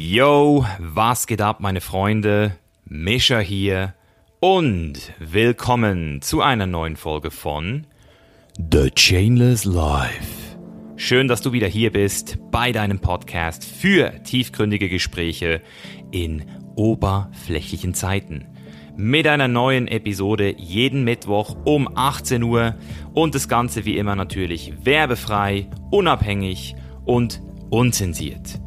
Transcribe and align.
Yo, 0.00 0.64
was 0.78 1.26
geht 1.26 1.40
ab, 1.40 1.58
meine 1.58 1.80
Freunde? 1.80 2.56
Mischa 2.84 3.40
hier 3.40 3.94
und 4.38 5.12
willkommen 5.18 6.22
zu 6.22 6.40
einer 6.40 6.68
neuen 6.68 6.94
Folge 6.94 7.32
von 7.32 7.84
The 8.70 8.92
Chainless 8.94 9.64
Life. 9.64 10.56
Schön, 10.94 11.26
dass 11.26 11.42
du 11.42 11.50
wieder 11.50 11.66
hier 11.66 11.90
bist 11.90 12.38
bei 12.52 12.70
deinem 12.70 13.00
Podcast 13.00 13.64
für 13.64 14.22
tiefgründige 14.22 14.88
Gespräche 14.88 15.62
in 16.12 16.44
oberflächlichen 16.76 17.92
Zeiten. 17.92 18.46
Mit 18.96 19.26
einer 19.26 19.48
neuen 19.48 19.88
Episode 19.88 20.54
jeden 20.56 21.02
Mittwoch 21.02 21.56
um 21.64 21.88
18 21.92 22.44
Uhr 22.44 22.76
und 23.14 23.34
das 23.34 23.48
Ganze 23.48 23.84
wie 23.84 23.98
immer 23.98 24.14
natürlich 24.14 24.74
werbefrei, 24.84 25.66
unabhängig 25.90 26.76
und 27.04 27.42
unzensiert. 27.70 28.60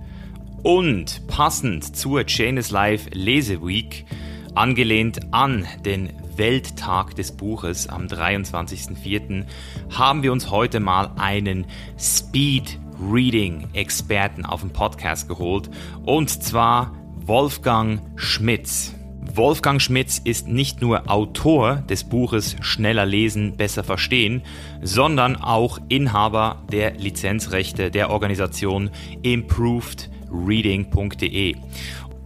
Und 0.64 1.26
passend 1.26 1.96
zur 1.96 2.24
Chainless 2.26 2.70
Life 2.70 3.10
Leseweek, 3.12 4.06
angelehnt 4.54 5.34
an 5.34 5.66
den 5.84 6.12
Welttag 6.36 7.16
des 7.16 7.32
Buches 7.32 7.90
am 7.90 8.06
23.04., 8.06 9.46
haben 9.90 10.22
wir 10.22 10.32
uns 10.32 10.52
heute 10.52 10.80
mal 10.80 11.14
einen 11.18 11.66
Speed 11.98 12.78
Reading 13.02 13.70
Experten 13.74 14.46
auf 14.46 14.62
den 14.62 14.72
Podcast 14.72 15.28
geholt 15.28 15.72
und 16.06 16.30
zwar 16.30 16.94
Wolfgang 17.26 18.00
Schmitz. 18.16 18.94
Wolfgang 19.34 19.82
Schmitz 19.82 20.20
ist 20.24 20.48
nicht 20.48 20.82
nur 20.82 21.10
Autor 21.10 21.78
des 21.78 22.04
Buches 22.04 22.56
Schneller 22.62 23.06
lesen, 23.08 23.58
besser 23.58 23.84
verstehen, 23.84 24.44
sondern 24.84 25.38
auch 25.38 25.80
Inhaber 25.90 26.62
der 26.72 26.92
Lizenzrechte 26.96 27.90
der 27.90 28.12
Organisation 28.12 28.92
Improved 29.24 30.10
reading.de. 30.32 31.56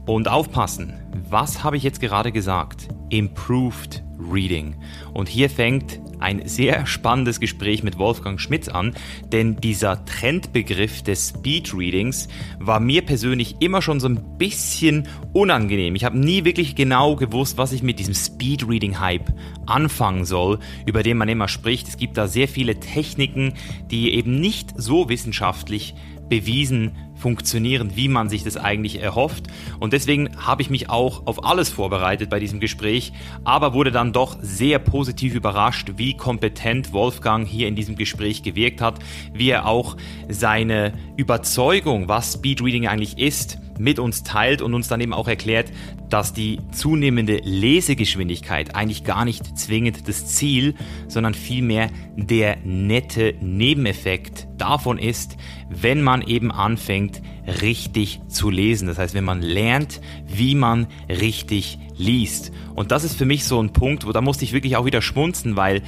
Und 0.05 0.27
aufpassen, 0.27 0.93
was 1.29 1.63
habe 1.63 1.77
ich 1.77 1.83
jetzt 1.83 1.99
gerade 1.99 2.31
gesagt? 2.31 2.87
Improved 3.09 4.03
Reading. 4.19 4.75
Und 5.13 5.27
hier 5.27 5.49
fängt 5.49 5.99
ein 6.19 6.47
sehr 6.47 6.85
spannendes 6.85 7.39
Gespräch 7.39 7.83
mit 7.83 7.97
Wolfgang 7.97 8.39
Schmitz 8.39 8.67
an, 8.67 8.95
denn 9.31 9.57
dieser 9.57 10.05
Trendbegriff 10.05 11.01
des 11.01 11.29
Speed 11.29 11.73
Readings 11.73 12.27
war 12.59 12.79
mir 12.79 13.01
persönlich 13.03 13.57
immer 13.59 13.81
schon 13.81 13.99
so 13.99 14.07
ein 14.07 14.37
bisschen 14.37 15.07
unangenehm. 15.33 15.95
Ich 15.95 16.05
habe 16.05 16.17
nie 16.17 16.45
wirklich 16.45 16.75
genau 16.75 17.15
gewusst, 17.15 17.57
was 17.57 17.71
ich 17.71 17.83
mit 17.83 17.99
diesem 17.99 18.13
Speed 18.13 18.67
Reading 18.67 18.99
Hype 18.99 19.33
anfangen 19.65 20.25
soll, 20.25 20.59
über 20.85 21.03
den 21.03 21.17
man 21.17 21.29
immer 21.29 21.47
spricht. 21.47 21.87
Es 21.87 21.97
gibt 21.97 22.17
da 22.17 22.27
sehr 22.27 22.47
viele 22.47 22.79
Techniken, 22.79 23.53
die 23.91 24.13
eben 24.13 24.39
nicht 24.39 24.73
so 24.77 25.09
wissenschaftlich 25.09 25.95
bewiesen 26.29 26.93
funktionieren, 27.25 27.95
wie 27.95 28.07
man 28.07 28.29
sich 28.29 28.43
das 28.43 28.55
eigentlich 28.55 29.01
erhofft. 29.01 29.47
Und 29.79 29.93
deswegen 29.93 30.37
habe 30.37 30.61
ich 30.61 30.69
mich 30.69 30.91
auch 30.91 31.25
auf 31.25 31.43
alles 31.43 31.69
vorbereitet 31.69 32.29
bei 32.29 32.39
diesem 32.39 32.59
Gespräch, 32.59 33.13
aber 33.43 33.73
wurde 33.73 33.91
dann 33.91 34.13
doch 34.13 34.37
sehr 34.41 34.77
positiv 34.77 35.33
überrascht, 35.33 35.93
wie 35.97 36.15
kompetent 36.15 36.93
Wolfgang 36.93 37.47
hier 37.47 37.67
in 37.67 37.75
diesem 37.75 37.95
Gespräch 37.95 38.43
gewirkt 38.43 38.79
hat, 38.79 38.99
wie 39.33 39.49
er 39.49 39.65
auch 39.65 39.97
seine 40.29 40.93
Überzeugung, 41.17 42.07
was 42.07 42.33
Speedreading 42.33 42.87
eigentlich 42.87 43.17
ist, 43.17 43.57
mit 43.79 43.99
uns 43.99 44.23
teilt 44.23 44.61
und 44.61 44.73
uns 44.73 44.87
dann 44.87 45.01
eben 45.01 45.13
auch 45.13 45.27
erklärt, 45.27 45.71
dass 46.09 46.33
die 46.33 46.59
zunehmende 46.71 47.37
Lesegeschwindigkeit 47.43 48.75
eigentlich 48.75 49.03
gar 49.03 49.25
nicht 49.25 49.57
zwingend 49.57 50.07
das 50.07 50.27
Ziel, 50.27 50.75
sondern 51.07 51.33
vielmehr 51.33 51.89
der 52.15 52.57
nette 52.63 53.35
Nebeneffekt 53.41 54.47
davon 54.57 54.97
ist, 54.97 55.37
wenn 55.69 56.01
man 56.01 56.21
eben 56.21 56.51
anfängt, 56.51 57.21
richtig 57.61 58.21
zu 58.27 58.49
lesen. 58.49 58.87
Das 58.87 58.97
heißt, 58.97 59.13
wenn 59.13 59.23
man 59.23 59.41
lernt, 59.41 60.01
wie 60.25 60.55
man 60.55 60.87
richtig 61.09 61.77
liest. 61.97 62.51
Und 62.75 62.91
das 62.91 63.03
ist 63.03 63.17
für 63.17 63.25
mich 63.25 63.45
so 63.45 63.61
ein 63.61 63.73
Punkt, 63.73 64.05
wo 64.05 64.11
da 64.11 64.21
musste 64.21 64.43
ich 64.43 64.53
wirklich 64.53 64.75
auch 64.75 64.85
wieder 64.85 65.01
schmunzen, 65.01 65.55
weil 65.55 65.81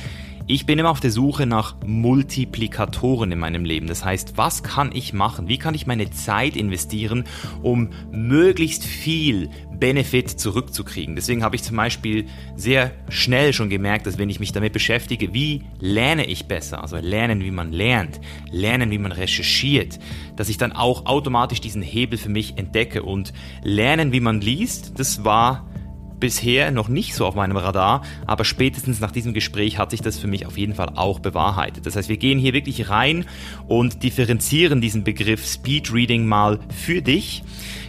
ich 0.50 0.66
bin 0.66 0.80
immer 0.80 0.92
auf 0.92 1.02
der 1.02 1.12
Suche 1.12 1.46
nach 1.46 1.76
Multiplikatoren 1.86 3.34
in 3.34 3.40
meinem 3.40 3.66
Leben. 3.66 3.88
Das 3.88 4.06
heißt, 4.06 4.38
was 4.38 4.64
kann 4.64 4.92
ich 4.94 5.12
machen? 5.12 5.50
Wie 5.50 5.58
kann 5.58 5.76
ich 5.76 5.88
meine 5.88 6.10
Zeit 6.10 6.56
investieren, 6.56 7.26
um 7.62 7.90
möglichst 8.12 8.86
viel 8.86 9.50
Benefit 9.74 10.30
zurückzukriegen? 10.30 11.18
Deswegen 11.18 11.44
habe 11.44 11.58
ich 11.58 11.64
zum 11.64 11.76
Beispiel 11.76 12.28
sehr 12.56 12.92
schnell 13.10 13.52
schon 13.52 13.70
gemerkt, 13.70 14.08
dass 14.08 14.18
wenn 14.18 14.30
ich 14.30 14.40
mich 14.40 14.54
damit 14.54 14.72
beschäftige, 14.72 15.34
wie 15.34 15.64
lerne 15.82 16.26
ich 16.26 16.48
besser? 16.48 16.82
Also 16.82 16.96
lernen, 16.96 17.44
wie 17.44 17.52
man 17.52 17.74
lernt, 17.74 18.22
lernen, 18.50 18.90
wie 18.90 19.00
man 19.00 19.12
recherchiert, 19.12 20.00
dass 20.38 20.48
ich 20.48 20.58
dann 20.58 20.72
auch 20.72 21.08
automatisch 21.08 21.60
diesen 21.60 21.82
Hebel 21.82 22.18
für 22.18 22.30
mich 22.30 22.58
entdecke 22.58 23.04
und 23.04 23.34
lernen, 23.64 24.14
wie 24.14 24.22
man 24.22 24.40
liest, 24.40 24.98
das 24.98 25.26
war 25.26 25.68
bisher 26.20 26.72
noch 26.72 26.88
nicht 26.88 27.14
so 27.14 27.26
auf 27.26 27.36
meinem 27.36 27.58
Radar, 27.58 28.04
aber 28.26 28.46
spätestens 28.46 29.00
nach 29.00 29.12
diesem 29.12 29.34
Gespräch 29.34 29.78
hat 29.78 29.92
sich 29.92 30.02
das 30.02 30.18
für 30.18 30.28
mich 30.28 30.46
auf 30.46 30.58
jeden 30.58 30.76
Fall 30.76 30.90
auch 30.96 31.20
bewahrheitet. 31.20 31.86
Das 31.86 31.96
heißt, 31.96 32.10
wir 32.10 32.18
gehen 32.18 32.40
hier 32.40 32.54
wirklich 32.54 32.90
rein 32.90 33.26
und 33.68 34.04
differenzieren 34.04 34.82
diesen 34.82 35.04
Begriff 35.04 35.46
Speed 35.46 35.94
Reading 35.94 36.26
mal 36.26 36.60
für 36.70 37.02
dich 37.02 37.44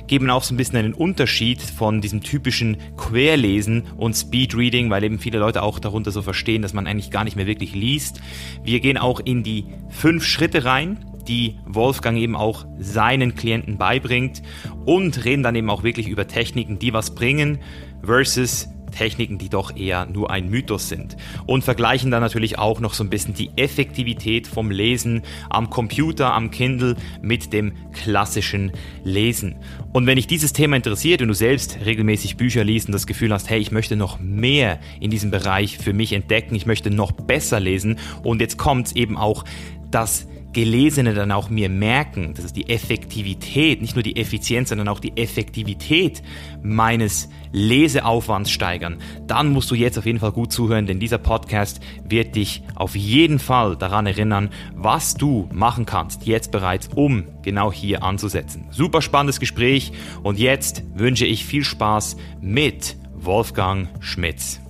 geben 0.08 0.30
auch 0.30 0.42
so 0.42 0.54
ein 0.54 0.56
bisschen 0.56 0.78
einen 0.78 0.94
Unterschied 0.94 1.62
von 1.62 2.00
diesem 2.00 2.22
typischen 2.22 2.78
Querlesen 2.96 3.84
und 3.96 4.14
Speedreading, 4.14 4.90
weil 4.90 5.04
eben 5.04 5.18
viele 5.18 5.38
Leute 5.38 5.62
auch 5.62 5.78
darunter 5.78 6.10
so 6.10 6.22
verstehen, 6.22 6.62
dass 6.62 6.72
man 6.72 6.86
eigentlich 6.86 7.10
gar 7.10 7.24
nicht 7.24 7.36
mehr 7.36 7.46
wirklich 7.46 7.74
liest. 7.74 8.20
Wir 8.64 8.80
gehen 8.80 8.98
auch 8.98 9.20
in 9.20 9.42
die 9.44 9.66
fünf 9.90 10.24
Schritte 10.24 10.64
rein, 10.64 11.04
die 11.28 11.56
Wolfgang 11.66 12.18
eben 12.18 12.34
auch 12.34 12.64
seinen 12.78 13.34
Klienten 13.34 13.76
beibringt 13.76 14.42
und 14.86 15.24
reden 15.24 15.42
dann 15.42 15.54
eben 15.54 15.68
auch 15.68 15.82
wirklich 15.82 16.08
über 16.08 16.26
Techniken, 16.26 16.78
die 16.78 16.94
was 16.94 17.14
bringen 17.14 17.58
versus 18.02 18.68
Techniken, 18.90 19.38
die 19.38 19.48
doch 19.48 19.76
eher 19.76 20.06
nur 20.06 20.30
ein 20.30 20.48
Mythos 20.48 20.88
sind. 20.88 21.16
Und 21.46 21.64
vergleichen 21.64 22.10
dann 22.10 22.22
natürlich 22.22 22.58
auch 22.58 22.80
noch 22.80 22.94
so 22.94 23.04
ein 23.04 23.10
bisschen 23.10 23.34
die 23.34 23.50
Effektivität 23.56 24.46
vom 24.46 24.70
Lesen 24.70 25.22
am 25.50 25.70
Computer, 25.70 26.32
am 26.34 26.50
Kindle 26.50 26.96
mit 27.22 27.52
dem 27.52 27.72
klassischen 27.92 28.72
Lesen. 29.04 29.56
Und 29.92 30.06
wenn 30.06 30.16
dich 30.16 30.26
dieses 30.26 30.52
Thema 30.52 30.76
interessiert 30.76 31.22
und 31.22 31.28
du 31.28 31.34
selbst 31.34 31.78
regelmäßig 31.84 32.36
Bücher 32.36 32.64
liest 32.64 32.88
und 32.88 32.92
das 32.92 33.06
Gefühl 33.06 33.32
hast, 33.32 33.48
hey, 33.50 33.60
ich 33.60 33.72
möchte 33.72 33.96
noch 33.96 34.18
mehr 34.20 34.80
in 35.00 35.10
diesem 35.10 35.30
Bereich 35.30 35.78
für 35.78 35.92
mich 35.92 36.12
entdecken, 36.12 36.54
ich 36.54 36.66
möchte 36.66 36.90
noch 36.90 37.12
besser 37.12 37.60
lesen 37.60 37.98
und 38.22 38.40
jetzt 38.40 38.58
kommt 38.58 38.96
eben 38.96 39.16
auch 39.16 39.44
das 39.90 40.26
Gelesene 40.52 41.14
dann 41.14 41.30
auch 41.30 41.50
mir 41.50 41.68
merken, 41.68 42.32
das 42.34 42.44
ist 42.44 42.56
die 42.56 42.68
Effektivität, 42.68 43.82
nicht 43.82 43.94
nur 43.94 44.02
die 44.02 44.16
Effizienz, 44.16 44.70
sondern 44.70 44.88
auch 44.88 45.00
die 45.00 45.16
Effektivität 45.16 46.22
meines 46.62 47.28
Leseaufwands 47.52 48.50
steigern, 48.50 48.98
dann 49.26 49.52
musst 49.52 49.70
du 49.70 49.74
jetzt 49.74 49.98
auf 49.98 50.06
jeden 50.06 50.20
Fall 50.20 50.32
gut 50.32 50.52
zuhören, 50.52 50.86
denn 50.86 51.00
dieser 51.00 51.18
Podcast 51.18 51.80
wird 52.02 52.34
dich 52.36 52.62
auf 52.74 52.96
jeden 52.96 53.38
Fall 53.38 53.76
daran 53.76 54.06
erinnern, 54.06 54.50
was 54.74 55.14
du 55.14 55.48
machen 55.52 55.86
kannst, 55.86 56.26
jetzt 56.26 56.50
bereits, 56.50 56.88
um 56.94 57.24
genau 57.42 57.72
hier 57.72 58.02
anzusetzen. 58.02 58.66
Super 58.70 59.02
spannendes 59.02 59.40
Gespräch 59.40 59.92
und 60.22 60.38
jetzt 60.38 60.82
wünsche 60.94 61.26
ich 61.26 61.44
viel 61.44 61.64
Spaß 61.64 62.16
mit 62.40 62.96
Wolfgang 63.14 63.88
Schmitz. 64.00 64.60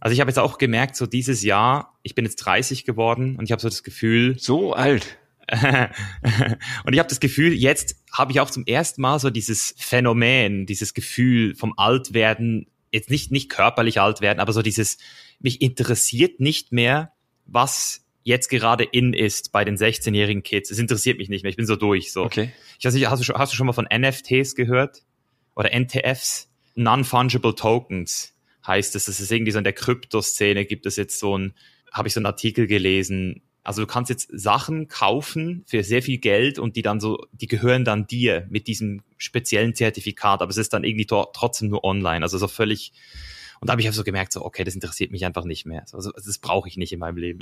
Also 0.00 0.14
ich 0.14 0.20
habe 0.20 0.30
jetzt 0.30 0.38
auch 0.38 0.58
gemerkt, 0.58 0.96
so 0.96 1.06
dieses 1.06 1.42
Jahr, 1.42 1.98
ich 2.02 2.14
bin 2.14 2.24
jetzt 2.24 2.36
30 2.36 2.84
geworden 2.84 3.36
und 3.36 3.44
ich 3.44 3.52
habe 3.52 3.60
so 3.60 3.68
das 3.68 3.82
Gefühl. 3.82 4.36
So 4.50 4.72
alt. 4.72 5.18
und 5.50 6.92
ich 6.92 6.98
habe 6.98 7.08
das 7.08 7.20
Gefühl, 7.20 7.52
jetzt 7.52 7.96
habe 8.12 8.32
ich 8.32 8.40
auch 8.40 8.50
zum 8.50 8.64
ersten 8.66 9.02
Mal 9.02 9.18
so 9.18 9.30
dieses 9.30 9.74
Phänomen, 9.78 10.64
dieses 10.64 10.94
Gefühl 10.94 11.54
vom 11.56 11.74
Altwerden, 11.76 12.66
jetzt 12.92 13.10
nicht, 13.10 13.30
nicht 13.30 13.50
körperlich 13.50 14.00
alt 14.00 14.20
werden, 14.20 14.38
aber 14.40 14.52
so 14.52 14.62
dieses, 14.62 14.98
mich 15.40 15.60
interessiert 15.60 16.40
nicht 16.40 16.72
mehr, 16.72 17.12
was 17.46 18.04
jetzt 18.22 18.48
gerade 18.48 18.84
in 18.84 19.12
ist 19.12 19.52
bei 19.52 19.64
den 19.64 19.76
16-jährigen 19.76 20.42
Kids. 20.42 20.70
Es 20.70 20.78
interessiert 20.78 21.18
mich 21.18 21.28
nicht 21.28 21.42
mehr, 21.42 21.50
ich 21.50 21.56
bin 21.56 21.66
so 21.66 21.76
durch. 21.76 22.12
So. 22.12 22.24
Okay. 22.24 22.52
Ich 22.78 22.84
weiß 22.84 22.94
nicht, 22.94 23.10
hast 23.10 23.20
du, 23.20 23.24
schon, 23.24 23.36
hast 23.36 23.52
du 23.52 23.56
schon 23.56 23.66
mal 23.66 23.72
von 23.72 23.88
NFTs 23.92 24.54
gehört? 24.54 25.02
Oder 25.56 25.70
NTFs? 25.78 26.48
Non-Fungible 26.76 27.54
Tokens 27.54 28.34
heißt 28.70 28.96
es, 28.96 29.04
das 29.04 29.20
ist 29.20 29.30
irgendwie 29.30 29.52
so 29.52 29.58
in 29.58 29.64
der 29.64 29.74
Kryptoszene 29.74 30.64
gibt 30.64 30.86
es 30.86 30.96
jetzt 30.96 31.18
so 31.18 31.36
ein, 31.36 31.54
habe 31.92 32.08
ich 32.08 32.14
so 32.14 32.20
einen 32.20 32.26
Artikel 32.26 32.66
gelesen, 32.66 33.42
also 33.62 33.82
du 33.82 33.86
kannst 33.86 34.08
jetzt 34.08 34.30
Sachen 34.32 34.88
kaufen 34.88 35.64
für 35.66 35.84
sehr 35.84 36.02
viel 36.02 36.18
Geld 36.18 36.58
und 36.58 36.76
die 36.76 36.82
dann 36.82 37.00
so, 37.00 37.26
die 37.32 37.46
gehören 37.46 37.84
dann 37.84 38.06
dir 38.06 38.46
mit 38.48 38.66
diesem 38.66 39.02
speziellen 39.18 39.74
Zertifikat, 39.74 40.40
aber 40.40 40.50
es 40.50 40.56
ist 40.56 40.72
dann 40.72 40.84
irgendwie 40.84 41.06
trotzdem 41.06 41.68
nur 41.68 41.84
online, 41.84 42.22
also 42.24 42.38
so 42.38 42.48
völlig, 42.48 42.92
und 43.60 43.68
da 43.68 43.72
habe 43.72 43.82
ich 43.82 43.86
einfach 43.86 43.98
so 43.98 44.04
gemerkt, 44.04 44.32
so, 44.32 44.42
okay, 44.42 44.64
das 44.64 44.74
interessiert 44.74 45.10
mich 45.10 45.26
einfach 45.26 45.44
nicht 45.44 45.66
mehr. 45.66 45.84
Also, 45.92 46.10
das 46.12 46.38
brauche 46.38 46.66
ich 46.66 46.78
nicht 46.78 46.94
in 46.94 46.98
meinem 46.98 47.18
Leben. 47.18 47.40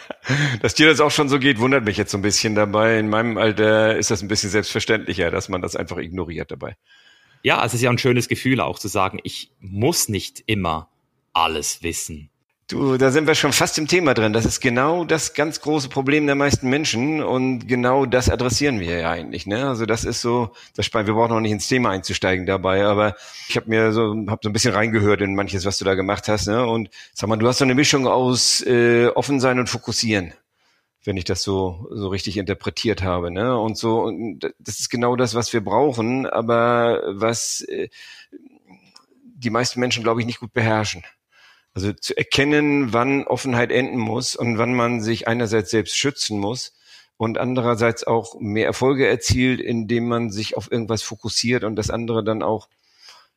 dass 0.60 0.74
dir 0.74 0.86
das 0.86 1.00
auch 1.00 1.10
schon 1.10 1.30
so 1.30 1.38
geht, 1.38 1.58
wundert 1.58 1.84
mich 1.84 1.96
jetzt 1.96 2.10
so 2.10 2.18
ein 2.18 2.22
bisschen 2.22 2.54
dabei. 2.54 2.98
In 2.98 3.08
meinem 3.08 3.38
Alter 3.38 3.96
ist 3.96 4.10
das 4.10 4.20
ein 4.20 4.28
bisschen 4.28 4.50
selbstverständlicher, 4.50 5.30
dass 5.30 5.48
man 5.48 5.62
das 5.62 5.74
einfach 5.74 5.96
ignoriert 5.96 6.50
dabei. 6.50 6.76
Ja, 7.42 7.64
es 7.64 7.74
ist 7.74 7.82
ja 7.82 7.90
ein 7.90 7.98
schönes 7.98 8.28
Gefühl 8.28 8.60
auch 8.60 8.78
zu 8.78 8.88
sagen, 8.88 9.18
ich 9.22 9.50
muss 9.60 10.08
nicht 10.08 10.42
immer 10.46 10.88
alles 11.32 11.82
wissen. 11.82 12.30
Du, 12.68 12.96
da 12.96 13.12
sind 13.12 13.28
wir 13.28 13.36
schon 13.36 13.52
fast 13.52 13.78
im 13.78 13.86
Thema 13.86 14.12
drin. 14.12 14.32
Das 14.32 14.44
ist 14.44 14.58
genau 14.58 15.04
das 15.04 15.34
ganz 15.34 15.60
große 15.60 15.88
Problem 15.88 16.26
der 16.26 16.34
meisten 16.34 16.68
Menschen 16.68 17.22
und 17.22 17.68
genau 17.68 18.06
das 18.06 18.28
adressieren 18.28 18.80
wir 18.80 18.98
ja 18.98 19.10
eigentlich. 19.10 19.46
Ne? 19.46 19.68
Also 19.68 19.86
das 19.86 20.02
ist 20.02 20.20
so, 20.20 20.50
das 20.74 20.92
wir 20.92 21.04
brauchen 21.04 21.30
noch 21.30 21.40
nicht 21.40 21.52
ins 21.52 21.68
Thema 21.68 21.90
einzusteigen 21.90 22.44
dabei, 22.44 22.84
aber 22.84 23.14
ich 23.48 23.56
habe 23.56 23.68
mir 23.68 23.92
so, 23.92 24.16
hab 24.26 24.42
so 24.42 24.50
ein 24.50 24.52
bisschen 24.52 24.74
reingehört 24.74 25.20
in 25.20 25.36
manches, 25.36 25.64
was 25.64 25.78
du 25.78 25.84
da 25.84 25.94
gemacht 25.94 26.26
hast. 26.26 26.48
Ne? 26.48 26.66
Und 26.66 26.90
sag 27.14 27.28
mal, 27.28 27.36
du 27.36 27.46
hast 27.46 27.58
so 27.58 27.64
eine 27.64 27.76
Mischung 27.76 28.08
aus 28.08 28.62
äh, 28.66 29.06
offen 29.14 29.38
sein 29.38 29.60
und 29.60 29.68
fokussieren, 29.68 30.34
wenn 31.06 31.16
ich 31.16 31.24
das 31.24 31.42
so 31.42 31.88
so 31.90 32.08
richtig 32.08 32.36
interpretiert 32.36 33.02
habe. 33.02 33.30
Ne? 33.30 33.58
Und 33.58 33.78
so, 33.78 34.00
und 34.00 34.40
das 34.58 34.80
ist 34.80 34.90
genau 34.90 35.16
das, 35.16 35.34
was 35.34 35.52
wir 35.52 35.62
brauchen, 35.62 36.26
aber 36.26 37.02
was 37.06 37.60
äh, 37.62 37.88
die 39.36 39.50
meisten 39.50 39.80
Menschen, 39.80 40.02
glaube 40.02 40.20
ich, 40.20 40.26
nicht 40.26 40.40
gut 40.40 40.52
beherrschen. 40.52 41.04
Also 41.74 41.92
zu 41.92 42.16
erkennen, 42.16 42.92
wann 42.92 43.24
Offenheit 43.24 43.70
enden 43.70 43.98
muss 43.98 44.34
und 44.34 44.58
wann 44.58 44.74
man 44.74 45.00
sich 45.02 45.28
einerseits 45.28 45.70
selbst 45.70 45.96
schützen 45.96 46.38
muss 46.38 46.74
und 47.18 47.38
andererseits 47.38 48.04
auch 48.04 48.40
mehr 48.40 48.66
Erfolge 48.66 49.06
erzielt, 49.06 49.60
indem 49.60 50.08
man 50.08 50.30
sich 50.30 50.56
auf 50.56 50.72
irgendwas 50.72 51.02
fokussiert 51.02 51.64
und 51.64 51.76
das 51.76 51.90
andere 51.90 52.24
dann 52.24 52.42
auch 52.42 52.68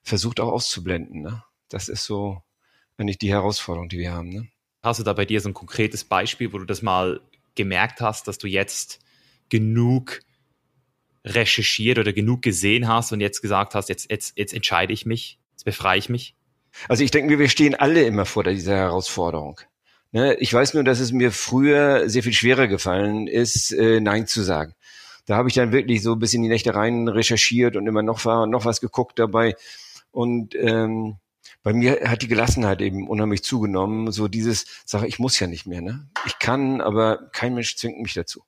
versucht 0.01 0.39
auch 0.39 0.51
auszublenden. 0.51 1.21
Ne? 1.21 1.44
Das 1.68 1.89
ist 1.89 2.06
so 2.06 2.42
eigentlich 2.98 3.18
die 3.18 3.31
Herausforderung, 3.31 3.89
die 3.89 4.00
wir 4.00 4.13
haben. 4.13 4.30
Ne? 4.30 4.48
Hast 4.81 5.00
du 5.00 5.04
da 5.04 5.13
bei 5.13 5.25
dir 5.25 5.42
so 5.42 5.50
ein 5.50 5.54
konkretes 5.54 6.06
Beispiel, 6.06 6.54
wo 6.54 6.57
du 6.57 6.66
das 6.66 6.81
mal 6.81 7.21
gemerkt 7.56 8.01
hast, 8.01 8.28
dass 8.28 8.38
du 8.38 8.48
jetzt 8.48 9.00
genug 9.50 10.22
recherchiert 11.25 12.00
oder 12.00 12.13
genug 12.13 12.42
gesehen 12.42 12.88
hast 12.88 13.12
und 13.12 13.19
jetzt 13.19 13.42
gesagt 13.42 13.75
hast, 13.75 13.90
jetzt, 13.90 14.10
jetzt, 14.10 14.38
jetzt 14.38 14.54
entscheide 14.54 14.94
ich 14.94 15.06
mich, 15.06 15.40
jetzt 15.51 15.66
befreie 15.66 16.00
ich 16.00 16.10
mich? 16.10 16.36
Also 16.88 17.04
ich 17.04 17.12
denke, 17.12 17.40
wir 17.40 17.50
stehen 17.50 17.75
alle 17.75 18.04
immer 18.04 18.25
vor 18.25 18.44
dieser 18.44 18.75
Herausforderung. 18.75 19.60
Ne? 20.12 20.36
Ich 20.36 20.54
weiß 20.54 20.74
nur, 20.74 20.84
dass 20.84 21.00
es 21.00 21.12
mir 21.12 21.31
früher 21.31 22.10
sehr 22.10 22.24
viel 22.24 22.34
schwerer 22.34 22.68
gefallen 22.68 23.28
ist, 23.28 23.72
äh, 23.72 24.00
Nein 24.00 24.28
zu 24.28 24.42
sagen. 24.42 24.74
Da 25.25 25.36
habe 25.36 25.50
ich 25.50 25.56
dann 25.56 25.72
wirklich 25.72 26.02
so 26.02 26.13
ein 26.13 26.19
bisschen 26.19 26.42
die 26.42 26.50
Nächte 26.50 26.74
rein 26.74 27.07
recherchiert 27.07 27.75
und 27.75 27.86
immer 27.86 28.02
noch 28.02 28.24
noch 28.48 28.66
was 28.66 28.81
geguckt 28.81 29.19
dabei. 29.19 29.56
Und 30.12 30.56
ähm, 30.56 31.18
bei 31.63 31.74
mir 31.74 32.01
hat 32.06 32.21
die 32.21 32.27
Gelassenheit 32.27 32.81
eben 32.81 33.07
unheimlich 33.07 33.44
zugenommen. 33.44 34.12
So 34.12 34.27
dieses, 34.27 34.65
sage 34.86 35.07
ich 35.07 35.19
muss 35.19 35.39
ja 35.39 35.47
nicht 35.47 35.65
mehr. 35.65 35.81
Ne? 35.81 36.09
Ich 36.25 36.39
kann, 36.39 36.81
aber 36.81 37.30
kein 37.31 37.53
Mensch 37.53 37.75
zwingt 37.75 38.00
mich 38.00 38.13
dazu. 38.13 38.44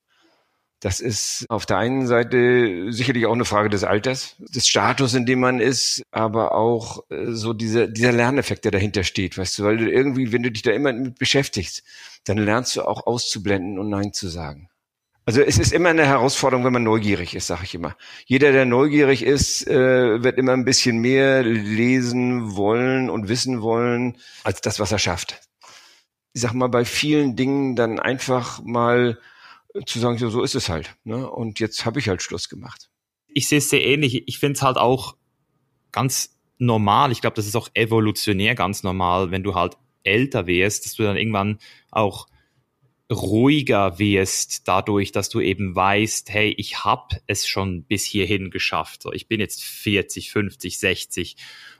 Das 0.81 0.99
ist 0.99 1.45
auf 1.47 1.67
der 1.67 1.77
einen 1.77 2.07
Seite 2.07 2.91
sicherlich 2.91 3.27
auch 3.27 3.33
eine 3.33 3.45
Frage 3.45 3.69
des 3.69 3.83
Alters, 3.83 4.35
des 4.39 4.67
Status, 4.67 5.13
in 5.13 5.27
dem 5.27 5.39
man 5.39 5.59
ist, 5.59 6.01
aber 6.09 6.55
auch 6.55 7.03
äh, 7.11 7.27
so 7.27 7.53
dieser, 7.53 7.87
dieser 7.87 8.11
Lerneffekt, 8.11 8.65
der 8.65 8.71
dahinter 8.71 9.03
steht, 9.03 9.37
weißt 9.37 9.59
du, 9.59 9.63
weil 9.63 9.77
du 9.77 9.91
irgendwie, 9.91 10.31
wenn 10.31 10.41
du 10.41 10.51
dich 10.51 10.63
da 10.63 10.71
immer 10.71 10.91
mit 10.91 11.19
beschäftigst, 11.19 11.83
dann 12.23 12.39
lernst 12.39 12.75
du 12.75 12.81
auch 12.81 13.05
auszublenden 13.05 13.77
und 13.77 13.89
Nein 13.89 14.11
zu 14.11 14.27
sagen. 14.27 14.70
Also 15.31 15.43
es 15.43 15.59
ist 15.59 15.71
immer 15.71 15.87
eine 15.87 16.05
Herausforderung, 16.05 16.65
wenn 16.65 16.73
man 16.73 16.83
neugierig 16.83 17.35
ist, 17.35 17.47
sage 17.47 17.61
ich 17.63 17.73
immer. 17.73 17.95
Jeder, 18.25 18.51
der 18.51 18.65
neugierig 18.65 19.23
ist, 19.23 19.65
äh, 19.65 20.21
wird 20.21 20.37
immer 20.37 20.51
ein 20.51 20.65
bisschen 20.65 20.97
mehr 20.97 21.41
lesen 21.41 22.57
wollen 22.57 23.09
und 23.09 23.29
wissen 23.29 23.61
wollen, 23.61 24.17
als 24.43 24.59
das, 24.59 24.81
was 24.81 24.91
er 24.91 24.99
schafft. 24.99 25.39
Ich 26.33 26.41
sag 26.41 26.51
mal, 26.51 26.67
bei 26.67 26.83
vielen 26.83 27.37
Dingen 27.37 27.77
dann 27.77 27.97
einfach 27.97 28.61
mal 28.65 29.19
zu 29.85 29.99
sagen, 29.99 30.17
so, 30.17 30.29
so 30.29 30.43
ist 30.43 30.55
es 30.55 30.67
halt. 30.67 30.97
Ne? 31.05 31.31
Und 31.31 31.61
jetzt 31.61 31.85
habe 31.85 31.99
ich 31.99 32.09
halt 32.09 32.21
Schluss 32.21 32.49
gemacht. 32.49 32.89
Ich 33.29 33.47
sehe 33.47 33.59
es 33.59 33.69
sehr 33.69 33.85
ähnlich. 33.85 34.27
Ich 34.27 34.37
finde 34.37 34.57
es 34.57 34.61
halt 34.61 34.75
auch 34.75 35.15
ganz 35.93 36.41
normal. 36.57 37.13
Ich 37.13 37.21
glaube, 37.21 37.37
das 37.37 37.47
ist 37.47 37.55
auch 37.55 37.69
evolutionär 37.73 38.53
ganz 38.53 38.83
normal, 38.83 39.31
wenn 39.31 39.43
du 39.43 39.55
halt 39.55 39.77
älter 40.03 40.45
wirst, 40.45 40.83
dass 40.83 40.95
du 40.95 41.03
dann 41.03 41.15
irgendwann 41.15 41.59
auch 41.89 42.27
ruhiger 43.11 43.99
wirst 43.99 44.67
dadurch, 44.67 45.11
dass 45.11 45.29
du 45.29 45.41
eben 45.41 45.75
weißt, 45.75 46.29
hey, 46.29 46.53
ich 46.57 46.83
habe 46.83 47.17
es 47.27 47.45
schon 47.45 47.83
bis 47.83 48.05
hierhin 48.05 48.49
geschafft. 48.49 49.03
So, 49.03 49.11
ich 49.11 49.27
bin 49.27 49.39
jetzt 49.39 49.63
40, 49.63 50.31
50, 50.31 50.79
60 50.79 51.35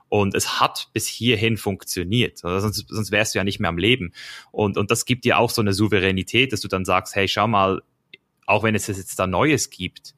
und 0.10 0.36
es 0.36 0.60
hat 0.60 0.90
bis 0.94 1.08
hierhin 1.08 1.56
funktioniert. 1.56 2.40
Sonst, 2.40 2.86
sonst 2.90 3.12
wärst 3.12 3.34
du 3.34 3.40
ja 3.40 3.46
nicht 3.46 3.60
mehr 3.60 3.70
am 3.70 3.78
Leben. 3.78 4.14
Und, 4.52 4.78
und 4.78 4.92
das 4.92 5.06
gibt 5.06 5.24
dir 5.24 5.38
auch 5.38 5.50
so 5.50 5.62
eine 5.62 5.74
Souveränität, 5.74 6.52
dass 6.52 6.60
du 6.60 6.68
dann 6.68 6.84
sagst, 6.84 7.16
hey, 7.16 7.28
schau 7.28 7.48
mal, 7.48 7.82
auch 8.46 8.64
wenn 8.64 8.76
es 8.76 8.88
jetzt 8.88 9.18
da 9.18 9.26
Neues 9.26 9.70
gibt, 9.70 10.14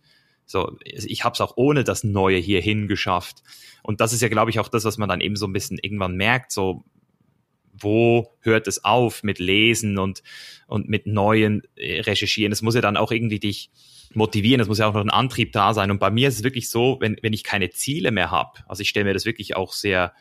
so, 0.46 0.78
ich 0.84 1.24
habe 1.24 1.34
es 1.34 1.42
auch 1.42 1.54
ohne 1.56 1.84
das 1.84 2.04
Neue 2.04 2.38
hierhin 2.38 2.88
geschafft. 2.88 3.44
Und 3.82 4.02
das 4.02 4.14
ist 4.14 4.22
ja, 4.22 4.30
glaube 4.30 4.52
ich, 4.52 4.60
auch 4.60 4.68
das, 4.68 4.84
was 4.84 4.98
man 4.98 5.10
dann 5.10 5.22
eben 5.22 5.36
so 5.36 5.48
ein 5.48 5.54
bisschen 5.54 5.78
irgendwann 5.78 6.16
merkt, 6.16 6.52
so 6.52 6.84
wo 7.74 8.32
hört 8.40 8.68
es 8.68 8.84
auf 8.84 9.24
mit 9.24 9.40
Lesen 9.40 9.98
und, 9.98 10.24
und 10.74 10.90
mit 10.90 11.06
neuen 11.06 11.62
äh, 11.76 12.02
Recherchieren. 12.02 12.52
Es 12.52 12.64
muss 12.64 12.74
ja 12.74 12.82
dann 12.82 12.98
auch 12.98 13.12
irgendwie 13.12 13.40
dich 13.40 13.70
motivieren, 14.16 14.60
es 14.60 14.68
muss 14.68 14.80
ja 14.80 14.88
auch 14.88 14.94
noch 14.96 15.02
ein 15.02 15.12
Antrieb 15.12 15.52
da 15.52 15.72
sein. 15.76 15.92
Und 15.92 16.00
bei 16.00 16.10
mir 16.10 16.28
ist 16.28 16.38
es 16.38 16.44
wirklich 16.44 16.68
so, 16.68 16.98
wenn, 17.00 17.16
wenn 17.22 17.32
ich 17.32 17.44
keine 17.44 17.70
Ziele 17.70 18.10
mehr 18.10 18.32
habe, 18.32 18.60
also 18.68 18.82
ich 18.82 18.90
stelle 18.90 19.06
mir 19.06 19.14
das 19.14 19.26
wirklich 19.26 19.56
auch 19.56 19.72
sehr 19.72 20.14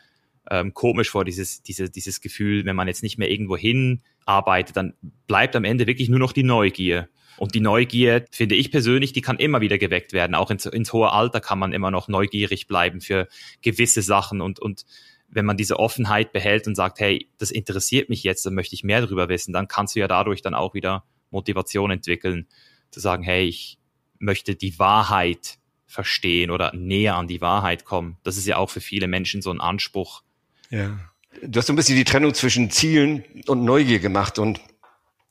ähm, 0.51 0.75
komisch 0.75 1.09
vor, 1.09 1.25
dieses, 1.25 1.63
diese, 1.63 1.89
dieses 1.89 2.21
Gefühl, 2.21 2.65
wenn 2.65 2.75
man 2.75 2.87
jetzt 2.87 3.01
nicht 3.01 3.17
mehr 3.17 3.31
irgendwo 3.31 3.57
hin 3.57 4.01
arbeitet, 4.25 4.77
dann 4.77 4.93
bleibt 5.25 5.55
am 5.55 5.63
Ende 5.63 5.87
wirklich 5.87 6.09
nur 6.09 6.19
noch 6.19 6.33
die 6.33 6.43
Neugier. 6.43 7.09
Und 7.37 7.55
die 7.55 7.59
Neugier, 7.59 8.25
finde 8.29 8.53
ich 8.53 8.69
persönlich, 8.69 9.11
die 9.11 9.21
kann 9.21 9.37
immer 9.37 9.59
wieder 9.59 9.79
geweckt 9.79 10.13
werden. 10.13 10.35
Auch 10.35 10.51
ins, 10.51 10.67
ins 10.67 10.93
hohe 10.93 11.11
Alter 11.11 11.41
kann 11.41 11.57
man 11.57 11.73
immer 11.73 11.89
noch 11.89 12.07
neugierig 12.07 12.67
bleiben 12.67 13.01
für 13.01 13.27
gewisse 13.63 14.03
Sachen. 14.03 14.39
Und, 14.39 14.59
und 14.59 14.85
wenn 15.33 15.45
man 15.45 15.57
diese 15.57 15.79
Offenheit 15.79 16.31
behält 16.31 16.67
und 16.67 16.75
sagt, 16.75 16.99
hey, 16.99 17.29
das 17.37 17.51
interessiert 17.51 18.09
mich 18.09 18.23
jetzt, 18.23 18.45
dann 18.45 18.53
möchte 18.53 18.75
ich 18.75 18.83
mehr 18.83 19.01
darüber 19.01 19.29
wissen, 19.29 19.53
dann 19.53 19.67
kannst 19.67 19.95
du 19.95 19.99
ja 19.99 20.07
dadurch 20.07 20.41
dann 20.41 20.53
auch 20.53 20.73
wieder 20.73 21.03
Motivation 21.31 21.91
entwickeln, 21.91 22.47
zu 22.91 22.99
sagen, 22.99 23.23
hey, 23.23 23.45
ich, 23.45 23.79
möchte 24.23 24.55
die 24.55 24.79
Wahrheit 24.79 25.59
verstehen 25.85 26.49
oder 26.49 26.73
näher 26.73 27.15
an 27.15 27.27
die 27.27 27.41
Wahrheit 27.41 27.85
kommen. 27.85 28.17
Das 28.23 28.37
ist 28.37 28.47
ja 28.47 28.57
auch 28.57 28.69
für 28.69 28.81
viele 28.81 29.07
Menschen 29.07 29.41
so 29.41 29.51
ein 29.51 29.61
Anspruch. 29.61 30.23
Ja. 30.69 30.97
Du 31.43 31.59
hast 31.59 31.67
so 31.67 31.73
ein 31.73 31.75
bisschen 31.75 31.97
die 31.97 32.03
Trennung 32.03 32.33
zwischen 32.33 32.71
Zielen 32.71 33.23
und 33.47 33.63
Neugier 33.63 33.99
gemacht 33.99 34.39
und 34.39 34.59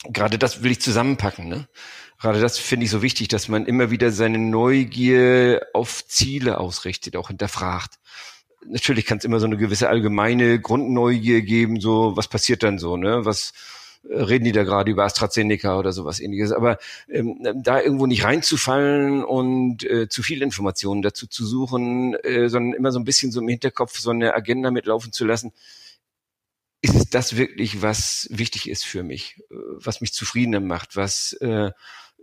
gerade 0.05 0.39
das 0.39 0.63
will 0.63 0.71
ich 0.71 0.81
zusammenpacken. 0.81 1.49
Ne? 1.49 1.69
Gerade 2.21 2.41
das 2.41 2.59
finde 2.59 2.85
ich 2.85 2.91
so 2.91 3.03
wichtig, 3.03 3.29
dass 3.29 3.49
man 3.49 3.67
immer 3.67 3.91
wieder 3.91 4.13
seine 4.13 4.39
Neugier 4.39 5.67
auf 5.73 6.07
Ziele 6.07 6.59
ausrichtet, 6.59 7.17
auch 7.17 7.29
hinterfragt. 7.29 7.99
Natürlich 8.67 9.07
kann 9.07 9.19
es 9.19 9.25
immer 9.25 9.41
so 9.41 9.47
eine 9.47 9.57
gewisse 9.57 9.89
allgemeine 9.89 10.61
Grundneugier 10.61 11.43
geben, 11.43 11.81
so 11.81 12.17
was 12.17 12.29
passiert 12.29 12.63
dann 12.63 12.79
so, 12.79 12.97
ne? 12.97 13.25
Was 13.25 13.53
reden 14.05 14.45
die 14.45 14.53
da 14.53 14.65
gerade 14.65 14.91
über 14.91 15.05
AstraZeneca 15.05 15.79
oder 15.79 15.93
sowas 15.93 16.21
ähnliches. 16.21 16.53
Aber 16.53 16.79
ähm, 17.09 17.39
da 17.63 17.81
irgendwo 17.81 18.07
nicht 18.07 18.25
reinzufallen 18.25 19.25
und 19.25 19.85
äh, 19.85 20.09
zu 20.09 20.23
viel 20.23 20.43
Informationen 20.43 21.03
dazu 21.03 21.27
zu 21.27 21.47
suchen, 21.47 22.15
äh, 22.15 22.49
sondern 22.49 22.75
immer 22.75 22.93
so 22.93 22.99
ein 22.99 23.05
bisschen 23.05 23.31
so 23.33 23.41
im 23.41 23.49
Hinterkopf 23.49 23.99
so 23.99 24.11
eine 24.11 24.35
Agenda 24.35 24.71
mitlaufen 24.71 25.13
zu 25.13 25.25
lassen, 25.25 25.53
ist 26.81 26.97
es 26.97 27.11
das 27.11 27.37
wirklich, 27.37 27.81
was 27.81 28.27
wichtig 28.31 28.69
ist 28.69 28.85
für 28.85 29.05
mich, 29.05 29.41
äh, 29.51 29.55
was 29.77 30.01
mich 30.01 30.13
zufriedener 30.13 30.61
macht, 30.61 30.97
was 30.97 31.35
äh, 31.35 31.71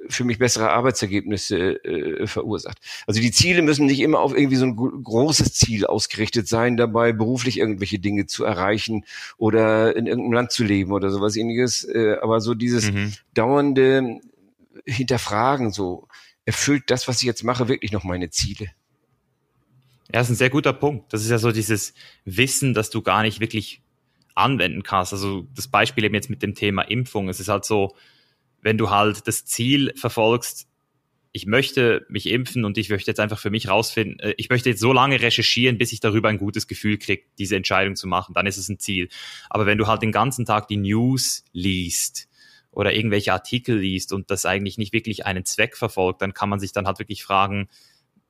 für 0.08 0.24
mich 0.24 0.40
bessere 0.40 0.70
Arbeitsergebnisse 0.72 1.84
äh, 1.84 2.28
verursacht. 2.28 2.80
Also 3.06 3.20
die 3.20 3.32
Ziele 3.32 3.62
müssen 3.62 3.86
nicht 3.86 4.00
immer 4.00 4.20
auf 4.20 4.36
irgendwie 4.36 4.56
so 4.56 4.66
ein 4.66 4.76
großes 4.76 5.54
Ziel 5.54 5.86
ausgerichtet 5.86 6.48
sein, 6.48 6.78
dabei 6.78 7.12
beruflich 7.12 7.60
irgendwelche 7.60 8.00
Dinge 8.00 8.26
zu 8.26 8.44
erreichen 8.44 9.06
oder 9.38 9.96
in 9.96 10.08
irgendeinem 10.08 10.34
Land 10.34 10.52
zu 10.52 10.64
leben 10.64 10.92
oder 10.92 11.10
sowas 11.12 11.36
ähnliches. 11.36 11.84
Äh, 11.84 12.18
aber 12.22 12.42
so 12.42 12.54
dieses 12.54 12.92
mhm. 12.92 13.14
dauernde 13.34 14.20
Hinterfragen, 14.86 15.72
so 15.72 16.08
erfüllt 16.46 16.84
das, 16.88 17.08
was 17.08 17.18
ich 17.18 17.28
jetzt 17.28 17.44
mache, 17.44 17.68
wirklich 17.68 17.92
noch 17.92 18.04
meine 18.04 18.30
Ziele? 18.30 18.72
Ja, 20.08 20.20
das 20.20 20.28
ist 20.28 20.36
ein 20.36 20.38
sehr 20.38 20.50
guter 20.50 20.74
Punkt. 20.74 21.14
Das 21.14 21.22
ist 21.22 21.30
ja 21.30 21.38
so 21.38 21.52
dieses 21.52 21.94
Wissen, 22.26 22.74
dass 22.74 22.90
du 22.90 23.04
gar 23.04 23.22
nicht 23.22 23.40
wirklich 23.40 23.82
anwenden 24.34 24.82
kannst. 24.82 25.14
Also 25.14 25.46
das 25.56 25.68
Beispiel 25.68 26.06
eben 26.06 26.16
jetzt 26.16 26.30
mit 26.30 26.42
dem 26.42 26.56
Thema 26.56 26.82
Impfung. 26.82 27.30
Es 27.30 27.40
ist 27.40 27.50
halt 27.50 27.66
so, 27.66 27.96
wenn 28.62 28.78
du 28.78 28.90
halt 28.90 29.28
das 29.28 29.46
Ziel 29.46 29.94
verfolgst, 29.96 30.68
ich 31.32 31.46
möchte 31.46 32.06
mich 32.10 32.28
impfen 32.28 32.66
und 32.66 32.78
ich 32.78 32.90
möchte 32.90 33.12
jetzt 33.12 33.20
einfach 33.20 33.38
für 33.38 33.52
mich 33.52 33.70
rausfinden, 33.70 34.20
äh, 34.20 34.34
ich 34.38 34.50
möchte 34.50 34.70
jetzt 34.70 34.80
so 34.80 34.94
lange 34.94 35.22
recherchieren, 35.22 35.78
bis 35.78 35.92
ich 35.92 36.00
darüber 36.00 36.30
ein 36.30 36.38
gutes 36.38 36.68
Gefühl 36.68 36.98
kriege, 36.98 37.24
diese 37.38 37.56
Entscheidung 37.56 37.96
zu 37.96 38.08
machen, 38.08 38.34
dann 38.34 38.48
ist 38.48 38.58
es 38.58 38.70
ein 38.70 38.80
Ziel. 38.80 39.10
Aber 39.50 39.66
wenn 39.66 39.78
du 39.78 39.88
halt 39.88 40.02
den 40.02 40.12
ganzen 40.12 40.46
Tag 40.46 40.68
die 40.68 40.78
News 40.78 41.44
liest 41.52 42.28
oder 42.72 42.94
irgendwelche 42.94 43.34
Artikel 43.34 43.78
liest 43.78 44.12
und 44.12 44.32
das 44.32 44.46
eigentlich 44.46 44.78
nicht 44.78 44.94
wirklich 44.94 45.26
einen 45.26 45.46
Zweck 45.46 45.78
verfolgt, 45.78 46.22
dann 46.22 46.34
kann 46.34 46.50
man 46.50 46.60
sich 46.60 46.72
dann 46.72 46.88
halt 46.88 47.00
wirklich 47.00 47.24
fragen, 47.24 47.70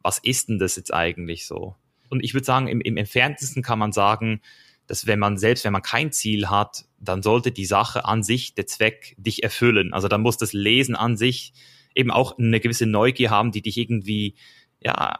was 0.01 0.19
ist 0.19 0.49
denn 0.49 0.59
das 0.59 0.75
jetzt 0.75 0.93
eigentlich 0.93 1.45
so? 1.45 1.75
Und 2.09 2.23
ich 2.23 2.33
würde 2.33 2.45
sagen, 2.45 2.67
im, 2.67 2.81
im 2.81 2.97
entferntesten 2.97 3.61
kann 3.63 3.79
man 3.79 3.91
sagen, 3.91 4.41
dass 4.89 5.05
wenn 5.05 5.19
man 5.19 5.37
selbst, 5.37 5.63
wenn 5.65 5.71
man 5.71 5.83
kein 5.83 6.11
Ziel 6.11 6.49
hat, 6.49 6.85
dann 6.97 7.21
sollte 7.21 7.51
die 7.51 7.65
Sache 7.65 8.05
an 8.05 8.23
sich, 8.23 8.55
der 8.55 8.65
Zweck, 8.65 9.15
dich 9.19 9.43
erfüllen. 9.43 9.93
Also 9.93 10.07
dann 10.07 10.21
muss 10.21 10.37
das 10.37 10.51
Lesen 10.51 10.95
an 10.95 11.15
sich 11.15 11.53
eben 11.93 12.09
auch 12.09 12.39
eine 12.39 12.59
gewisse 12.59 12.87
Neugier 12.87 13.29
haben, 13.29 13.51
die 13.51 13.61
dich 13.61 13.77
irgendwie, 13.77 14.35
ja, 14.81 15.19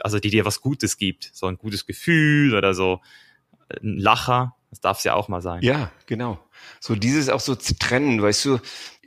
also 0.00 0.18
die 0.18 0.30
dir 0.30 0.44
was 0.44 0.60
Gutes 0.60 0.96
gibt, 0.96 1.30
so 1.32 1.46
ein 1.46 1.56
gutes 1.56 1.86
Gefühl 1.86 2.56
oder 2.56 2.74
so 2.74 3.00
ein 3.80 3.96
Lacher, 3.96 4.56
das 4.70 4.80
darf 4.80 4.98
es 4.98 5.04
ja 5.04 5.14
auch 5.14 5.28
mal 5.28 5.40
sein. 5.40 5.62
Ja, 5.62 5.92
genau. 6.06 6.40
So 6.80 6.96
dieses 6.96 7.28
auch 7.28 7.38
so 7.40 7.54
zu 7.54 7.78
trennen, 7.78 8.20
weißt 8.20 8.44
du, 8.44 8.58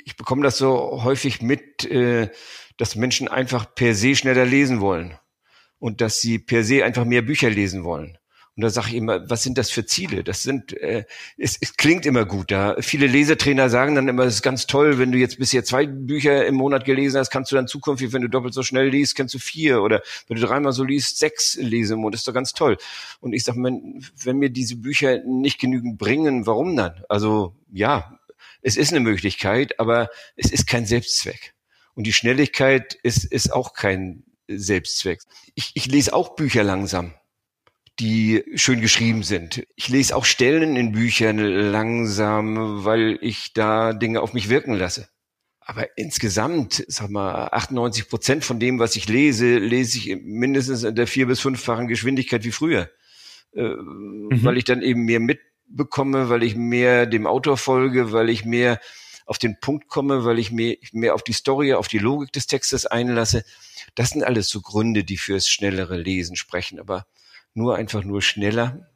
ich 0.05 0.15
bekomme 0.15 0.43
das 0.43 0.57
so 0.57 1.03
häufig 1.03 1.41
mit, 1.41 1.83
äh, 1.91 2.29
dass 2.77 2.95
Menschen 2.95 3.27
einfach 3.27 3.75
per 3.75 3.95
se 3.95 4.15
schneller 4.15 4.45
lesen 4.45 4.79
wollen 4.79 5.19
und 5.77 5.99
dass 5.99 6.21
sie 6.21 6.39
per 6.39 6.63
se 6.63 6.85
einfach 6.85 7.03
mehr 7.03 7.21
Bücher 7.21 7.49
lesen 7.49 7.83
wollen. 7.83 8.17
Und 8.55 8.61
da 8.61 8.69
sage 8.69 8.89
ich 8.89 8.95
immer, 8.95 9.27
was 9.29 9.41
sind 9.41 9.57
das 9.57 9.71
für 9.71 9.83
Ziele? 9.83 10.23
Das 10.23 10.43
sind, 10.43 10.73
äh, 10.73 11.05
es, 11.37 11.57
es 11.59 11.75
klingt 11.75 12.05
immer 12.05 12.23
gut. 12.23 12.51
Da 12.51 12.75
viele 12.81 13.07
Lesetrainer 13.07 13.67
sagen 13.67 13.95
dann 13.95 14.07
immer, 14.07 14.23
es 14.25 14.35
ist 14.35 14.41
ganz 14.43 14.67
toll, 14.67 14.99
wenn 14.99 15.11
du 15.11 15.17
jetzt 15.17 15.39
bisher 15.39 15.63
zwei 15.63 15.87
Bücher 15.87 16.45
im 16.45 16.53
Monat 16.53 16.85
gelesen 16.85 17.17
hast, 17.17 17.31
kannst 17.31 17.51
du 17.51 17.55
dann 17.55 17.67
zukünftig, 17.67 18.13
wenn 18.13 18.21
du 18.21 18.29
doppelt 18.29 18.53
so 18.53 18.61
schnell 18.61 18.89
liest, 18.89 19.15
kannst 19.15 19.33
du 19.33 19.39
vier 19.39 19.81
oder 19.81 20.03
wenn 20.27 20.37
du 20.37 20.45
dreimal 20.45 20.71
so 20.71 20.83
liest, 20.83 21.17
sechs 21.17 21.55
lesen 21.55 21.93
im 21.93 21.99
Monat. 22.01 22.13
Das 22.13 22.21
ist 22.21 22.27
doch 22.27 22.33
ganz 22.33 22.53
toll. 22.53 22.77
Und 23.21 23.33
ich 23.33 23.43
sage, 23.43 23.63
wenn, 23.63 24.05
wenn 24.23 24.37
mir 24.37 24.51
diese 24.51 24.75
Bücher 24.75 25.19
nicht 25.25 25.59
genügend 25.59 25.97
bringen, 25.97 26.45
warum 26.45 26.75
dann? 26.75 27.03
Also 27.09 27.55
ja, 27.71 28.19
es 28.61 28.77
ist 28.77 28.91
eine 28.91 28.99
Möglichkeit, 28.99 29.79
aber 29.79 30.09
es 30.35 30.51
ist 30.51 30.67
kein 30.67 30.85
Selbstzweck. 30.85 31.55
Und 31.95 32.05
die 32.05 32.13
Schnelligkeit 32.13 32.93
ist, 33.01 33.25
ist 33.25 33.51
auch 33.51 33.73
kein 33.73 34.23
Selbstzweck. 34.47 35.21
Ich, 35.55 35.71
ich 35.73 35.87
lese 35.87 36.13
auch 36.13 36.35
Bücher 36.35 36.63
langsam 36.63 37.15
die 37.99 38.43
schön 38.55 38.81
geschrieben 38.81 39.23
sind. 39.23 39.65
Ich 39.75 39.87
lese 39.89 40.15
auch 40.15 40.25
Stellen 40.25 40.75
in 40.75 40.91
Büchern 40.93 41.37
langsam, 41.37 42.83
weil 42.83 43.19
ich 43.21 43.53
da 43.53 43.93
Dinge 43.93 44.21
auf 44.21 44.33
mich 44.33 44.49
wirken 44.49 44.73
lasse. 44.73 45.09
Aber 45.59 45.87
insgesamt, 45.97 46.83
sag 46.87 47.09
mal, 47.09 47.47
98 47.51 48.09
Prozent 48.09 48.43
von 48.43 48.59
dem, 48.59 48.79
was 48.79 48.95
ich 48.95 49.07
lese, 49.07 49.59
lese 49.59 49.97
ich 49.97 50.17
mindestens 50.23 50.83
in 50.83 50.95
der 50.95 51.07
vier- 51.07 51.27
bis 51.27 51.39
fünffachen 51.39 51.87
Geschwindigkeit 51.87 52.43
wie 52.43 52.51
früher. 52.51 52.89
Äh, 53.55 53.61
mhm. 53.61 54.43
Weil 54.43 54.57
ich 54.57 54.65
dann 54.65 54.81
eben 54.81 55.05
mehr 55.05 55.21
mitbekomme, 55.21 56.29
weil 56.29 56.43
ich 56.43 56.55
mehr 56.55 57.05
dem 57.05 57.27
Autor 57.27 57.57
folge, 57.57 58.11
weil 58.11 58.29
ich 58.29 58.43
mehr 58.43 58.79
auf 59.25 59.37
den 59.37 59.57
Punkt 59.59 59.87
komme, 59.87 60.25
weil 60.25 60.37
ich 60.37 60.51
mehr, 60.51 60.75
mehr 60.91 61.15
auf 61.15 61.23
die 61.23 61.33
Story, 61.33 61.73
auf 61.73 61.87
die 61.87 61.99
Logik 61.99 62.33
des 62.33 62.47
Textes 62.47 62.85
einlasse. 62.85 63.45
Das 63.95 64.09
sind 64.09 64.23
alles 64.23 64.49
so 64.49 64.59
Gründe, 64.59 65.05
die 65.05 65.17
fürs 65.17 65.47
schnellere 65.47 65.95
Lesen 65.95 66.35
sprechen. 66.35 66.79
Aber 66.79 67.05
nur 67.53 67.75
einfach 67.75 68.03
nur 68.03 68.21
schneller. 68.21 68.87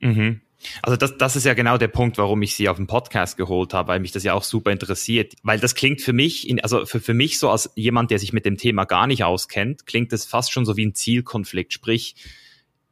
Mhm. 0.00 0.40
Also 0.82 0.96
das, 0.96 1.18
das 1.18 1.36
ist 1.36 1.44
ja 1.44 1.54
genau 1.54 1.76
der 1.76 1.88
Punkt, 1.88 2.18
warum 2.18 2.40
ich 2.42 2.54
sie 2.54 2.68
auf 2.68 2.76
den 2.76 2.86
Podcast 2.86 3.36
geholt 3.36 3.74
habe, 3.74 3.88
weil 3.88 4.00
mich 4.00 4.12
das 4.12 4.22
ja 4.22 4.34
auch 4.34 4.44
super 4.44 4.70
interessiert. 4.70 5.34
Weil 5.42 5.58
das 5.58 5.74
klingt 5.74 6.00
für 6.00 6.12
mich, 6.12 6.48
in, 6.48 6.60
also 6.60 6.86
für, 6.86 7.00
für 7.00 7.14
mich 7.14 7.38
so 7.38 7.50
als 7.50 7.70
jemand, 7.74 8.10
der 8.10 8.18
sich 8.18 8.32
mit 8.32 8.44
dem 8.44 8.56
Thema 8.56 8.84
gar 8.84 9.06
nicht 9.06 9.24
auskennt, 9.24 9.86
klingt 9.86 10.12
das 10.12 10.24
fast 10.24 10.52
schon 10.52 10.64
so 10.64 10.76
wie 10.76 10.86
ein 10.86 10.94
Zielkonflikt. 10.94 11.72
Sprich, 11.72 12.14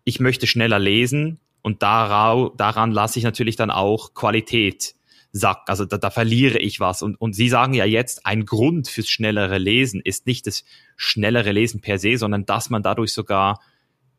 ich 0.05 0.21
möchte 0.21 0.47
schneller 0.47 0.79
lesen 0.79 1.39
und 1.63 1.83
darau, 1.83 2.49
daran 2.57 2.91
lasse 2.91 3.19
ich 3.19 3.25
natürlich 3.25 3.57
dann 3.57 3.71
auch 3.71 4.15
Qualität 4.15 4.95
sack. 5.33 5.63
Also 5.67 5.85
da, 5.85 5.99
da 5.99 6.11
verliere 6.11 6.59
ich 6.59 6.81
was. 6.81 7.03
Und, 7.03 7.21
und 7.21 7.35
Sie 7.35 7.49
sagen 7.49 7.75
ja 7.75 7.85
jetzt, 7.85 8.27
ein 8.27 8.47
Grund 8.47 8.89
fürs 8.89 9.09
schnellere 9.09 9.59
Lesen 9.59 10.01
ist 10.03 10.27
nicht 10.27 10.47
das 10.47 10.65
schnellere 10.97 11.53
Lesen 11.53 11.81
per 11.81 11.99
se, 11.99 12.17
sondern 12.17 12.47
dass 12.47 12.71
man 12.71 12.83
dadurch 12.83 13.13
sogar 13.13 13.61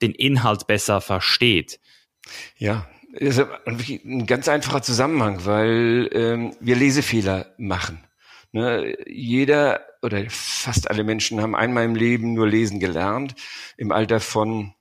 den 0.01 0.13
Inhalt 0.13 0.67
besser 0.67 1.01
versteht. 1.01 1.79
Ja, 2.57 2.87
ist 3.13 3.39
ein 3.39 4.25
ganz 4.25 4.47
einfacher 4.47 4.81
Zusammenhang, 4.81 5.45
weil 5.45 6.09
ähm, 6.13 6.55
wir 6.59 6.75
Lesefehler 6.75 7.53
machen. 7.57 8.03
Ne, 8.53 8.97
jeder 9.07 9.81
oder 10.01 10.25
fast 10.29 10.89
alle 10.89 11.05
Menschen 11.05 11.41
haben 11.41 11.55
einmal 11.55 11.85
im 11.85 11.95
Leben 11.95 12.33
nur 12.33 12.47
lesen 12.47 12.79
gelernt, 12.79 13.35
im 13.77 13.91
Alter 13.91 14.19
von 14.19 14.73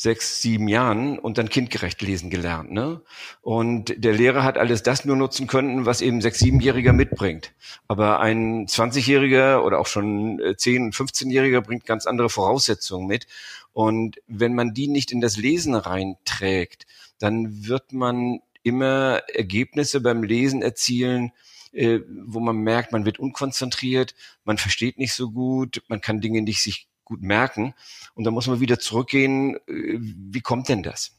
sechs, 0.00 0.40
sieben 0.40 0.66
Jahren 0.66 1.18
und 1.18 1.36
dann 1.36 1.50
kindgerecht 1.50 2.00
lesen 2.00 2.30
gelernt. 2.30 2.72
Ne? 2.72 3.02
Und 3.42 4.02
der 4.02 4.14
Lehrer 4.14 4.44
hat 4.44 4.56
alles 4.56 4.82
das 4.82 5.04
nur 5.04 5.16
nutzen 5.16 5.46
können, 5.46 5.84
was 5.84 6.00
eben 6.00 6.22
sechs, 6.22 6.38
siebenjähriger 6.38 6.94
mitbringt. 6.94 7.52
Aber 7.86 8.20
ein 8.20 8.66
20-jähriger 8.66 9.62
oder 9.62 9.78
auch 9.78 9.86
schon 9.86 10.40
10, 10.56 10.92
15-jähriger 10.92 11.60
bringt 11.60 11.84
ganz 11.84 12.06
andere 12.06 12.30
Voraussetzungen 12.30 13.08
mit. 13.08 13.26
Und 13.72 14.20
wenn 14.26 14.54
man 14.54 14.74
die 14.74 14.88
nicht 14.88 15.12
in 15.12 15.20
das 15.20 15.36
Lesen 15.36 15.74
reinträgt, 15.74 16.86
dann 17.18 17.66
wird 17.66 17.92
man 17.92 18.40
immer 18.62 19.22
Ergebnisse 19.32 20.00
beim 20.00 20.22
Lesen 20.22 20.62
erzielen, 20.62 21.32
äh, 21.72 22.00
wo 22.08 22.40
man 22.40 22.56
merkt, 22.56 22.92
man 22.92 23.04
wird 23.04 23.18
unkonzentriert, 23.18 24.14
man 24.44 24.58
versteht 24.58 24.98
nicht 24.98 25.14
so 25.14 25.30
gut, 25.30 25.82
man 25.88 26.00
kann 26.00 26.20
Dinge 26.20 26.42
nicht 26.42 26.62
sich 26.62 26.88
gut 27.04 27.22
merken. 27.22 27.74
Und 28.14 28.24
dann 28.24 28.34
muss 28.34 28.46
man 28.46 28.60
wieder 28.60 28.78
zurückgehen, 28.78 29.56
äh, 29.66 29.98
wie 30.00 30.40
kommt 30.40 30.68
denn 30.68 30.82
das? 30.82 31.16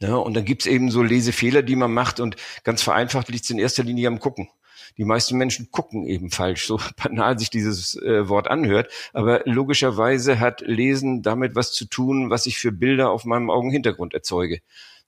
Ja, 0.00 0.16
und 0.16 0.34
dann 0.34 0.44
gibt's 0.44 0.66
eben 0.66 0.90
so 0.90 1.02
Lesefehler, 1.02 1.62
die 1.62 1.76
man 1.76 1.92
macht 1.92 2.20
und 2.20 2.36
ganz 2.64 2.82
vereinfacht 2.82 3.28
liegt 3.28 3.44
es 3.44 3.50
in 3.50 3.58
erster 3.58 3.84
Linie 3.84 4.08
am 4.08 4.18
Gucken. 4.18 4.48
Die 4.96 5.04
meisten 5.04 5.36
Menschen 5.36 5.70
gucken 5.70 6.06
eben 6.06 6.30
falsch, 6.30 6.66
so 6.66 6.80
banal 7.02 7.38
sich 7.38 7.50
dieses 7.50 7.94
äh, 7.96 8.28
Wort 8.28 8.48
anhört. 8.48 8.90
Aber 9.12 9.42
logischerweise 9.44 10.40
hat 10.40 10.60
Lesen 10.60 11.22
damit 11.22 11.54
was 11.54 11.72
zu 11.72 11.84
tun, 11.84 12.30
was 12.30 12.46
ich 12.46 12.58
für 12.58 12.72
Bilder 12.72 13.10
auf 13.10 13.24
meinem 13.24 13.50
Augenhintergrund 13.50 14.14
erzeuge. 14.14 14.60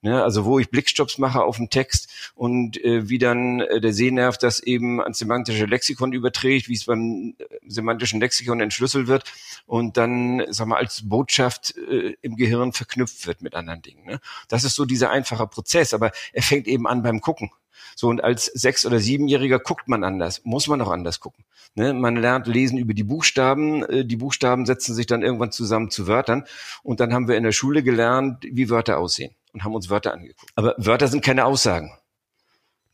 Ne, 0.04 0.20
also 0.20 0.44
wo 0.44 0.58
ich 0.58 0.68
Blickstops 0.68 1.18
mache 1.18 1.44
auf 1.44 1.58
den 1.58 1.70
Text 1.70 2.32
und 2.34 2.76
äh, 2.82 3.08
wie 3.08 3.18
dann 3.18 3.60
äh, 3.60 3.80
der 3.80 3.92
Sehnerv 3.92 4.36
das 4.36 4.58
eben 4.58 5.00
ans 5.00 5.18
semantische 5.18 5.64
Lexikon 5.64 6.12
überträgt, 6.12 6.68
wie 6.68 6.74
es 6.74 6.86
beim 6.86 7.36
äh, 7.38 7.44
semantischen 7.68 8.18
Lexikon 8.18 8.60
entschlüsselt 8.60 9.06
wird 9.06 9.22
und 9.64 9.96
dann, 9.96 10.42
sag 10.48 10.66
mal, 10.66 10.78
als 10.78 11.08
Botschaft 11.08 11.76
äh, 11.76 12.16
im 12.20 12.34
Gehirn 12.34 12.72
verknüpft 12.72 13.28
wird 13.28 13.42
mit 13.42 13.54
anderen 13.54 13.80
Dingen. 13.80 14.04
Ne? 14.04 14.20
Das 14.48 14.64
ist 14.64 14.74
so 14.74 14.86
dieser 14.86 15.10
einfache 15.10 15.46
Prozess, 15.46 15.94
aber 15.94 16.10
er 16.32 16.42
fängt 16.42 16.66
eben 16.66 16.88
an 16.88 17.04
beim 17.04 17.20
Gucken. 17.20 17.52
So, 17.94 18.08
und 18.08 18.22
als 18.22 18.46
Sechs- 18.46 18.86
oder 18.86 18.98
Siebenjähriger 18.98 19.58
guckt 19.58 19.88
man 19.88 20.04
anders, 20.04 20.42
muss 20.44 20.66
man 20.68 20.80
auch 20.80 20.90
anders 20.90 21.20
gucken. 21.20 21.44
Ne? 21.74 21.92
Man 21.94 22.16
lernt 22.16 22.46
lesen 22.46 22.78
über 22.78 22.94
die 22.94 23.04
Buchstaben, 23.04 23.84
äh, 23.84 24.04
die 24.04 24.16
Buchstaben 24.16 24.66
setzen 24.66 24.94
sich 24.94 25.06
dann 25.06 25.22
irgendwann 25.22 25.52
zusammen 25.52 25.90
zu 25.90 26.06
Wörtern 26.06 26.44
und 26.82 27.00
dann 27.00 27.12
haben 27.12 27.28
wir 27.28 27.36
in 27.36 27.44
der 27.44 27.52
Schule 27.52 27.82
gelernt, 27.82 28.44
wie 28.50 28.70
Wörter 28.70 28.98
aussehen 28.98 29.34
und 29.52 29.64
haben 29.64 29.74
uns 29.74 29.90
Wörter 29.90 30.12
angeguckt. 30.12 30.52
Aber 30.54 30.74
Wörter 30.78 31.08
sind 31.08 31.24
keine 31.24 31.44
Aussagen. 31.44 31.92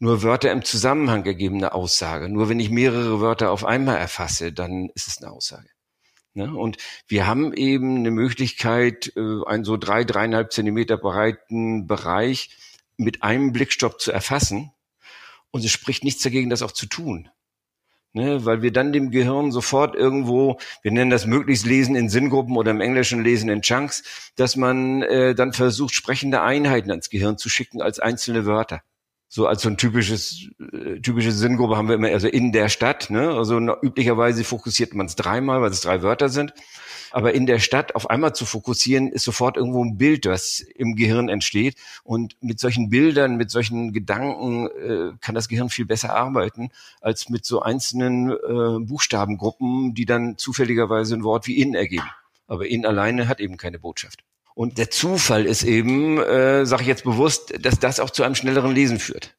Nur 0.01 0.23
Wörter 0.23 0.53
im 0.53 0.65
Zusammenhang 0.65 1.27
ergeben 1.27 1.57
eine 1.57 1.75
Aussage. 1.75 2.29
Nur 2.29 2.49
wenn 2.49 2.61
ich 2.61 2.71
mehrere 2.71 3.21
Wörter 3.21 3.51
auf 3.51 3.65
einmal 3.65 3.97
erfasse, 3.97 4.53
dann 4.53 4.91
ist 4.95 5.09
es 5.09 5.21
eine 5.21 5.33
Aussage. 5.33 5.69
Ne? 6.35 6.55
Und 6.55 6.77
wir 7.09 7.27
haben 7.27 7.53
eben 7.53 7.97
eine 7.97 8.13
Möglichkeit, 8.13 9.13
äh, 9.17 9.45
einen 9.47 9.65
so 9.65 9.77
drei, 9.77 10.05
dreieinhalb 10.05 10.53
Zentimeter 10.53 10.97
breiten 10.97 11.89
Bereich 11.89 12.51
mit 12.99 13.23
einem 13.23 13.53
Blickstopp 13.53 14.01
zu 14.01 14.13
erfassen. 14.13 14.73
Und 15.51 15.65
es 15.65 15.71
spricht 15.71 16.05
nichts 16.05 16.23
dagegen, 16.23 16.51
das 16.51 16.63
auch 16.63 16.73
zu 16.73 16.87
tun. 16.87 17.31
Ne, 18.15 18.45
weil 18.45 18.63
wir 18.63 18.73
dann 18.73 18.93
dem 18.93 19.11
Gehirn 19.11 19.53
sofort 19.53 19.95
irgendwo, 19.95 20.59
wir 20.83 20.93
nennen 20.93 21.11
das 21.11 21.27
möglichst 21.27 21.67
Lesen 21.67 21.95
in 21.95 22.09
Sinngruppen 22.09 22.57
oder 22.57 22.71
im 22.71 22.81
Englischen 22.81 23.23
Lesen 23.23 23.51
in 23.51 23.61
Chunks, 23.61 24.31
dass 24.35 24.57
man 24.57 25.03
äh, 25.03 25.35
dann 25.35 25.53
versucht, 25.53 25.95
sprechende 25.95 26.41
Einheiten 26.41 26.91
ans 26.91 27.11
Gehirn 27.11 27.37
zu 27.37 27.51
schicken 27.51 27.83
als 27.83 27.99
einzelne 27.99 28.47
Wörter 28.47 28.83
so 29.29 29.47
als 29.47 29.63
so 29.63 29.69
ein 29.69 29.77
typisches 29.77 30.49
äh, 30.73 31.01
typische 31.01 31.33
Sinngruppe 31.33 31.77
haben 31.77 31.89
wir 31.89 31.97
immer 31.97 32.09
also 32.09 32.29
in 32.29 32.51
der 32.53 32.69
Stadt 32.71 33.11
ne 33.11 33.31
also 33.31 33.59
üblicherweise 33.59 34.43
fokussiert 34.43 34.95
man 34.95 35.07
es 35.07 35.17
dreimal 35.17 35.61
weil 35.61 35.71
es 35.71 35.83
drei 35.83 36.03
Wörter 36.03 36.31
sind 36.31 36.55
aber 37.11 37.35
in 37.35 37.47
der 37.47 37.59
Stadt 37.59 37.95
auf 37.95 38.11
einmal 38.11 38.35
zu 38.35 38.45
fokussieren 38.45 39.09
ist 39.09 39.25
sofort 39.25 39.57
irgendwo 39.57 39.85
ein 39.85 39.97
Bild 39.97 40.27
das 40.27 40.61
im 40.61 40.97
Gehirn 40.97 41.29
entsteht. 41.29 41.77
Und 42.05 42.37
mit 42.43 42.61
solchen 42.61 42.91
Bildern 42.91 43.37
mit 43.37 43.51
solchen 43.51 43.93
Gedanken 43.93 44.69
äh, 44.69 45.17
kann 45.21 45.35
das 45.35 45.49
Gehirn 45.49 45.71
viel 45.71 45.87
besser 45.87 46.15
arbeiten 46.15 46.71
als 47.01 47.29
mit 47.29 47.45
so 47.45 47.63
einzelnen 47.63 48.31
äh, 48.31 48.79
Buchstabengruppen 48.81 49.95
die 49.95 50.07
dann 50.07 50.39
zufälligerweise 50.39 51.15
ein 51.15 51.25
Wort 51.25 51.47
wie 51.47 51.61
in 51.61 51.75
ergeben. 51.75 52.09
Aber 52.47 52.67
in 52.67 52.87
alleine 52.87 53.29
hat 53.29 53.41
eben 53.41 53.57
keine 53.57 53.79
Botschaft. 53.79 54.25
Und 54.55 54.79
der 54.79 54.91
Zufall 54.91 55.47
ist 55.47 55.63
eben, 55.63 56.19
äh, 56.19 56.67
sage 56.67 56.83
ich 56.83 56.89
jetzt 56.89 57.05
bewusst, 57.05 57.55
dass 57.61 57.79
das 57.79 58.01
auch 58.01 58.11
zu 58.11 58.25
einem 58.25 58.35
schnelleren 58.35 58.75
Lesen 58.75 58.99
führt. 58.99 59.37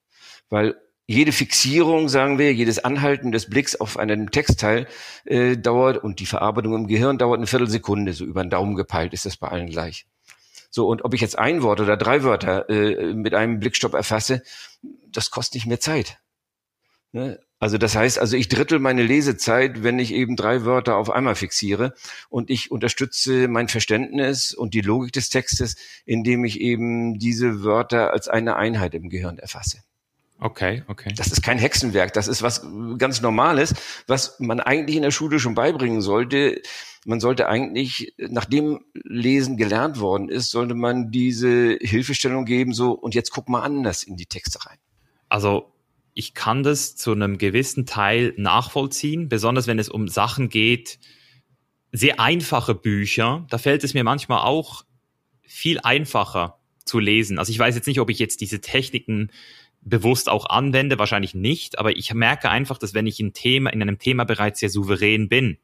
Weil 0.49 0.75
jede 1.09 1.31
Fixierung, 1.31 2.07
sagen 2.07 2.37
wir, 2.37 2.53
jedes 2.53 2.77
Anhalten 2.77 3.31
des 3.31 3.49
Blicks 3.49 3.75
auf 3.75 3.97
einen 3.97 4.29
Textteil 4.29 4.85
äh, 5.25 5.57
dauert 5.57 5.97
und 5.97 6.19
die 6.19 6.27
Verarbeitung 6.27 6.75
im 6.75 6.87
Gehirn 6.87 7.17
dauert 7.17 7.39
eine 7.39 7.47
Viertelsekunde, 7.47 8.13
so 8.13 8.25
über 8.25 8.43
den 8.43 8.51
Daumen 8.51 8.75
gepeilt 8.75 9.11
ist 9.13 9.25
das 9.25 9.35
bei 9.35 9.47
allen 9.47 9.71
gleich. 9.71 10.05
So, 10.69 10.87
und 10.87 11.03
ob 11.03 11.15
ich 11.15 11.21
jetzt 11.21 11.39
ein 11.39 11.63
Wort 11.63 11.79
oder 11.79 11.97
drei 11.97 12.21
Wörter 12.21 12.69
äh, 12.69 13.15
mit 13.15 13.33
einem 13.33 13.59
Blickstopp 13.59 13.95
erfasse, 13.95 14.43
das 15.07 15.31
kostet 15.31 15.55
nicht 15.55 15.65
mehr 15.65 15.79
Zeit. 15.79 16.19
Ne? 17.11 17.39
Also 17.57 17.79
das 17.79 17.95
heißt, 17.95 18.19
also 18.19 18.37
ich 18.37 18.47
drittel 18.47 18.77
meine 18.77 19.01
Lesezeit, 19.01 19.81
wenn 19.81 19.97
ich 19.97 20.13
eben 20.13 20.35
drei 20.35 20.63
Wörter 20.63 20.95
auf 20.95 21.09
einmal 21.09 21.33
fixiere 21.33 21.95
und 22.29 22.51
ich 22.51 22.69
unterstütze 22.69 23.47
mein 23.47 23.67
Verständnis 23.67 24.53
und 24.53 24.75
die 24.75 24.81
Logik 24.81 25.13
des 25.13 25.31
Textes, 25.31 25.75
indem 26.05 26.45
ich 26.45 26.61
eben 26.61 27.17
diese 27.17 27.63
Wörter 27.63 28.13
als 28.13 28.27
eine 28.27 28.57
Einheit 28.57 28.93
im 28.93 29.09
Gehirn 29.09 29.39
erfasse. 29.39 29.79
Okay, 30.41 30.83
okay. 30.87 31.13
Das 31.17 31.27
ist 31.27 31.41
kein 31.41 31.57
Hexenwerk, 31.57 32.13
das 32.13 32.27
ist 32.27 32.41
was 32.41 32.65
ganz 32.97 33.21
Normales, 33.21 33.73
was 34.07 34.39
man 34.39 34.61
eigentlich 34.61 34.95
in 34.95 35.01
der 35.03 35.11
Schule 35.11 35.39
schon 35.39 35.53
beibringen 35.53 36.01
sollte. 36.01 36.61
Man 37.05 37.19
sollte 37.19 37.47
eigentlich, 37.47 38.13
nachdem 38.17 38.85
Lesen 38.93 39.57
gelernt 39.57 39.99
worden 39.99 40.29
ist, 40.29 40.49
sollte 40.49 40.75
man 40.75 41.11
diese 41.11 41.77
Hilfestellung 41.81 42.45
geben, 42.45 42.73
so, 42.73 42.91
und 42.91 43.15
jetzt 43.15 43.31
guck 43.31 43.49
mal 43.49 43.61
anders 43.61 44.03
in 44.03 44.15
die 44.15 44.27
Texte 44.27 44.65
rein. 44.65 44.77
Also, 45.27 45.73
ich 46.13 46.33
kann 46.33 46.63
das 46.63 46.95
zu 46.95 47.11
einem 47.11 47.37
gewissen 47.37 47.85
Teil 47.85 48.33
nachvollziehen, 48.37 49.29
besonders 49.29 49.67
wenn 49.67 49.79
es 49.79 49.89
um 49.89 50.07
Sachen 50.07 50.49
geht, 50.49 50.99
sehr 51.91 52.19
einfache 52.19 52.75
Bücher, 52.75 53.45
da 53.49 53.57
fällt 53.57 53.83
es 53.83 53.93
mir 53.93 54.03
manchmal 54.03 54.41
auch 54.41 54.83
viel 55.41 55.79
einfacher 55.79 56.59
zu 56.85 56.99
lesen. 56.99 57.39
Also 57.39 57.51
ich 57.51 57.59
weiß 57.59 57.75
jetzt 57.75 57.87
nicht, 57.87 57.99
ob 57.99 58.09
ich 58.09 58.19
jetzt 58.19 58.41
diese 58.41 58.61
Techniken 58.61 59.31
bewusst 59.81 60.29
auch 60.29 60.45
anwende, 60.45 60.99
wahrscheinlich 60.99 61.33
nicht, 61.33 61.79
aber 61.79 61.95
ich 61.95 62.13
merke 62.13 62.49
einfach, 62.49 62.77
dass 62.77 62.93
wenn 62.93 63.07
ich 63.07 63.19
in, 63.19 63.33
Thema, 63.33 63.71
in 63.71 63.81
einem 63.81 63.97
Thema 63.97 64.25
bereits 64.25 64.59
sehr 64.59 64.69
souverän 64.69 65.29
bin, 65.29 65.57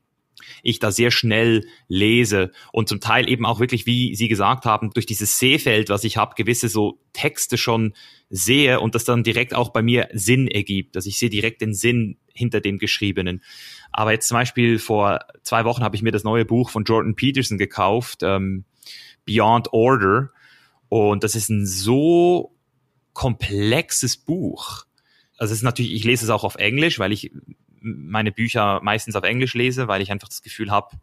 ich 0.64 0.80
da 0.80 0.92
sehr 0.92 1.12
schnell 1.12 1.66
lese 1.88 2.52
und 2.72 2.90
zum 2.90 3.00
Teil 3.00 3.30
eben 3.30 3.46
auch 3.46 3.60
wirklich, 3.60 3.86
wie 3.86 4.16
Sie 4.16 4.28
gesagt 4.28 4.66
haben, 4.66 4.92
durch 4.92 5.06
dieses 5.06 5.40
Sehfeld, 5.40 5.90
was 5.90 6.04
ich 6.04 6.18
habe, 6.18 6.36
gewisse 6.36 6.70
so 6.70 7.00
Texte 7.14 7.58
schon 7.58 7.94
sehe 8.30 8.80
und 8.80 8.96
das 8.96 9.06
dann 9.06 9.24
direkt 9.24 9.54
auch 9.54 9.70
bei 9.70 9.82
mir 9.82 10.10
Sinn 10.14 10.48
ergibt. 10.48 10.96
Also 10.96 11.08
ich 11.10 11.20
sehe 11.20 11.30
direkt 11.30 11.62
den 11.62 11.74
Sinn 11.74 12.18
hinter 12.34 12.60
dem 12.60 12.80
Geschriebenen. 12.80 13.42
Aber 13.92 14.12
jetzt 14.12 14.28
zum 14.28 14.36
Beispiel 14.36 14.80
vor 14.80 15.20
zwei 15.44 15.64
Wochen 15.66 15.84
habe 15.84 15.96
ich 15.96 16.02
mir 16.02 16.12
das 16.12 16.24
neue 16.24 16.46
Buch 16.46 16.70
von 16.70 16.84
Jordan 16.84 17.16
Peterson 17.16 17.58
gekauft, 17.58 18.20
ähm, 18.24 18.66
Beyond 19.26 19.74
Order. 19.74 20.32
Und 20.90 21.24
das 21.24 21.36
ist 21.36 21.50
ein 21.50 21.66
so 21.66 22.55
komplexes 23.16 24.18
Buch. 24.18 24.86
Also 25.38 25.54
es 25.54 25.60
ist 25.60 25.64
natürlich, 25.64 25.94
ich 25.94 26.04
lese 26.04 26.26
es 26.26 26.30
auch 26.30 26.44
auf 26.44 26.56
Englisch, 26.56 27.00
weil 27.00 27.12
ich 27.12 27.32
meine 27.82 28.32
Bücher 28.32 28.82
meistens 28.84 29.16
auf 29.16 29.24
Englisch 29.24 29.56
lese, 29.56 29.88
weil 29.88 30.02
ich 30.02 30.12
einfach 30.12 30.28
das 30.28 30.44
Gefühl 30.44 30.70
habe, 30.70 30.98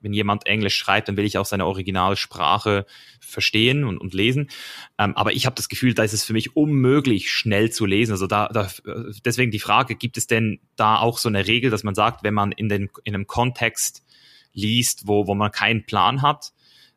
wenn 0.00 0.12
jemand 0.12 0.46
Englisch 0.46 0.76
schreibt, 0.76 1.08
dann 1.08 1.16
will 1.16 1.24
ich 1.24 1.38
auch 1.38 1.44
seine 1.44 1.66
Originalsprache 1.66 2.86
verstehen 3.20 3.84
und, 3.84 3.98
und 3.98 4.14
lesen. 4.14 4.48
Ähm, 4.98 5.16
aber 5.16 5.32
ich 5.32 5.46
habe 5.46 5.56
das 5.56 5.68
Gefühl, 5.68 5.94
da 5.94 6.04
ist 6.04 6.12
es 6.12 6.24
für 6.24 6.32
mich 6.32 6.56
unmöglich, 6.56 7.30
schnell 7.30 7.70
zu 7.70 7.84
lesen. 7.84 8.12
Also 8.12 8.26
da, 8.26 8.48
da, 8.48 8.70
deswegen 9.24 9.50
die 9.50 9.58
Frage, 9.58 9.96
gibt 9.96 10.16
es 10.16 10.26
denn 10.26 10.60
da 10.76 10.98
auch 10.98 11.18
so 11.18 11.28
eine 11.28 11.46
Regel, 11.46 11.70
dass 11.70 11.82
man 11.82 11.94
sagt, 11.94 12.22
wenn 12.22 12.34
man 12.34 12.52
in, 12.52 12.68
den, 12.68 12.90
in 13.04 13.14
einem 13.14 13.26
Kontext 13.26 14.04
liest, 14.52 15.06
wo, 15.06 15.26
wo 15.26 15.34
man 15.34 15.50
keinen 15.50 15.84
Plan 15.84 16.22
hat, 16.22 16.52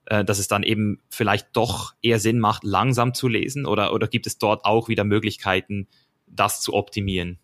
äh, 0.06 0.24
dass 0.24 0.40
es 0.40 0.48
dann 0.48 0.64
eben 0.64 1.00
vielleicht 1.10 1.48
doch 1.54 1.94
eher 2.02 2.20
Sinn 2.20 2.40
macht, 2.40 2.64
langsam 2.64 3.14
zu 3.14 3.28
lesen? 3.28 3.66
Oder, 3.66 3.94
oder 3.94 4.08
gibt 4.08 4.28
es 4.28 4.38
dort 4.38 4.66
auch 4.66 4.88
wieder 4.88 5.04
Möglichkeiten, 5.04 5.88
das 6.28 6.62
zu 6.62 6.74
optimieren? 6.74 7.40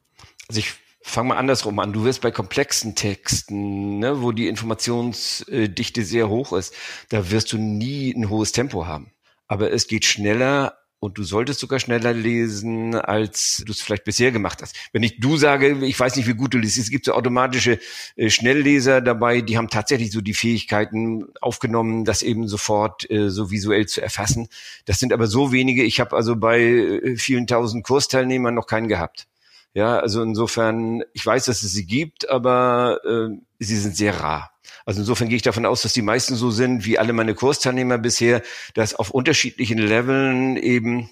Also 0.48 0.60
ich 0.60 0.74
Fang 1.08 1.28
mal 1.28 1.38
andersrum 1.38 1.80
an. 1.80 1.94
Du 1.94 2.04
wirst 2.04 2.20
bei 2.20 2.32
komplexen 2.32 2.94
Texten, 2.94 4.00
ne, 4.00 4.22
wo 4.22 4.34
die 4.34 4.50
Informationsdichte 4.50 6.04
sehr 6.04 6.28
hoch 6.28 6.52
ist, 6.52 6.74
da 7.08 7.32
wirst 7.32 7.54
du 7.54 7.58
nie 7.58 8.14
ein 8.14 8.30
hohes 8.30 8.52
Tempo 8.52 8.88
haben. 8.88 9.14
Aber 9.48 9.72
es 9.72 9.88
geht 9.88 10.04
schneller 10.04 10.78
und 11.00 11.18
du 11.18 11.24
solltest 11.24 11.60
sogar 11.60 11.80
schneller 11.80 12.14
lesen, 12.14 12.96
als 12.96 13.64
du 13.66 13.72
es 13.72 13.82
vielleicht 13.82 14.04
bisher 14.04 14.32
gemacht 14.32 14.62
hast. 14.62 14.76
Wenn 14.94 15.04
ich 15.04 15.20
du 15.20 15.38
sage, 15.38 15.86
ich 15.86 16.00
weiß 16.00 16.16
nicht, 16.16 16.28
wie 16.28 16.34
gut 16.34 16.54
du 16.54 16.58
liest, 16.58 16.78
es 16.78 16.90
gibt 16.90 17.06
so 17.06 17.14
automatische 17.14 17.80
äh, 18.16 18.30
Schnellleser 18.30 19.02
dabei, 19.02 19.42
die 19.42 19.58
haben 19.58 19.70
tatsächlich 19.70 20.12
so 20.12 20.22
die 20.22 20.34
Fähigkeiten 20.34 21.28
aufgenommen, 21.40 22.04
das 22.04 22.24
eben 22.24 22.48
sofort 22.48 23.10
äh, 23.12 23.30
so 23.30 23.52
visuell 23.52 23.86
zu 23.86 24.02
erfassen. 24.02 24.48
Das 24.86 25.00
sind 25.00 25.14
aber 25.14 25.28
so 25.28 25.52
wenige. 25.52 25.84
Ich 25.84 26.00
habe 26.00 26.16
also 26.16 26.36
bei 26.36 26.62
äh, 26.62 27.16
vielen 27.18 27.46
tausend 27.46 27.84
Kursteilnehmern 27.84 28.56
noch 28.56 28.66
keinen 28.68 28.88
gehabt. 28.88 29.28
Ja, 29.74 30.00
also 30.00 30.24
insofern, 30.24 31.04
ich 31.14 31.24
weiß, 31.24 31.46
dass 31.46 31.62
es 31.62 31.72
sie 31.72 31.86
gibt, 31.86 32.28
aber 32.30 33.00
äh, 33.06 33.38
sie 33.60 33.78
sind 33.78 33.96
sehr 33.96 34.20
rar. 34.20 34.57
Also 34.88 35.02
insofern 35.02 35.28
gehe 35.28 35.36
ich 35.36 35.42
davon 35.42 35.66
aus, 35.66 35.82
dass 35.82 35.92
die 35.92 36.02
meisten 36.02 36.38
so 36.38 36.50
sind 36.50 36.86
wie 36.86 36.98
alle 36.98 37.12
meine 37.12 37.36
Kursteilnehmer 37.36 37.98
bisher, 37.98 38.42
dass 38.74 38.96
auf 38.96 39.12
unterschiedlichen 39.12 39.78
Leveln 39.78 40.56
eben, 40.56 41.10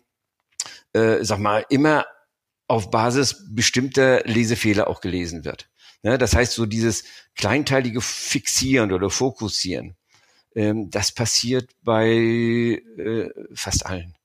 äh, 0.94 1.18
sag 1.26 1.40
mal, 1.40 1.66
immer 1.68 2.06
auf 2.70 2.90
Basis 2.90 3.46
bestimmter 3.50 4.24
Lesefehler 4.24 4.88
auch 4.88 5.02
gelesen 5.02 5.44
wird. 5.44 5.70
Ja, 6.04 6.18
das 6.18 6.34
heißt, 6.34 6.54
so 6.54 6.66
dieses 6.66 7.04
kleinteilige 7.36 8.00
Fixieren 8.00 8.94
oder 8.94 9.10
Fokussieren, 9.10 9.98
ähm, 10.56 10.90
das 10.90 11.12
passiert 11.12 11.70
bei 11.84 12.08
äh, 12.08 13.30
fast 13.54 13.86
allen. 13.86 14.16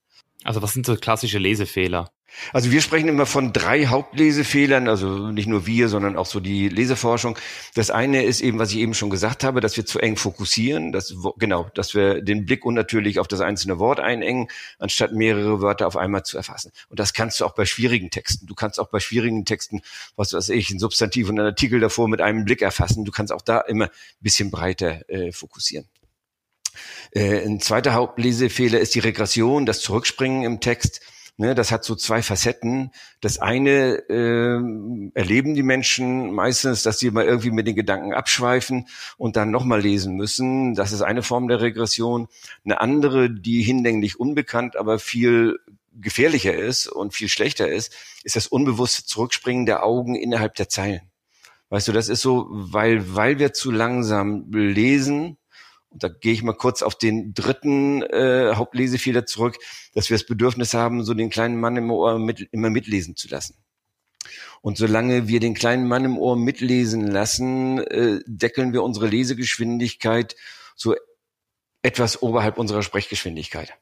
Also 0.44 0.62
was 0.62 0.74
sind 0.74 0.86
so 0.86 0.94
klassische 0.94 1.38
Lesefehler? 1.38 2.12
Also 2.52 2.70
wir 2.70 2.80
sprechen 2.80 3.08
immer 3.08 3.26
von 3.26 3.52
drei 3.52 3.86
Hauptlesefehlern, 3.86 4.88
also 4.88 5.30
nicht 5.30 5.48
nur 5.48 5.66
wir, 5.66 5.88
sondern 5.88 6.16
auch 6.16 6.26
so 6.26 6.40
die 6.40 6.68
Leseforschung. 6.68 7.38
Das 7.74 7.90
eine 7.90 8.22
ist 8.24 8.40
eben, 8.40 8.58
was 8.58 8.70
ich 8.70 8.78
eben 8.78 8.94
schon 8.94 9.10
gesagt 9.10 9.44
habe, 9.44 9.60
dass 9.60 9.76
wir 9.76 9.86
zu 9.86 9.98
eng 9.98 10.16
fokussieren, 10.16 10.92
dass, 10.92 11.14
genau, 11.38 11.70
dass 11.74 11.94
wir 11.94 12.22
den 12.22 12.46
Blick 12.46 12.64
unnatürlich 12.64 13.18
auf 13.18 13.28
das 13.28 13.40
einzelne 13.40 13.78
Wort 13.78 14.00
einengen, 14.00 14.48
anstatt 14.78 15.12
mehrere 15.12 15.60
Wörter 15.60 15.86
auf 15.86 15.96
einmal 15.96 16.22
zu 16.22 16.36
erfassen. 16.36 16.72
Und 16.88 16.98
das 16.98 17.12
kannst 17.12 17.40
du 17.40 17.44
auch 17.44 17.54
bei 17.54 17.66
schwierigen 17.66 18.10
Texten. 18.10 18.46
Du 18.46 18.54
kannst 18.54 18.80
auch 18.80 18.88
bei 18.88 19.00
schwierigen 19.00 19.44
Texten, 19.44 19.82
was 20.16 20.32
weiß 20.32 20.48
ich, 20.50 20.70
ein 20.70 20.78
Substantiv 20.78 21.28
und 21.28 21.38
ein 21.38 21.46
Artikel 21.46 21.80
davor 21.80 22.08
mit 22.08 22.20
einem 22.20 22.44
Blick 22.44 22.62
erfassen. 22.62 23.04
Du 23.04 23.12
kannst 23.12 23.32
auch 23.32 23.42
da 23.42 23.60
immer 23.60 23.86
ein 23.86 23.90
bisschen 24.20 24.50
breiter 24.50 25.08
äh, 25.08 25.32
fokussieren. 25.32 25.86
Äh, 27.12 27.44
ein 27.44 27.60
zweiter 27.60 27.94
Hauptlesefehler 27.94 28.78
ist 28.78 28.94
die 28.94 29.00
Regression, 29.00 29.66
das 29.66 29.80
Zurückspringen 29.80 30.44
im 30.44 30.60
Text 30.60 31.00
Ne, 31.40 31.54
das 31.54 31.72
hat 31.72 31.84
so 31.84 31.94
zwei 31.96 32.20
Facetten. 32.20 32.90
Das 33.22 33.38
eine 33.38 33.94
äh, 34.10 34.60
erleben 35.18 35.54
die 35.54 35.62
Menschen 35.62 36.34
meistens, 36.34 36.82
dass 36.82 36.98
sie 36.98 37.10
mal 37.10 37.24
irgendwie 37.24 37.50
mit 37.50 37.66
den 37.66 37.74
Gedanken 37.74 38.12
abschweifen 38.12 38.86
und 39.16 39.36
dann 39.36 39.50
nochmal 39.50 39.80
lesen 39.80 40.16
müssen. 40.16 40.74
Das 40.74 40.92
ist 40.92 41.00
eine 41.00 41.22
Form 41.22 41.48
der 41.48 41.62
Regression. 41.62 42.28
Eine 42.62 42.82
andere, 42.82 43.30
die 43.30 43.62
hinlänglich 43.62 44.20
unbekannt, 44.20 44.76
aber 44.76 44.98
viel 44.98 45.58
gefährlicher 45.94 46.52
ist 46.54 46.88
und 46.88 47.14
viel 47.14 47.30
schlechter 47.30 47.70
ist, 47.70 47.94
ist 48.22 48.36
das 48.36 48.46
unbewusste 48.46 49.06
Zurückspringen 49.06 49.64
der 49.64 49.82
Augen 49.82 50.16
innerhalb 50.16 50.56
der 50.56 50.68
Zeilen. 50.68 51.10
Weißt 51.70 51.88
du, 51.88 51.92
das 51.92 52.10
ist 52.10 52.20
so, 52.20 52.48
weil, 52.50 53.16
weil 53.16 53.38
wir 53.38 53.54
zu 53.54 53.70
langsam 53.70 54.52
lesen, 54.52 55.38
und 55.90 56.02
da 56.02 56.08
gehe 56.08 56.32
ich 56.32 56.42
mal 56.42 56.54
kurz 56.54 56.82
auf 56.82 56.96
den 56.96 57.34
dritten 57.34 58.02
äh, 58.02 58.54
Hauptlesefehler 58.54 59.26
zurück, 59.26 59.58
dass 59.92 60.08
wir 60.08 60.16
das 60.16 60.26
Bedürfnis 60.26 60.72
haben, 60.72 61.04
so 61.04 61.14
den 61.14 61.30
kleinen 61.30 61.58
Mann 61.58 61.76
im 61.76 61.90
Ohr 61.90 62.18
mit, 62.18 62.48
immer 62.52 62.70
mitlesen 62.70 63.16
zu 63.16 63.28
lassen. 63.28 63.56
Und 64.62 64.76
solange 64.76 65.26
wir 65.26 65.40
den 65.40 65.54
kleinen 65.54 65.88
Mann 65.88 66.04
im 66.04 66.18
Ohr 66.18 66.36
mitlesen 66.36 67.06
lassen, 67.06 67.78
äh, 67.78 68.20
deckeln 68.26 68.72
wir 68.72 68.82
unsere 68.82 69.08
Lesegeschwindigkeit 69.08 70.36
so 70.76 70.94
etwas 71.82 72.22
oberhalb 72.22 72.58
unserer 72.58 72.82
Sprechgeschwindigkeit. 72.82 73.72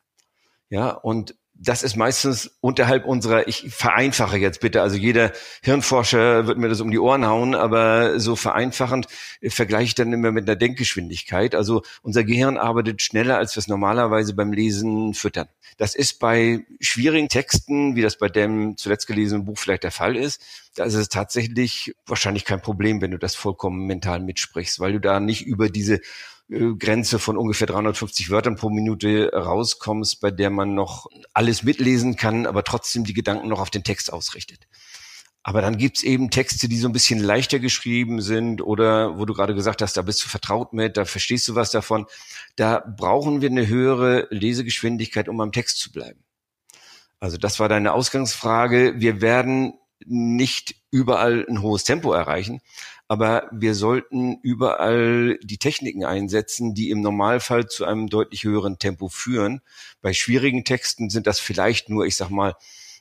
Ja, 0.70 0.90
und 0.90 1.34
das 1.60 1.82
ist 1.82 1.96
meistens 1.96 2.56
unterhalb 2.60 3.04
unserer, 3.04 3.48
ich 3.48 3.68
vereinfache 3.70 4.38
jetzt 4.38 4.60
bitte, 4.60 4.80
also 4.80 4.96
jeder 4.96 5.32
Hirnforscher 5.62 6.46
wird 6.46 6.56
mir 6.56 6.68
das 6.68 6.80
um 6.80 6.90
die 6.92 7.00
Ohren 7.00 7.26
hauen, 7.26 7.56
aber 7.56 8.20
so 8.20 8.36
vereinfachend 8.36 9.08
vergleiche 9.42 9.86
ich 9.86 9.94
dann 9.96 10.12
immer 10.12 10.30
mit 10.30 10.48
einer 10.48 10.54
Denkgeschwindigkeit. 10.54 11.56
Also 11.56 11.82
unser 12.02 12.22
Gehirn 12.22 12.58
arbeitet 12.58 13.02
schneller, 13.02 13.38
als 13.38 13.56
wir 13.56 13.60
es 13.60 13.66
normalerweise 13.66 14.34
beim 14.34 14.52
Lesen 14.52 15.14
füttern. 15.14 15.48
Das 15.78 15.96
ist 15.96 16.20
bei 16.20 16.64
schwierigen 16.80 17.28
Texten, 17.28 17.96
wie 17.96 18.02
das 18.02 18.18
bei 18.18 18.28
dem 18.28 18.76
zuletzt 18.76 19.08
gelesenen 19.08 19.44
Buch 19.44 19.58
vielleicht 19.58 19.82
der 19.82 19.90
Fall 19.90 20.16
ist, 20.16 20.40
da 20.76 20.84
ist 20.84 20.94
es 20.94 21.08
tatsächlich 21.08 21.94
wahrscheinlich 22.06 22.44
kein 22.44 22.62
Problem, 22.62 23.00
wenn 23.00 23.10
du 23.10 23.18
das 23.18 23.34
vollkommen 23.34 23.86
mental 23.86 24.20
mitsprichst, 24.20 24.78
weil 24.78 24.92
du 24.92 25.00
da 25.00 25.18
nicht 25.18 25.44
über 25.44 25.68
diese 25.68 25.96
äh, 25.96 26.00
Grenze 26.48 27.18
von 27.18 27.36
ungefähr 27.36 27.66
350 27.66 28.30
Wörtern 28.30 28.56
pro 28.56 28.70
Minute 28.70 29.30
rauskommst, 29.34 30.20
bei 30.20 30.30
der 30.30 30.48
man 30.48 30.74
noch 30.74 31.06
alles 31.34 31.62
mitlesen 31.62 32.16
kann, 32.16 32.46
aber 32.46 32.64
trotzdem 32.64 33.04
die 33.04 33.12
Gedanken 33.12 33.48
noch 33.48 33.60
auf 33.60 33.70
den 33.70 33.84
Text 33.84 34.12
ausrichtet. 34.12 34.66
Aber 35.42 35.62
dann 35.62 35.76
gibt's 35.76 36.02
eben 36.02 36.30
Texte, 36.30 36.68
die 36.68 36.78
so 36.78 36.88
ein 36.88 36.92
bisschen 36.92 37.20
leichter 37.20 37.58
geschrieben 37.58 38.20
sind 38.20 38.60
oder 38.60 39.18
wo 39.18 39.24
du 39.24 39.34
gerade 39.34 39.54
gesagt 39.54 39.82
hast, 39.82 39.96
da 39.96 40.02
bist 40.02 40.24
du 40.24 40.28
vertraut 40.28 40.72
mit, 40.72 40.96
da 40.96 41.04
verstehst 41.04 41.46
du 41.48 41.54
was 41.54 41.70
davon. 41.70 42.06
Da 42.56 42.82
brauchen 42.96 43.40
wir 43.40 43.50
eine 43.50 43.66
höhere 43.66 44.26
Lesegeschwindigkeit, 44.30 45.28
um 45.28 45.40
am 45.40 45.52
Text 45.52 45.78
zu 45.78 45.92
bleiben. 45.92 46.24
Also 47.20 47.36
das 47.36 47.60
war 47.60 47.68
deine 47.68 47.92
Ausgangsfrage. 47.92 48.94
Wir 48.98 49.20
werden 49.20 49.74
nicht 50.04 50.76
überall 50.90 51.46
ein 51.48 51.62
hohes 51.62 51.84
Tempo 51.84 52.12
erreichen, 52.12 52.60
aber 53.08 53.48
wir 53.50 53.74
sollten 53.74 54.38
überall 54.42 55.38
die 55.42 55.56
Techniken 55.56 56.04
einsetzen, 56.04 56.74
die 56.74 56.90
im 56.90 57.00
Normalfall 57.00 57.66
zu 57.66 57.86
einem 57.86 58.08
deutlich 58.08 58.44
höheren 58.44 58.78
Tempo 58.78 59.08
führen. 59.08 59.62
Bei 60.02 60.12
schwierigen 60.12 60.64
Texten 60.64 61.08
sind 61.08 61.26
das 61.26 61.40
vielleicht 61.40 61.88
nur, 61.88 62.04
ich 62.04 62.16
sag 62.16 62.28
mal, 62.28 62.54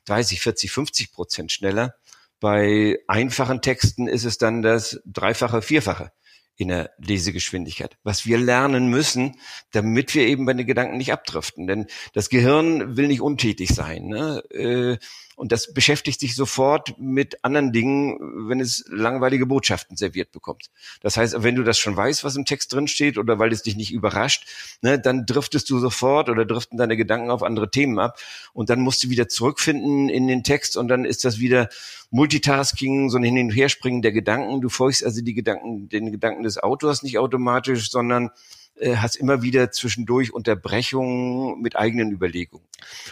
30, 0.06 0.39
40, 0.39 0.72
50 0.72 1.12
Prozent 1.12 1.52
schneller. 1.52 1.96
Bei 2.39 3.00
einfachen 3.08 3.62
Texten 3.62 4.08
ist 4.08 4.24
es 4.24 4.38
dann 4.38 4.62
das 4.62 5.02
Dreifache, 5.06 5.62
Vierfache 5.62 6.12
in 6.56 6.70
der 6.70 6.91
Lesegeschwindigkeit. 7.00 7.98
Was 8.04 8.26
wir 8.26 8.38
lernen 8.38 8.89
müssen, 8.89 9.36
damit 9.72 10.15
wir 10.15 10.24
eben 10.26 10.46
bei 10.46 10.54
den 10.54 10.65
Gedanken 10.65 10.98
nicht 10.98 11.12
abdriften. 11.12 11.67
Denn 11.67 11.86
das 12.13 12.30
Gehirn 12.30 12.96
will 12.96 13.08
nicht 13.08 13.22
untätig 13.22 13.70
sein. 13.70 14.08
Ne? 14.08 14.98
Und 15.38 15.52
das 15.52 15.71
beschäftigt 15.71 16.19
sich 16.19 16.36
sofort 16.36 16.95
mit 16.97 17.45
anderen 17.45 17.71
Dingen, 17.71 18.17
wenn 18.50 18.60
es 18.60 18.84
langweilige 18.89 19.45
Botschaften 19.45 19.95
serviert 19.95 20.32
bekommt. 20.32 20.71
Das 21.02 21.15
heißt, 21.15 21.43
wenn 21.43 21.54
du 21.54 21.62
das 21.62 21.78
schon 21.78 21.95
weißt, 21.95 22.23
was 22.23 22.36
im 22.36 22.43
Text 22.43 22.73
drin 22.73 22.88
steht, 22.88 23.19
oder 23.19 23.38
weil 23.38 23.52
es 23.52 23.62
dich 23.62 23.76
nicht 23.76 23.93
überrascht, 23.93 24.47
ne, 24.82 25.00
dann 25.00 25.28
driftest 25.28 25.69
du 25.69 25.78
sofort 25.78 26.30
oder 26.30 26.43
driften 26.43 26.80
deine 26.80 26.97
Gedanken 26.97 27.30
auf 27.30 27.43
andere 27.43 27.69
Themen 27.69 28.00
ab. 28.00 28.17
Und 28.52 28.71
dann 28.71 28.80
musst 28.80 29.04
du 29.04 29.12
wieder 29.12 29.30
zurückfinden 29.30 30.10
in 30.10 30.28
den 30.28 30.43
Text 30.43 30.76
und 30.76 30.88
dann 30.88 31.06
ist 31.06 31.23
das 31.23 31.38
wieder 31.38 31.69
Multitasking, 32.10 33.12
so 33.12 33.17
ein 33.17 33.23
Hin- 33.23 33.38
und 33.38 33.52
Herspringen 33.52 34.02
der 34.02 34.13
Gedanken. 34.13 34.62
Du 34.62 34.69
folgst 34.69 35.06
also 35.06 35.21
die 35.21 35.36
Gedanken, 35.36 35.88
den 35.88 36.12
Gedanken 36.12 36.41
des 36.41 36.58
Autors 36.58 37.04
nicht 37.04 37.19
automatisch, 37.19 37.91
sondern 37.91 38.32
äh, 38.79 38.97
hast 38.97 39.15
immer 39.15 39.41
wieder 39.41 39.71
zwischendurch 39.71 40.33
Unterbrechungen 40.33 41.61
mit 41.61 41.75
eigenen 41.75 42.11
Überlegungen. 42.11 42.65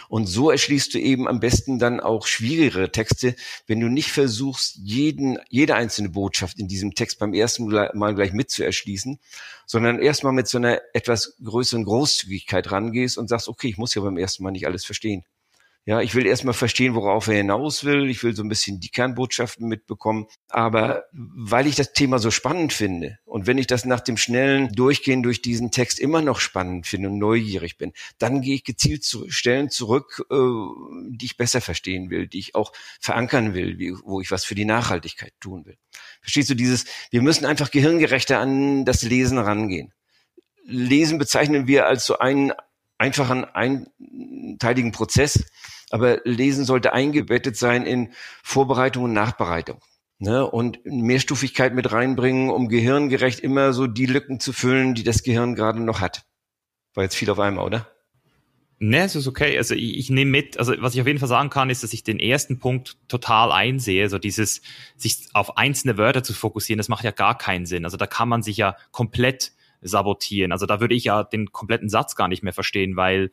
Und 0.08 0.26
so 0.26 0.50
erschließt 0.50 0.94
du 0.94 0.98
eben 0.98 1.26
am 1.28 1.40
besten 1.40 1.78
dann 1.78 2.00
auch 2.00 2.26
schwierigere 2.26 2.92
Texte, 2.92 3.34
wenn 3.66 3.80
du 3.80 3.88
nicht 3.88 4.12
versuchst, 4.12 4.76
jeden, 4.82 5.38
jede 5.48 5.74
einzelne 5.74 6.10
Botschaft 6.10 6.58
in 6.58 6.68
diesem 6.68 6.94
Text 6.94 7.18
beim 7.18 7.34
ersten 7.34 7.66
Mal 7.66 8.14
gleich 8.14 8.32
mitzuerschließen, 8.32 9.18
sondern 9.66 9.98
erstmal 9.98 10.32
mit 10.32 10.48
so 10.48 10.58
einer 10.58 10.80
etwas 10.94 11.36
größeren 11.42 11.84
Großzügigkeit 11.84 12.70
rangehst 12.70 13.18
und 13.18 13.28
sagst, 13.28 13.48
okay, 13.48 13.68
ich 13.68 13.78
muss 13.78 13.94
ja 13.94 14.02
beim 14.02 14.16
ersten 14.16 14.42
Mal 14.44 14.52
nicht 14.52 14.66
alles 14.66 14.84
verstehen. 14.84 15.24
Ja, 15.88 16.00
ich 16.00 16.16
will 16.16 16.26
erstmal 16.26 16.52
verstehen, 16.52 16.96
worauf 16.96 17.28
er 17.28 17.36
hinaus 17.36 17.84
will. 17.84 18.10
Ich 18.10 18.24
will 18.24 18.34
so 18.34 18.42
ein 18.42 18.48
bisschen 18.48 18.80
die 18.80 18.88
Kernbotschaften 18.88 19.68
mitbekommen. 19.68 20.26
Aber 20.48 21.04
weil 21.12 21.68
ich 21.68 21.76
das 21.76 21.92
Thema 21.92 22.18
so 22.18 22.32
spannend 22.32 22.72
finde 22.72 23.20
und 23.24 23.46
wenn 23.46 23.56
ich 23.56 23.68
das 23.68 23.84
nach 23.84 24.00
dem 24.00 24.16
schnellen 24.16 24.72
Durchgehen 24.72 25.22
durch 25.22 25.42
diesen 25.42 25.70
Text 25.70 26.00
immer 26.00 26.22
noch 26.22 26.40
spannend 26.40 26.88
finde 26.88 27.08
und 27.08 27.18
neugierig 27.18 27.78
bin, 27.78 27.92
dann 28.18 28.40
gehe 28.40 28.56
ich 28.56 28.64
gezielt 28.64 29.04
zu 29.04 29.30
Stellen 29.30 29.70
zurück, 29.70 30.26
äh, 30.28 30.34
die 31.10 31.26
ich 31.26 31.36
besser 31.36 31.60
verstehen 31.60 32.10
will, 32.10 32.26
die 32.26 32.40
ich 32.40 32.56
auch 32.56 32.72
verankern 33.00 33.54
will, 33.54 33.78
wie, 33.78 33.94
wo 34.02 34.20
ich 34.20 34.32
was 34.32 34.44
für 34.44 34.56
die 34.56 34.64
Nachhaltigkeit 34.64 35.34
tun 35.38 35.66
will. 35.66 35.76
Verstehst 36.20 36.50
du 36.50 36.54
dieses, 36.54 36.86
wir 37.12 37.22
müssen 37.22 37.46
einfach 37.46 37.70
gehirngerechter 37.70 38.40
an 38.40 38.84
das 38.84 39.02
Lesen 39.02 39.38
rangehen. 39.38 39.92
Lesen 40.64 41.18
bezeichnen 41.18 41.68
wir 41.68 41.86
als 41.86 42.06
so 42.06 42.18
einen 42.18 42.52
einfachen, 42.98 43.44
einteiligen 43.44 44.92
Prozess 44.92 45.44
aber 45.90 46.20
Lesen 46.24 46.64
sollte 46.64 46.92
eingebettet 46.92 47.56
sein 47.56 47.86
in 47.86 48.12
Vorbereitung 48.42 49.04
und 49.04 49.12
Nachbereitung. 49.12 49.80
Ne, 50.18 50.50
und 50.50 50.78
Mehrstufigkeit 50.86 51.74
mit 51.74 51.92
reinbringen, 51.92 52.48
um 52.48 52.70
gehirngerecht 52.70 53.38
immer 53.40 53.74
so 53.74 53.86
die 53.86 54.06
Lücken 54.06 54.40
zu 54.40 54.54
füllen, 54.54 54.94
die 54.94 55.04
das 55.04 55.22
Gehirn 55.22 55.54
gerade 55.54 55.82
noch 55.82 56.00
hat. 56.00 56.24
War 56.94 57.04
jetzt 57.04 57.16
viel 57.16 57.28
auf 57.28 57.38
einmal, 57.38 57.66
oder? 57.66 57.86
Ne, 58.78 59.04
es 59.04 59.14
ist 59.14 59.26
okay. 59.26 59.58
Also 59.58 59.74
ich, 59.74 59.98
ich 59.98 60.08
nehme 60.08 60.30
mit, 60.30 60.58
also 60.58 60.72
was 60.78 60.94
ich 60.94 61.02
auf 61.02 61.06
jeden 61.06 61.18
Fall 61.18 61.28
sagen 61.28 61.50
kann, 61.50 61.68
ist, 61.68 61.82
dass 61.82 61.92
ich 61.92 62.02
den 62.02 62.18
ersten 62.18 62.58
Punkt 62.58 62.96
total 63.08 63.52
einsehe. 63.52 64.08
So 64.08 64.18
dieses, 64.18 64.62
sich 64.96 65.28
auf 65.34 65.58
einzelne 65.58 65.98
Wörter 65.98 66.22
zu 66.22 66.32
fokussieren, 66.32 66.78
das 66.78 66.88
macht 66.88 67.04
ja 67.04 67.10
gar 67.10 67.36
keinen 67.36 67.66
Sinn. 67.66 67.84
Also 67.84 67.98
da 67.98 68.06
kann 68.06 68.30
man 68.30 68.42
sich 68.42 68.56
ja 68.56 68.74
komplett 68.92 69.52
sabotieren. 69.86 70.52
Also 70.52 70.66
da 70.66 70.80
würde 70.80 70.94
ich 70.94 71.04
ja 71.04 71.24
den 71.24 71.52
kompletten 71.52 71.88
Satz 71.88 72.16
gar 72.16 72.28
nicht 72.28 72.42
mehr 72.42 72.52
verstehen, 72.52 72.96
weil 72.96 73.30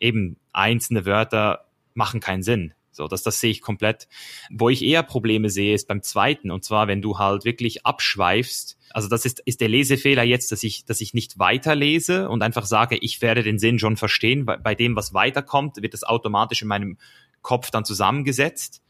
eben 0.00 0.36
einzelne 0.52 1.06
Wörter 1.06 1.66
machen 1.94 2.20
keinen 2.20 2.42
Sinn. 2.42 2.74
So, 2.90 3.06
das, 3.06 3.22
das 3.22 3.40
sehe 3.40 3.50
ich 3.50 3.60
komplett. 3.60 4.08
Wo 4.50 4.68
ich 4.68 4.84
eher 4.84 5.04
Probleme 5.04 5.50
sehe, 5.50 5.74
ist 5.74 5.86
beim 5.86 6.02
zweiten. 6.02 6.50
Und 6.50 6.64
zwar, 6.64 6.88
wenn 6.88 7.00
du 7.00 7.18
halt 7.18 7.44
wirklich 7.44 7.86
abschweifst. 7.86 8.76
Also 8.90 9.08
das 9.08 9.24
ist, 9.24 9.40
ist 9.44 9.60
der 9.60 9.68
Lesefehler 9.68 10.24
jetzt, 10.24 10.50
dass 10.50 10.64
ich, 10.64 10.84
dass 10.84 11.00
ich 11.00 11.14
nicht 11.14 11.38
weiterlese 11.38 12.28
und 12.28 12.42
einfach 12.42 12.66
sage, 12.66 12.96
ich 12.96 13.22
werde 13.22 13.44
den 13.44 13.60
Sinn 13.60 13.78
schon 13.78 13.96
verstehen. 13.96 14.46
Bei, 14.46 14.56
bei 14.56 14.74
dem, 14.74 14.96
was 14.96 15.14
weiterkommt, 15.14 15.80
wird 15.80 15.94
das 15.94 16.02
automatisch 16.02 16.62
in 16.62 16.68
meinem 16.68 16.98
Kopf 17.40 17.70
dann 17.70 17.84
zusammengesetzt. 17.84 18.82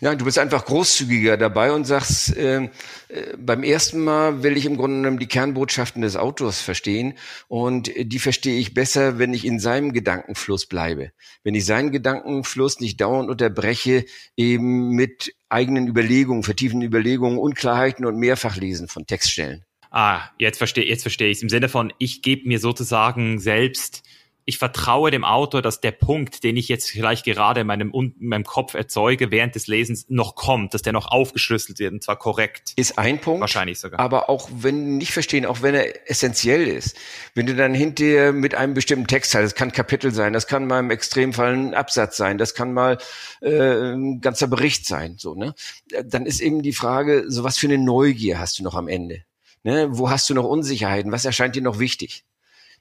Ja, 0.00 0.14
du 0.14 0.24
bist 0.24 0.38
einfach 0.38 0.64
großzügiger 0.64 1.36
dabei 1.36 1.72
und 1.72 1.84
sagst, 1.84 2.34
äh, 2.34 2.64
äh, 2.64 2.68
beim 3.36 3.62
ersten 3.62 4.02
Mal 4.02 4.42
will 4.42 4.56
ich 4.56 4.64
im 4.64 4.78
Grunde 4.78 4.96
genommen 4.96 5.18
die 5.18 5.26
Kernbotschaften 5.26 6.00
des 6.00 6.16
Autors 6.16 6.62
verstehen 6.62 7.18
und 7.48 7.90
die 7.94 8.18
verstehe 8.18 8.58
ich 8.58 8.72
besser, 8.72 9.18
wenn 9.18 9.34
ich 9.34 9.44
in 9.44 9.58
seinem 9.58 9.92
Gedankenfluss 9.92 10.64
bleibe. 10.64 11.12
Wenn 11.44 11.54
ich 11.54 11.66
seinen 11.66 11.92
Gedankenfluss 11.92 12.80
nicht 12.80 12.98
dauernd 12.98 13.28
unterbreche, 13.28 14.06
eben 14.38 14.88
mit 14.90 15.34
eigenen 15.50 15.86
Überlegungen, 15.86 16.44
vertiefenden 16.44 16.88
Überlegungen, 16.88 17.38
Unklarheiten 17.38 18.06
und 18.06 18.16
Mehrfachlesen 18.16 18.88
von 18.88 19.06
Textstellen. 19.06 19.66
Ah, 19.90 20.22
jetzt 20.38 20.56
verstehe 20.56 20.86
jetzt 20.86 21.02
verstehe 21.02 21.28
ich 21.28 21.38
es. 21.38 21.42
Im 21.42 21.50
Sinne 21.50 21.68
von, 21.68 21.92
ich 21.98 22.22
gebe 22.22 22.48
mir 22.48 22.58
sozusagen 22.58 23.38
selbst 23.38 24.02
ich 24.44 24.58
vertraue 24.58 25.10
dem 25.10 25.24
Autor, 25.24 25.62
dass 25.62 25.80
der 25.80 25.92
Punkt, 25.92 26.42
den 26.44 26.56
ich 26.56 26.68
jetzt 26.68 26.90
vielleicht 26.90 27.24
gerade 27.24 27.60
in 27.60 27.66
meinem, 27.66 27.92
in 27.92 28.14
meinem 28.18 28.44
Kopf 28.44 28.74
erzeuge, 28.74 29.30
während 29.30 29.54
des 29.54 29.66
Lesens 29.66 30.06
noch 30.08 30.34
kommt, 30.34 30.74
dass 30.74 30.82
der 30.82 30.92
noch 30.92 31.06
aufgeschlüsselt 31.10 31.78
wird 31.78 31.92
und 31.92 32.02
zwar 32.02 32.16
korrekt. 32.16 32.72
Ist 32.76 32.98
ein 32.98 33.20
Punkt. 33.20 33.40
Wahrscheinlich 33.40 33.78
sogar. 33.78 34.00
Aber 34.00 34.28
auch 34.28 34.48
wenn 34.52 34.96
nicht 34.96 35.12
verstehen, 35.12 35.46
auch 35.46 35.62
wenn 35.62 35.74
er 35.74 36.10
essentiell 36.10 36.66
ist. 36.66 36.96
Wenn 37.34 37.46
du 37.46 37.54
dann 37.54 37.74
hinterher 37.74 38.32
mit 38.32 38.54
einem 38.54 38.74
bestimmten 38.74 39.06
Text 39.06 39.34
hast, 39.34 39.42
das 39.42 39.54
kann 39.54 39.72
Kapitel 39.72 40.12
sein, 40.12 40.32
das 40.32 40.46
kann 40.46 40.66
mal 40.66 40.80
im 40.80 40.90
Extremfall 40.90 41.54
ein 41.54 41.74
Absatz 41.74 42.16
sein, 42.16 42.38
das 42.38 42.54
kann 42.54 42.72
mal 42.72 42.98
äh, 43.40 43.92
ein 43.94 44.20
ganzer 44.20 44.46
Bericht 44.46 44.86
sein, 44.86 45.16
so, 45.18 45.34
ne? 45.34 45.54
Dann 46.04 46.26
ist 46.26 46.40
eben 46.40 46.62
die 46.62 46.72
Frage, 46.72 47.24
so 47.28 47.44
was 47.44 47.58
für 47.58 47.66
eine 47.66 47.78
Neugier 47.78 48.38
hast 48.38 48.58
du 48.58 48.62
noch 48.62 48.74
am 48.74 48.88
Ende? 48.88 49.24
Ne? 49.62 49.88
Wo 49.90 50.10
hast 50.10 50.28
du 50.30 50.34
noch 50.34 50.44
Unsicherheiten? 50.44 51.12
Was 51.12 51.24
erscheint 51.24 51.54
dir 51.54 51.62
noch 51.62 51.78
wichtig? 51.78 52.24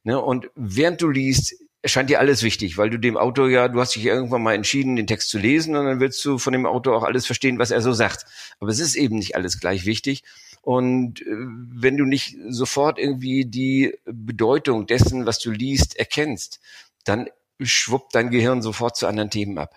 Ne? 0.03 0.19
Und 0.19 0.49
während 0.55 1.01
du 1.01 1.09
liest, 1.09 1.55
erscheint 1.81 2.09
dir 2.09 2.19
alles 2.19 2.43
wichtig, 2.43 2.77
weil 2.77 2.89
du 2.89 2.97
dem 2.97 3.17
Autor 3.17 3.49
ja, 3.49 3.67
du 3.67 3.79
hast 3.79 3.95
dich 3.95 4.05
irgendwann 4.05 4.43
mal 4.43 4.53
entschieden, 4.53 4.95
den 4.95 5.07
Text 5.07 5.29
zu 5.29 5.37
lesen 5.37 5.75
und 5.75 5.85
dann 5.85 5.99
willst 5.99 6.23
du 6.25 6.37
von 6.37 6.53
dem 6.53 6.65
Autor 6.65 6.97
auch 6.97 7.03
alles 7.03 7.25
verstehen, 7.25 7.59
was 7.59 7.71
er 7.71 7.81
so 7.81 7.93
sagt. 7.93 8.25
Aber 8.59 8.69
es 8.69 8.79
ist 8.79 8.95
eben 8.95 9.17
nicht 9.17 9.35
alles 9.35 9.59
gleich 9.59 9.85
wichtig. 9.85 10.23
Und 10.61 11.21
äh, 11.21 11.25
wenn 11.27 11.97
du 11.97 12.05
nicht 12.05 12.35
sofort 12.49 12.99
irgendwie 12.99 13.45
die 13.45 13.97
Bedeutung 14.05 14.87
dessen, 14.87 15.25
was 15.25 15.39
du 15.39 15.51
liest, 15.51 15.97
erkennst, 15.97 16.59
dann 17.05 17.29
schwuppt 17.61 18.13
dein 18.15 18.29
Gehirn 18.29 18.61
sofort 18.61 18.97
zu 18.97 19.07
anderen 19.07 19.29
Themen 19.29 19.57
ab. 19.57 19.73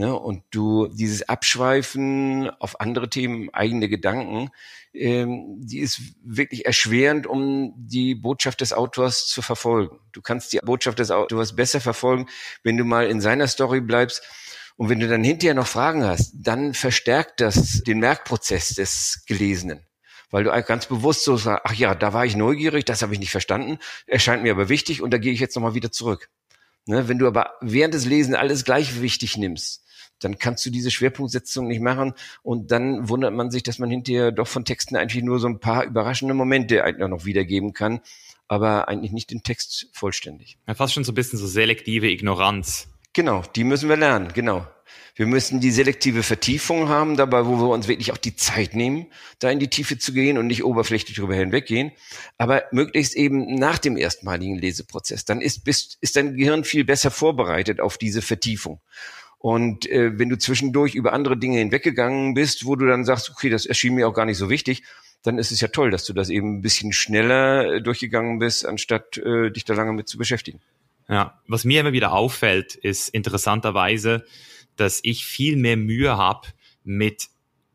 Ne? 0.00 0.18
Und 0.18 0.44
du 0.50 0.86
dieses 0.86 1.28
Abschweifen 1.28 2.48
auf 2.58 2.80
andere 2.80 3.10
Themen, 3.10 3.50
eigene 3.52 3.86
Gedanken, 3.86 4.48
ähm, 4.94 5.58
die 5.58 5.80
ist 5.80 6.00
wirklich 6.24 6.64
erschwerend, 6.64 7.26
um 7.26 7.74
die 7.76 8.14
Botschaft 8.14 8.62
des 8.62 8.72
Autors 8.72 9.26
zu 9.26 9.42
verfolgen. 9.42 9.98
Du 10.12 10.22
kannst 10.22 10.54
die 10.54 10.58
Botschaft 10.60 11.00
des 11.00 11.10
Autors 11.10 11.54
besser 11.54 11.82
verfolgen, 11.82 12.30
wenn 12.62 12.78
du 12.78 12.84
mal 12.84 13.08
in 13.08 13.20
seiner 13.20 13.46
Story 13.46 13.82
bleibst. 13.82 14.22
Und 14.78 14.88
wenn 14.88 15.00
du 15.00 15.06
dann 15.06 15.22
hinterher 15.22 15.52
noch 15.52 15.66
Fragen 15.66 16.02
hast, 16.02 16.32
dann 16.34 16.72
verstärkt 16.72 17.42
das 17.42 17.82
den 17.82 17.98
Merkprozess 17.98 18.70
des 18.70 19.22
Gelesenen 19.26 19.84
weil 20.32 20.44
du 20.44 20.62
ganz 20.62 20.86
bewusst 20.86 21.24
so 21.24 21.36
sagst, 21.36 21.64
ach 21.64 21.74
ja, 21.74 21.96
da 21.96 22.12
war 22.12 22.24
ich 22.24 22.36
neugierig, 22.36 22.84
das 22.84 23.02
habe 23.02 23.12
ich 23.12 23.18
nicht 23.18 23.32
verstanden, 23.32 23.78
erscheint 24.06 24.44
mir 24.44 24.52
aber 24.52 24.68
wichtig 24.68 25.02
und 25.02 25.10
da 25.10 25.18
gehe 25.18 25.32
ich 25.32 25.40
jetzt 25.40 25.56
nochmal 25.56 25.74
wieder 25.74 25.90
zurück. 25.90 26.30
Ne, 26.86 27.08
wenn 27.08 27.18
du 27.18 27.26
aber 27.26 27.54
während 27.60 27.94
des 27.94 28.06
Lesens 28.06 28.36
alles 28.36 28.64
gleich 28.64 29.02
wichtig 29.02 29.36
nimmst, 29.36 29.84
dann 30.20 30.38
kannst 30.38 30.64
du 30.64 30.70
diese 30.70 30.90
Schwerpunktsetzung 30.90 31.66
nicht 31.66 31.80
machen 31.80 32.14
und 32.42 32.70
dann 32.70 33.08
wundert 33.08 33.34
man 33.34 33.50
sich, 33.50 33.62
dass 33.62 33.78
man 33.78 33.90
hinterher 33.90 34.32
doch 34.32 34.48
von 34.48 34.64
Texten 34.64 34.96
eigentlich 34.96 35.24
nur 35.24 35.38
so 35.38 35.48
ein 35.48 35.60
paar 35.60 35.84
überraschende 35.84 36.34
Momente 36.34 36.84
eigentlich 36.84 37.08
noch 37.08 37.24
wiedergeben 37.24 37.72
kann, 37.72 38.00
aber 38.48 38.88
eigentlich 38.88 39.12
nicht 39.12 39.30
den 39.30 39.42
Text 39.42 39.88
vollständig. 39.92 40.58
Ja, 40.66 40.74
fast 40.74 40.94
schon 40.94 41.04
so 41.04 41.12
ein 41.12 41.14
bisschen 41.14 41.38
so 41.38 41.46
selektive 41.46 42.08
Ignoranz. 42.08 42.88
Genau, 43.12 43.42
die 43.56 43.64
müssen 43.64 43.88
wir 43.88 43.96
lernen, 43.96 44.32
genau. 44.34 44.66
Wir 45.16 45.26
müssen 45.26 45.60
die 45.60 45.70
selektive 45.70 46.22
Vertiefung 46.22 46.88
haben, 46.88 47.16
dabei, 47.16 47.44
wo 47.44 47.58
wir 47.58 47.68
uns 47.68 47.88
wirklich 47.88 48.12
auch 48.12 48.16
die 48.16 48.36
Zeit 48.36 48.74
nehmen, 48.74 49.06
da 49.38 49.50
in 49.50 49.58
die 49.58 49.68
Tiefe 49.68 49.98
zu 49.98 50.12
gehen 50.12 50.38
und 50.38 50.46
nicht 50.46 50.64
oberflächlich 50.64 51.16
drüber 51.16 51.34
hinweggehen, 51.34 51.92
aber 52.38 52.64
möglichst 52.72 53.14
eben 53.14 53.56
nach 53.56 53.78
dem 53.78 53.96
erstmaligen 53.96 54.56
Leseprozess. 54.56 55.24
Dann 55.24 55.40
ist, 55.40 55.64
bist, 55.64 55.98
ist 56.00 56.16
dein 56.16 56.36
Gehirn 56.36 56.64
viel 56.64 56.84
besser 56.84 57.10
vorbereitet 57.10 57.80
auf 57.80 57.98
diese 57.98 58.22
Vertiefung. 58.22 58.80
Und 59.40 59.88
äh, 59.90 60.18
wenn 60.18 60.28
du 60.28 60.36
zwischendurch 60.36 60.94
über 60.94 61.14
andere 61.14 61.38
Dinge 61.38 61.58
hinweggegangen 61.58 62.34
bist, 62.34 62.66
wo 62.66 62.76
du 62.76 62.86
dann 62.86 63.06
sagst, 63.06 63.30
okay, 63.30 63.48
das 63.48 63.64
erschien 63.64 63.94
mir 63.94 64.06
auch 64.06 64.12
gar 64.12 64.26
nicht 64.26 64.36
so 64.36 64.50
wichtig, 64.50 64.82
dann 65.22 65.38
ist 65.38 65.50
es 65.50 65.62
ja 65.62 65.68
toll, 65.68 65.90
dass 65.90 66.04
du 66.04 66.12
das 66.12 66.28
eben 66.28 66.58
ein 66.58 66.60
bisschen 66.62 66.92
schneller 66.92 67.64
äh, 67.64 67.82
durchgegangen 67.82 68.38
bist, 68.38 68.66
anstatt 68.66 69.16
äh, 69.16 69.50
dich 69.50 69.64
da 69.64 69.72
lange 69.72 69.94
mit 69.94 70.08
zu 70.08 70.18
beschäftigen. 70.18 70.60
Ja, 71.08 71.40
was 71.48 71.64
mir 71.64 71.80
immer 71.80 71.94
wieder 71.94 72.12
auffällt, 72.12 72.74
ist 72.74 73.08
interessanterweise, 73.08 74.26
dass 74.76 75.00
ich 75.02 75.24
viel 75.24 75.56
mehr 75.56 75.78
Mühe 75.78 76.18
habe 76.18 76.48
mit 76.84 77.28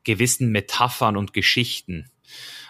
gewissen 0.04 0.52
Metaphern 0.52 1.18
und 1.18 1.34
Geschichten. 1.34 2.12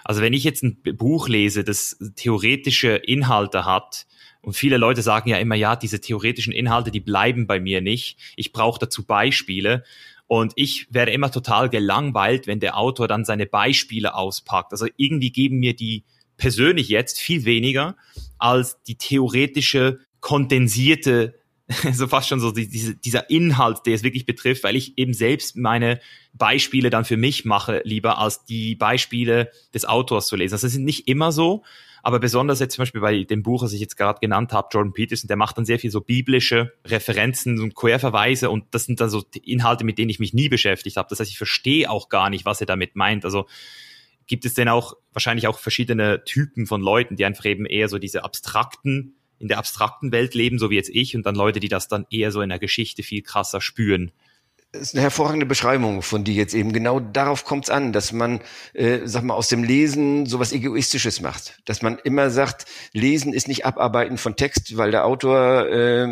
Also 0.05 0.21
wenn 0.21 0.31
ich 0.31 0.45
jetzt 0.45 0.63
ein 0.63 0.81
Buch 0.95 1.27
lese, 1.27 1.65
das 1.65 1.97
theoretische 2.15 2.95
Inhalte 2.95 3.65
hat, 3.65 4.08
und 4.45 4.53
viele 4.53 4.77
Leute 4.77 5.01
sagen 5.01 5.29
ja 5.29 5.38
immer, 5.38 5.55
ja, 5.55 5.75
diese 5.75 5.99
theoretischen 5.99 6.53
Inhalte, 6.53 6.91
die 6.91 6.99
bleiben 6.99 7.47
bei 7.47 7.60
mir 7.60 7.81
nicht. 7.81 8.17
Ich 8.36 8.53
brauche 8.53 8.79
dazu 8.79 9.03
Beispiele. 9.05 9.84
Und 10.27 10.53
ich 10.55 10.88
werde 10.91 11.12
immer 11.12 11.31
total 11.31 11.69
gelangweilt, 11.69 12.47
wenn 12.47 12.60
der 12.60 12.77
Autor 12.77 13.08
dann 13.08 13.25
seine 13.25 13.45
Beispiele 13.45 14.15
auspackt. 14.15 14.71
Also 14.71 14.88
irgendwie 14.97 15.31
geben 15.31 15.58
mir 15.58 15.75
die 15.75 16.03
persönlich 16.38 16.89
jetzt 16.89 17.19
viel 17.19 17.45
weniger 17.45 17.95
als 18.38 18.81
die 18.84 18.95
theoretische, 18.95 19.99
kondensierte 20.19 21.36
so 21.93 22.08
fast 22.08 22.29
schon 22.29 22.39
so 22.39 22.51
diese, 22.51 22.95
dieser 22.95 23.29
Inhalt, 23.29 23.79
der 23.88 23.95
es 23.95 24.03
wirklich 24.03 24.27
betrifft, 24.27 24.63
weil 24.63 24.75
ich 24.75 24.97
eben 24.97 25.13
selbst 25.13 25.55
meine 25.55 25.99
Beispiele 26.34 26.91
dann 26.91 27.05
für 27.05 27.17
mich 27.17 27.45
mache, 27.45 27.81
lieber 27.84 28.19
als 28.19 28.45
die 28.45 28.75
Beispiele 28.75 29.49
des 29.73 29.86
Autors 29.86 30.27
zu 30.27 30.36
lesen. 30.36 30.53
Also 30.53 30.67
es 30.67 30.73
sind 30.73 30.86
nicht 30.86 31.08
immer 31.08 31.31
so, 31.31 31.63
aber 32.06 32.20
besonders 32.20 32.60
jetzt 32.60 32.76
zum 32.76 32.84
Beispiel 32.84 33.02
bei 33.02 33.24
dem 33.24 33.41
Buch, 33.41 33.63
das 33.63 33.74
ich 33.74 33.82
jetzt 33.82 33.98
gerade 33.98 34.20
genannt 34.20 34.54
habe, 34.54 34.68
Jordan 34.72 34.94
Peterson, 34.94 35.28
der 35.28 35.38
macht 35.38 35.58
dann 35.58 35.65
sehr 35.65 35.80
viel 35.80 35.89
so 35.89 36.02
biblische 36.02 36.72
Referenzen 36.86 37.60
und 37.60 37.74
Querverweise 37.74 38.52
und 38.52 38.65
das 38.70 38.86
sind 38.86 39.02
dann 39.02 39.10
so 39.10 39.24
Inhalte, 39.44 39.84
mit 39.84 39.98
denen 39.98 40.12
ich 40.12 40.20
mich 40.20 40.32
nie 40.32 40.48
beschäftigt 40.48 40.98
habe. 40.98 41.10
Das 41.10 41.20
heißt, 41.20 41.32
ich 41.32 41.39
verstehe 41.39 41.89
auch 41.89 42.10
gar 42.10 42.30
nicht, 42.30 42.46
was 42.46 42.62
er 42.62 42.68
damit 42.68 42.96
meint. 42.96 43.26
Also 43.26 43.48
gibt 44.28 44.46
es 44.46 44.54
denn 44.54 44.70
auch 44.70 44.94
wahrscheinlich 45.13 45.48
auch 45.48 45.58
verschiedene 45.58 46.24
Typen 46.26 46.68
von 46.68 46.80
Leuten, 46.80 47.15
die 47.15 47.26
einfach 47.26 47.46
eben 47.46 47.65
eher 47.65 47.89
so 47.89 47.98
diese 47.98 48.24
abstrakten 48.24 49.15
in 49.39 49.48
der 49.48 49.58
abstrakten 49.58 50.12
Welt 50.12 50.36
leben, 50.36 50.60
so 50.60 50.70
wie 50.70 50.76
jetzt 50.76 50.91
ich, 50.94 51.15
und 51.15 51.26
dann 51.26 51.34
Leute, 51.34 51.60
die 51.60 51.70
das 51.70 51.88
dann 51.88 52.06
eher 52.12 52.32
so 52.32 52.41
in 52.41 52.50
der 52.50 52.60
Geschichte 52.60 53.02
viel 53.02 53.24
krasser 53.24 53.62
spüren. 53.62 54.12
Das 54.71 54.82
ist 54.82 54.93
eine 54.93 55.04
hervorragende 55.04 55.45
Beschreibung 55.45 56.01
von 56.01 56.25
dir 56.25 56.34
jetzt 56.34 56.54
eben. 56.54 56.73
Genau 56.73 56.99
darauf 56.99 57.45
kommt 57.45 57.65
es 57.65 57.69
an, 57.69 57.93
dass 57.93 58.12
man, 58.12 58.41
äh, 58.73 58.99
sag 59.06 59.23
mal, 59.23 59.34
aus 59.34 59.47
dem 59.47 59.63
Lesen 59.63 60.25
sowas 60.25 60.51
Egoistisches 60.51 61.21
macht. 61.21 61.60
Dass 61.63 61.82
man 61.82 61.97
immer 61.99 62.30
sagt, 62.30 62.65
Lesen 62.91 63.32
ist 63.32 63.47
nicht 63.47 63.65
Abarbeiten 63.65 64.17
von 64.17 64.36
Text, 64.36 64.75
weil 64.75 64.91
der 64.91 65.06
Autor, 65.06 65.69
äh, 65.69 66.08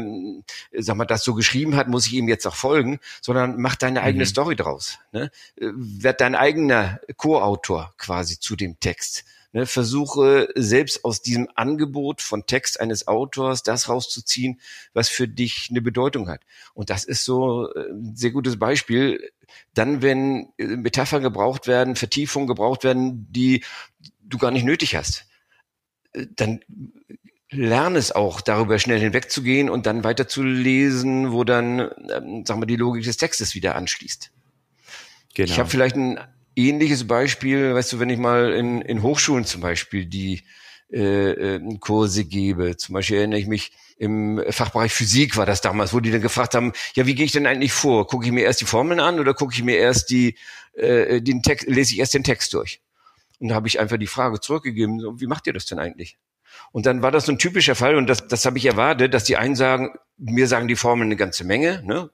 sag 0.77 0.95
mal, 0.95 1.05
das 1.05 1.23
so 1.23 1.33
geschrieben 1.33 1.75
hat, 1.75 1.89
muss 1.89 2.07
ich 2.07 2.13
ihm 2.13 2.29
jetzt 2.29 2.47
auch 2.47 2.55
folgen, 2.55 2.99
sondern 3.21 3.59
mach 3.59 3.75
deine 3.75 4.01
eigene 4.01 4.23
mhm. 4.23 4.29
Story 4.29 4.55
draus. 4.55 4.97
Ne? 5.11 5.29
Äh, 5.59 5.67
werd 5.75 6.21
dein 6.21 6.35
eigener 6.35 7.01
Co-Autor 7.17 7.93
quasi 7.97 8.39
zu 8.39 8.55
dem 8.55 8.79
Text. 8.79 9.25
Ne, 9.55 9.67
versuche 9.67 10.49
selbst 10.55 11.05
aus 11.05 11.21
diesem 11.21 11.47
Angebot 11.53 12.23
von 12.23 12.47
Text 12.47 12.79
eines 12.79 13.07
Autors 13.07 13.61
das 13.61 13.87
rauszuziehen, 13.87 14.59
was 14.93 15.09
für 15.09 15.27
dich 15.27 15.67
eine 15.69 15.79
Bedeutung 15.79 16.27
hat. 16.27 16.41
Und 16.73 16.89
das 16.89 17.03
ist 17.03 17.23
so 17.23 17.71
äh, 17.71 17.91
ein 17.91 18.15
sehr 18.15 18.31
gutes 18.31 18.57
Beispiel. 18.57 19.31
Dann, 19.75 20.01
wenn 20.01 20.51
äh, 20.57 20.65
Metaphern 20.65 21.21
gebraucht 21.21 21.67
werden, 21.67 21.95
Vertiefungen 21.95 22.47
gebraucht 22.47 22.83
werden, 22.83 23.27
die 23.31 23.63
du 24.23 24.39
gar 24.39 24.49
nicht 24.49 24.65
nötig 24.65 24.95
hast, 24.95 25.27
äh, 26.13 26.25
dann 26.35 26.61
lerne 27.51 27.99
es 27.99 28.11
auch, 28.11 28.41
darüber 28.41 28.79
schnell 28.79 28.99
hinwegzugehen 28.99 29.69
und 29.69 29.85
dann 29.85 30.03
weiterzulesen, 30.03 31.31
wo 31.31 31.43
dann, 31.43 31.91
ähm, 32.11 32.43
sagen 32.43 32.59
wir, 32.59 32.65
die 32.65 32.75
Logik 32.75 33.03
des 33.03 33.17
Textes 33.17 33.53
wieder 33.53 33.75
anschließt. 33.75 34.31
Genau. 35.35 35.51
Ich 35.51 35.59
habe 35.59 35.69
vielleicht 35.69 35.95
ein 35.95 36.19
ähnliches 36.55 37.07
Beispiel, 37.07 37.73
weißt 37.73 37.93
du, 37.93 37.99
wenn 37.99 38.09
ich 38.09 38.19
mal 38.19 38.53
in, 38.53 38.81
in 38.81 39.01
Hochschulen 39.01 39.45
zum 39.45 39.61
Beispiel 39.61 40.05
die 40.05 40.43
äh, 40.91 41.55
äh, 41.55 41.77
Kurse 41.79 42.25
gebe, 42.25 42.77
zum 42.77 42.93
Beispiel 42.93 43.17
erinnere 43.17 43.39
ich 43.39 43.47
mich, 43.47 43.71
im 43.97 44.43
Fachbereich 44.49 44.91
Physik 44.91 45.37
war 45.37 45.45
das 45.45 45.61
damals, 45.61 45.93
wo 45.93 45.99
die 45.99 46.11
dann 46.11 46.21
gefragt 46.21 46.55
haben, 46.55 46.73
ja, 46.95 47.05
wie 47.05 47.15
gehe 47.15 47.25
ich 47.25 47.31
denn 47.31 47.47
eigentlich 47.47 47.71
vor? 47.71 48.07
Gucke 48.07 48.25
ich 48.25 48.31
mir 48.31 48.43
erst 48.43 48.61
die 48.61 48.65
Formeln 48.65 48.99
an 48.99 49.19
oder 49.19 49.33
gucke 49.33 49.53
ich 49.53 49.63
mir 49.63 49.77
erst 49.77 50.09
die, 50.09 50.35
äh, 50.73 51.21
den 51.21 51.41
Text, 51.41 51.67
lese 51.67 51.93
ich 51.93 51.99
erst 51.99 52.13
den 52.13 52.23
Text 52.23 52.53
durch? 52.53 52.81
Und 53.39 53.49
da 53.49 53.55
habe 53.55 53.67
ich 53.67 53.79
einfach 53.79 53.97
die 53.97 54.07
Frage 54.07 54.39
zurückgegeben, 54.39 54.99
so, 54.99 55.19
wie 55.19 55.27
macht 55.27 55.47
ihr 55.47 55.53
das 55.53 55.65
denn 55.65 55.79
eigentlich? 55.79 56.17
Und 56.71 56.85
dann 56.85 57.01
war 57.01 57.11
das 57.11 57.25
so 57.25 57.31
ein 57.31 57.39
typischer 57.39 57.75
Fall, 57.75 57.95
und 57.95 58.07
das, 58.07 58.27
das 58.27 58.45
habe 58.45 58.57
ich 58.57 58.65
erwartet, 58.65 59.13
dass 59.13 59.23
die 59.23 59.37
einen 59.37 59.55
sagen, 59.55 59.91
mir 60.17 60.47
sagen 60.47 60.67
die 60.67 60.75
Formeln 60.75 61.07
eine 61.07 61.15
ganze 61.15 61.43
Menge, 61.43 61.81
ne? 61.85 62.09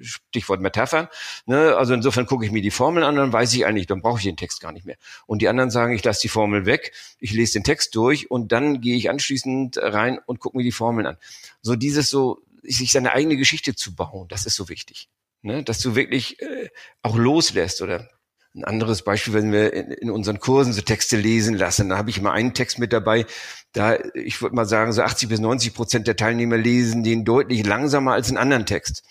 Stichwort 0.00 0.60
Metaphern. 0.60 1.08
Ne? 1.46 1.76
Also 1.76 1.94
insofern 1.94 2.26
gucke 2.26 2.44
ich 2.44 2.52
mir 2.52 2.62
die 2.62 2.70
Formel 2.70 3.04
an, 3.04 3.16
dann 3.16 3.32
weiß 3.32 3.52
ich 3.54 3.66
eigentlich, 3.66 3.86
dann 3.86 4.02
brauche 4.02 4.18
ich 4.18 4.24
den 4.24 4.36
Text 4.36 4.60
gar 4.60 4.72
nicht 4.72 4.86
mehr. 4.86 4.96
Und 5.26 5.42
die 5.42 5.48
anderen 5.48 5.70
sagen, 5.70 5.94
ich 5.94 6.04
lasse 6.04 6.22
die 6.22 6.28
Formel 6.28 6.66
weg, 6.66 6.92
ich 7.18 7.32
lese 7.32 7.54
den 7.54 7.64
Text 7.64 7.94
durch 7.94 8.30
und 8.30 8.52
dann 8.52 8.80
gehe 8.80 8.96
ich 8.96 9.10
anschließend 9.10 9.78
rein 9.78 10.18
und 10.26 10.40
gucke 10.40 10.56
mir 10.56 10.64
die 10.64 10.72
Formeln 10.72 11.06
an. 11.06 11.16
So 11.60 11.76
dieses 11.76 12.10
so, 12.10 12.42
sich 12.62 12.92
seine 12.92 13.12
eigene 13.12 13.36
Geschichte 13.36 13.74
zu 13.74 13.94
bauen, 13.94 14.28
das 14.28 14.46
ist 14.46 14.56
so 14.56 14.68
wichtig. 14.68 15.08
Ne? 15.42 15.62
Dass 15.62 15.80
du 15.80 15.94
wirklich 15.94 16.40
äh, 16.40 16.70
auch 17.02 17.16
loslässt 17.16 17.82
oder 17.82 18.08
ein 18.54 18.64
anderes 18.64 19.02
Beispiel, 19.02 19.32
wenn 19.32 19.52
wir 19.52 19.72
in, 19.72 19.90
in 19.90 20.10
unseren 20.10 20.38
Kursen 20.38 20.72
so 20.72 20.82
Texte 20.82 21.16
lesen 21.16 21.54
lassen, 21.54 21.88
da 21.88 21.96
habe 21.96 22.10
ich 22.10 22.18
immer 22.18 22.32
einen 22.32 22.54
Text 22.54 22.78
mit 22.78 22.92
dabei, 22.92 23.24
da, 23.72 23.96
ich 24.14 24.42
würde 24.42 24.54
mal 24.54 24.66
sagen, 24.66 24.92
so 24.92 25.02
80 25.02 25.28
bis 25.28 25.40
90 25.40 25.72
Prozent 25.72 26.06
der 26.06 26.16
Teilnehmer 26.16 26.58
lesen 26.58 27.02
den 27.02 27.24
deutlich 27.24 27.64
langsamer 27.64 28.12
als 28.12 28.28
einen 28.28 28.36
anderen 28.36 28.66
Text. 28.66 29.02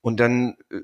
Und 0.00 0.18
dann, 0.20 0.56
äh, 0.70 0.80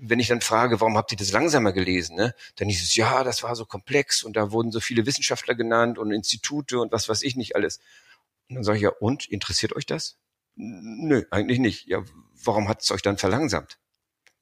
wenn 0.00 0.20
ich 0.20 0.28
dann 0.28 0.40
frage, 0.40 0.80
warum 0.80 0.96
habt 0.96 1.12
ihr 1.12 1.18
das 1.18 1.32
langsamer 1.32 1.72
gelesen, 1.72 2.16
ne? 2.16 2.34
dann 2.56 2.68
hieß 2.68 2.82
es, 2.82 2.94
ja, 2.96 3.24
das 3.24 3.42
war 3.42 3.56
so 3.56 3.64
komplex 3.64 4.22
und 4.22 4.36
da 4.36 4.52
wurden 4.52 4.72
so 4.72 4.80
viele 4.80 5.06
Wissenschaftler 5.06 5.54
genannt 5.54 5.98
und 5.98 6.10
Institute 6.10 6.78
und 6.78 6.92
was 6.92 7.08
weiß 7.08 7.22
ich 7.22 7.36
nicht 7.36 7.56
alles. 7.56 7.78
Und 8.48 8.56
dann 8.56 8.64
sage 8.64 8.78
ich 8.78 8.84
ja, 8.84 8.90
und 8.90 9.26
interessiert 9.26 9.74
euch 9.74 9.86
das? 9.86 10.16
Nö, 10.56 11.24
eigentlich 11.30 11.58
nicht. 11.58 11.86
Ja, 11.86 12.04
warum 12.44 12.68
hat 12.68 12.82
es 12.82 12.90
euch 12.90 13.02
dann 13.02 13.18
verlangsamt? 13.18 13.78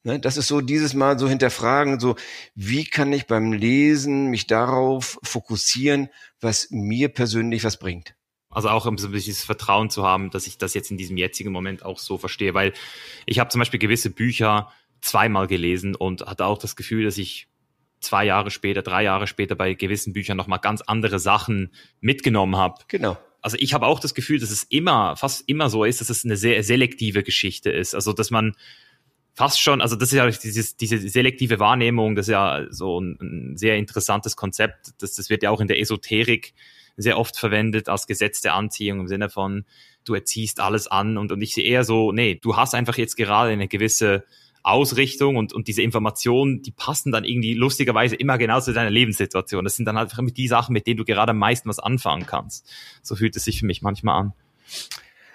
Ne, 0.05 0.19
das 0.19 0.35
ist 0.35 0.47
so 0.47 0.59
dieses 0.59 0.93
Mal 0.93 1.17
so 1.17 1.29
hinterfragen, 1.29 1.97
so 1.99 2.17
wie 2.55 2.83
kann 2.83 3.13
ich 3.13 3.25
beim 3.25 3.53
Lesen 3.53 4.27
mich 4.27 4.47
darauf 4.47 5.17
fokussieren, 5.23 6.09
was 6.41 6.67
mir 6.71 7.07
persönlich 7.07 7.63
was 7.63 7.77
bringt. 7.79 8.13
Also 8.55 8.69
auch 8.69 8.85
um 8.85 8.97
so 8.97 9.07
ein 9.07 9.11
bisschen 9.11 9.33
das 9.33 9.43
Vertrauen 9.43 9.89
zu 9.89 10.03
haben, 10.03 10.29
dass 10.29 10.47
ich 10.47 10.57
das 10.57 10.73
jetzt 10.73 10.91
in 10.91 10.97
diesem 10.97 11.17
jetzigen 11.17 11.51
Moment 11.51 11.83
auch 11.83 11.99
so 11.99 12.17
verstehe. 12.17 12.53
Weil 12.53 12.73
ich 13.25 13.39
habe 13.39 13.49
zum 13.49 13.59
Beispiel 13.59 13.79
gewisse 13.79 14.09
Bücher 14.09 14.71
zweimal 15.01 15.47
gelesen 15.47 15.95
und 15.95 16.25
hatte 16.25 16.45
auch 16.45 16.57
das 16.57 16.75
Gefühl, 16.75 17.05
dass 17.05 17.17
ich 17.17 17.47
zwei 17.99 18.25
Jahre 18.25 18.51
später, 18.51 18.81
drei 18.81 19.03
Jahre 19.03 19.27
später 19.27 19.55
bei 19.55 19.73
gewissen 19.73 20.13
Büchern 20.13 20.37
nochmal 20.37 20.59
ganz 20.59 20.81
andere 20.81 21.19
Sachen 21.19 21.71
mitgenommen 22.01 22.55
habe. 22.57 22.83
Genau. 22.87 23.17
Also 23.41 23.57
ich 23.59 23.73
habe 23.73 23.85
auch 23.87 23.99
das 23.99 24.13
Gefühl, 24.13 24.39
dass 24.39 24.51
es 24.51 24.63
immer, 24.63 25.15
fast 25.17 25.47
immer 25.47 25.69
so 25.69 25.83
ist, 25.83 25.99
dass 25.99 26.09
es 26.09 26.23
eine 26.23 26.37
sehr 26.37 26.63
selektive 26.63 27.23
Geschichte 27.23 27.69
ist. 27.69 27.93
Also 27.93 28.13
dass 28.13 28.31
man 28.31 28.55
fast 29.33 29.61
schon, 29.61 29.81
also 29.81 29.95
das 29.95 30.13
ist 30.13 30.17
ja 30.17 30.29
dieses, 30.29 30.77
diese 30.77 30.97
selektive 30.97 31.59
Wahrnehmung, 31.59 32.15
das 32.15 32.27
ist 32.27 32.31
ja 32.31 32.65
so 32.69 33.01
ein, 33.01 33.17
ein 33.21 33.57
sehr 33.57 33.77
interessantes 33.77 34.35
Konzept. 34.35 34.93
Das, 34.99 35.15
das 35.15 35.29
wird 35.29 35.43
ja 35.43 35.49
auch 35.49 35.59
in 35.59 35.67
der 35.67 35.79
Esoterik 35.79 36.53
sehr 36.97 37.17
oft 37.17 37.37
verwendet 37.37 37.89
als 37.89 38.07
Gesetz 38.07 38.41
der 38.41 38.53
Anziehung 38.53 39.01
im 39.01 39.07
Sinne 39.07 39.29
von, 39.29 39.65
du 40.05 40.13
erziehst 40.13 40.59
alles 40.59 40.87
an 40.87 41.17
und, 41.17 41.31
und 41.31 41.41
ich 41.41 41.53
sehe 41.53 41.65
eher 41.65 41.83
so, 41.83 42.11
nee, 42.11 42.39
du 42.41 42.55
hast 42.55 42.75
einfach 42.75 42.97
jetzt 42.97 43.15
gerade 43.15 43.51
eine 43.51 43.67
gewisse 43.67 44.25
Ausrichtung 44.63 45.35
und, 45.35 45.51
und 45.51 45.67
diese 45.67 45.81
Informationen, 45.81 46.61
die 46.61 46.71
passen 46.71 47.11
dann 47.11 47.25
irgendwie 47.25 47.53
lustigerweise 47.53 48.15
immer 48.15 48.37
genau 48.37 48.61
zu 48.61 48.73
deiner 48.73 48.89
Lebenssituation. 48.89 49.63
Das 49.63 49.75
sind 49.75 49.85
dann 49.85 49.97
halt 49.97 50.11
einfach 50.11 50.33
die 50.33 50.47
Sachen, 50.47 50.71
mit 50.71 50.87
denen 50.87 50.97
du 50.97 51.05
gerade 51.05 51.31
am 51.31 51.37
meisten 51.37 51.67
was 51.67 51.79
anfangen 51.79 52.25
kannst. 52.25 52.69
So 53.01 53.15
fühlt 53.15 53.35
es 53.35 53.43
sich 53.43 53.59
für 53.59 53.65
mich 53.65 53.81
manchmal 53.81 54.19
an. 54.19 54.33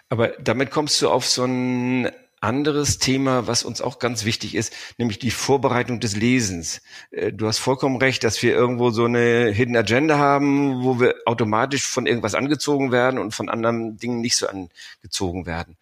Aber 0.08 0.28
damit 0.40 0.70
kommst 0.70 1.02
du 1.02 1.10
auf 1.10 1.26
so 1.26 1.44
ein 1.44 2.10
anderes 2.40 2.98
Thema, 2.98 3.46
was 3.46 3.62
uns 3.62 3.80
auch 3.80 3.98
ganz 3.98 4.24
wichtig 4.24 4.54
ist, 4.54 4.72
nämlich 4.96 5.18
die 5.18 5.30
Vorbereitung 5.30 6.00
des 6.00 6.16
Lesens. 6.16 6.82
Äh, 7.10 7.32
du 7.32 7.46
hast 7.46 7.58
vollkommen 7.58 7.96
recht, 7.96 8.24
dass 8.24 8.42
wir 8.42 8.54
irgendwo 8.54 8.90
so 8.90 9.04
eine 9.04 9.50
Hidden 9.50 9.76
Agenda 9.76 10.18
haben, 10.18 10.82
wo 10.82 11.00
wir 11.00 11.14
automatisch 11.26 11.86
von 11.86 12.06
irgendwas 12.06 12.34
angezogen 12.34 12.92
werden 12.92 13.18
und 13.18 13.34
von 13.34 13.48
anderen 13.48 13.96
Dingen 13.96 14.20
nicht 14.20 14.36
so 14.36 14.46
angezogen 14.48 15.46
werden. 15.46 15.76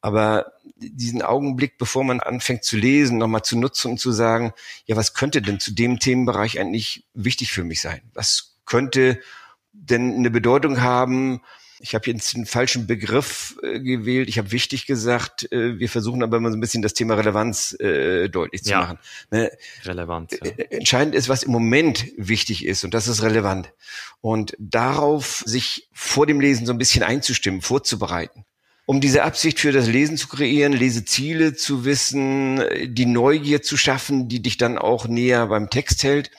Aber 0.00 0.52
diesen 0.76 1.22
Augenblick, 1.22 1.78
bevor 1.78 2.02
man 2.02 2.18
anfängt 2.18 2.64
zu 2.64 2.76
lesen, 2.76 3.18
nochmal 3.18 3.42
zu 3.42 3.56
nutzen 3.56 3.92
und 3.92 3.98
zu 3.98 4.10
sagen, 4.10 4.52
ja, 4.84 4.96
was 4.96 5.14
könnte 5.14 5.40
denn 5.40 5.60
zu 5.60 5.72
dem 5.72 6.00
Themenbereich 6.00 6.58
eigentlich 6.58 7.04
wichtig 7.14 7.52
für 7.52 7.62
mich 7.62 7.80
sein? 7.80 8.02
Was 8.12 8.56
könnte 8.66 9.20
denn 9.72 10.14
eine 10.14 10.30
Bedeutung 10.30 10.80
haben, 10.80 11.40
ich 11.82 11.94
habe 11.96 12.08
jetzt 12.10 12.34
den 12.34 12.46
falschen 12.46 12.86
Begriff 12.86 13.56
äh, 13.62 13.80
gewählt. 13.80 14.28
Ich 14.28 14.38
habe 14.38 14.52
wichtig 14.52 14.86
gesagt. 14.86 15.50
Äh, 15.52 15.78
wir 15.80 15.88
versuchen 15.88 16.22
aber 16.22 16.36
immer 16.36 16.50
so 16.50 16.56
ein 16.56 16.60
bisschen 16.60 16.80
das 16.80 16.94
Thema 16.94 17.14
Relevanz 17.14 17.76
äh, 17.80 18.28
deutlich 18.28 18.62
zu 18.62 18.70
ja. 18.70 18.80
machen. 18.80 18.98
Ne? 19.30 19.50
Relevant. 19.84 20.32
Ja. 20.32 20.38
Äh, 20.38 20.76
entscheidend 20.76 21.14
ist, 21.14 21.28
was 21.28 21.42
im 21.42 21.50
Moment 21.50 22.06
wichtig 22.16 22.64
ist 22.64 22.84
und 22.84 22.94
das 22.94 23.08
ist 23.08 23.22
relevant. 23.22 23.72
Und 24.20 24.54
darauf 24.58 25.42
sich 25.44 25.88
vor 25.92 26.26
dem 26.26 26.40
Lesen 26.40 26.66
so 26.66 26.72
ein 26.72 26.78
bisschen 26.78 27.02
einzustimmen, 27.02 27.60
vorzubereiten. 27.60 28.44
Um 28.86 29.00
diese 29.00 29.24
Absicht 29.24 29.58
für 29.58 29.72
das 29.72 29.88
Lesen 29.88 30.16
zu 30.16 30.28
kreieren, 30.28 30.72
Leseziele 30.72 31.54
zu 31.54 31.84
wissen, 31.84 32.62
die 32.84 33.06
Neugier 33.06 33.62
zu 33.62 33.76
schaffen, 33.76 34.28
die 34.28 34.40
dich 34.40 34.56
dann 34.56 34.78
auch 34.78 35.06
näher 35.06 35.46
beim 35.46 35.70
Text 35.70 36.04
hält 36.04 36.30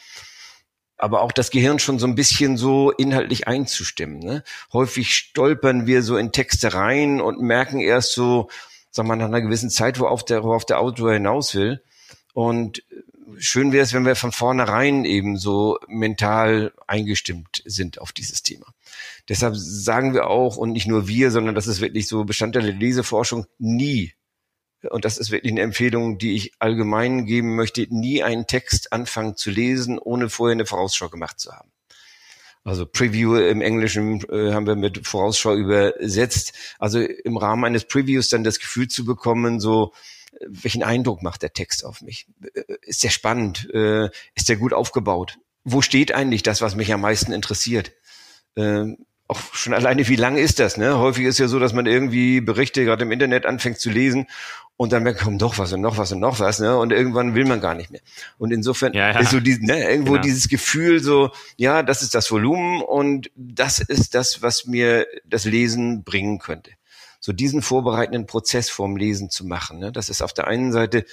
aber 1.03 1.21
auch 1.21 1.33
das 1.33 1.51
Gehirn 1.51 1.79
schon 1.79 1.99
so 1.99 2.07
ein 2.07 2.15
bisschen 2.15 2.55
so 2.55 2.89
inhaltlich 2.91 3.45
einzustimmen. 3.45 4.19
Ne? 4.19 4.41
Häufig 4.71 5.13
stolpern 5.13 5.85
wir 5.85 6.01
so 6.01 6.15
in 6.15 6.31
Texte 6.31 6.73
rein 6.73 7.19
und 7.19 7.41
merken 7.41 7.81
erst 7.81 8.13
so, 8.13 8.49
sagen 8.89 9.09
wir 9.09 9.17
nach 9.17 9.25
einer 9.25 9.41
gewissen 9.41 9.69
Zeit, 9.69 9.99
worauf 9.99 10.23
der, 10.23 10.45
worauf 10.45 10.63
der 10.63 10.79
Autor 10.79 11.11
hinaus 11.11 11.55
will. 11.55 11.83
Und 12.33 12.83
schön 13.37 13.73
wäre 13.73 13.83
es, 13.83 13.91
wenn 13.91 14.05
wir 14.05 14.15
von 14.15 14.31
vornherein 14.31 15.03
eben 15.03 15.35
so 15.35 15.77
mental 15.89 16.71
eingestimmt 16.87 17.61
sind 17.65 17.99
auf 17.99 18.13
dieses 18.13 18.41
Thema. 18.41 18.67
Deshalb 19.27 19.55
sagen 19.57 20.13
wir 20.13 20.27
auch, 20.27 20.55
und 20.55 20.71
nicht 20.71 20.87
nur 20.87 21.09
wir, 21.09 21.31
sondern 21.31 21.53
das 21.53 21.67
ist 21.67 21.81
wirklich 21.81 22.07
so 22.07 22.23
Bestandteil 22.23 22.63
der 22.63 22.75
Leseforschung, 22.75 23.45
nie 23.59 24.13
und 24.89 25.05
das 25.05 25.17
ist 25.17 25.31
wirklich 25.31 25.51
eine 25.51 25.61
Empfehlung, 25.61 26.17
die 26.17 26.35
ich 26.35 26.53
allgemein 26.59 27.25
geben 27.25 27.55
möchte, 27.55 27.85
nie 27.89 28.23
einen 28.23 28.47
Text 28.47 28.93
anfangen 28.93 29.35
zu 29.35 29.49
lesen, 29.49 29.99
ohne 29.99 30.29
vorher 30.29 30.53
eine 30.53 30.65
Vorausschau 30.65 31.09
gemacht 31.09 31.39
zu 31.39 31.51
haben. 31.51 31.71
Also 32.65 32.85
Preview 32.85 33.35
im 33.35 33.61
Englischen 33.61 34.21
äh, 34.29 34.53
haben 34.53 34.67
wir 34.67 34.75
mit 34.75 35.05
Vorausschau 35.05 35.55
übersetzt. 35.55 36.53
Also 36.79 36.99
im 36.99 37.35
Rahmen 37.37 37.65
eines 37.65 37.85
Previews 37.85 38.29
dann 38.29 38.45
das 38.45 38.59
Gefühl 38.59 38.87
zu 38.87 39.03
bekommen, 39.03 39.59
so 39.59 39.93
welchen 40.47 40.83
Eindruck 40.83 41.21
macht 41.21 41.41
der 41.41 41.53
Text 41.53 41.85
auf 41.85 42.01
mich? 42.01 42.27
Ist 42.81 43.03
der 43.03 43.09
spannend? 43.09 43.69
Äh, 43.73 44.09
ist 44.35 44.49
der 44.49 44.55
gut 44.55 44.73
aufgebaut? 44.73 45.37
Wo 45.63 45.81
steht 45.81 46.13
eigentlich 46.13 46.43
das, 46.43 46.61
was 46.61 46.75
mich 46.75 46.93
am 46.93 47.01
meisten 47.01 47.31
interessiert? 47.31 47.91
Ähm, 48.55 49.05
auch 49.27 49.39
schon 49.53 49.73
alleine, 49.73 50.07
wie 50.07 50.15
lang 50.15 50.37
ist 50.37 50.59
das? 50.59 50.77
Ne? 50.77 50.97
Häufig 50.97 51.25
ist 51.25 51.39
ja 51.39 51.47
so, 51.47 51.59
dass 51.59 51.73
man 51.73 51.85
irgendwie 51.85 52.41
Berichte 52.41 52.83
gerade 52.83 53.03
im 53.03 53.11
Internet 53.11 53.45
anfängt 53.45 53.79
zu 53.79 53.89
lesen 53.89 54.27
und 54.75 54.91
dann 54.91 55.03
merkt, 55.03 55.21
kommt 55.21 55.39
noch 55.39 55.57
was 55.57 55.71
und 55.73 55.81
noch 55.81 55.97
was 55.97 56.12
und 56.12 56.19
noch 56.19 56.39
was, 56.39 56.59
ne? 56.59 56.77
Und 56.77 56.91
irgendwann 56.91 57.36
will 57.36 57.45
man 57.45 57.62
gar 57.62 57.75
nicht 57.75 57.91
mehr. 57.91 58.01
Und 58.38 58.51
insofern 58.51 58.93
ja, 58.93 59.12
ja. 59.12 59.19
ist 59.19 59.31
so 59.31 59.39
die, 59.39 59.59
ne, 59.59 59.89
irgendwo 59.89 60.13
genau. 60.13 60.23
dieses 60.23 60.49
Gefühl 60.49 61.01
so, 61.01 61.31
ja, 61.57 61.83
das 61.83 62.01
ist 62.01 62.15
das 62.15 62.31
Volumen 62.31 62.81
und 62.81 63.29
das 63.36 63.79
ist 63.79 64.15
das, 64.15 64.41
was 64.41 64.65
mir 64.65 65.05
das 65.25 65.45
Lesen 65.45 66.03
bringen 66.03 66.39
könnte. 66.39 66.71
So 67.19 67.31
diesen 67.31 67.62
vorbereitenden 67.62 68.25
Prozess 68.25 68.69
vorm 68.69 68.97
Lesen 68.97 69.29
zu 69.29 69.45
machen. 69.45 69.79
Ne? 69.79 69.91
Das 69.91 70.09
ist 70.09 70.21
auf 70.21 70.33
der 70.33 70.47
einen 70.47 70.73
Seite 70.73 71.05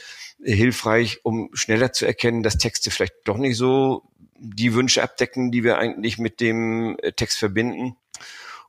hilfreich, 0.42 1.20
um 1.22 1.50
schneller 1.52 1.92
zu 1.92 2.06
erkennen, 2.06 2.42
dass 2.42 2.58
Texte 2.58 2.90
vielleicht 2.90 3.14
doch 3.24 3.36
nicht 3.36 3.56
so 3.56 4.02
die 4.38 4.74
Wünsche 4.74 5.02
abdecken, 5.02 5.52
die 5.52 5.62
wir 5.62 5.78
eigentlich 5.78 6.18
mit 6.18 6.40
dem 6.40 6.96
äh, 7.02 7.12
Text 7.12 7.38
verbinden 7.38 7.96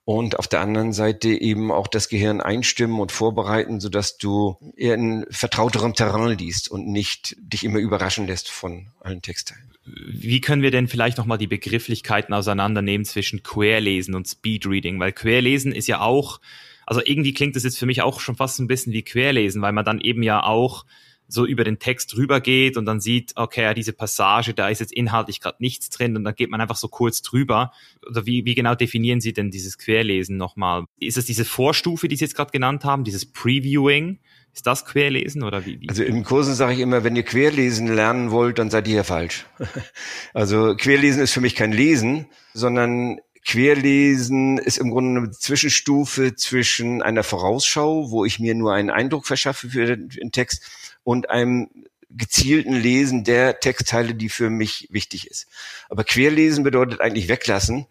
und 0.03 0.39
auf 0.39 0.47
der 0.47 0.61
anderen 0.61 0.93
Seite 0.93 1.29
eben 1.29 1.71
auch 1.71 1.87
das 1.87 2.09
Gehirn 2.09 2.41
einstimmen 2.41 2.99
und 2.99 3.11
vorbereiten, 3.11 3.79
sodass 3.79 4.17
du 4.17 4.57
eher 4.75 4.95
in 4.95 5.25
vertrauterem 5.29 5.93
Terrain 5.93 6.37
liest 6.37 6.69
und 6.69 6.87
nicht 6.87 7.35
dich 7.39 7.63
immer 7.63 7.79
überraschen 7.79 8.27
lässt 8.27 8.49
von 8.49 8.87
allen 8.99 9.21
Textteilen. 9.21 9.71
Wie 9.85 10.41
können 10.41 10.61
wir 10.61 10.71
denn 10.71 10.87
vielleicht 10.87 11.17
nochmal 11.17 11.37
die 11.37 11.47
Begrifflichkeiten 11.47 12.33
auseinandernehmen 12.33 13.05
zwischen 13.05 13.43
Querlesen 13.43 14.15
und 14.15 14.27
Speedreading? 14.27 14.99
Weil 14.99 15.11
Querlesen 15.11 15.71
ist 15.71 15.87
ja 15.87 16.01
auch, 16.01 16.39
also 16.85 17.01
irgendwie 17.03 17.33
klingt 17.33 17.55
das 17.55 17.63
jetzt 17.63 17.77
für 17.79 17.85
mich 17.85 18.01
auch 18.01 18.19
schon 18.19 18.35
fast 18.35 18.59
ein 18.59 18.67
bisschen 18.67 18.93
wie 18.93 19.03
Querlesen, 19.03 19.61
weil 19.61 19.71
man 19.71 19.85
dann 19.85 19.99
eben 19.99 20.23
ja 20.23 20.43
auch 20.43 20.85
so 21.31 21.45
über 21.45 21.63
den 21.63 21.79
Text 21.79 22.17
rübergeht 22.17 22.75
und 22.75 22.85
dann 22.85 22.99
sieht, 22.99 23.31
okay, 23.35 23.63
ja, 23.63 23.73
diese 23.73 23.93
Passage, 23.93 24.53
da 24.53 24.67
ist 24.67 24.79
jetzt 24.79 24.91
inhaltlich 24.91 25.39
gerade 25.39 25.57
nichts 25.59 25.89
drin 25.89 26.17
und 26.17 26.25
dann 26.25 26.35
geht 26.35 26.49
man 26.49 26.59
einfach 26.59 26.75
so 26.75 26.89
kurz 26.89 27.21
drüber. 27.21 27.71
Oder 28.05 28.25
wie, 28.25 28.43
wie 28.43 28.53
genau 28.53 28.75
definieren 28.75 29.21
Sie 29.21 29.31
denn 29.31 29.49
dieses 29.49 29.77
Querlesen 29.77 30.35
nochmal? 30.35 30.83
Ist 30.99 31.17
es 31.17 31.25
diese 31.25 31.45
Vorstufe, 31.45 32.09
die 32.09 32.17
Sie 32.17 32.25
jetzt 32.25 32.35
gerade 32.35 32.51
genannt 32.51 32.83
haben, 32.83 33.05
dieses 33.05 33.25
Previewing? 33.31 34.19
Ist 34.53 34.67
das 34.67 34.83
Querlesen 34.83 35.43
oder 35.43 35.65
wie? 35.65 35.79
wie? 35.79 35.87
Also 35.87 36.03
in 36.03 36.25
Kursen 36.25 36.53
sage 36.53 36.73
ich 36.73 36.79
immer, 36.79 37.05
wenn 37.05 37.15
ihr 37.15 37.23
Querlesen 37.23 37.87
lernen 37.87 38.31
wollt, 38.31 38.59
dann 38.59 38.69
seid 38.69 38.85
ihr 38.87 38.95
hier 38.95 39.03
falsch. 39.05 39.45
also 40.33 40.75
Querlesen 40.75 41.21
ist 41.21 41.31
für 41.31 41.39
mich 41.39 41.55
kein 41.55 41.71
Lesen, 41.71 42.27
sondern 42.53 43.19
Querlesen 43.45 44.57
ist 44.57 44.77
im 44.77 44.91
Grunde 44.91 45.21
eine 45.21 45.31
Zwischenstufe 45.31 46.35
zwischen 46.35 47.01
einer 47.01 47.23
Vorausschau, 47.23 48.11
wo 48.11 48.25
ich 48.25 48.39
mir 48.39 48.53
nur 48.55 48.73
einen 48.73 48.89
Eindruck 48.89 49.25
verschaffe 49.25 49.69
für 49.69 49.97
den 49.97 50.31
Text, 50.31 50.61
und 51.03 51.29
einem 51.29 51.69
gezielten 52.09 52.73
Lesen 52.73 53.23
der 53.23 53.59
Textteile, 53.59 54.13
die 54.13 54.29
für 54.29 54.49
mich 54.49 54.87
wichtig 54.91 55.27
ist. 55.27 55.47
Aber 55.89 56.03
Querlesen 56.03 56.63
bedeutet 56.63 57.01
eigentlich 57.01 57.27
weglassen. 57.27 57.87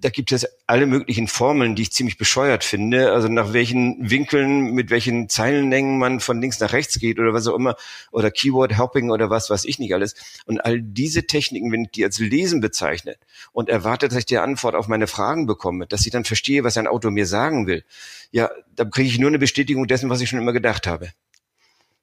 Da 0.00 0.10
gibt 0.10 0.32
es 0.32 0.46
alle 0.66 0.86
möglichen 0.86 1.28
Formeln, 1.28 1.74
die 1.74 1.82
ich 1.82 1.92
ziemlich 1.92 2.16
bescheuert 2.16 2.62
finde. 2.64 3.12
Also 3.12 3.28
nach 3.28 3.52
welchen 3.52 4.10
Winkeln, 4.10 4.72
mit 4.72 4.90
welchen 4.90 5.28
Zeilenlängen 5.28 5.98
man 5.98 6.20
von 6.20 6.40
links 6.40 6.60
nach 6.60 6.72
rechts 6.72 6.98
geht 6.98 7.18
oder 7.18 7.32
was 7.32 7.46
auch 7.46 7.56
immer. 7.56 7.76
Oder 8.10 8.30
Keyword 8.30 8.78
Hopping 8.78 9.10
oder 9.10 9.30
was 9.30 9.50
weiß 9.50 9.64
ich 9.64 9.78
nicht 9.78 9.94
alles. 9.94 10.14
Und 10.46 10.64
all 10.64 10.80
diese 10.80 11.26
Techniken, 11.26 11.72
wenn 11.72 11.84
ich 11.84 11.90
die 11.90 12.04
als 12.04 12.18
Lesen 12.18 12.60
bezeichne 12.60 13.16
und 13.52 13.68
erwartet, 13.68 14.12
dass 14.12 14.18
ich 14.18 14.26
die 14.26 14.38
Antwort 14.38 14.74
auf 14.74 14.88
meine 14.88 15.06
Fragen 15.06 15.46
bekomme, 15.46 15.86
dass 15.86 16.06
ich 16.06 16.12
dann 16.12 16.24
verstehe, 16.24 16.64
was 16.64 16.76
ein 16.76 16.86
Autor 16.86 17.10
mir 17.10 17.26
sagen 17.26 17.66
will, 17.66 17.84
ja, 18.30 18.50
da 18.74 18.84
kriege 18.84 19.08
ich 19.08 19.18
nur 19.18 19.28
eine 19.28 19.38
Bestätigung 19.38 19.86
dessen, 19.86 20.10
was 20.10 20.20
ich 20.20 20.28
schon 20.28 20.40
immer 20.40 20.52
gedacht 20.52 20.86
habe. 20.86 21.10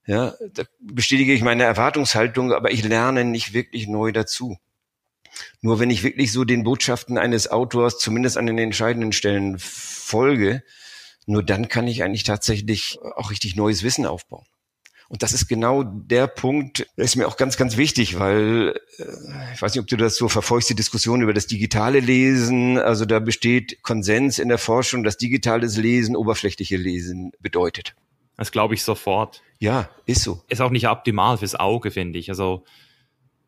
Ja, 0.05 0.33
da 0.53 0.63
bestätige 0.79 1.33
ich 1.33 1.43
meine 1.43 1.63
Erwartungshaltung, 1.63 2.51
aber 2.51 2.71
ich 2.71 2.83
lerne 2.83 3.25
nicht 3.25 3.53
wirklich 3.53 3.87
neu 3.87 4.11
dazu. 4.11 4.57
Nur 5.61 5.79
wenn 5.79 5.89
ich 5.89 6.03
wirklich 6.03 6.31
so 6.31 6.43
den 6.43 6.63
Botschaften 6.63 7.17
eines 7.17 7.49
Autors 7.49 7.99
zumindest 7.99 8.37
an 8.37 8.45
den 8.45 8.57
entscheidenden 8.57 9.11
Stellen 9.11 9.57
folge, 9.59 10.63
nur 11.25 11.43
dann 11.43 11.67
kann 11.67 11.87
ich 11.87 12.03
eigentlich 12.03 12.23
tatsächlich 12.23 12.99
auch 13.15 13.31
richtig 13.31 13.55
neues 13.55 13.83
Wissen 13.83 14.05
aufbauen. 14.05 14.45
Und 15.09 15.23
das 15.23 15.33
ist 15.33 15.47
genau 15.47 15.83
der 15.83 16.27
Punkt, 16.27 16.87
der 16.95 17.03
ist 17.03 17.15
mir 17.15 17.27
auch 17.27 17.35
ganz, 17.35 17.57
ganz 17.57 17.77
wichtig, 17.77 18.19
weil 18.19 18.79
äh, 18.99 19.03
ich 19.53 19.61
weiß 19.61 19.73
nicht, 19.73 19.81
ob 19.81 19.87
du 19.87 19.97
das 19.97 20.15
so 20.15 20.29
verfolgst, 20.29 20.69
die 20.69 20.75
Diskussion 20.75 21.23
über 21.23 21.33
das 21.33 21.47
digitale 21.47 21.99
Lesen. 21.99 22.77
Also 22.77 23.05
da 23.05 23.17
besteht 23.17 23.81
Konsens 23.81 24.37
in 24.37 24.49
der 24.49 24.59
Forschung, 24.59 25.03
dass 25.03 25.17
digitales 25.17 25.77
Lesen 25.77 26.15
oberflächliche 26.15 26.77
Lesen 26.77 27.31
bedeutet. 27.39 27.95
Das 28.37 28.51
glaube 28.51 28.75
ich 28.75 28.83
sofort. 28.83 29.41
Ja, 29.57 29.89
ist 30.05 30.21
so. 30.21 30.43
Ist 30.47 30.61
auch 30.61 30.69
nicht 30.69 30.87
optimal 30.87 31.39
fürs 31.39 31.55
Auge, 31.55 31.89
finde 31.89 32.19
ich. 32.19 32.29
Also 32.29 32.63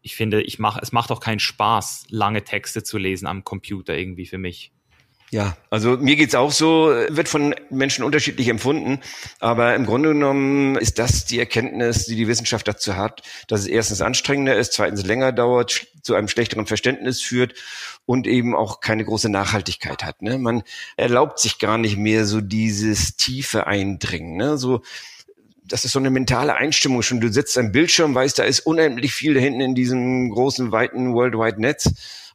ich 0.02 0.16
finde, 0.16 0.42
ich 0.42 0.60
mach, 0.60 0.78
es 0.82 0.92
macht 0.92 1.12
auch 1.12 1.20
keinen 1.20 1.40
Spaß, 1.40 2.06
lange 2.10 2.44
Texte 2.44 2.84
zu 2.84 2.98
lesen 2.98 3.28
am 3.28 3.44
Computer 3.44 3.98
irgendwie 3.98 4.26
für 4.26 4.38
mich. 4.38 4.72
Ja, 5.32 5.56
also 5.70 5.96
mir 5.96 6.18
geht's 6.18 6.36
auch 6.36 6.52
so, 6.52 6.88
wird 7.08 7.30
von 7.30 7.56
Menschen 7.70 8.04
unterschiedlich 8.04 8.50
empfunden, 8.50 9.00
aber 9.40 9.76
im 9.76 9.86
Grunde 9.86 10.10
genommen 10.10 10.76
ist 10.76 11.00
das 11.00 11.24
die 11.24 11.40
Erkenntnis, 11.40 12.04
die 12.04 12.18
die 12.18 12.28
Wissenschaft 12.28 12.68
dazu 12.68 12.98
hat, 12.98 13.22
dass 13.48 13.62
es 13.62 13.68
erstens 13.68 14.02
anstrengender 14.02 14.58
ist, 14.58 14.74
zweitens 14.74 15.06
länger 15.06 15.32
dauert, 15.32 15.88
zu 16.02 16.16
einem 16.16 16.28
schlechteren 16.28 16.66
Verständnis 16.66 17.22
führt 17.22 17.54
und 18.06 18.28
eben 18.28 18.54
auch 18.54 18.82
keine 18.82 19.06
große 19.06 19.30
Nachhaltigkeit 19.30 20.04
hat. 20.04 20.22
Ne? 20.22 20.38
Man 20.38 20.64
erlaubt 20.98 21.40
sich 21.40 21.60
gar 21.60 21.78
nicht 21.78 21.96
mehr 21.96 22.26
so 22.26 22.42
dieses 22.42 23.16
tiefe 23.16 23.68
Eindringen. 23.68 24.36
Ne? 24.36 24.58
So 24.58 24.82
das 25.72 25.86
ist 25.86 25.94
so 25.94 26.00
eine 26.00 26.10
mentale 26.10 26.56
Einstimmung 26.56 27.02
schon. 27.02 27.22
Du 27.22 27.32
sitzt 27.32 27.58
am 27.58 27.72
Bildschirm, 27.72 28.14
weißt, 28.14 28.40
da 28.40 28.44
ist 28.44 28.62
unendlich 28.62 29.14
viel 29.14 29.34
da 29.34 29.40
hinten 29.40 29.62
in 29.62 29.76
diesem 29.76 30.30
großen, 30.30 30.72
weiten 30.72 31.14
World 31.14 31.36
Wide 31.36 31.62
Netz 31.62 31.90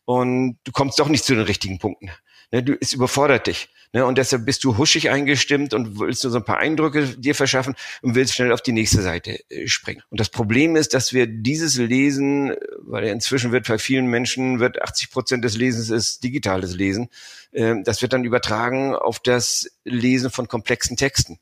und 0.04 0.58
du 0.64 0.72
kommst 0.72 0.98
doch 0.98 1.08
nicht 1.08 1.24
zu 1.24 1.34
den 1.34 1.44
richtigen 1.44 1.78
Punkten. 1.78 2.10
Ne, 2.52 2.62
du, 2.62 2.76
es 2.80 2.92
überfordert 2.92 3.48
dich. 3.48 3.68
Ne, 3.92 4.06
und 4.06 4.18
deshalb 4.18 4.46
bist 4.46 4.62
du 4.64 4.78
huschig 4.78 5.10
eingestimmt 5.10 5.74
und 5.74 5.98
willst 5.98 6.22
nur 6.24 6.30
so 6.30 6.38
ein 6.38 6.44
paar 6.44 6.58
Eindrücke 6.58 7.06
dir 7.16 7.34
verschaffen 7.34 7.74
und 8.02 8.14
willst 8.14 8.34
schnell 8.34 8.52
auf 8.52 8.62
die 8.62 8.72
nächste 8.72 9.02
Seite 9.02 9.38
äh, 9.50 9.66
springen. 9.66 10.02
Und 10.10 10.20
das 10.20 10.28
Problem 10.28 10.76
ist, 10.76 10.94
dass 10.94 11.12
wir 11.12 11.26
dieses 11.26 11.76
Lesen, 11.76 12.54
weil 12.78 13.06
ja 13.06 13.12
inzwischen 13.12 13.52
wird 13.52 13.66
bei 13.66 13.78
vielen 13.78 14.06
Menschen, 14.06 14.60
wird 14.60 14.80
80 14.80 15.10
Prozent 15.10 15.44
des 15.44 15.56
Lesens 15.56 15.90
ist 15.90 16.22
digitales 16.22 16.74
Lesen, 16.74 17.08
äh, 17.52 17.74
das 17.84 18.00
wird 18.00 18.12
dann 18.12 18.24
übertragen 18.24 18.94
auf 18.94 19.18
das 19.18 19.68
Lesen 19.84 20.30
von 20.30 20.48
komplexen 20.48 20.96
Texten. 20.96 21.38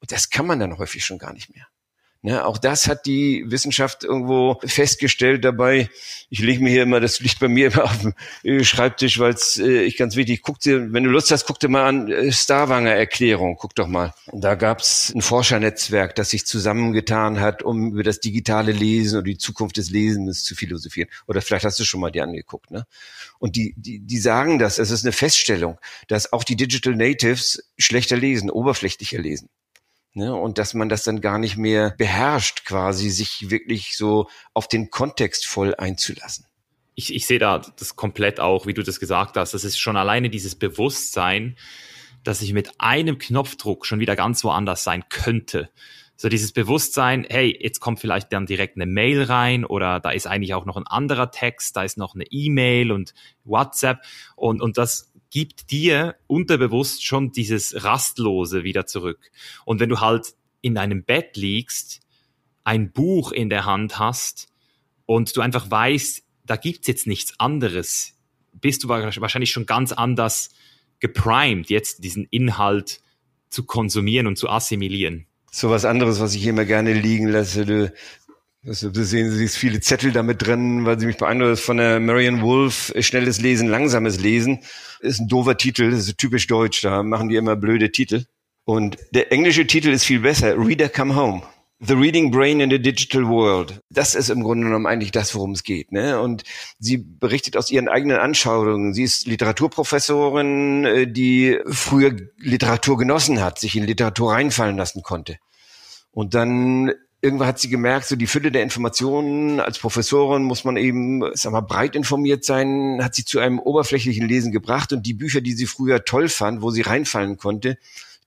Und 0.00 0.12
das 0.12 0.30
kann 0.30 0.46
man 0.46 0.58
dann 0.58 0.78
häufig 0.78 1.04
schon 1.04 1.18
gar 1.18 1.32
nicht 1.32 1.54
mehr. 1.54 1.66
Ne, 2.22 2.44
auch 2.44 2.58
das 2.58 2.86
hat 2.86 3.06
die 3.06 3.44
Wissenschaft 3.46 4.04
irgendwo 4.04 4.60
festgestellt 4.66 5.42
dabei. 5.42 5.88
Ich 6.28 6.40
lege 6.40 6.62
mir 6.62 6.68
hier 6.68 6.82
immer, 6.82 7.00
das 7.00 7.20
liegt 7.20 7.40
bei 7.40 7.48
mir 7.48 7.68
immer 7.72 7.84
auf 7.84 7.98
dem 7.98 8.12
äh, 8.42 8.62
Schreibtisch, 8.62 9.18
weil 9.18 9.32
es 9.32 9.56
äh, 9.56 9.84
ich 9.84 9.96
ganz 9.96 10.16
wichtig, 10.16 10.42
guck 10.42 10.60
dir, 10.60 10.92
wenn 10.92 11.04
du 11.04 11.08
Lust 11.08 11.30
hast, 11.30 11.46
guck 11.46 11.58
dir 11.60 11.68
mal 11.68 11.86
an, 11.86 12.12
äh, 12.12 12.30
Starwanger 12.30 12.90
Erklärung, 12.90 13.56
guck 13.58 13.74
doch 13.74 13.86
mal. 13.86 14.12
Und 14.26 14.44
da 14.44 14.54
gab's 14.54 15.14
ein 15.14 15.22
Forschernetzwerk, 15.22 16.14
das 16.14 16.28
sich 16.28 16.44
zusammengetan 16.44 17.40
hat, 17.40 17.62
um 17.62 17.92
über 17.92 18.02
das 18.02 18.20
digitale 18.20 18.72
Lesen 18.72 19.20
und 19.20 19.24
die 19.24 19.38
Zukunft 19.38 19.78
des 19.78 19.88
Lesens 19.88 20.44
zu 20.44 20.54
philosophieren. 20.54 21.08
Oder 21.26 21.40
vielleicht 21.40 21.64
hast 21.64 21.80
du 21.80 21.84
schon 21.84 22.00
mal 22.00 22.10
die 22.10 22.20
angeguckt, 22.20 22.70
ne? 22.70 22.84
Und 23.38 23.56
die, 23.56 23.72
die, 23.78 23.98
die 24.00 24.18
sagen 24.18 24.58
das, 24.58 24.78
es 24.78 24.90
ist 24.90 25.06
eine 25.06 25.12
Feststellung, 25.12 25.78
dass 26.06 26.34
auch 26.34 26.44
die 26.44 26.56
Digital 26.56 26.94
Natives 26.94 27.70
schlechter 27.78 28.18
lesen, 28.18 28.50
oberflächlicher 28.50 29.18
lesen. 29.18 29.48
Ne, 30.12 30.34
und 30.34 30.58
dass 30.58 30.74
man 30.74 30.88
das 30.88 31.04
dann 31.04 31.20
gar 31.20 31.38
nicht 31.38 31.56
mehr 31.56 31.94
beherrscht, 31.96 32.64
quasi 32.64 33.10
sich 33.10 33.48
wirklich 33.50 33.96
so 33.96 34.28
auf 34.54 34.66
den 34.66 34.90
Kontext 34.90 35.46
voll 35.46 35.76
einzulassen. 35.76 36.46
Ich, 36.96 37.14
ich 37.14 37.26
sehe 37.26 37.38
da 37.38 37.62
das 37.78 37.94
komplett 37.94 38.40
auch, 38.40 38.66
wie 38.66 38.74
du 38.74 38.82
das 38.82 38.98
gesagt 38.98 39.36
hast. 39.36 39.54
Das 39.54 39.62
ist 39.62 39.78
schon 39.78 39.96
alleine 39.96 40.28
dieses 40.28 40.56
Bewusstsein, 40.56 41.56
dass 42.24 42.42
ich 42.42 42.52
mit 42.52 42.72
einem 42.78 43.18
Knopfdruck 43.18 43.86
schon 43.86 44.00
wieder 44.00 44.16
ganz 44.16 44.42
woanders 44.42 44.82
sein 44.82 45.04
könnte. 45.08 45.70
So 46.16 46.28
dieses 46.28 46.52
Bewusstsein, 46.52 47.24
hey, 47.30 47.56
jetzt 47.58 47.80
kommt 47.80 48.00
vielleicht 48.00 48.32
dann 48.32 48.44
direkt 48.44 48.76
eine 48.76 48.84
Mail 48.84 49.22
rein 49.22 49.64
oder 49.64 50.00
da 50.00 50.10
ist 50.10 50.26
eigentlich 50.26 50.52
auch 50.52 50.66
noch 50.66 50.76
ein 50.76 50.86
anderer 50.86 51.30
Text, 51.30 51.76
da 51.76 51.82
ist 51.82 51.96
noch 51.96 52.14
eine 52.14 52.24
E-Mail 52.24 52.92
und 52.92 53.14
WhatsApp 53.44 54.00
und, 54.36 54.60
und 54.60 54.76
das 54.76 55.09
gibt 55.30 55.70
dir 55.70 56.16
unterbewusst 56.26 57.04
schon 57.04 57.32
dieses 57.32 57.84
Rastlose 57.84 58.64
wieder 58.64 58.86
zurück. 58.86 59.30
Und 59.64 59.80
wenn 59.80 59.88
du 59.88 60.00
halt 60.00 60.34
in 60.60 60.74
deinem 60.74 61.04
Bett 61.04 61.36
liegst, 61.36 62.00
ein 62.64 62.92
Buch 62.92 63.32
in 63.32 63.48
der 63.48 63.64
Hand 63.64 63.98
hast 63.98 64.48
und 65.06 65.36
du 65.36 65.40
einfach 65.40 65.70
weißt, 65.70 66.22
da 66.44 66.56
gibt's 66.56 66.88
jetzt 66.88 67.06
nichts 67.06 67.34
anderes, 67.38 68.14
bist 68.52 68.84
du 68.84 68.88
wahrscheinlich 68.88 69.52
schon 69.52 69.66
ganz 69.66 69.92
anders 69.92 70.50
geprimed, 70.98 71.70
jetzt 71.70 72.04
diesen 72.04 72.26
Inhalt 72.30 73.00
zu 73.48 73.64
konsumieren 73.64 74.26
und 74.26 74.36
zu 74.36 74.48
assimilieren. 74.48 75.26
So 75.52 75.70
was 75.70 75.84
anderes, 75.84 76.20
was 76.20 76.34
ich 76.34 76.46
immer 76.46 76.64
gerne 76.64 76.92
liegen 76.92 77.26
lasse, 77.26 77.92
Das, 78.62 78.80
das 78.80 79.08
sehen 79.08 79.30
Sie 79.30 79.48
viele 79.48 79.80
Zettel 79.80 80.12
damit 80.12 80.46
drin, 80.46 80.84
weil 80.84 81.00
Sie 81.00 81.06
mich 81.06 81.16
beeindruckt 81.16 81.60
von 81.60 81.78
der 81.78 81.98
Marian 81.98 82.42
Wolf, 82.42 82.92
schnelles 83.00 83.40
Lesen, 83.40 83.68
langsames 83.68 84.20
Lesen. 84.20 84.60
Ist 85.00 85.18
ein 85.18 85.28
doofer 85.28 85.56
Titel, 85.56 85.90
das 85.90 86.06
ist 86.06 86.18
typisch 86.18 86.46
deutsch, 86.46 86.82
da 86.82 87.02
machen 87.02 87.30
die 87.30 87.36
immer 87.36 87.56
blöde 87.56 87.90
Titel. 87.90 88.26
Und 88.64 88.98
der 89.12 89.32
englische 89.32 89.66
Titel 89.66 89.88
ist 89.88 90.04
viel 90.04 90.20
besser, 90.20 90.58
Reader 90.58 90.90
Come 90.90 91.16
Home. 91.16 91.42
The 91.82 91.94
Reading 91.94 92.30
Brain 92.30 92.60
in 92.60 92.68
the 92.68 92.78
Digital 92.78 93.26
World. 93.26 93.80
Das 93.88 94.14
ist 94.14 94.28
im 94.28 94.42
Grunde 94.42 94.66
genommen 94.66 94.84
eigentlich 94.84 95.12
das, 95.12 95.34
worum 95.34 95.52
es 95.52 95.62
geht. 95.62 95.92
Ne? 95.92 96.20
Und 96.20 96.42
sie 96.78 96.98
berichtet 96.98 97.56
aus 97.56 97.70
ihren 97.70 97.88
eigenen 97.88 98.18
Anschauungen. 98.18 98.92
Sie 98.92 99.04
ist 99.04 99.26
Literaturprofessorin, 99.26 100.84
äh, 100.84 101.06
die 101.10 101.58
früher 101.66 102.14
Literatur 102.36 102.98
genossen 102.98 103.40
hat, 103.40 103.58
sich 103.58 103.76
in 103.76 103.84
Literatur 103.84 104.32
reinfallen 104.32 104.76
lassen 104.76 105.02
konnte. 105.02 105.38
Und 106.10 106.34
dann 106.34 106.92
irgendwann 107.22 107.48
hat 107.48 107.58
sie 107.58 107.68
gemerkt, 107.68 108.06
so 108.06 108.16
die 108.16 108.26
Fülle 108.26 108.50
der 108.50 108.62
Informationen 108.62 109.60
als 109.60 109.78
Professorin 109.78 110.42
muss 110.42 110.64
man 110.64 110.76
eben, 110.76 111.22
sag 111.34 111.52
mal, 111.52 111.60
breit 111.60 111.94
informiert 111.94 112.44
sein, 112.44 113.00
hat 113.02 113.14
sie 113.14 113.24
zu 113.24 113.38
einem 113.40 113.58
oberflächlichen 113.58 114.26
Lesen 114.26 114.52
gebracht 114.52 114.92
und 114.92 115.04
die 115.04 115.14
Bücher, 115.14 115.40
die 115.40 115.52
sie 115.52 115.66
früher 115.66 116.04
toll 116.04 116.28
fand, 116.28 116.62
wo 116.62 116.70
sie 116.70 116.82
reinfallen 116.82 117.36
konnte, 117.36 117.78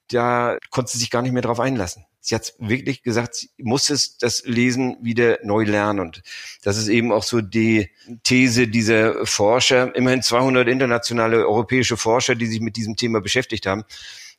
da 0.09 0.57
konnte 0.69 0.91
sie 0.91 0.99
sich 0.99 1.09
gar 1.09 1.21
nicht 1.21 1.31
mehr 1.31 1.41
drauf 1.41 1.59
einlassen. 1.59 2.05
Sie 2.25 2.35
hat 2.35 2.53
wirklich 2.57 3.03
gesagt, 3.03 3.35
sie 3.35 3.49
muss 3.57 3.89
es 3.89 4.17
das 4.17 4.43
Lesen 4.45 4.95
wieder 5.01 5.39
neu 5.43 5.63
lernen. 5.65 5.99
Und 5.99 6.21
das 6.61 6.77
ist 6.77 6.87
eben 6.87 7.11
auch 7.11 7.23
so 7.23 7.41
die 7.41 7.89
These 8.23 8.69
dieser 8.69 9.25
Forscher, 9.25 9.93
immerhin 9.93 10.21
200 10.21 10.69
internationale 10.69 11.45
europäische 11.45 11.97
Forscher, 11.97 12.35
die 12.35 12.45
sich 12.45 12.61
mit 12.61 12.77
diesem 12.77 12.95
Thema 12.95 13.19
beschäftigt 13.19 13.65
haben, 13.65 13.83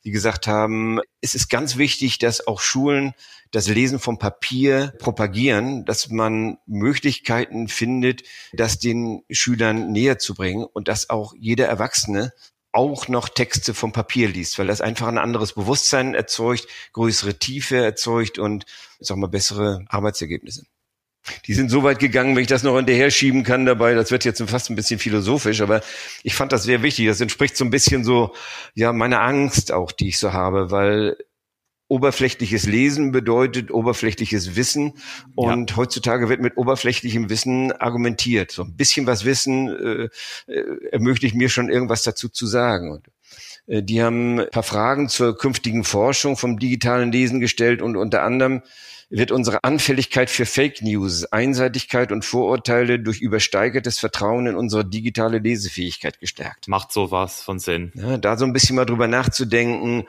die 0.05 0.11
gesagt 0.11 0.47
haben, 0.47 0.99
es 1.21 1.33
ist 1.35 1.49
ganz 1.49 1.77
wichtig, 1.77 2.19
dass 2.19 2.45
auch 2.45 2.61
Schulen 2.61 3.13
das 3.51 3.67
Lesen 3.67 3.99
vom 3.99 4.19
Papier 4.19 4.93
propagieren, 4.99 5.85
dass 5.85 6.09
man 6.09 6.57
Möglichkeiten 6.67 7.67
findet, 7.67 8.23
das 8.53 8.77
den 8.79 9.23
Schülern 9.31 9.91
näher 9.91 10.19
zu 10.19 10.35
bringen 10.35 10.65
und 10.65 10.87
dass 10.87 11.09
auch 11.09 11.33
jeder 11.37 11.65
Erwachsene 11.65 12.33
auch 12.71 13.07
noch 13.07 13.29
Texte 13.29 13.73
vom 13.73 13.93
Papier 13.93 14.27
liest, 14.27 14.59
weil 14.59 14.67
das 14.67 14.81
einfach 14.81 15.07
ein 15.07 15.17
anderes 15.17 15.53
Bewusstsein 15.53 16.13
erzeugt, 16.13 16.67
größere 16.91 17.39
Tiefe 17.39 17.77
erzeugt 17.77 18.37
und, 18.37 18.65
sag 18.99 19.17
mal, 19.17 19.27
bessere 19.27 19.85
Arbeitsergebnisse. 19.87 20.65
Die 21.45 21.53
sind 21.53 21.69
so 21.69 21.83
weit 21.83 21.99
gegangen, 21.99 22.35
wenn 22.35 22.43
ich 22.43 22.47
das 22.47 22.63
noch 22.63 22.75
hinterher 22.75 23.11
schieben 23.11 23.43
kann 23.43 23.65
dabei, 23.65 23.93
das 23.93 24.11
wird 24.11 24.25
jetzt 24.25 24.41
fast 24.47 24.69
ein 24.69 24.75
bisschen 24.75 24.99
philosophisch, 24.99 25.61
aber 25.61 25.81
ich 26.23 26.35
fand 26.35 26.51
das 26.51 26.63
sehr 26.63 26.83
wichtig. 26.83 27.07
Das 27.07 27.21
entspricht 27.21 27.57
so 27.57 27.65
ein 27.65 27.71
bisschen 27.71 28.03
so, 28.03 28.35
ja, 28.73 28.93
meiner 28.93 29.21
Angst 29.21 29.71
auch, 29.71 29.91
die 29.91 30.09
ich 30.09 30.19
so 30.19 30.33
habe, 30.33 30.71
weil 30.71 31.17
oberflächliches 31.87 32.65
Lesen 32.65 33.11
bedeutet 33.11 33.71
oberflächliches 33.71 34.55
Wissen 34.55 34.93
und 35.35 35.71
ja. 35.71 35.77
heutzutage 35.77 36.29
wird 36.29 36.41
mit 36.41 36.57
oberflächlichem 36.57 37.29
Wissen 37.29 37.71
argumentiert. 37.73 38.51
So 38.51 38.63
ein 38.63 38.75
bisschen 38.75 39.05
was 39.05 39.23
Wissen 39.23 39.67
äh, 40.47 40.51
äh, 40.51 40.89
ermöglicht 40.91 41.35
mir 41.35 41.49
schon 41.49 41.69
irgendwas 41.69 42.01
dazu 42.01 42.27
zu 42.27 42.47
sagen. 42.47 42.91
Und, 42.91 43.07
äh, 43.67 43.83
die 43.83 44.01
haben 44.01 44.39
ein 44.39 44.49
paar 44.49 44.63
Fragen 44.63 45.09
zur 45.09 45.37
künftigen 45.37 45.83
Forschung 45.83 46.37
vom 46.37 46.57
digitalen 46.57 47.11
Lesen 47.11 47.39
gestellt 47.39 47.83
und 47.83 47.95
unter 47.95 48.23
anderem 48.23 48.63
wird 49.17 49.31
unsere 49.31 49.63
Anfälligkeit 49.63 50.29
für 50.29 50.45
Fake 50.45 50.81
News, 50.81 51.25
Einseitigkeit 51.31 52.11
und 52.11 52.25
Vorurteile 52.25 52.99
durch 52.99 53.21
übersteigertes 53.21 53.99
Vertrauen 53.99 54.47
in 54.47 54.55
unsere 54.55 54.85
digitale 54.85 55.39
Lesefähigkeit 55.39 56.19
gestärkt. 56.19 56.67
Macht 56.67 56.91
sowas 56.91 57.41
von 57.41 57.59
Sinn. 57.59 57.91
Ja, 57.95 58.17
da 58.17 58.37
so 58.37 58.45
ein 58.45 58.53
bisschen 58.53 58.75
mal 58.75 58.85
drüber 58.85 59.07
nachzudenken, 59.07 60.05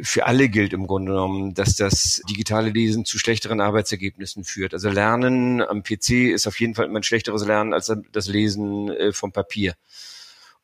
für 0.00 0.26
alle 0.26 0.48
gilt 0.48 0.72
im 0.72 0.86
Grunde 0.86 1.12
genommen, 1.12 1.54
dass 1.54 1.76
das 1.76 2.20
digitale 2.28 2.70
Lesen 2.70 3.04
zu 3.04 3.18
schlechteren 3.18 3.60
Arbeitsergebnissen 3.60 4.44
führt. 4.44 4.74
Also 4.74 4.88
Lernen 4.88 5.62
am 5.62 5.82
PC 5.82 6.32
ist 6.32 6.46
auf 6.46 6.58
jeden 6.58 6.74
Fall 6.74 6.86
immer 6.86 7.00
ein 7.00 7.04
schlechteres 7.04 7.46
Lernen 7.46 7.72
als 7.72 7.92
das 8.12 8.28
Lesen 8.28 8.90
äh, 8.90 9.12
vom 9.12 9.32
Papier. 9.32 9.74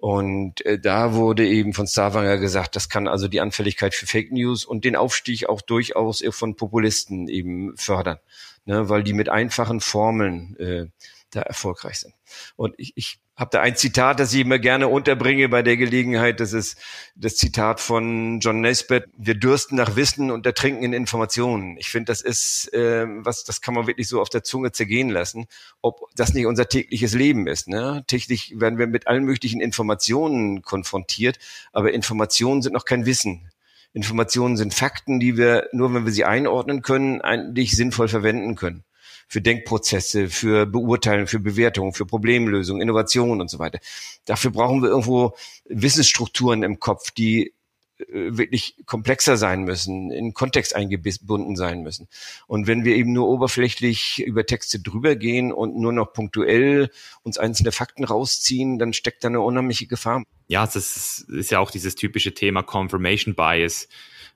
Und 0.00 0.64
äh, 0.64 0.78
da 0.78 1.12
wurde 1.12 1.46
eben 1.46 1.74
von 1.74 1.86
Starwanger 1.86 2.38
gesagt, 2.38 2.74
das 2.74 2.88
kann 2.88 3.06
also 3.06 3.28
die 3.28 3.40
Anfälligkeit 3.40 3.94
für 3.94 4.06
Fake 4.06 4.32
News 4.32 4.64
und 4.64 4.86
den 4.86 4.96
Aufstieg 4.96 5.46
auch 5.46 5.60
durchaus 5.60 6.24
von 6.30 6.56
Populisten 6.56 7.28
eben 7.28 7.76
fördern, 7.76 8.18
ne, 8.64 8.88
weil 8.88 9.02
die 9.02 9.12
mit 9.12 9.28
einfachen 9.28 9.80
Formeln 9.80 10.56
äh, 10.56 10.86
da 11.32 11.42
erfolgreich 11.42 12.00
sind. 12.00 12.14
Und 12.56 12.74
ich, 12.78 12.94
ich 12.96 13.20
habe 13.40 13.50
da 13.52 13.62
ein 13.62 13.74
Zitat, 13.74 14.20
das 14.20 14.34
ich 14.34 14.42
immer 14.42 14.58
gerne 14.58 14.86
unterbringe 14.86 15.48
bei 15.48 15.62
der 15.62 15.78
Gelegenheit. 15.78 16.40
Das 16.40 16.52
ist 16.52 16.76
das 17.16 17.36
Zitat 17.36 17.80
von 17.80 18.38
John 18.40 18.60
Nesbitt. 18.60 19.06
Wir 19.16 19.34
dürsten 19.34 19.76
nach 19.76 19.96
Wissen 19.96 20.30
und 20.30 20.44
ertrinken 20.44 20.84
in 20.84 20.92
Informationen. 20.92 21.78
Ich 21.78 21.88
finde, 21.88 22.12
das 22.12 22.20
ist 22.20 22.70
äh, 22.74 23.06
was, 23.08 23.44
das 23.44 23.62
kann 23.62 23.72
man 23.72 23.86
wirklich 23.86 24.08
so 24.08 24.20
auf 24.20 24.28
der 24.28 24.44
Zunge 24.44 24.72
zergehen 24.72 25.08
lassen, 25.08 25.46
ob 25.80 26.00
das 26.14 26.34
nicht 26.34 26.44
unser 26.44 26.68
tägliches 26.68 27.14
Leben 27.14 27.46
ist. 27.46 27.66
Ne? 27.66 28.04
Täglich 28.06 28.60
werden 28.60 28.78
wir 28.78 28.86
mit 28.86 29.06
allen 29.06 29.24
möglichen 29.24 29.62
Informationen 29.62 30.60
konfrontiert, 30.60 31.38
aber 31.72 31.94
Informationen 31.94 32.60
sind 32.60 32.74
noch 32.74 32.84
kein 32.84 33.06
Wissen. 33.06 33.50
Informationen 33.94 34.58
sind 34.58 34.74
Fakten, 34.74 35.18
die 35.18 35.38
wir 35.38 35.66
nur, 35.72 35.94
wenn 35.94 36.04
wir 36.04 36.12
sie 36.12 36.26
einordnen 36.26 36.82
können, 36.82 37.22
eigentlich 37.22 37.74
sinnvoll 37.74 38.08
verwenden 38.08 38.54
können 38.54 38.84
für 39.30 39.40
Denkprozesse, 39.40 40.28
für 40.28 40.66
Beurteilung, 40.66 41.28
für 41.28 41.38
Bewertung, 41.38 41.94
für 41.94 42.04
Problemlösung, 42.04 42.80
Innovation 42.80 43.40
und 43.40 43.48
so 43.48 43.60
weiter. 43.60 43.78
Dafür 44.24 44.50
brauchen 44.50 44.82
wir 44.82 44.88
irgendwo 44.88 45.36
Wissensstrukturen 45.66 46.64
im 46.64 46.80
Kopf, 46.80 47.12
die 47.12 47.54
äh, 47.98 48.36
wirklich 48.36 48.74
komplexer 48.86 49.36
sein 49.36 49.62
müssen, 49.62 50.10
in 50.10 50.34
Kontext 50.34 50.74
eingebunden 50.74 51.54
sein 51.54 51.82
müssen. 51.82 52.08
Und 52.48 52.66
wenn 52.66 52.84
wir 52.84 52.96
eben 52.96 53.12
nur 53.12 53.28
oberflächlich 53.28 54.20
über 54.26 54.46
Texte 54.46 54.80
drüber 54.80 55.14
gehen 55.14 55.52
und 55.52 55.76
nur 55.76 55.92
noch 55.92 56.12
punktuell 56.12 56.90
uns 57.22 57.38
einzelne 57.38 57.70
Fakten 57.70 58.02
rausziehen, 58.02 58.80
dann 58.80 58.92
steckt 58.92 59.22
da 59.22 59.28
eine 59.28 59.42
unheimliche 59.42 59.86
Gefahr. 59.86 60.24
Ja, 60.48 60.66
das 60.66 61.24
ist, 61.28 61.50
ja 61.52 61.60
auch 61.60 61.70
dieses 61.70 61.94
typische 61.94 62.34
Thema 62.34 62.64
Confirmation 62.64 63.36
Bias, 63.36 63.86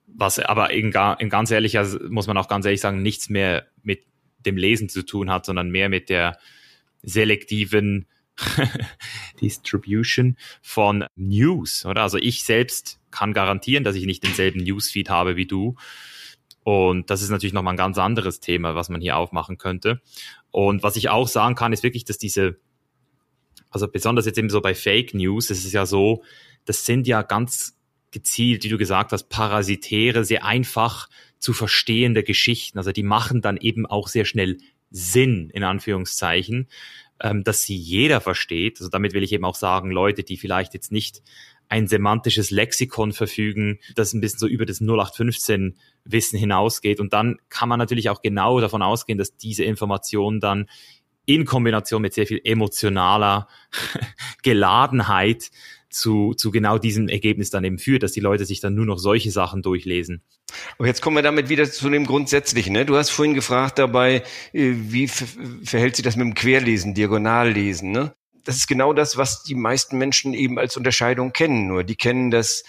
was 0.06 0.38
aber 0.38 0.70
in, 0.70 0.94
in 1.18 1.30
ganz 1.30 1.50
ehrlich, 1.50 1.78
also 1.78 1.98
muss 2.08 2.28
man 2.28 2.36
auch 2.36 2.46
ganz 2.46 2.64
ehrlich 2.64 2.80
sagen, 2.80 3.02
nichts 3.02 3.28
mehr 3.28 3.66
mit 3.82 4.04
dem 4.46 4.56
Lesen 4.56 4.88
zu 4.88 5.04
tun 5.04 5.30
hat, 5.30 5.46
sondern 5.46 5.70
mehr 5.70 5.88
mit 5.88 6.08
der 6.08 6.38
selektiven 7.02 8.06
Distribution 9.40 10.36
von 10.62 11.04
News, 11.16 11.84
oder? 11.84 12.02
Also 12.02 12.18
ich 12.18 12.44
selbst 12.44 13.00
kann 13.10 13.32
garantieren, 13.32 13.84
dass 13.84 13.96
ich 13.96 14.06
nicht 14.06 14.24
denselben 14.24 14.60
Newsfeed 14.62 15.08
habe 15.08 15.36
wie 15.36 15.46
du. 15.46 15.76
Und 16.64 17.10
das 17.10 17.22
ist 17.22 17.30
natürlich 17.30 17.52
nochmal 17.52 17.74
ein 17.74 17.78
ganz 17.78 17.98
anderes 17.98 18.40
Thema, 18.40 18.74
was 18.74 18.88
man 18.88 19.00
hier 19.00 19.16
aufmachen 19.16 19.58
könnte. 19.58 20.00
Und 20.50 20.82
was 20.82 20.96
ich 20.96 21.10
auch 21.10 21.28
sagen 21.28 21.54
kann, 21.54 21.72
ist 21.72 21.82
wirklich, 21.82 22.04
dass 22.04 22.18
diese, 22.18 22.58
also 23.70 23.86
besonders 23.86 24.26
jetzt 24.26 24.38
eben 24.38 24.50
so 24.50 24.60
bei 24.60 24.74
Fake 24.74 25.14
News, 25.14 25.50
es 25.50 25.64
ist 25.64 25.72
ja 25.74 25.84
so, 25.84 26.24
das 26.64 26.86
sind 26.86 27.06
ja 27.06 27.22
ganz 27.22 27.78
gezielt, 28.10 28.64
wie 28.64 28.68
du 28.68 28.78
gesagt 28.78 29.12
hast, 29.12 29.24
parasitäre, 29.24 30.24
sehr 30.24 30.44
einfach 30.44 31.08
zu 31.44 31.52
verstehende 31.52 32.24
Geschichten. 32.24 32.78
Also 32.78 32.90
die 32.90 33.02
machen 33.02 33.42
dann 33.42 33.58
eben 33.58 33.84
auch 33.84 34.08
sehr 34.08 34.24
schnell 34.24 34.56
Sinn, 34.90 35.50
in 35.52 35.62
Anführungszeichen, 35.62 36.68
ähm, 37.20 37.44
dass 37.44 37.64
sie 37.64 37.76
jeder 37.76 38.22
versteht. 38.22 38.80
Also 38.80 38.88
damit 38.88 39.12
will 39.12 39.22
ich 39.22 39.32
eben 39.32 39.44
auch 39.44 39.54
sagen, 39.54 39.90
Leute, 39.90 40.22
die 40.22 40.38
vielleicht 40.38 40.72
jetzt 40.72 40.90
nicht 40.90 41.22
ein 41.68 41.86
semantisches 41.86 42.50
Lexikon 42.50 43.12
verfügen, 43.12 43.78
das 43.94 44.14
ein 44.14 44.22
bisschen 44.22 44.38
so 44.38 44.46
über 44.46 44.64
das 44.64 44.80
0815 44.80 45.76
Wissen 46.04 46.38
hinausgeht. 46.38 46.98
Und 46.98 47.12
dann 47.12 47.36
kann 47.50 47.68
man 47.68 47.78
natürlich 47.78 48.08
auch 48.08 48.22
genau 48.22 48.60
davon 48.60 48.82
ausgehen, 48.82 49.18
dass 49.18 49.36
diese 49.36 49.64
Information 49.64 50.40
dann 50.40 50.66
in 51.26 51.44
Kombination 51.44 52.02
mit 52.02 52.14
sehr 52.14 52.26
viel 52.26 52.40
emotionaler 52.42 53.48
Geladenheit 54.42 55.50
zu, 55.94 56.34
zu 56.34 56.50
genau 56.50 56.78
diesem 56.78 57.08
Ergebnis 57.08 57.50
dann 57.50 57.64
eben 57.64 57.78
führt, 57.78 58.02
dass 58.02 58.12
die 58.12 58.20
Leute 58.20 58.44
sich 58.44 58.60
dann 58.60 58.74
nur 58.74 58.86
noch 58.86 58.98
solche 58.98 59.30
Sachen 59.30 59.62
durchlesen. 59.62 60.22
Aber 60.78 60.86
jetzt 60.86 61.00
kommen 61.00 61.16
wir 61.16 61.22
damit 61.22 61.48
wieder 61.48 61.70
zu 61.70 61.88
dem 61.88 62.06
Grundsätzlichen. 62.06 62.72
Ne? 62.72 62.84
Du 62.84 62.96
hast 62.96 63.10
vorhin 63.10 63.34
gefragt 63.34 63.78
dabei, 63.78 64.22
äh, 64.52 64.74
wie 64.74 65.08
verhält 65.08 65.96
sich 65.96 66.04
das 66.04 66.16
mit 66.16 66.26
dem 66.26 66.34
Querlesen, 66.34 66.94
Diagonallesen? 66.94 67.92
Ne? 67.92 68.14
Das 68.44 68.56
ist 68.56 68.66
genau 68.66 68.92
das, 68.92 69.16
was 69.16 69.42
die 69.42 69.54
meisten 69.54 69.96
Menschen 69.96 70.34
eben 70.34 70.58
als 70.58 70.76
Unterscheidung 70.76 71.32
kennen. 71.32 71.66
Nur 71.66 71.84
die 71.84 71.96
kennen 71.96 72.30
das 72.30 72.64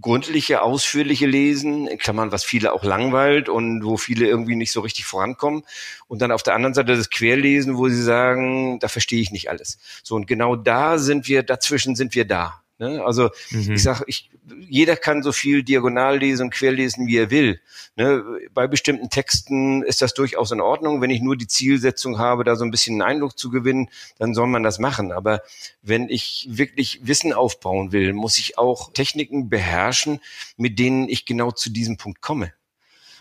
gründliche, 0.00 0.62
ausführliche 0.62 1.26
Lesen, 1.26 1.86
in 1.86 1.98
Klammern, 1.98 2.30
was 2.30 2.44
viele 2.44 2.72
auch 2.72 2.84
langweilt 2.84 3.48
und 3.48 3.84
wo 3.84 3.96
viele 3.96 4.26
irgendwie 4.26 4.56
nicht 4.56 4.72
so 4.72 4.80
richtig 4.80 5.06
vorankommen. 5.06 5.62
Und 6.08 6.20
dann 6.20 6.30
auf 6.32 6.42
der 6.42 6.54
anderen 6.54 6.74
Seite 6.74 6.96
das 6.96 7.10
Querlesen, 7.10 7.76
wo 7.78 7.88
sie 7.88 8.02
sagen, 8.02 8.78
da 8.80 8.88
verstehe 8.88 9.20
ich 9.20 9.30
nicht 9.30 9.48
alles. 9.48 9.78
So, 10.02 10.14
und 10.14 10.26
genau 10.26 10.56
da 10.56 10.98
sind 10.98 11.26
wir, 11.26 11.42
dazwischen 11.42 11.96
sind 11.96 12.14
wir 12.14 12.26
da. 12.26 12.61
Ne? 12.82 13.00
Also 13.04 13.30
mhm. 13.50 13.74
ich 13.74 13.82
sage, 13.82 14.02
ich, 14.08 14.28
jeder 14.68 14.96
kann 14.96 15.22
so 15.22 15.30
viel 15.30 15.62
diagonal 15.62 16.18
lesen 16.18 16.46
und 16.46 16.50
querlesen, 16.50 17.06
wie 17.06 17.16
er 17.16 17.30
will. 17.30 17.60
Ne? 17.94 18.24
Bei 18.52 18.66
bestimmten 18.66 19.08
Texten 19.08 19.84
ist 19.84 20.02
das 20.02 20.14
durchaus 20.14 20.50
in 20.50 20.60
Ordnung. 20.60 21.00
Wenn 21.00 21.10
ich 21.10 21.20
nur 21.20 21.36
die 21.36 21.46
Zielsetzung 21.46 22.18
habe, 22.18 22.42
da 22.42 22.56
so 22.56 22.64
ein 22.64 22.72
bisschen 22.72 23.00
einen 23.00 23.08
Eindruck 23.08 23.38
zu 23.38 23.50
gewinnen, 23.50 23.88
dann 24.18 24.34
soll 24.34 24.48
man 24.48 24.64
das 24.64 24.80
machen. 24.80 25.12
Aber 25.12 25.42
wenn 25.80 26.08
ich 26.08 26.48
wirklich 26.50 27.06
Wissen 27.06 27.32
aufbauen 27.32 27.92
will, 27.92 28.14
muss 28.14 28.36
ich 28.40 28.58
auch 28.58 28.92
Techniken 28.92 29.48
beherrschen, 29.48 30.18
mit 30.56 30.80
denen 30.80 31.08
ich 31.08 31.24
genau 31.24 31.52
zu 31.52 31.70
diesem 31.70 31.98
Punkt 31.98 32.20
komme. 32.20 32.52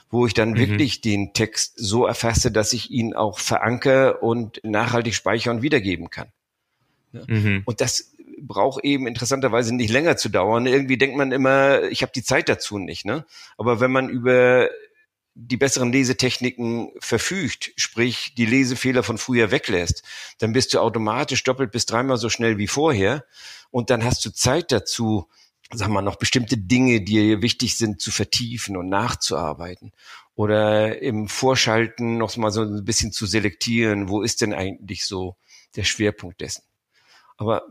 wo 0.09 0.25
ich 0.27 0.33
dann 0.33 0.51
mhm. 0.51 0.57
wirklich 0.57 1.01
den 1.01 1.33
Text 1.33 1.73
so 1.77 2.05
erfasse, 2.05 2.51
dass 2.51 2.73
ich 2.73 2.91
ihn 2.91 3.13
auch 3.13 3.39
veranker 3.39 4.21
und 4.21 4.59
nachhaltig 4.63 5.15
speichern 5.15 5.57
und 5.57 5.61
wiedergeben 5.61 6.09
kann. 6.09 6.27
Ja? 7.13 7.21
Mhm. 7.27 7.63
Und 7.65 7.81
das 7.81 8.10
braucht 8.47 8.83
eben 8.83 9.07
interessanterweise 9.07 9.73
nicht 9.75 9.91
länger 9.91 10.17
zu 10.17 10.29
dauern. 10.29 10.65
Irgendwie 10.65 10.97
denkt 10.97 11.17
man 11.17 11.31
immer, 11.31 11.83
ich 11.83 12.01
habe 12.01 12.11
die 12.13 12.23
Zeit 12.23 12.49
dazu 12.49 12.77
nicht. 12.77 13.05
Ne? 13.05 13.25
Aber 13.57 13.79
wenn 13.79 13.91
man 13.91 14.09
über 14.09 14.69
die 15.33 15.57
besseren 15.57 15.91
Lesetechniken 15.91 16.91
verfügt, 16.99 17.71
sprich 17.77 18.35
die 18.35 18.45
Lesefehler 18.45 19.03
von 19.03 19.17
früher 19.17 19.51
weglässt, 19.51 20.03
dann 20.39 20.53
bist 20.53 20.73
du 20.73 20.79
automatisch 20.79 21.43
doppelt 21.43 21.71
bis 21.71 21.85
dreimal 21.85 22.17
so 22.17 22.29
schnell 22.29 22.57
wie 22.57 22.67
vorher 22.67 23.25
und 23.69 23.89
dann 23.89 24.03
hast 24.03 24.25
du 24.25 24.33
Zeit 24.33 24.71
dazu, 24.71 25.29
sagen 25.73 25.93
wir 25.93 26.01
noch 26.01 26.17
bestimmte 26.17 26.57
Dinge, 26.57 27.01
die 27.01 27.13
dir 27.13 27.41
wichtig 27.41 27.77
sind, 27.77 28.01
zu 28.01 28.11
vertiefen 28.11 28.75
und 28.75 28.89
nachzuarbeiten 28.89 29.93
oder 30.35 31.01
im 31.01 31.29
Vorschalten 31.29 32.17
noch 32.17 32.35
mal 32.35 32.51
so 32.51 32.63
ein 32.63 32.83
bisschen 32.83 33.13
zu 33.13 33.25
selektieren, 33.25 34.09
wo 34.09 34.21
ist 34.21 34.41
denn 34.41 34.53
eigentlich 34.53 35.05
so 35.05 35.37
der 35.75 35.83
Schwerpunkt 35.83 36.41
dessen. 36.41 36.63
Aber 37.41 37.63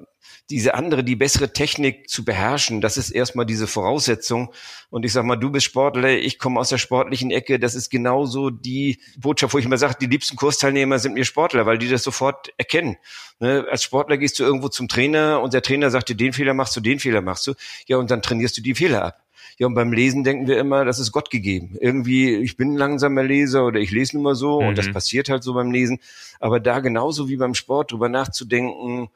diese 0.50 0.74
andere, 0.74 1.04
die 1.04 1.14
bessere 1.14 1.52
Technik 1.52 2.10
zu 2.10 2.24
beherrschen, 2.24 2.80
das 2.80 2.96
ist 2.96 3.10
erstmal 3.10 3.46
diese 3.46 3.68
Voraussetzung. 3.68 4.52
Und 4.90 5.04
ich 5.04 5.12
sag 5.12 5.24
mal, 5.24 5.36
du 5.36 5.50
bist 5.50 5.66
Sportler, 5.66 6.10
ich 6.10 6.40
komme 6.40 6.58
aus 6.58 6.70
der 6.70 6.78
sportlichen 6.78 7.30
Ecke. 7.30 7.60
Das 7.60 7.76
ist 7.76 7.88
genauso 7.88 8.50
die 8.50 8.98
Botschaft, 9.16 9.54
wo 9.54 9.58
ich 9.58 9.64
immer 9.64 9.78
sage, 9.78 9.94
die 10.00 10.06
liebsten 10.06 10.34
Kursteilnehmer 10.34 10.98
sind 10.98 11.14
mir 11.14 11.24
Sportler, 11.24 11.66
weil 11.66 11.78
die 11.78 11.88
das 11.88 12.02
sofort 12.02 12.52
erkennen. 12.56 12.96
Ne? 13.38 13.64
Als 13.70 13.84
Sportler 13.84 14.18
gehst 14.18 14.40
du 14.40 14.42
irgendwo 14.42 14.68
zum 14.68 14.88
Trainer 14.88 15.40
und 15.40 15.54
der 15.54 15.62
Trainer 15.62 15.88
sagt 15.88 16.08
dir, 16.08 16.16
den 16.16 16.32
Fehler 16.32 16.52
machst 16.52 16.74
du, 16.74 16.80
den 16.80 16.98
Fehler 16.98 17.22
machst 17.22 17.46
du. 17.46 17.54
Ja, 17.86 17.98
und 17.98 18.10
dann 18.10 18.20
trainierst 18.20 18.58
du 18.58 18.60
die 18.60 18.74
Fehler 18.74 19.04
ab. 19.04 19.22
Ja, 19.60 19.68
und 19.68 19.74
beim 19.74 19.92
Lesen 19.92 20.24
denken 20.24 20.48
wir 20.48 20.58
immer, 20.58 20.84
das 20.84 20.98
ist 20.98 21.12
Gott 21.12 21.30
gegeben. 21.30 21.76
Irgendwie, 21.80 22.34
ich 22.34 22.56
bin 22.56 22.72
ein 22.72 22.76
langsamer 22.76 23.22
Leser 23.22 23.66
oder 23.66 23.78
ich 23.78 23.92
lese 23.92 24.16
nun 24.16 24.24
mal 24.24 24.34
so 24.34 24.60
mhm. 24.60 24.68
und 24.68 24.78
das 24.78 24.88
mhm. 24.88 24.94
passiert 24.94 25.28
halt 25.28 25.44
so 25.44 25.54
beim 25.54 25.70
Lesen. 25.70 26.00
Aber 26.40 26.58
da 26.58 26.80
genauso 26.80 27.28
wie 27.28 27.36
beim 27.36 27.54
Sport 27.54 27.92
drüber 27.92 28.08
nachzudenken, 28.08 29.10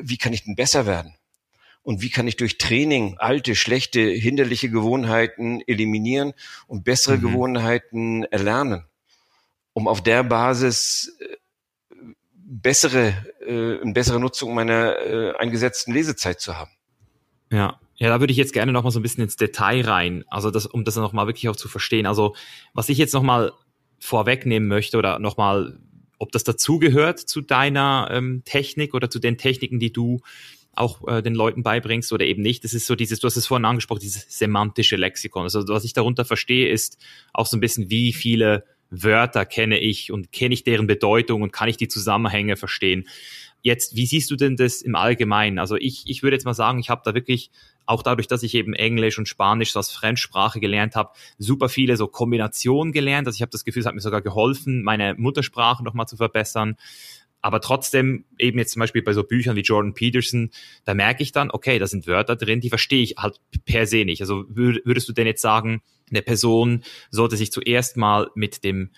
wie 0.00 0.18
kann 0.18 0.32
ich 0.32 0.44
denn 0.44 0.56
besser 0.56 0.86
werden? 0.86 1.14
Und 1.82 2.00
wie 2.00 2.10
kann 2.10 2.28
ich 2.28 2.36
durch 2.36 2.58
Training 2.58 3.16
alte, 3.18 3.56
schlechte, 3.56 4.00
hinderliche 4.00 4.70
Gewohnheiten 4.70 5.60
eliminieren 5.66 6.32
und 6.68 6.84
bessere 6.84 7.16
mhm. 7.16 7.22
Gewohnheiten 7.22 8.24
erlernen, 8.24 8.84
um 9.72 9.88
auf 9.88 10.00
der 10.00 10.22
Basis 10.22 11.16
äh, 11.20 11.36
bessere, 12.34 13.14
äh, 13.44 13.80
eine 13.80 13.92
bessere 13.92 14.20
Nutzung 14.20 14.54
meiner 14.54 14.96
äh, 14.98 15.36
eingesetzten 15.36 15.92
Lesezeit 15.92 16.40
zu 16.40 16.56
haben. 16.56 16.70
Ja, 17.50 17.80
ja, 17.96 18.08
da 18.08 18.20
würde 18.20 18.32
ich 18.32 18.38
jetzt 18.38 18.52
gerne 18.52 18.72
noch 18.72 18.84
mal 18.84 18.90
so 18.90 19.00
ein 19.00 19.02
bisschen 19.02 19.24
ins 19.24 19.36
Detail 19.36 19.84
rein, 19.84 20.24
also 20.28 20.50
das, 20.50 20.66
um 20.66 20.84
das 20.84 20.96
noch 20.96 21.12
mal 21.12 21.26
wirklich 21.26 21.48
auch 21.48 21.56
zu 21.56 21.68
verstehen. 21.68 22.06
Also 22.06 22.34
was 22.74 22.88
ich 22.88 22.98
jetzt 22.98 23.12
noch 23.12 23.22
mal 23.22 23.52
vorwegnehmen 23.98 24.68
möchte 24.68 24.98
oder 24.98 25.18
noch 25.18 25.36
mal 25.36 25.78
ob 26.22 26.30
das 26.30 26.44
dazugehört 26.44 27.18
zu 27.18 27.40
deiner 27.40 28.08
ähm, 28.12 28.42
Technik 28.44 28.94
oder 28.94 29.10
zu 29.10 29.18
den 29.18 29.38
Techniken, 29.38 29.80
die 29.80 29.92
du 29.92 30.20
auch 30.72 31.06
äh, 31.08 31.20
den 31.20 31.34
Leuten 31.34 31.64
beibringst 31.64 32.12
oder 32.12 32.24
eben 32.24 32.42
nicht. 32.42 32.62
Das 32.62 32.74
ist 32.74 32.86
so 32.86 32.94
dieses, 32.94 33.18
du 33.18 33.26
hast 33.26 33.36
es 33.36 33.48
vorhin 33.48 33.64
angesprochen, 33.64 33.98
dieses 33.98 34.26
semantische 34.38 34.94
Lexikon. 34.94 35.42
Also 35.42 35.66
was 35.66 35.82
ich 35.82 35.94
darunter 35.94 36.24
verstehe, 36.24 36.68
ist 36.68 36.96
auch 37.32 37.46
so 37.46 37.56
ein 37.56 37.60
bisschen, 37.60 37.90
wie 37.90 38.12
viele 38.12 38.64
Wörter 38.88 39.44
kenne 39.44 39.80
ich 39.80 40.12
und 40.12 40.30
kenne 40.30 40.54
ich 40.54 40.62
deren 40.62 40.86
Bedeutung 40.86 41.42
und 41.42 41.52
kann 41.52 41.68
ich 41.68 41.76
die 41.76 41.88
Zusammenhänge 41.88 42.56
verstehen. 42.56 43.08
Jetzt, 43.60 43.96
wie 43.96 44.06
siehst 44.06 44.30
du 44.30 44.36
denn 44.36 44.56
das 44.56 44.80
im 44.80 44.94
Allgemeinen? 44.94 45.58
Also 45.58 45.74
ich, 45.74 46.04
ich 46.06 46.22
würde 46.22 46.36
jetzt 46.36 46.44
mal 46.44 46.54
sagen, 46.54 46.78
ich 46.78 46.88
habe 46.88 47.02
da 47.04 47.14
wirklich 47.14 47.50
auch 47.86 48.02
dadurch, 48.02 48.26
dass 48.28 48.42
ich 48.42 48.54
eben 48.54 48.74
Englisch 48.74 49.18
und 49.18 49.28
Spanisch 49.28 49.72
so 49.72 49.78
als 49.78 49.90
Fremdsprache 49.90 50.60
gelernt 50.60 50.96
habe, 50.96 51.10
super 51.38 51.68
viele 51.68 51.96
so 51.96 52.06
Kombinationen 52.06 52.92
gelernt. 52.92 53.26
Also 53.26 53.36
ich 53.36 53.42
habe 53.42 53.50
das 53.50 53.64
Gefühl, 53.64 53.80
es 53.80 53.86
hat 53.86 53.94
mir 53.94 54.00
sogar 54.00 54.22
geholfen, 54.22 54.82
meine 54.82 55.14
Muttersprache 55.14 55.82
nochmal 55.82 56.06
zu 56.06 56.16
verbessern. 56.16 56.76
Aber 57.42 57.60
trotzdem, 57.60 58.24
eben 58.38 58.58
jetzt 58.58 58.72
zum 58.72 58.80
Beispiel 58.80 59.02
bei 59.02 59.12
so 59.12 59.24
Büchern 59.24 59.56
wie 59.56 59.62
Jordan 59.62 59.94
Peterson, 59.94 60.50
da 60.84 60.94
merke 60.94 61.24
ich 61.24 61.32
dann, 61.32 61.50
okay, 61.50 61.80
da 61.80 61.88
sind 61.88 62.06
Wörter 62.06 62.36
drin, 62.36 62.60
die 62.60 62.68
verstehe 62.68 63.02
ich 63.02 63.16
halt 63.18 63.40
per 63.64 63.86
se 63.86 64.04
nicht. 64.04 64.20
Also 64.20 64.44
würdest 64.48 65.08
du 65.08 65.12
denn 65.12 65.26
jetzt 65.26 65.42
sagen, 65.42 65.82
eine 66.08 66.22
Person 66.22 66.84
sollte 67.10 67.36
sich 67.36 67.50
zuerst 67.50 67.96
mal 67.96 68.30
mit 68.36 68.62
dem 68.62 68.90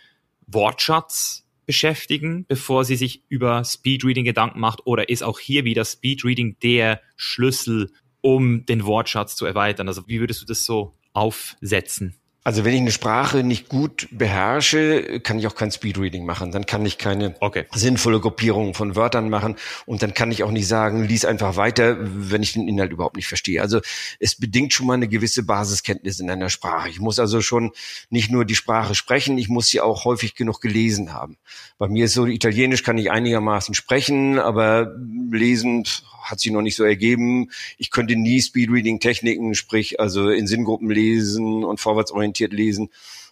Wortschatz 0.46 1.46
beschäftigen, 1.64 2.44
bevor 2.46 2.84
sie 2.84 2.96
sich 2.96 3.22
über 3.28 3.64
Speedreading 3.64 4.26
Gedanken 4.26 4.60
macht? 4.60 4.86
Oder 4.86 5.08
ist 5.08 5.22
auch 5.22 5.38
hier 5.38 5.64
wieder 5.64 5.86
Speedreading 5.86 6.58
der 6.62 7.00
Schlüssel 7.16 7.92
um 8.24 8.64
den 8.64 8.86
Wortschatz 8.86 9.36
zu 9.36 9.44
erweitern? 9.44 9.86
Also 9.86 10.02
wie 10.06 10.18
würdest 10.18 10.40
du 10.40 10.46
das 10.46 10.64
so 10.64 10.94
aufsetzen? 11.12 12.14
Also 12.46 12.66
wenn 12.66 12.74
ich 12.74 12.80
eine 12.80 12.92
Sprache 12.92 13.42
nicht 13.42 13.70
gut 13.70 14.06
beherrsche, 14.10 15.20
kann 15.20 15.38
ich 15.38 15.46
auch 15.46 15.54
kein 15.54 15.70
Speedreading 15.70 16.26
machen. 16.26 16.52
Dann 16.52 16.66
kann 16.66 16.84
ich 16.84 16.98
keine 16.98 17.34
okay. 17.40 17.64
sinnvolle 17.74 18.20
Gruppierung 18.20 18.74
von 18.74 18.96
Wörtern 18.96 19.30
machen 19.30 19.56
und 19.86 20.02
dann 20.02 20.12
kann 20.12 20.30
ich 20.30 20.42
auch 20.42 20.50
nicht 20.50 20.68
sagen, 20.68 21.04
lies 21.04 21.24
einfach 21.24 21.56
weiter, 21.56 21.96
wenn 21.98 22.42
ich 22.42 22.52
den 22.52 22.68
Inhalt 22.68 22.92
überhaupt 22.92 23.16
nicht 23.16 23.28
verstehe. 23.28 23.62
Also 23.62 23.80
es 24.20 24.36
bedingt 24.36 24.74
schon 24.74 24.86
mal 24.86 24.92
eine 24.92 25.08
gewisse 25.08 25.42
Basiskenntnis 25.42 26.20
in 26.20 26.30
einer 26.30 26.50
Sprache. 26.50 26.90
Ich 26.90 27.00
muss 27.00 27.18
also 27.18 27.40
schon 27.40 27.72
nicht 28.10 28.30
nur 28.30 28.44
die 28.44 28.54
Sprache 28.54 28.94
sprechen, 28.94 29.38
ich 29.38 29.48
muss 29.48 29.68
sie 29.68 29.80
auch 29.80 30.04
häufig 30.04 30.34
genug 30.34 30.60
gelesen 30.60 31.14
haben. 31.14 31.38
Bei 31.78 31.88
mir 31.88 32.04
ist 32.04 32.12
so, 32.12 32.26
Italienisch 32.26 32.82
kann 32.82 32.98
ich 32.98 33.10
einigermaßen 33.10 33.74
sprechen, 33.74 34.38
aber 34.38 34.94
lesen 35.30 35.84
hat 36.24 36.40
sich 36.40 36.50
noch 36.52 36.62
nicht 36.62 36.76
so 36.76 36.84
ergeben. 36.84 37.50
Ich 37.78 37.90
könnte 37.90 38.16
nie 38.16 38.40
Speedreading-Techniken, 38.40 39.54
sprich 39.54 40.00
also 40.00 40.30
in 40.30 40.46
Sinngruppen 40.46 40.90
lesen 40.90 41.64
und 41.64 41.80
vorwärtsorientiert 41.80 42.52
lesen, 42.52 42.90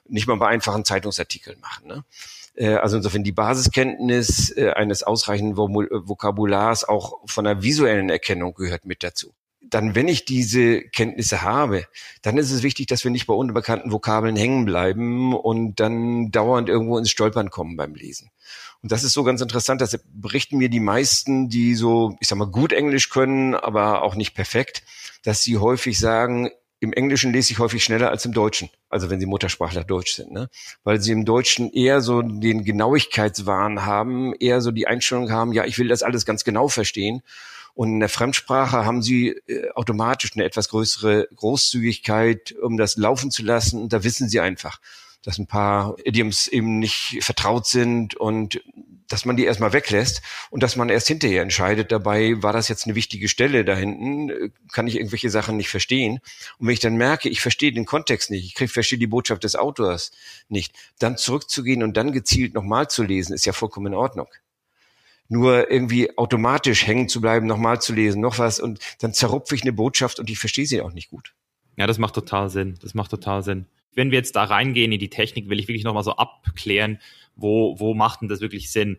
nicht 0.08 0.26
mal 0.26 0.36
bei 0.36 0.48
einfachen 0.48 0.84
Zeitungsartikeln 0.84 1.60
machen. 1.60 1.88
Ne? 1.88 2.04
Äh, 2.54 2.74
also 2.74 2.96
insofern 2.96 3.24
die 3.24 3.32
Basiskenntnis 3.32 4.54
äh, 4.56 4.70
eines 4.70 5.02
ausreichenden 5.02 5.56
Vokabulars 5.56 6.84
auch 6.84 7.20
von 7.26 7.44
der 7.44 7.62
visuellen 7.62 8.10
Erkennung 8.10 8.54
gehört 8.54 8.84
mit 8.84 9.02
dazu. 9.02 9.34
Dann, 9.60 9.94
wenn 9.94 10.08
ich 10.08 10.26
diese 10.26 10.82
Kenntnisse 10.82 11.42
habe, 11.42 11.86
dann 12.20 12.36
ist 12.36 12.50
es 12.50 12.62
wichtig, 12.62 12.88
dass 12.88 13.04
wir 13.04 13.10
nicht 13.10 13.26
bei 13.26 13.32
unbekannten 13.32 13.90
Vokabeln 13.90 14.36
hängen 14.36 14.66
bleiben 14.66 15.34
und 15.34 15.80
dann 15.80 16.30
dauernd 16.30 16.68
irgendwo 16.68 16.98
ins 16.98 17.10
Stolpern 17.10 17.48
kommen 17.48 17.76
beim 17.76 17.94
Lesen. 17.94 18.30
Und 18.82 18.90
das 18.90 19.04
ist 19.04 19.12
so 19.12 19.22
ganz 19.22 19.40
interessant, 19.40 19.80
dass 19.80 19.98
berichten 20.12 20.58
mir 20.58 20.68
die 20.68 20.80
meisten, 20.80 21.48
die 21.48 21.74
so, 21.74 22.16
ich 22.20 22.28
sag 22.28 22.36
mal, 22.36 22.46
gut 22.46 22.72
Englisch 22.72 23.10
können, 23.10 23.54
aber 23.54 24.02
auch 24.02 24.16
nicht 24.16 24.34
perfekt, 24.34 24.82
dass 25.22 25.42
sie 25.42 25.58
häufig 25.58 25.98
sagen, 25.98 26.50
im 26.80 26.92
Englischen 26.92 27.32
lese 27.32 27.52
ich 27.52 27.60
häufig 27.60 27.84
schneller 27.84 28.10
als 28.10 28.24
im 28.24 28.32
Deutschen, 28.32 28.68
also 28.88 29.08
wenn 29.08 29.20
sie 29.20 29.26
Muttersprachler 29.26 29.84
Deutsch 29.84 30.14
sind, 30.14 30.32
ne? 30.32 30.48
weil 30.82 31.00
sie 31.00 31.12
im 31.12 31.24
Deutschen 31.24 31.72
eher 31.72 32.00
so 32.00 32.22
den 32.22 32.64
Genauigkeitswahn 32.64 33.86
haben, 33.86 34.34
eher 34.34 34.60
so 34.60 34.72
die 34.72 34.88
Einstellung 34.88 35.30
haben, 35.30 35.52
ja, 35.52 35.64
ich 35.64 35.78
will 35.78 35.86
das 35.86 36.02
alles 36.02 36.26
ganz 36.26 36.42
genau 36.42 36.66
verstehen. 36.66 37.22
Und 37.74 37.88
in 37.88 38.00
der 38.00 38.08
Fremdsprache 38.08 38.84
haben 38.84 39.00
sie 39.00 39.28
äh, 39.28 39.70
automatisch 39.70 40.32
eine 40.34 40.44
etwas 40.44 40.68
größere 40.68 41.28
Großzügigkeit, 41.34 42.52
um 42.60 42.76
das 42.76 42.96
laufen 42.96 43.30
zu 43.30 43.42
lassen. 43.44 43.80
Und 43.80 43.92
da 43.92 44.04
wissen 44.04 44.28
sie 44.28 44.40
einfach, 44.40 44.78
dass 45.22 45.38
ein 45.38 45.46
paar 45.46 45.96
Idioms 46.04 46.48
eben 46.48 46.78
nicht 46.78 47.18
vertraut 47.20 47.66
sind 47.66 48.14
und 48.16 48.60
dass 49.08 49.24
man 49.24 49.36
die 49.36 49.44
erstmal 49.44 49.72
weglässt 49.72 50.22
und 50.50 50.62
dass 50.62 50.76
man 50.76 50.88
erst 50.88 51.06
hinterher 51.06 51.42
entscheidet, 51.42 51.92
dabei 51.92 52.42
war 52.42 52.52
das 52.52 52.68
jetzt 52.68 52.86
eine 52.86 52.94
wichtige 52.94 53.28
Stelle 53.28 53.64
da 53.64 53.76
hinten, 53.76 54.52
kann 54.72 54.86
ich 54.86 54.96
irgendwelche 54.96 55.28
Sachen 55.28 55.58
nicht 55.58 55.68
verstehen. 55.68 56.20
Und 56.58 56.66
wenn 56.66 56.72
ich 56.72 56.80
dann 56.80 56.96
merke, 56.96 57.28
ich 57.28 57.40
verstehe 57.40 57.72
den 57.72 57.84
Kontext 57.84 58.30
nicht, 58.30 58.58
ich 58.58 58.72
verstehe 58.72 58.98
die 58.98 59.06
Botschaft 59.06 59.44
des 59.44 59.54
Autors 59.54 60.12
nicht, 60.48 60.74
dann 60.98 61.18
zurückzugehen 61.18 61.82
und 61.82 61.96
dann 61.96 62.12
gezielt 62.12 62.54
nochmal 62.54 62.88
zu 62.88 63.02
lesen, 63.02 63.34
ist 63.34 63.44
ja 63.44 63.52
vollkommen 63.52 63.88
in 63.88 63.94
Ordnung. 63.94 64.28
Nur 65.28 65.70
irgendwie 65.70 66.16
automatisch 66.18 66.86
hängen 66.86 67.08
zu 67.08 67.20
bleiben, 67.20 67.46
nochmal 67.46 67.80
zu 67.80 67.92
lesen, 67.92 68.20
noch 68.20 68.38
was 68.38 68.60
und 68.60 68.80
dann 69.00 69.12
zerrupfe 69.12 69.54
ich 69.54 69.62
eine 69.62 69.72
Botschaft 69.72 70.20
und 70.20 70.30
ich 70.30 70.38
verstehe 70.38 70.66
sie 70.66 70.80
auch 70.80 70.92
nicht 70.92 71.10
gut. 71.10 71.34
Ja, 71.76 71.86
das 71.86 71.98
macht 71.98 72.14
total 72.14 72.50
Sinn. 72.50 72.78
Das 72.82 72.94
macht 72.94 73.10
total 73.10 73.42
Sinn 73.42 73.66
wenn 73.94 74.10
wir 74.10 74.18
jetzt 74.18 74.36
da 74.36 74.44
reingehen 74.44 74.92
in 74.92 74.98
die 74.98 75.10
Technik, 75.10 75.48
will 75.48 75.60
ich 75.60 75.68
wirklich 75.68 75.84
nochmal 75.84 76.04
so 76.04 76.16
abklären, 76.16 76.98
wo, 77.36 77.78
wo 77.78 77.94
macht 77.94 78.22
denn 78.22 78.28
das 78.28 78.40
wirklich 78.40 78.70
Sinn? 78.70 78.98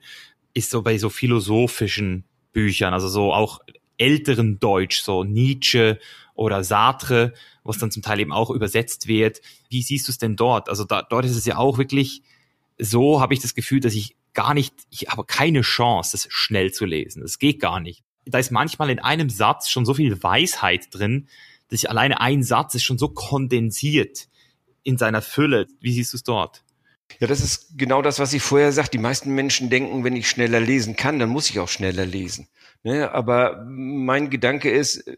Ist 0.53 0.69
so 0.69 0.81
bei 0.81 0.97
so 0.97 1.09
philosophischen 1.09 2.25
Büchern, 2.51 2.93
also 2.93 3.07
so 3.07 3.33
auch 3.33 3.59
älteren 3.97 4.59
Deutsch, 4.59 5.01
so 5.01 5.23
Nietzsche 5.23 5.99
oder 6.35 6.63
Sartre, 6.63 7.33
was 7.63 7.77
dann 7.77 7.91
zum 7.91 8.03
Teil 8.03 8.19
eben 8.19 8.31
auch 8.31 8.49
übersetzt 8.49 9.07
wird. 9.07 9.41
Wie 9.69 9.81
siehst 9.81 10.07
du 10.07 10.11
es 10.11 10.17
denn 10.17 10.35
dort? 10.35 10.69
Also 10.69 10.83
da, 10.83 11.01
dort 11.01 11.25
ist 11.25 11.35
es 11.35 11.45
ja 11.45 11.57
auch 11.57 11.77
wirklich 11.77 12.21
so, 12.77 13.21
habe 13.21 13.33
ich 13.33 13.39
das 13.39 13.55
Gefühl, 13.55 13.79
dass 13.79 13.93
ich 13.93 14.15
gar 14.33 14.53
nicht, 14.53 14.73
ich 14.89 15.07
habe 15.09 15.25
keine 15.25 15.61
Chance, 15.61 16.11
das 16.13 16.27
schnell 16.29 16.71
zu 16.71 16.85
lesen. 16.85 17.21
Das 17.21 17.39
geht 17.39 17.59
gar 17.59 17.79
nicht. 17.79 18.03
Da 18.25 18.39
ist 18.39 18.51
manchmal 18.51 18.89
in 18.89 18.99
einem 18.99 19.29
Satz 19.29 19.69
schon 19.69 19.85
so 19.85 19.93
viel 19.93 20.21
Weisheit 20.23 20.87
drin, 20.91 21.27
dass 21.69 21.79
ich 21.79 21.89
alleine 21.89 22.19
ein 22.19 22.43
Satz 22.43 22.75
ist 22.75 22.83
schon 22.83 22.97
so 22.97 23.09
kondensiert 23.09 24.27
in 24.83 24.97
seiner 24.97 25.21
Fülle. 25.21 25.67
Wie 25.79 25.93
siehst 25.93 26.13
du 26.13 26.17
es 26.17 26.23
dort? 26.23 26.63
Ja, 27.19 27.27
das 27.27 27.41
ist 27.41 27.77
genau 27.77 28.01
das, 28.01 28.19
was 28.19 28.33
ich 28.33 28.41
vorher 28.41 28.71
sagte. 28.71 28.97
Die 28.97 29.01
meisten 29.01 29.33
Menschen 29.35 29.69
denken, 29.69 30.03
wenn 30.03 30.15
ich 30.15 30.29
schneller 30.29 30.59
lesen 30.59 30.95
kann, 30.95 31.19
dann 31.19 31.29
muss 31.29 31.49
ich 31.49 31.59
auch 31.59 31.69
schneller 31.69 32.05
lesen. 32.05 32.47
Ne? 32.83 33.11
Aber 33.11 33.63
mein 33.67 34.29
Gedanke 34.29 34.69
ist, 34.69 35.09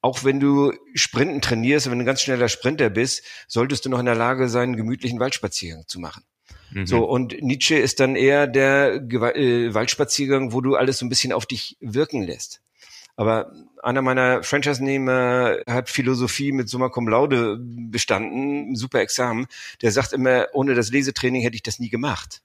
auch 0.00 0.24
wenn 0.24 0.40
du 0.40 0.72
Sprinten 0.94 1.40
trainierst, 1.40 1.90
wenn 1.90 1.98
du 1.98 2.04
ein 2.04 2.06
ganz 2.06 2.22
schneller 2.22 2.48
Sprinter 2.48 2.90
bist, 2.90 3.22
solltest 3.48 3.84
du 3.84 3.88
noch 3.88 3.98
in 3.98 4.06
der 4.06 4.14
Lage 4.14 4.48
sein, 4.48 4.70
einen 4.70 4.76
gemütlichen 4.76 5.18
Waldspaziergang 5.18 5.86
zu 5.86 6.00
machen. 6.00 6.22
Mhm. 6.70 6.86
So, 6.86 7.04
und 7.04 7.40
Nietzsche 7.42 7.76
ist 7.76 8.00
dann 8.00 8.14
eher 8.14 8.46
der 8.46 8.94
äh, 8.94 9.74
Waldspaziergang, 9.74 10.52
wo 10.52 10.60
du 10.60 10.76
alles 10.76 10.98
so 10.98 11.06
ein 11.06 11.08
bisschen 11.08 11.32
auf 11.32 11.46
dich 11.46 11.76
wirken 11.80 12.22
lässt. 12.22 12.60
Aber 13.18 13.52
einer 13.82 14.00
meiner 14.00 14.44
Franchise-Nehmer 14.44 15.58
hat 15.66 15.90
Philosophie 15.90 16.52
mit 16.52 16.68
Summa 16.68 16.88
Cum 16.88 17.08
Laude 17.08 17.58
bestanden, 17.60 18.76
super 18.76 19.00
Examen. 19.00 19.48
Der 19.82 19.90
sagt 19.90 20.12
immer, 20.12 20.46
ohne 20.52 20.76
das 20.76 20.92
Lesetraining 20.92 21.42
hätte 21.42 21.56
ich 21.56 21.64
das 21.64 21.80
nie 21.80 21.88
gemacht. 21.88 22.42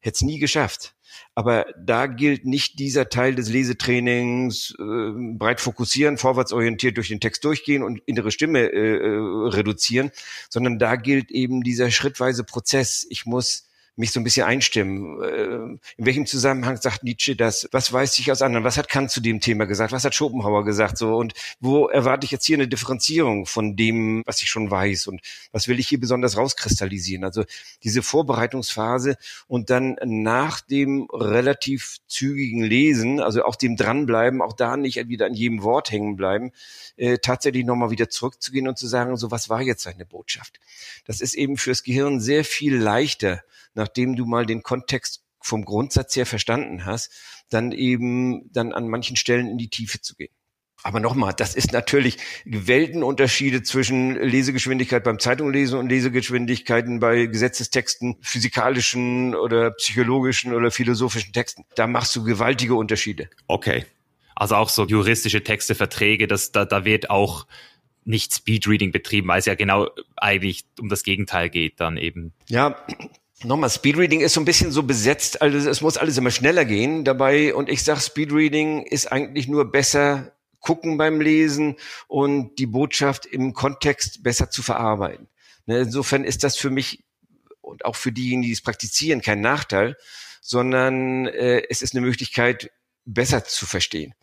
Hätte 0.00 0.14
es 0.14 0.22
nie 0.22 0.38
geschafft. 0.38 0.94
Aber 1.34 1.66
da 1.78 2.06
gilt 2.06 2.46
nicht 2.46 2.78
dieser 2.78 3.10
Teil 3.10 3.34
des 3.34 3.50
Lesetrainings, 3.50 4.74
äh, 4.78 5.12
breit 5.36 5.60
fokussieren, 5.60 6.16
vorwärtsorientiert 6.16 6.96
durch 6.96 7.08
den 7.08 7.20
Text 7.20 7.44
durchgehen 7.44 7.82
und 7.82 8.00
innere 8.06 8.30
Stimme 8.30 8.60
äh, 8.60 8.96
äh 8.96 9.48
reduzieren, 9.48 10.10
sondern 10.48 10.78
da 10.78 10.96
gilt 10.96 11.30
eben 11.32 11.62
dieser 11.62 11.90
schrittweise 11.90 12.44
Prozess. 12.44 13.06
Ich 13.10 13.26
muss 13.26 13.68
mich 13.96 14.10
so 14.10 14.20
ein 14.20 14.24
bisschen 14.24 14.46
einstimmen. 14.46 15.22
Äh, 15.22 15.78
in 15.96 16.06
welchem 16.06 16.26
Zusammenhang 16.26 16.76
sagt 16.76 17.04
Nietzsche 17.04 17.36
das? 17.36 17.68
Was 17.72 17.92
weiß 17.92 18.18
ich 18.18 18.30
aus 18.32 18.42
anderen? 18.42 18.64
Was 18.64 18.76
hat 18.76 18.88
Kant 18.88 19.10
zu 19.10 19.20
dem 19.20 19.40
Thema 19.40 19.66
gesagt? 19.66 19.92
Was 19.92 20.04
hat 20.04 20.14
Schopenhauer 20.14 20.64
gesagt? 20.64 20.98
So 20.98 21.16
und 21.16 21.34
wo 21.60 21.86
erwarte 21.86 22.24
ich 22.24 22.30
jetzt 22.30 22.44
hier 22.44 22.56
eine 22.56 22.68
Differenzierung 22.68 23.46
von 23.46 23.76
dem, 23.76 24.22
was 24.26 24.42
ich 24.42 24.48
schon 24.48 24.70
weiß? 24.70 25.06
Und 25.06 25.20
was 25.52 25.68
will 25.68 25.78
ich 25.78 25.88
hier 25.88 26.00
besonders 26.00 26.36
rauskristallisieren? 26.36 27.24
Also 27.24 27.44
diese 27.82 28.02
Vorbereitungsphase 28.02 29.16
und 29.46 29.70
dann 29.70 29.96
nach 30.04 30.60
dem 30.60 31.06
relativ 31.12 31.98
zügigen 32.08 32.62
Lesen, 32.62 33.20
also 33.20 33.44
auch 33.44 33.56
dem 33.56 33.76
dranbleiben, 33.76 34.42
auch 34.42 34.54
da 34.54 34.76
nicht 34.76 35.08
wieder 35.08 35.26
an 35.26 35.34
jedem 35.34 35.62
Wort 35.62 35.90
hängen 35.90 36.16
bleiben, 36.16 36.52
äh, 36.96 37.18
tatsächlich 37.18 37.64
nochmal 37.64 37.90
wieder 37.90 38.08
zurückzugehen 38.08 38.68
und 38.68 38.78
zu 38.78 38.86
sagen, 38.86 39.16
so 39.16 39.30
was 39.30 39.48
war 39.48 39.62
jetzt 39.62 39.82
seine 39.82 40.04
Botschaft? 40.04 40.58
Das 41.06 41.20
ist 41.20 41.34
eben 41.34 41.56
fürs 41.56 41.82
Gehirn 41.82 42.20
sehr 42.20 42.44
viel 42.44 42.76
leichter, 42.76 43.42
nachdem 43.74 44.16
du 44.16 44.24
mal 44.24 44.46
den 44.46 44.62
Kontext 44.62 45.22
vom 45.40 45.64
Grundsatz 45.64 46.16
her 46.16 46.26
verstanden 46.26 46.86
hast, 46.86 47.12
dann 47.50 47.72
eben 47.72 48.50
dann 48.52 48.72
an 48.72 48.88
manchen 48.88 49.16
Stellen 49.16 49.46
in 49.46 49.58
die 49.58 49.68
Tiefe 49.68 50.00
zu 50.00 50.14
gehen. 50.14 50.32
Aber 50.82 51.00
nochmal, 51.00 51.32
das 51.34 51.54
ist 51.54 51.72
natürlich 51.72 52.18
Weltenunterschiede 52.44 53.62
zwischen 53.62 54.16
Lesegeschwindigkeit 54.16 55.02
beim 55.02 55.18
Zeitunglesen 55.18 55.78
und 55.78 55.88
Lesegeschwindigkeiten 55.88 57.00
bei 57.00 57.24
Gesetzestexten, 57.24 58.18
physikalischen 58.20 59.34
oder 59.34 59.70
psychologischen 59.70 60.52
oder 60.52 60.70
philosophischen 60.70 61.32
Texten. 61.32 61.64
Da 61.74 61.86
machst 61.86 62.14
du 62.14 62.22
gewaltige 62.22 62.74
Unterschiede. 62.74 63.30
Okay. 63.46 63.86
Also 64.36 64.56
auch 64.56 64.68
so 64.68 64.84
juristische 64.84 65.42
Texte, 65.42 65.74
Verträge, 65.74 66.26
das, 66.26 66.52
da, 66.52 66.66
da 66.66 66.84
wird 66.84 67.08
auch 67.08 67.46
nicht 68.04 68.34
Speedreading 68.34 68.92
betrieben, 68.92 69.28
weil 69.28 69.38
es 69.38 69.46
ja 69.46 69.54
genau 69.54 69.88
eigentlich 70.16 70.64
um 70.78 70.90
das 70.90 71.02
Gegenteil 71.02 71.48
geht 71.48 71.80
dann 71.80 71.96
eben. 71.96 72.34
Ja, 72.48 72.76
Nochmal, 73.44 73.68
Speedreading 73.68 74.20
ist 74.20 74.32
so 74.32 74.40
ein 74.40 74.46
bisschen 74.46 74.72
so 74.72 74.82
besetzt, 74.82 75.42
also 75.42 75.68
es 75.68 75.80
muss 75.82 75.98
alles 75.98 76.16
immer 76.16 76.30
schneller 76.30 76.64
gehen 76.64 77.04
dabei. 77.04 77.54
Und 77.54 77.68
ich 77.68 77.84
sag, 77.84 78.00
Speedreading 78.00 78.82
ist 78.82 79.12
eigentlich 79.12 79.48
nur 79.48 79.70
besser 79.70 80.32
gucken 80.60 80.96
beim 80.96 81.20
Lesen 81.20 81.76
und 82.08 82.58
die 82.58 82.66
Botschaft 82.66 83.26
im 83.26 83.52
Kontext 83.52 84.22
besser 84.22 84.50
zu 84.50 84.62
verarbeiten. 84.62 85.28
Ne, 85.66 85.80
insofern 85.80 86.24
ist 86.24 86.42
das 86.42 86.56
für 86.56 86.70
mich 86.70 87.04
und 87.60 87.84
auch 87.84 87.96
für 87.96 88.12
diejenigen, 88.12 88.42
die 88.42 88.52
es 88.52 88.62
praktizieren, 88.62 89.20
kein 89.20 89.42
Nachteil, 89.42 89.96
sondern 90.40 91.26
äh, 91.26 91.62
es 91.68 91.82
ist 91.82 91.94
eine 91.94 92.04
Möglichkeit, 92.04 92.70
besser 93.04 93.44
zu 93.44 93.66
verstehen. 93.66 94.14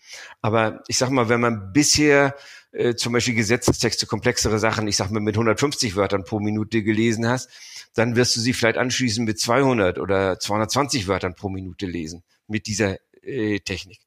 Aber 0.42 0.84
ich 0.88 0.98
sag 0.98 1.10
mal, 1.12 1.30
wenn 1.30 1.42
man 1.42 1.74
bisher 1.74 2.36
äh, 2.72 2.96
zum 2.96 3.14
Beispiel 3.14 3.36
Gesetzestexte, 3.36 4.08
komplexere 4.08 4.58
Sachen, 4.58 4.88
ich 4.88 4.98
sag 4.98 5.12
mal 5.12 5.20
mit 5.20 5.36
150 5.36 5.96
Wörtern 5.96 6.24
pro 6.24 6.40
Minute 6.40 6.82
gelesen 6.84 7.28
hast, 7.28 7.50
dann 7.94 8.16
wirst 8.16 8.36
du 8.36 8.40
sie 8.40 8.54
vielleicht 8.54 8.78
anschließend 8.78 9.28
mit 9.28 9.40
200 9.40 10.00
oder 10.00 10.40
220 10.40 11.08
Wörtern 11.08 11.36
pro 11.36 11.50
Minute 11.50 11.86
lesen 11.86 12.24
mit 12.48 12.68
dieser 12.68 12.98
äh, 13.22 13.60
Technik. 13.60 14.00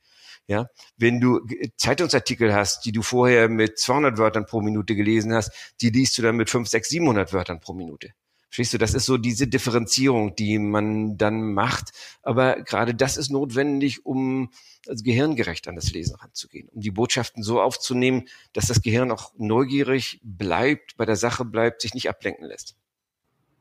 Ja, 0.47 0.66
wenn 0.99 1.20
du 1.20 1.41
Zeitungsartikel 1.78 2.53
hast, 2.53 2.85
die 2.85 2.93
du 2.93 3.01
vorher 3.01 3.49
mit 3.49 3.78
200 3.78 4.18
Wörtern 4.18 4.45
pro 4.45 4.61
Minute 4.61 4.95
gelesen 4.95 5.32
hast, 5.32 5.51
die 5.80 5.89
liest 5.89 6.18
du 6.18 6.22
dann 6.22 6.37
mit 6.37 6.51
5, 6.51 6.68
6, 6.68 6.89
700 6.91 7.32
Wörtern 7.32 7.61
pro 7.61 7.72
Minute. 7.72 8.11
Verstehst 8.55 8.74
du, 8.74 8.78
das 8.78 8.95
ist 8.95 9.07
so 9.07 9.16
diese 9.16 9.49
Differenzierung, 9.49 10.37
die 10.37 10.61
man 10.61 11.16
dann 11.16 11.55
macht. 11.55 11.91
Aber 12.22 12.62
gerade 12.62 12.95
das 12.95 13.16
ist 13.16 13.30
notwendig, 13.30 14.07
um 14.07 14.53
also 14.87 15.03
gehirngerecht 15.03 15.66
an 15.66 15.74
das 15.74 15.91
Lesen 15.91 16.14
ranzugehen, 16.14 16.68
um 16.68 16.80
die 16.80 16.93
Botschaften 16.93 17.43
so 17.43 17.61
aufzunehmen, 17.61 18.28
dass 18.53 18.68
das 18.68 18.80
Gehirn 18.80 19.11
auch 19.11 19.32
neugierig 19.37 20.20
bleibt, 20.22 20.97
bei 20.97 21.05
der 21.05 21.16
Sache 21.16 21.45
bleibt, 21.45 21.82
sich 21.82 21.95
nicht 21.95 22.09
ablenken 22.09 22.47
lässt. 22.47 22.76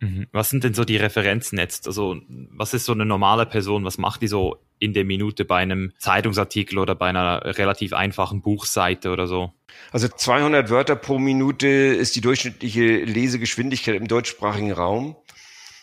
Mhm. 0.03 0.27
Was 0.33 0.49
sind 0.49 0.65
denn 0.65 0.73
so 0.73 0.83
die 0.83 0.97
Referenzen 0.97 1.57
jetzt? 1.57 1.87
Also, 1.87 2.17
was 2.27 2.73
ist 2.73 2.85
so 2.85 2.91
eine 2.91 3.05
normale 3.05 3.45
Person? 3.45 3.85
Was 3.85 3.97
macht 3.97 4.21
die 4.21 4.27
so 4.27 4.57
in 4.77 4.93
der 4.93 5.05
Minute 5.05 5.45
bei 5.45 5.57
einem 5.57 5.93
Zeitungsartikel 5.97 6.77
oder 6.77 6.93
bei 6.93 7.07
einer 7.07 7.57
relativ 7.57 7.93
einfachen 7.93 8.41
Buchseite 8.41 9.11
oder 9.11 9.27
so? 9.27 9.53
Also 9.93 10.09
200 10.09 10.69
Wörter 10.69 10.97
pro 10.97 11.19
Minute 11.19 11.67
ist 11.67 12.17
die 12.17 12.21
durchschnittliche 12.21 13.05
Lesegeschwindigkeit 13.05 13.95
im 13.95 14.09
deutschsprachigen 14.09 14.73
Raum. 14.73 15.15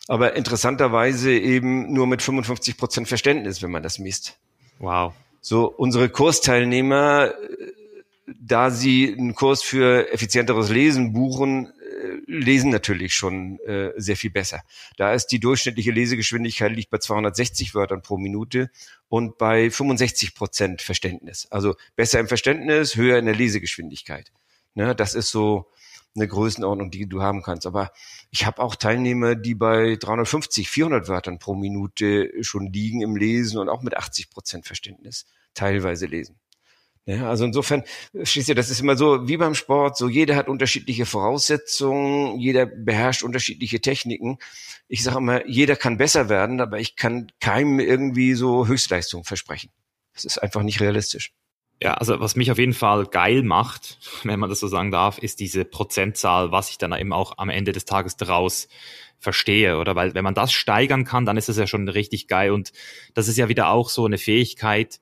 Aber 0.07 0.37
interessanterweise 0.37 1.33
eben 1.33 1.91
nur 1.93 2.07
mit 2.07 2.21
55 2.21 2.77
Prozent 2.77 3.09
Verständnis, 3.09 3.62
wenn 3.62 3.71
man 3.71 3.83
das 3.83 3.99
misst. 3.99 4.39
Wow. 4.81 5.14
So, 5.41 5.66
unsere 5.66 6.11
Kursteilnehmer, 6.11 7.33
da 8.39 8.71
sie 8.71 9.14
einen 9.16 9.35
Kurs 9.35 9.62
für 9.62 10.12
effizienteres 10.12 10.68
Lesen 10.68 11.14
buchen, 11.14 11.73
lesen 12.26 12.70
natürlich 12.70 13.14
schon 13.14 13.59
äh, 13.61 13.92
sehr 13.96 14.16
viel 14.16 14.30
besser. 14.30 14.62
Da 14.96 15.12
ist 15.12 15.28
die 15.28 15.40
durchschnittliche 15.40 15.90
Lesegeschwindigkeit 15.90 16.72
liegt 16.72 16.90
bei 16.90 16.98
260 16.98 17.74
Wörtern 17.74 18.03
pro 18.03 18.16
Minute 18.16 18.70
und 19.09 19.38
bei 19.38 19.70
65 19.70 20.34
Prozent 20.34 20.82
Verständnis. 20.82 21.46
Also 21.51 21.74
besser 21.96 22.20
im 22.20 22.28
Verständnis, 22.28 22.96
höher 22.96 23.18
in 23.18 23.26
der 23.26 23.34
Lesegeschwindigkeit. 23.34 24.32
Ne, 24.74 24.94
das 24.94 25.14
ist 25.14 25.30
so 25.30 25.70
eine 26.14 26.26
Größenordnung, 26.26 26.90
die 26.90 27.09
du 27.09 27.22
haben 27.22 27.42
kannst. 27.42 27.66
Aber 27.66 27.92
ich 28.30 28.46
habe 28.46 28.62
auch 28.62 28.74
Teilnehmer, 28.74 29.34
die 29.34 29.55
bei 29.55 29.96
350, 29.96 30.68
400 30.68 31.09
Wörtern 31.09 31.38
pro 31.38 31.55
Minute 31.55 32.30
schon 32.42 32.72
liegen 32.72 33.03
im 33.03 33.16
Lesen 33.16 33.59
und 33.59 33.68
auch 33.68 33.82
mit 33.82 33.96
80 33.96 34.30
Prozent 34.30 34.66
Verständnis 34.66 35.26
teilweise 35.55 36.07
lesen. 36.07 36.38
Ja, 37.11 37.28
also 37.28 37.44
insofern, 37.44 37.82
schließt 38.22 38.50
ihr, 38.50 38.54
das 38.54 38.70
ist 38.70 38.80
immer 38.80 38.96
so 38.96 39.26
wie 39.26 39.36
beim 39.36 39.56
Sport, 39.56 39.96
so 39.96 40.08
jeder 40.08 40.36
hat 40.36 40.48
unterschiedliche 40.48 41.06
Voraussetzungen, 41.06 42.38
jeder 42.38 42.66
beherrscht 42.66 43.24
unterschiedliche 43.24 43.80
Techniken. 43.80 44.38
Ich 44.86 45.02
sage 45.02 45.18
immer, 45.18 45.44
jeder 45.48 45.74
kann 45.74 45.98
besser 45.98 46.28
werden, 46.28 46.61
aber 46.61 46.78
ich 46.78 46.94
kann 46.94 47.32
keinem 47.40 47.80
irgendwie 47.80 48.34
so 48.34 48.68
Höchstleistung 48.68 49.24
versprechen. 49.24 49.70
Das 50.14 50.24
ist 50.24 50.38
einfach 50.38 50.62
nicht 50.62 50.80
realistisch. 50.80 51.32
Ja, 51.82 51.94
also 51.94 52.20
was 52.20 52.36
mich 52.36 52.52
auf 52.52 52.58
jeden 52.58 52.74
Fall 52.74 53.06
geil 53.06 53.42
macht, 53.42 53.98
wenn 54.22 54.38
man 54.38 54.48
das 54.48 54.61
so 54.61 54.68
sagen 54.68 54.92
darf, 54.92 55.18
ist 55.18 55.40
diese 55.40 55.64
Prozentzahl, 55.64 56.52
was 56.52 56.70
ich 56.70 56.78
dann 56.78 56.92
eben 56.92 57.12
auch 57.12 57.38
am 57.38 57.48
Ende 57.48 57.72
des 57.72 57.86
Tages 57.86 58.16
daraus 58.16 58.68
verstehe, 59.18 59.78
oder? 59.78 59.96
Weil 59.96 60.14
wenn 60.14 60.22
man 60.22 60.34
das 60.34 60.52
steigern 60.52 61.04
kann, 61.04 61.26
dann 61.26 61.36
ist 61.36 61.48
es 61.48 61.56
ja 61.56 61.66
schon 61.66 61.88
richtig 61.88 62.28
geil. 62.28 62.52
Und 62.52 62.72
das 63.14 63.26
ist 63.26 63.36
ja 63.36 63.48
wieder 63.48 63.70
auch 63.70 63.88
so 63.88 64.06
eine 64.06 64.16
Fähigkeit, 64.16 65.00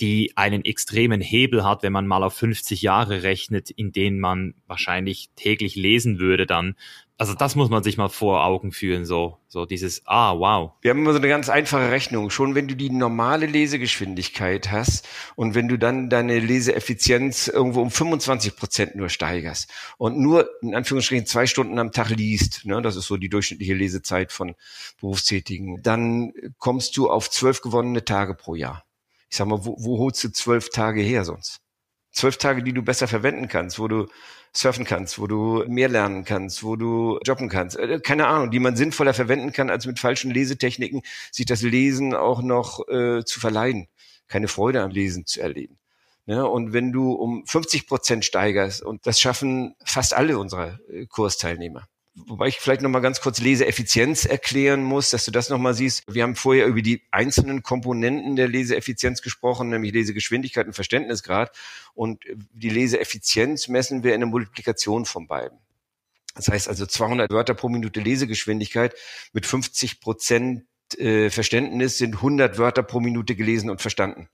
die 0.00 0.32
einen 0.36 0.64
extremen 0.64 1.20
Hebel 1.20 1.64
hat, 1.64 1.82
wenn 1.82 1.92
man 1.92 2.06
mal 2.06 2.24
auf 2.24 2.34
50 2.34 2.82
Jahre 2.82 3.22
rechnet, 3.22 3.70
in 3.70 3.92
denen 3.92 4.18
man 4.18 4.54
wahrscheinlich 4.66 5.30
täglich 5.36 5.76
lesen 5.76 6.18
würde 6.18 6.46
dann. 6.46 6.74
Also 7.16 7.32
das 7.32 7.54
muss 7.54 7.70
man 7.70 7.84
sich 7.84 7.96
mal 7.96 8.08
vor 8.08 8.44
Augen 8.44 8.72
führen, 8.72 9.04
so, 9.04 9.38
so 9.46 9.66
dieses, 9.66 10.02
ah, 10.04 10.36
wow. 10.36 10.72
Wir 10.80 10.90
haben 10.90 10.98
immer 10.98 11.12
so 11.12 11.18
eine 11.18 11.28
ganz 11.28 11.48
einfache 11.48 11.92
Rechnung. 11.92 12.28
Schon 12.28 12.56
wenn 12.56 12.66
du 12.66 12.74
die 12.74 12.90
normale 12.90 13.46
Lesegeschwindigkeit 13.46 14.72
hast 14.72 15.06
und 15.36 15.54
wenn 15.54 15.68
du 15.68 15.78
dann 15.78 16.10
deine 16.10 16.40
Leseeffizienz 16.40 17.46
irgendwo 17.46 17.82
um 17.82 17.92
25 17.92 18.56
Prozent 18.56 18.96
nur 18.96 19.10
steigerst 19.10 19.70
und 19.96 20.18
nur 20.18 20.50
in 20.60 20.74
Anführungsstrichen 20.74 21.26
zwei 21.26 21.46
Stunden 21.46 21.78
am 21.78 21.92
Tag 21.92 22.10
liest, 22.10 22.66
ne, 22.66 22.82
das 22.82 22.96
ist 22.96 23.06
so 23.06 23.16
die 23.16 23.28
durchschnittliche 23.28 23.74
Lesezeit 23.74 24.32
von 24.32 24.56
Berufstätigen, 25.00 25.82
dann 25.84 26.32
kommst 26.58 26.96
du 26.96 27.08
auf 27.08 27.30
zwölf 27.30 27.60
gewonnene 27.60 28.04
Tage 28.04 28.34
pro 28.34 28.56
Jahr 28.56 28.84
ich 29.34 29.38
sag 29.38 29.48
mal, 29.48 29.64
wo, 29.64 29.74
wo 29.80 29.98
holst 29.98 30.22
du 30.22 30.30
zwölf 30.30 30.68
Tage 30.70 31.02
her 31.02 31.24
sonst? 31.24 31.58
Zwölf 32.12 32.36
Tage, 32.36 32.62
die 32.62 32.72
du 32.72 32.82
besser 32.82 33.08
verwenden 33.08 33.48
kannst, 33.48 33.80
wo 33.80 33.88
du 33.88 34.06
surfen 34.52 34.84
kannst, 34.84 35.18
wo 35.18 35.26
du 35.26 35.64
mehr 35.66 35.88
lernen 35.88 36.24
kannst, 36.24 36.62
wo 36.62 36.76
du 36.76 37.18
jobben 37.26 37.48
kannst. 37.48 37.76
Äh, 37.76 37.98
keine 37.98 38.28
Ahnung, 38.28 38.52
die 38.52 38.60
man 38.60 38.76
sinnvoller 38.76 39.12
verwenden 39.12 39.52
kann, 39.52 39.70
als 39.70 39.86
mit 39.86 39.98
falschen 39.98 40.30
Lesetechniken 40.30 41.02
sich 41.32 41.46
das 41.46 41.62
Lesen 41.62 42.14
auch 42.14 42.42
noch 42.42 42.86
äh, 42.86 43.24
zu 43.24 43.40
verleiden, 43.40 43.88
keine 44.28 44.46
Freude 44.46 44.82
am 44.82 44.92
Lesen 44.92 45.26
zu 45.26 45.40
erleben. 45.40 45.80
Ja, 46.26 46.44
und 46.44 46.72
wenn 46.72 46.92
du 46.92 47.10
um 47.10 47.44
50 47.44 47.88
Prozent 47.88 48.24
steigerst, 48.24 48.82
und 48.82 49.04
das 49.04 49.18
schaffen 49.18 49.74
fast 49.84 50.14
alle 50.14 50.38
unserer 50.38 50.78
äh, 50.88 51.06
Kursteilnehmer, 51.06 51.88
wobei 52.14 52.48
ich 52.48 52.58
vielleicht 52.58 52.82
noch 52.82 52.90
mal 52.90 53.00
ganz 53.00 53.20
kurz 53.20 53.40
Leseeffizienz 53.40 54.24
erklären 54.24 54.82
muss, 54.82 55.10
dass 55.10 55.24
du 55.24 55.30
das 55.30 55.48
noch 55.48 55.58
mal 55.58 55.74
siehst. 55.74 56.04
Wir 56.12 56.22
haben 56.22 56.36
vorher 56.36 56.66
über 56.66 56.82
die 56.82 57.02
einzelnen 57.10 57.62
Komponenten 57.62 58.36
der 58.36 58.48
Leseeffizienz 58.48 59.22
gesprochen, 59.22 59.70
nämlich 59.70 59.92
Lesegeschwindigkeit 59.92 60.66
und 60.66 60.74
Verständnisgrad. 60.74 61.56
Und 61.94 62.24
die 62.52 62.70
Leseeffizienz 62.70 63.68
messen 63.68 64.04
wir 64.04 64.14
in 64.14 64.20
der 64.20 64.28
Multiplikation 64.28 65.04
von 65.04 65.26
beiden. 65.26 65.58
Das 66.34 66.48
heißt 66.48 66.68
also 66.68 66.86
200 66.86 67.30
Wörter 67.30 67.54
pro 67.54 67.68
Minute 67.68 68.00
Lesegeschwindigkeit 68.00 68.94
mit 69.32 69.46
50 69.46 70.00
Prozent 70.00 70.64
äh, 70.98 71.30
Verständnis 71.30 71.98
sind 71.98 72.16
100 72.16 72.58
Wörter 72.58 72.82
pro 72.82 73.00
Minute 73.00 73.34
gelesen 73.36 73.70
und 73.70 73.80
verstanden. 73.80 74.28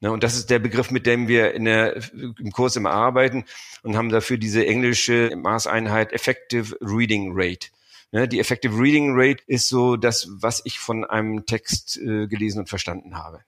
Ne, 0.00 0.12
und 0.12 0.22
das 0.22 0.36
ist 0.36 0.50
der 0.50 0.58
Begriff, 0.58 0.90
mit 0.90 1.06
dem 1.06 1.28
wir 1.28 1.54
in 1.54 1.64
der, 1.64 1.96
im 2.12 2.52
Kurs 2.52 2.76
immer 2.76 2.90
arbeiten 2.90 3.44
und 3.82 3.96
haben 3.96 4.10
dafür 4.10 4.36
diese 4.36 4.66
englische 4.66 5.34
Maßeinheit 5.36 6.12
Effective 6.12 6.76
Reading 6.80 7.32
Rate. 7.34 7.68
Ne, 8.12 8.28
die 8.28 8.38
Effective 8.38 8.78
Reading 8.78 9.12
Rate 9.14 9.42
ist 9.46 9.68
so 9.68 9.96
das, 9.96 10.28
was 10.30 10.60
ich 10.64 10.78
von 10.78 11.04
einem 11.04 11.46
Text 11.46 11.96
äh, 11.96 12.26
gelesen 12.26 12.60
und 12.60 12.68
verstanden 12.68 13.16
habe. 13.16 13.44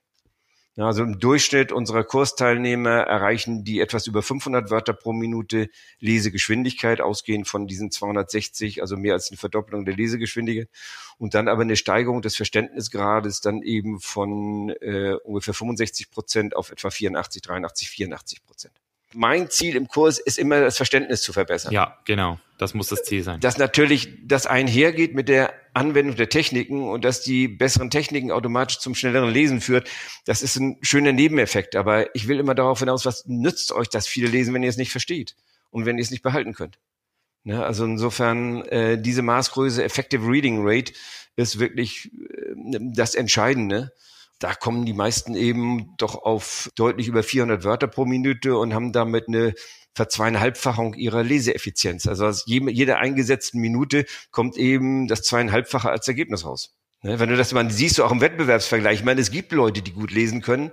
Ja, 0.77 0.85
also 0.85 1.01
im 1.01 1.17
Durchschnitt 1.17 1.71
unserer 1.71 2.03
Kursteilnehmer 2.03 2.99
erreichen 2.99 3.63
die 3.63 3.79
etwas 3.79 4.05
über 4.05 4.21
500 4.21 4.69
Wörter 4.69 4.93
pro 4.93 5.11
Minute 5.11 5.69
Lesegeschwindigkeit, 5.99 7.01
ausgehend 7.01 7.47
von 7.47 7.65
diesen 7.65 7.89
260, 7.89 8.81
also 8.81 8.95
mehr 8.95 9.15
als 9.15 9.31
eine 9.31 9.37
Verdopplung 9.37 9.85
der 9.85 9.95
Lesegeschwindigkeit. 9.95 10.69
Und 11.17 11.33
dann 11.33 11.47
aber 11.47 11.63
eine 11.63 11.77
Steigerung 11.77 12.21
des 12.21 12.35
Verständnisgrades 12.35 13.41
dann 13.41 13.63
eben 13.63 13.99
von 13.99 14.69
äh, 14.69 15.15
ungefähr 15.23 15.55
65 15.55 16.11
Prozent 16.11 16.55
auf 16.55 16.71
etwa 16.71 16.91
84, 16.91 17.41
83, 17.41 17.89
84 17.89 18.45
Prozent 18.45 18.73
mein 19.13 19.49
Ziel 19.49 19.75
im 19.75 19.87
Kurs 19.87 20.19
ist 20.19 20.37
immer, 20.37 20.59
das 20.61 20.77
Verständnis 20.77 21.21
zu 21.21 21.33
verbessern. 21.33 21.71
Ja, 21.71 21.97
genau. 22.05 22.39
Das 22.57 22.73
muss 22.73 22.87
das 22.87 23.03
Ziel 23.03 23.23
sein. 23.23 23.39
Dass 23.39 23.57
natürlich 23.57 24.09
das 24.23 24.47
einhergeht 24.47 25.13
mit 25.13 25.29
der 25.29 25.53
Anwendung 25.77 26.15
der 26.15 26.29
Techniken 26.29 26.89
und 26.89 27.05
dass 27.05 27.21
die 27.21 27.47
besseren 27.47 27.89
Techniken 27.89 28.31
automatisch 28.31 28.79
zum 28.79 28.95
schnelleren 28.95 29.31
Lesen 29.31 29.61
führt, 29.61 29.89
das 30.25 30.41
ist 30.41 30.57
ein 30.57 30.77
schöner 30.81 31.13
Nebeneffekt. 31.13 31.75
Aber 31.75 32.13
ich 32.15 32.27
will 32.27 32.39
immer 32.39 32.55
darauf 32.55 32.79
hinaus, 32.79 33.05
was 33.05 33.25
nützt 33.27 33.71
euch 33.71 33.89
das 33.89 34.07
viele 34.07 34.27
Lesen, 34.27 34.53
wenn 34.53 34.63
ihr 34.63 34.69
es 34.69 34.77
nicht 34.77 34.91
versteht 34.91 35.35
und 35.69 35.85
wenn 35.85 35.97
ihr 35.97 36.03
es 36.03 36.11
nicht 36.11 36.23
behalten 36.23 36.53
könnt. 36.53 36.79
Ne? 37.43 37.63
Also 37.63 37.85
insofern, 37.85 38.63
äh, 38.65 39.01
diese 39.01 39.21
Maßgröße 39.21 39.83
Effective 39.83 40.27
Reading 40.27 40.59
Rate 40.67 40.93
ist 41.35 41.59
wirklich 41.59 42.11
äh, 42.11 42.79
das 42.93 43.15
Entscheidende 43.15 43.91
da 44.39 44.53
kommen 44.53 44.85
die 44.85 44.93
meisten 44.93 45.35
eben 45.35 45.95
doch 45.97 46.15
auf 46.15 46.69
deutlich 46.75 47.07
über 47.07 47.23
400 47.23 47.63
Wörter 47.63 47.87
pro 47.87 48.05
Minute 48.05 48.57
und 48.57 48.73
haben 48.73 48.91
damit 48.91 49.27
eine 49.27 49.53
Verzweieinhalbfachung 49.97 50.93
ihrer 50.93 51.23
Leseeffizienz. 51.23 52.07
Also 52.07 52.27
aus 52.27 52.43
jeder 52.45 52.99
eingesetzten 52.99 53.59
Minute 53.59 54.05
kommt 54.31 54.55
eben 54.55 55.07
das 55.07 55.23
zweieinhalbfache 55.23 55.89
als 55.89 56.07
Ergebnis 56.07 56.45
raus. 56.45 56.75
Ne, 57.03 57.19
wenn 57.19 57.29
du 57.29 57.35
das 57.35 57.51
mal 57.51 57.69
siehst, 57.69 57.97
du 57.97 58.03
auch 58.03 58.11
im 58.11 58.21
Wettbewerbsvergleich, 58.21 58.99
ich 58.99 59.05
meine, 59.05 59.21
es 59.21 59.29
gibt 59.29 59.51
Leute, 59.51 59.81
die 59.83 59.91
gut 59.91 60.11
lesen 60.11 60.41
können. 60.41 60.71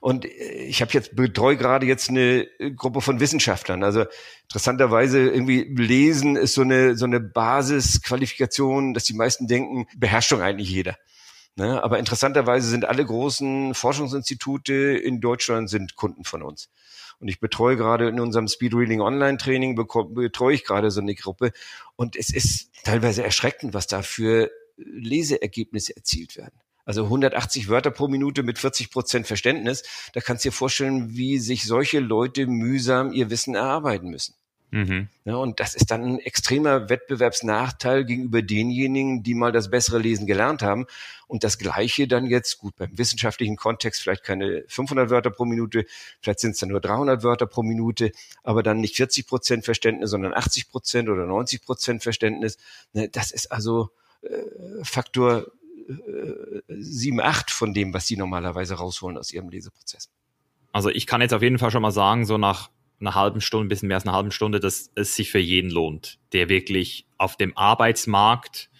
Und 0.00 0.24
äh, 0.24 0.28
ich 0.28 0.82
habe 0.82 0.92
jetzt 0.92 1.16
betreue 1.16 1.56
gerade 1.56 1.86
jetzt 1.86 2.10
eine 2.10 2.48
Gruppe 2.76 3.00
von 3.00 3.20
Wissenschaftlern. 3.20 3.82
Also 3.84 4.04
interessanterweise 4.44 5.20
irgendwie 5.20 5.62
lesen 5.62 6.36
ist 6.36 6.54
so 6.54 6.62
eine 6.62 6.96
so 6.96 7.06
eine 7.06 7.20
Basisqualifikation, 7.20 8.94
dass 8.94 9.04
die 9.04 9.14
meisten 9.14 9.46
denken, 9.46 9.86
Beherrschung 9.96 10.42
eigentlich 10.42 10.70
jeder. 10.70 10.96
Ne? 11.56 11.82
Aber 11.82 11.98
interessanterweise 11.98 12.68
sind 12.68 12.84
alle 12.84 13.04
großen 13.04 13.74
Forschungsinstitute 13.74 14.74
in 14.74 15.20
Deutschland 15.20 15.70
sind 15.70 15.94
Kunden 15.94 16.24
von 16.24 16.42
uns. 16.42 16.70
Und 17.20 17.28
ich 17.28 17.40
betreue 17.40 17.76
gerade 17.76 18.08
in 18.08 18.20
unserem 18.20 18.48
Speed 18.48 18.74
Reading 18.74 19.00
Online 19.00 19.38
Training, 19.38 19.74
betreue 19.76 20.54
ich 20.54 20.64
gerade 20.64 20.90
so 20.90 21.00
eine 21.00 21.14
Gruppe. 21.14 21.52
Und 21.96 22.16
es 22.16 22.32
ist 22.32 22.70
teilweise 22.84 23.22
erschreckend, 23.22 23.74
was 23.74 23.86
da 23.86 24.02
für 24.02 24.50
Leseergebnisse 24.76 25.96
erzielt 25.96 26.36
werden. 26.36 26.60
Also 26.84 27.04
180 27.04 27.68
Wörter 27.68 27.90
pro 27.90 28.08
Minute 28.08 28.42
mit 28.42 28.58
40 28.58 28.90
Prozent 28.90 29.26
Verständnis. 29.26 29.82
Da 30.12 30.20
kannst 30.20 30.44
du 30.44 30.50
dir 30.50 30.52
vorstellen, 30.52 31.16
wie 31.16 31.38
sich 31.38 31.64
solche 31.64 32.00
Leute 32.00 32.46
mühsam 32.46 33.12
ihr 33.12 33.30
Wissen 33.30 33.54
erarbeiten 33.54 34.10
müssen. 34.10 34.34
Mhm. 34.74 35.06
Ja, 35.24 35.36
und 35.36 35.60
das 35.60 35.76
ist 35.76 35.92
dann 35.92 36.02
ein 36.02 36.18
extremer 36.18 36.88
Wettbewerbsnachteil 36.88 38.04
gegenüber 38.04 38.42
denjenigen, 38.42 39.22
die 39.22 39.34
mal 39.34 39.52
das 39.52 39.70
bessere 39.70 39.98
Lesen 39.98 40.26
gelernt 40.26 40.62
haben. 40.62 40.86
Und 41.28 41.44
das 41.44 41.58
Gleiche 41.58 42.08
dann 42.08 42.26
jetzt, 42.26 42.58
gut, 42.58 42.74
beim 42.74 42.98
wissenschaftlichen 42.98 43.54
Kontext 43.54 44.02
vielleicht 44.02 44.24
keine 44.24 44.64
500 44.66 45.10
Wörter 45.10 45.30
pro 45.30 45.44
Minute, 45.44 45.86
vielleicht 46.20 46.40
sind 46.40 46.50
es 46.52 46.58
dann 46.58 46.70
nur 46.70 46.80
300 46.80 47.22
Wörter 47.22 47.46
pro 47.46 47.62
Minute, 47.62 48.10
aber 48.42 48.64
dann 48.64 48.80
nicht 48.80 48.96
40 48.96 49.28
Prozent 49.28 49.64
Verständnis, 49.64 50.10
sondern 50.10 50.34
80 50.34 50.68
Prozent 50.68 51.08
oder 51.08 51.24
90 51.24 51.62
Prozent 51.62 52.02
Verständnis. 52.02 52.56
Ne, 52.92 53.08
das 53.08 53.30
ist 53.30 53.52
also 53.52 53.90
äh, 54.22 54.28
Faktor 54.82 55.46
äh, 55.88 56.62
7, 56.66 57.20
8 57.20 57.52
von 57.52 57.74
dem, 57.74 57.94
was 57.94 58.08
sie 58.08 58.16
normalerweise 58.16 58.74
rausholen 58.74 59.18
aus 59.18 59.32
ihrem 59.32 59.50
Leseprozess. 59.50 60.10
Also 60.72 60.88
ich 60.88 61.06
kann 61.06 61.20
jetzt 61.20 61.32
auf 61.32 61.42
jeden 61.42 61.58
Fall 61.58 61.70
schon 61.70 61.82
mal 61.82 61.92
sagen, 61.92 62.26
so 62.26 62.38
nach 62.38 62.70
einer 63.00 63.14
halben 63.14 63.40
Stunde, 63.40 63.66
ein 63.66 63.68
bisschen 63.68 63.88
mehr 63.88 63.96
als 63.96 64.06
einer 64.06 64.16
halben 64.16 64.30
Stunde, 64.30 64.60
dass 64.60 64.90
es 64.94 65.14
sich 65.14 65.30
für 65.30 65.38
jeden 65.38 65.70
lohnt, 65.70 66.18
der 66.32 66.48
wirklich 66.48 67.06
auf 67.18 67.36
dem 67.36 67.56
Arbeitsmarkt 67.56 68.70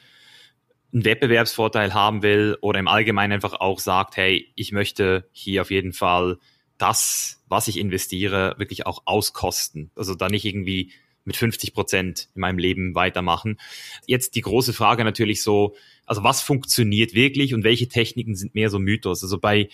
einen 0.92 1.04
Wettbewerbsvorteil 1.04 1.92
haben 1.92 2.22
will 2.22 2.56
oder 2.60 2.78
im 2.78 2.88
Allgemeinen 2.88 3.32
einfach 3.32 3.54
auch 3.54 3.80
sagt, 3.80 4.16
hey, 4.16 4.52
ich 4.54 4.72
möchte 4.72 5.28
hier 5.32 5.62
auf 5.62 5.70
jeden 5.70 5.92
Fall 5.92 6.38
das, 6.78 7.42
was 7.48 7.68
ich 7.68 7.78
investiere, 7.78 8.54
wirklich 8.58 8.86
auch 8.86 9.02
auskosten. 9.04 9.90
Also 9.96 10.14
da 10.14 10.28
nicht 10.28 10.44
irgendwie 10.44 10.92
mit 11.24 11.36
50 11.36 11.72
Prozent 11.72 12.28
in 12.34 12.40
meinem 12.40 12.58
Leben 12.58 12.94
weitermachen. 12.94 13.58
Jetzt 14.06 14.34
die 14.34 14.40
große 14.40 14.72
Frage 14.72 15.04
natürlich 15.04 15.42
so, 15.42 15.74
also 16.06 16.22
was 16.22 16.42
funktioniert 16.42 17.14
wirklich 17.14 17.54
und 17.54 17.64
welche 17.64 17.88
Techniken 17.88 18.34
sind 18.34 18.54
mehr 18.54 18.70
so 18.70 18.78
Mythos? 18.78 19.22
Also 19.22 19.38
bei 19.38 19.68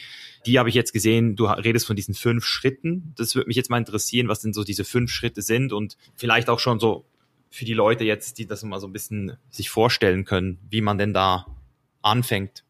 die 0.46 0.58
habe 0.58 0.68
ich 0.68 0.74
jetzt 0.74 0.92
gesehen, 0.92 1.36
du 1.36 1.46
redest 1.46 1.86
von 1.86 1.96
diesen 1.96 2.14
fünf 2.14 2.44
Schritten. 2.44 3.12
Das 3.16 3.34
würde 3.34 3.48
mich 3.48 3.56
jetzt 3.56 3.70
mal 3.70 3.78
interessieren, 3.78 4.28
was 4.28 4.40
denn 4.40 4.52
so 4.52 4.64
diese 4.64 4.84
fünf 4.84 5.10
Schritte 5.10 5.42
sind 5.42 5.72
und 5.72 5.96
vielleicht 6.14 6.48
auch 6.48 6.58
schon 6.58 6.80
so 6.80 7.04
für 7.50 7.64
die 7.64 7.74
Leute 7.74 8.04
jetzt, 8.04 8.38
die 8.38 8.46
das 8.46 8.62
mal 8.62 8.80
so 8.80 8.86
ein 8.86 8.92
bisschen 8.92 9.36
sich 9.50 9.70
vorstellen 9.70 10.24
können, 10.24 10.58
wie 10.70 10.80
man 10.80 10.98
denn 10.98 11.12
da 11.12 11.46
anfängt. 12.00 12.64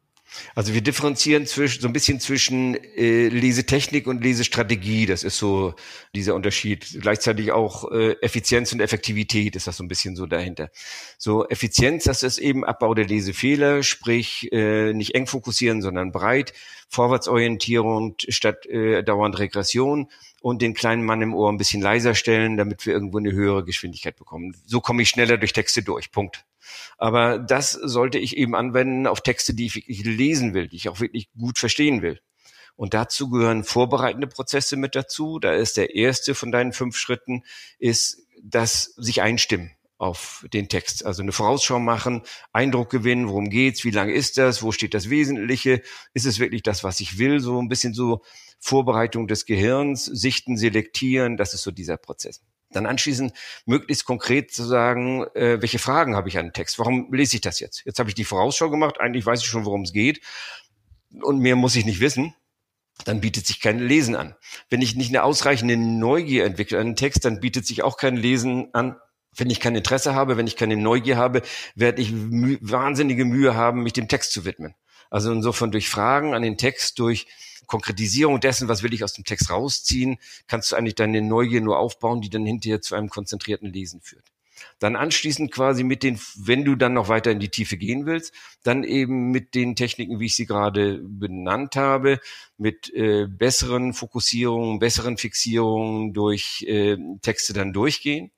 Also 0.55 0.75
wir 0.75 0.81
differenzieren 0.81 1.47
zwischen, 1.47 1.81
so 1.81 1.89
ein 1.89 1.93
bisschen 1.93 2.21
zwischen 2.21 2.75
äh, 2.75 3.29
Lesetechnik 3.29 4.07
und 4.07 4.23
Lesestrategie. 4.23 5.07
Das 5.07 5.23
ist 5.23 5.39
so 5.39 5.75
dieser 6.15 6.35
Unterschied. 6.35 6.99
Gleichzeitig 7.01 7.53
auch 7.53 7.91
äh, 7.91 8.13
Effizienz 8.21 8.73
und 8.73 8.81
Effektivität 8.81 9.57
ist 9.57 9.67
das 9.67 9.77
so 9.77 9.85
ein 9.85 9.89
bisschen 9.89 10.17
so 10.17 10.27
dahinter. 10.27 10.71
So 11.19 11.49
Effizienz, 11.49 12.05
das 12.05 12.23
ist 12.23 12.39
eben 12.39 12.65
Abbau 12.65 12.95
der 12.95 13.07
Lesefehler, 13.07 13.83
sprich 13.83 14.51
äh, 14.53 14.93
nicht 14.93 15.15
eng 15.15 15.27
fokussieren, 15.27 15.83
sondern 15.83 16.13
breit, 16.13 16.53
Vorwärtsorientierung 16.89 18.17
statt 18.29 18.67
äh, 18.67 19.03
dauernd 19.03 19.39
Regression 19.39 20.09
und 20.41 20.63
den 20.63 20.75
kleinen 20.75 21.05
Mann 21.05 21.23
im 21.23 21.35
Ohr 21.35 21.51
ein 21.51 21.59
bisschen 21.59 21.83
leiser 21.83 22.15
stellen, 22.15 22.57
damit 22.57 22.87
wir 22.87 22.93
irgendwo 22.93 23.19
eine 23.19 23.33
höhere 23.33 23.65
Geschwindigkeit 23.65 24.17
bekommen. 24.17 24.57
So 24.67 24.81
komme 24.81 25.03
ich 25.03 25.09
schneller 25.09 25.39
durch 25.39 25.53
Texte 25.53 25.83
durch. 25.83 26.11
Punkt. 26.11 26.45
Aber 26.99 27.39
das 27.39 27.73
sollte 27.73 28.19
ich 28.19 28.37
eben 28.37 28.55
anwenden 28.55 29.07
auf 29.07 29.21
Texte, 29.21 29.55
die 29.55 29.67
ich 29.67 29.77
wirklich 29.77 30.05
lesen 30.05 30.55
will, 30.55 30.69
die 30.69 30.77
ich 30.77 30.89
auch 30.89 31.01
wirklich 31.01 31.31
gut 31.39 31.59
verstehen 31.59 32.03
will. 32.03 32.21
Und 32.77 32.95
dazu 32.95 33.29
gehören 33.29 33.65
vorbereitende 33.65 34.27
Prozesse 34.27 34.77
mit 34.77 34.95
dazu. 34.95 35.39
Da 35.39 35.53
ist 35.53 35.77
der 35.77 35.95
erste 35.95 36.35
von 36.35 36.51
deinen 36.51 36.73
fünf 36.73 36.97
Schritten, 36.97 37.43
ist 37.79 38.23
das 38.43 38.95
sich 38.97 39.21
einstimmen 39.21 39.73
auf 40.01 40.47
den 40.55 40.69
Text. 40.71 41.05
Also 41.05 41.23
eine 41.23 41.33
Vorausschau 41.33 41.79
machen, 41.79 42.23
Eindruck 42.55 42.89
gewinnen, 42.89 43.29
worum 43.29 43.51
geht's, 43.51 43.85
wie 43.85 43.91
lange 43.91 44.15
ist 44.15 44.39
das, 44.39 44.63
wo 44.63 44.73
steht 44.73 44.95
das 44.95 45.11
Wesentliche, 45.11 45.83
ist 46.15 46.25
es 46.25 46.39
wirklich 46.39 46.63
das, 46.63 46.83
was 46.83 47.01
ich 47.01 47.19
will, 47.19 47.41
so 47.41 47.61
ein 47.61 47.69
bisschen 47.69 47.93
so 47.93 48.23
Vorbereitung 48.59 49.27
des 49.27 49.45
Gehirns, 49.45 50.07
Sichten, 50.07 50.57
Selektieren, 50.57 51.37
das 51.37 51.53
ist 51.53 51.63
so 51.63 51.71
dieser 51.71 51.99
Prozess. 51.99 52.41
Dann 52.73 52.87
anschließend 52.87 53.33
möglichst 53.67 54.05
konkret 54.05 54.53
zu 54.53 54.65
sagen, 54.65 55.25
äh, 55.35 55.61
welche 55.61 55.79
Fragen 55.79 56.15
habe 56.15 56.29
ich 56.29 56.39
an 56.39 56.47
den 56.47 56.53
Text? 56.53 56.79
Warum 56.79 57.13
lese 57.13 57.37
ich 57.37 57.41
das 57.41 57.59
jetzt? 57.61 57.83
Jetzt 57.85 57.99
habe 57.99 58.09
ich 58.09 58.15
die 58.15 58.25
Vorausschau 58.25 58.71
gemacht, 58.71 59.01
eigentlich 59.01 59.27
weiß 59.27 59.41
ich 59.41 59.47
schon, 59.47 59.65
worum 59.65 59.83
es 59.83 59.93
geht 59.93 60.21
und 61.23 61.39
mehr 61.41 61.57
muss 61.57 61.77
ich 61.77 61.85
nicht 61.85 62.01
wissen. 62.01 62.35
Dann 63.05 63.21
bietet 63.21 63.47
sich 63.47 63.61
kein 63.61 63.79
Lesen 63.79 64.15
an. 64.15 64.35
Wenn 64.69 64.83
ich 64.83 64.95
nicht 64.95 65.09
eine 65.09 65.23
ausreichende 65.23 65.77
Neugier 65.77 66.45
entwickle 66.45 66.79
an 66.79 66.89
den 66.89 66.97
Text, 66.97 67.25
dann 67.25 67.41
bietet 67.41 67.67
sich 67.67 67.83
auch 67.83 67.97
kein 67.97 68.17
Lesen 68.17 68.69
an. 68.75 68.97
Wenn 69.35 69.49
ich 69.49 69.61
kein 69.61 69.77
Interesse 69.77 70.15
habe, 70.15 70.37
wenn 70.37 70.47
ich 70.47 70.57
keine 70.57 70.77
Neugier 70.77 71.17
habe, 71.17 71.43
werde 71.75 72.03
ich 72.03 72.13
wahnsinnige 72.13 73.25
Mühe 73.25 73.55
haben, 73.55 73.83
mich 73.83 73.93
dem 73.93 74.09
Text 74.09 74.33
zu 74.33 74.45
widmen. 74.45 74.75
Also 75.09 75.33
insofern 75.33 75.71
durch 75.71 75.89
Fragen 75.89 76.35
an 76.35 76.43
den 76.43 76.59
Text, 76.59 76.99
durch 76.99 77.27
Konkretisierung 77.71 78.41
dessen, 78.41 78.69
was 78.69 78.83
will 78.83 78.93
ich 78.93 79.05
aus 79.05 79.13
dem 79.13 79.25
Text 79.25 79.49
rausziehen, 79.49 80.19
kannst 80.49 80.73
du 80.73 80.77
eigentlich 80.77 80.97
deine 80.97 81.23
Neugier 81.23 81.61
nur 81.61 81.79
aufbauen, 81.79 82.21
die 82.21 82.29
dann 82.29 82.45
hinterher 82.45 82.81
zu 82.83 82.97
einem 82.97 83.09
konzentrierten 83.09 83.73
Lesen 83.73 84.01
führt. 84.01 84.25
Dann 84.81 84.97
anschließend 84.97 85.53
quasi 85.53 85.85
mit 85.85 86.03
den, 86.03 86.19
wenn 86.37 86.65
du 86.65 86.75
dann 86.75 86.93
noch 86.95 87.09
weiter 87.09 87.31
in 87.31 87.39
die 87.39 87.49
Tiefe 87.49 87.77
gehen 87.79 88.07
willst, 88.07 88.35
dann 88.63 88.83
eben 88.85 89.31
mit 89.31 89.55
den 89.55 89.77
Techniken, 89.77 90.19
wie 90.21 90.27
ich 90.27 90.37
sie 90.37 90.47
gerade 90.47 91.01
benannt 91.03 91.77
habe, 91.77 92.19
mit 92.59 92.93
äh, 92.93 93.27
besseren 93.27 93.95
Fokussierungen, 93.95 94.79
besseren 94.81 95.17
Fixierungen 95.17 96.13
durch 96.13 96.65
äh, 96.67 96.97
Texte 97.23 97.53
dann 97.53 97.73
durchgehen. 97.73 98.33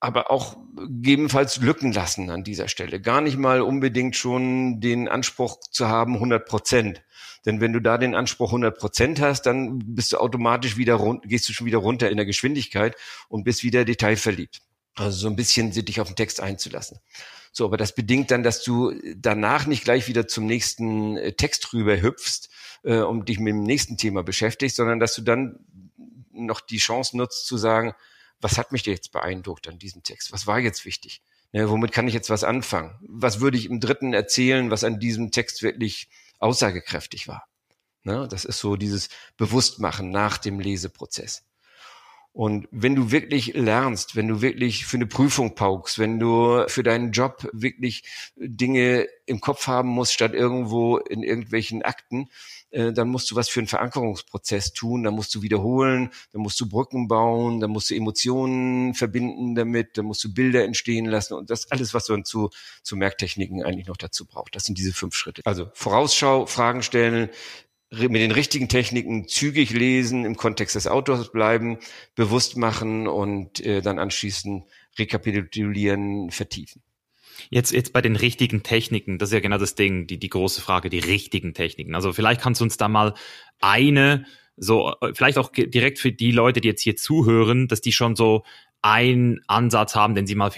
aber 0.00 0.30
auch 0.30 0.56
gegebenenfalls 0.76 1.56
Lücken 1.58 1.92
lassen 1.92 2.30
an 2.30 2.44
dieser 2.44 2.68
Stelle. 2.68 3.00
Gar 3.00 3.22
nicht 3.22 3.38
mal 3.38 3.62
unbedingt 3.62 4.14
schon 4.14 4.80
den 4.80 5.08
Anspruch 5.08 5.58
zu 5.70 5.88
haben, 5.88 6.14
100 6.14 6.46
Prozent. 6.46 7.02
Denn 7.46 7.60
wenn 7.60 7.72
du 7.72 7.80
da 7.80 7.96
den 7.96 8.14
Anspruch 8.14 8.48
100 8.48 8.76
Prozent 8.76 9.20
hast, 9.20 9.42
dann 9.42 9.78
bist 9.94 10.12
du 10.12 10.18
automatisch 10.18 10.76
wieder 10.76 10.94
rund, 10.94 11.22
gehst 11.28 11.48
du 11.48 11.52
schon 11.52 11.66
wieder 11.66 11.78
runter 11.78 12.10
in 12.10 12.16
der 12.16 12.26
Geschwindigkeit 12.26 12.96
und 13.28 13.44
bist 13.44 13.62
wieder 13.62 13.84
detailverliebt. 13.84 14.60
Also 14.96 15.18
so 15.18 15.28
ein 15.28 15.36
bisschen 15.36 15.70
dich 15.70 16.00
auf 16.00 16.08
den 16.08 16.16
Text 16.16 16.40
einzulassen. 16.40 16.98
So, 17.52 17.64
aber 17.64 17.76
das 17.76 17.94
bedingt 17.94 18.30
dann, 18.30 18.42
dass 18.42 18.62
du 18.62 18.92
danach 19.16 19.66
nicht 19.66 19.84
gleich 19.84 20.08
wieder 20.08 20.28
zum 20.28 20.44
nächsten 20.44 21.16
äh, 21.16 21.32
Text 21.32 21.72
rüber 21.72 22.00
hüpfst 22.00 22.50
äh, 22.82 22.98
und 22.98 23.28
dich 23.28 23.38
mit 23.38 23.52
dem 23.52 23.62
nächsten 23.62 23.96
Thema 23.96 24.22
beschäftigst, 24.22 24.76
sondern 24.76 25.00
dass 25.00 25.14
du 25.14 25.22
dann 25.22 25.60
noch 26.32 26.60
die 26.60 26.78
Chance 26.78 27.16
nutzt 27.16 27.46
zu 27.46 27.56
sagen, 27.56 27.94
was 28.40 28.58
hat 28.58 28.72
mich 28.72 28.84
jetzt 28.84 29.12
beeindruckt 29.12 29.68
an 29.68 29.78
diesem 29.78 30.02
Text? 30.02 30.32
Was 30.32 30.46
war 30.46 30.58
jetzt 30.58 30.84
wichtig? 30.84 31.22
Ne, 31.52 31.70
womit 31.70 31.92
kann 31.92 32.08
ich 32.08 32.14
jetzt 32.14 32.28
was 32.28 32.44
anfangen? 32.44 32.98
Was 33.00 33.40
würde 33.40 33.56
ich 33.56 33.70
im 33.70 33.80
dritten 33.80 34.12
erzählen, 34.12 34.70
was 34.70 34.84
an 34.84 35.00
diesem 35.00 35.30
Text 35.30 35.62
wirklich 35.62 36.08
aussagekräftig 36.38 37.28
war? 37.28 37.46
Ne, 38.02 38.28
das 38.30 38.44
ist 38.44 38.60
so 38.60 38.76
dieses 38.76 39.08
Bewusstmachen 39.36 40.10
nach 40.10 40.38
dem 40.38 40.60
Leseprozess. 40.60 41.44
Und 42.36 42.68
wenn 42.70 42.94
du 42.94 43.10
wirklich 43.10 43.54
lernst, 43.54 44.14
wenn 44.14 44.28
du 44.28 44.42
wirklich 44.42 44.84
für 44.84 44.98
eine 44.98 45.06
Prüfung 45.06 45.54
paukst, 45.54 45.98
wenn 45.98 46.20
du 46.20 46.66
für 46.68 46.82
deinen 46.82 47.12
Job 47.12 47.48
wirklich 47.54 48.04
Dinge 48.36 49.08
im 49.24 49.40
Kopf 49.40 49.66
haben 49.68 49.88
musst, 49.88 50.12
statt 50.12 50.34
irgendwo 50.34 50.98
in 50.98 51.22
irgendwelchen 51.22 51.80
Akten, 51.80 52.28
äh, 52.70 52.92
dann 52.92 53.08
musst 53.08 53.30
du 53.30 53.36
was 53.36 53.48
für 53.48 53.60
einen 53.60 53.66
Verankerungsprozess 53.66 54.72
tun, 54.72 55.04
dann 55.04 55.14
musst 55.14 55.34
du 55.34 55.42
wiederholen, 55.42 56.10
dann 56.32 56.42
musst 56.42 56.60
du 56.60 56.68
Brücken 56.68 57.08
bauen, 57.08 57.60
dann 57.60 57.70
musst 57.70 57.90
du 57.90 57.94
Emotionen 57.94 58.94
verbinden 58.94 59.54
damit, 59.54 59.98
dann 59.98 60.06
musst 60.06 60.22
du 60.24 60.32
Bilder 60.32 60.64
entstehen 60.64 61.06
lassen 61.06 61.34
und 61.34 61.50
das 61.50 61.70
alles, 61.70 61.94
was 61.94 62.08
man 62.08 62.24
zu, 62.24 62.50
zu 62.82 62.96
Merktechniken 62.96 63.62
eigentlich 63.62 63.86
noch 63.86 63.96
dazu 63.96 64.26
braucht. 64.26 64.54
Das 64.56 64.64
sind 64.64 64.78
diese 64.78 64.92
fünf 64.92 65.14
Schritte. 65.14 65.42
Also 65.44 65.68
Vorausschau, 65.74 66.46
Fragen 66.46 66.82
stellen, 66.82 67.30
mit 67.90 68.16
den 68.20 68.32
richtigen 68.32 68.68
Techniken 68.68 69.28
zügig 69.28 69.70
lesen, 69.70 70.24
im 70.24 70.36
Kontext 70.36 70.74
des 70.74 70.88
Autors 70.88 71.30
bleiben, 71.30 71.78
bewusst 72.16 72.56
machen 72.56 73.06
und 73.06 73.60
äh, 73.60 73.80
dann 73.80 73.98
anschließend 73.98 74.64
rekapitulieren, 74.98 76.30
vertiefen. 76.30 76.82
Jetzt, 77.50 77.72
jetzt 77.72 77.92
bei 77.92 78.02
den 78.02 78.16
richtigen 78.16 78.62
Techniken, 78.62 79.18
das 79.18 79.30
ist 79.30 79.34
ja 79.34 79.40
genau 79.40 79.58
das 79.58 79.74
Ding, 79.74 80.06
die, 80.06 80.18
die 80.18 80.28
große 80.28 80.60
Frage, 80.60 80.90
die 80.90 80.98
richtigen 80.98 81.54
Techniken. 81.54 81.94
Also 81.94 82.12
vielleicht 82.12 82.40
kannst 82.40 82.60
du 82.60 82.64
uns 82.64 82.76
da 82.76 82.88
mal 82.88 83.14
eine, 83.60 84.26
so, 84.56 84.94
äh, 85.00 85.12
vielleicht 85.14 85.38
auch 85.38 85.50
direkt 85.52 85.98
für 85.98 86.12
die 86.12 86.32
Leute, 86.32 86.60
die 86.60 86.68
jetzt 86.68 86.82
hier 86.82 86.96
zuhören, 86.96 87.68
dass 87.68 87.80
die 87.80 87.92
schon 87.92 88.16
so 88.16 88.44
einen 88.82 89.40
Ansatz 89.48 89.96
haben, 89.96 90.14
den 90.14 90.28
Sie 90.28 90.36
mal 90.36 90.50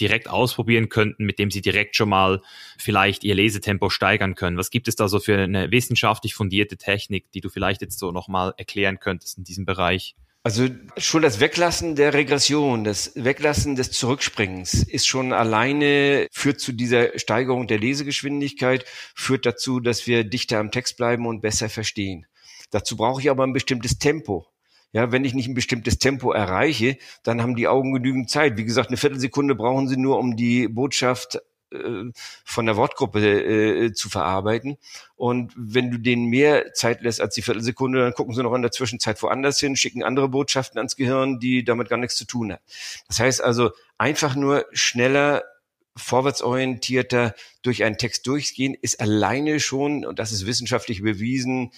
direkt 0.00 0.28
ausprobieren 0.28 0.88
könnten, 0.88 1.24
mit 1.24 1.38
dem 1.38 1.52
Sie 1.52 1.60
direkt 1.60 1.94
schon 1.94 2.08
mal 2.08 2.42
vielleicht 2.78 3.22
Ihr 3.22 3.36
Lesetempo 3.36 3.90
steigern 3.90 4.34
können? 4.34 4.56
Was 4.56 4.70
gibt 4.70 4.88
es 4.88 4.96
da 4.96 5.06
so 5.06 5.20
für 5.20 5.38
eine 5.38 5.70
wissenschaftlich 5.70 6.34
fundierte 6.34 6.76
Technik, 6.78 7.30
die 7.32 7.40
du 7.40 7.48
vielleicht 7.48 7.80
jetzt 7.80 8.00
so 8.00 8.10
nochmal 8.10 8.54
erklären 8.56 8.98
könntest 8.98 9.38
in 9.38 9.44
diesem 9.44 9.66
Bereich? 9.66 10.16
Also 10.42 10.68
schon 10.96 11.20
das 11.20 11.38
Weglassen 11.38 11.96
der 11.96 12.14
Regression, 12.14 12.82
das 12.82 13.12
Weglassen 13.14 13.76
des 13.76 13.90
Zurückspringens 13.90 14.72
ist 14.72 15.06
schon 15.06 15.34
alleine 15.34 16.28
führt 16.32 16.60
zu 16.60 16.72
dieser 16.72 17.18
Steigerung 17.18 17.66
der 17.66 17.78
Lesegeschwindigkeit, 17.78 18.86
führt 19.14 19.44
dazu, 19.44 19.80
dass 19.80 20.06
wir 20.06 20.24
dichter 20.24 20.58
am 20.58 20.70
Text 20.70 20.96
bleiben 20.96 21.26
und 21.26 21.42
besser 21.42 21.68
verstehen. 21.68 22.24
Dazu 22.70 22.96
brauche 22.96 23.20
ich 23.20 23.28
aber 23.28 23.44
ein 23.44 23.52
bestimmtes 23.52 23.98
Tempo. 23.98 24.46
Ja, 24.92 25.12
wenn 25.12 25.26
ich 25.26 25.34
nicht 25.34 25.46
ein 25.46 25.54
bestimmtes 25.54 25.98
Tempo 25.98 26.32
erreiche, 26.32 26.96
dann 27.22 27.42
haben 27.42 27.54
die 27.54 27.68
Augen 27.68 27.92
genügend 27.92 28.30
Zeit. 28.30 28.56
Wie 28.56 28.64
gesagt, 28.64 28.88
eine 28.88 28.96
Viertelsekunde 28.96 29.54
brauchen 29.54 29.88
sie 29.88 29.98
nur, 29.98 30.18
um 30.18 30.36
die 30.36 30.68
Botschaft 30.68 31.38
von 32.44 32.66
der 32.66 32.76
Wortgruppe 32.76 33.20
äh, 33.20 33.92
zu 33.92 34.08
verarbeiten. 34.08 34.76
Und 35.16 35.52
wenn 35.56 35.90
du 35.90 35.98
denen 35.98 36.26
mehr 36.26 36.72
Zeit 36.72 37.02
lässt 37.02 37.20
als 37.20 37.34
die 37.34 37.42
Viertelsekunde, 37.42 38.00
dann 38.00 38.14
gucken 38.14 38.34
sie 38.34 38.42
noch 38.42 38.54
in 38.54 38.62
der 38.62 38.72
Zwischenzeit 38.72 39.22
woanders 39.22 39.60
hin, 39.60 39.76
schicken 39.76 40.02
andere 40.02 40.28
Botschaften 40.28 40.78
ans 40.78 40.96
Gehirn, 40.96 41.38
die 41.38 41.64
damit 41.64 41.88
gar 41.88 41.96
nichts 41.98 42.16
zu 42.16 42.24
tun 42.24 42.52
haben. 42.52 42.62
Das 43.06 43.20
heißt 43.20 43.42
also, 43.42 43.70
einfach 43.98 44.34
nur 44.34 44.66
schneller 44.72 45.44
vorwärtsorientierter 45.96 47.34
durch 47.62 47.84
einen 47.84 47.98
Text 47.98 48.26
durchgehen, 48.26 48.76
ist 48.80 49.00
alleine 49.00 49.60
schon, 49.60 50.04
und 50.04 50.18
das 50.18 50.32
ist 50.32 50.46
wissenschaftlich 50.46 51.02
bewiesen, 51.02 51.72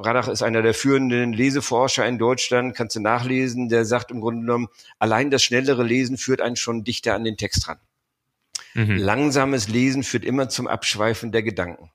Radach 0.00 0.28
ist 0.28 0.42
einer 0.42 0.62
der 0.62 0.74
führenden 0.74 1.32
Leseforscher 1.32 2.06
in 2.06 2.18
Deutschland, 2.18 2.76
kannst 2.76 2.94
du 2.94 3.00
nachlesen, 3.00 3.68
der 3.68 3.84
sagt 3.84 4.12
im 4.12 4.20
Grunde 4.20 4.42
genommen, 4.42 4.68
allein 5.00 5.30
das 5.30 5.42
schnellere 5.42 5.82
Lesen 5.82 6.18
führt 6.18 6.40
einen 6.40 6.54
schon 6.54 6.84
dichter 6.84 7.14
an 7.14 7.24
den 7.24 7.36
Text 7.36 7.66
ran. 7.66 7.78
Mhm. 8.74 8.96
Langsames 8.96 9.68
Lesen 9.68 10.02
führt 10.02 10.24
immer 10.24 10.48
zum 10.48 10.66
Abschweifen 10.66 11.32
der 11.32 11.42
Gedanken. 11.42 11.90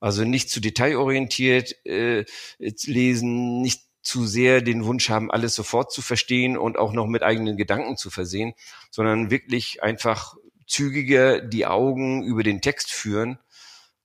Also 0.00 0.24
nicht 0.24 0.50
zu 0.50 0.60
detailorientiert 0.60 1.74
äh, 1.84 2.24
lesen, 2.58 3.60
nicht 3.60 3.82
zu 4.02 4.26
sehr 4.26 4.62
den 4.62 4.84
Wunsch 4.86 5.10
haben, 5.10 5.30
alles 5.30 5.54
sofort 5.54 5.92
zu 5.92 6.00
verstehen 6.00 6.56
und 6.56 6.78
auch 6.78 6.92
noch 6.92 7.06
mit 7.06 7.22
eigenen 7.22 7.56
Gedanken 7.56 7.96
zu 7.96 8.10
versehen, 8.10 8.54
sondern 8.90 9.30
wirklich 9.30 9.82
einfach 9.82 10.36
zügiger 10.66 11.40
die 11.40 11.66
Augen 11.66 12.22
über 12.22 12.42
den 12.42 12.62
Text 12.62 12.90
führen 12.92 13.38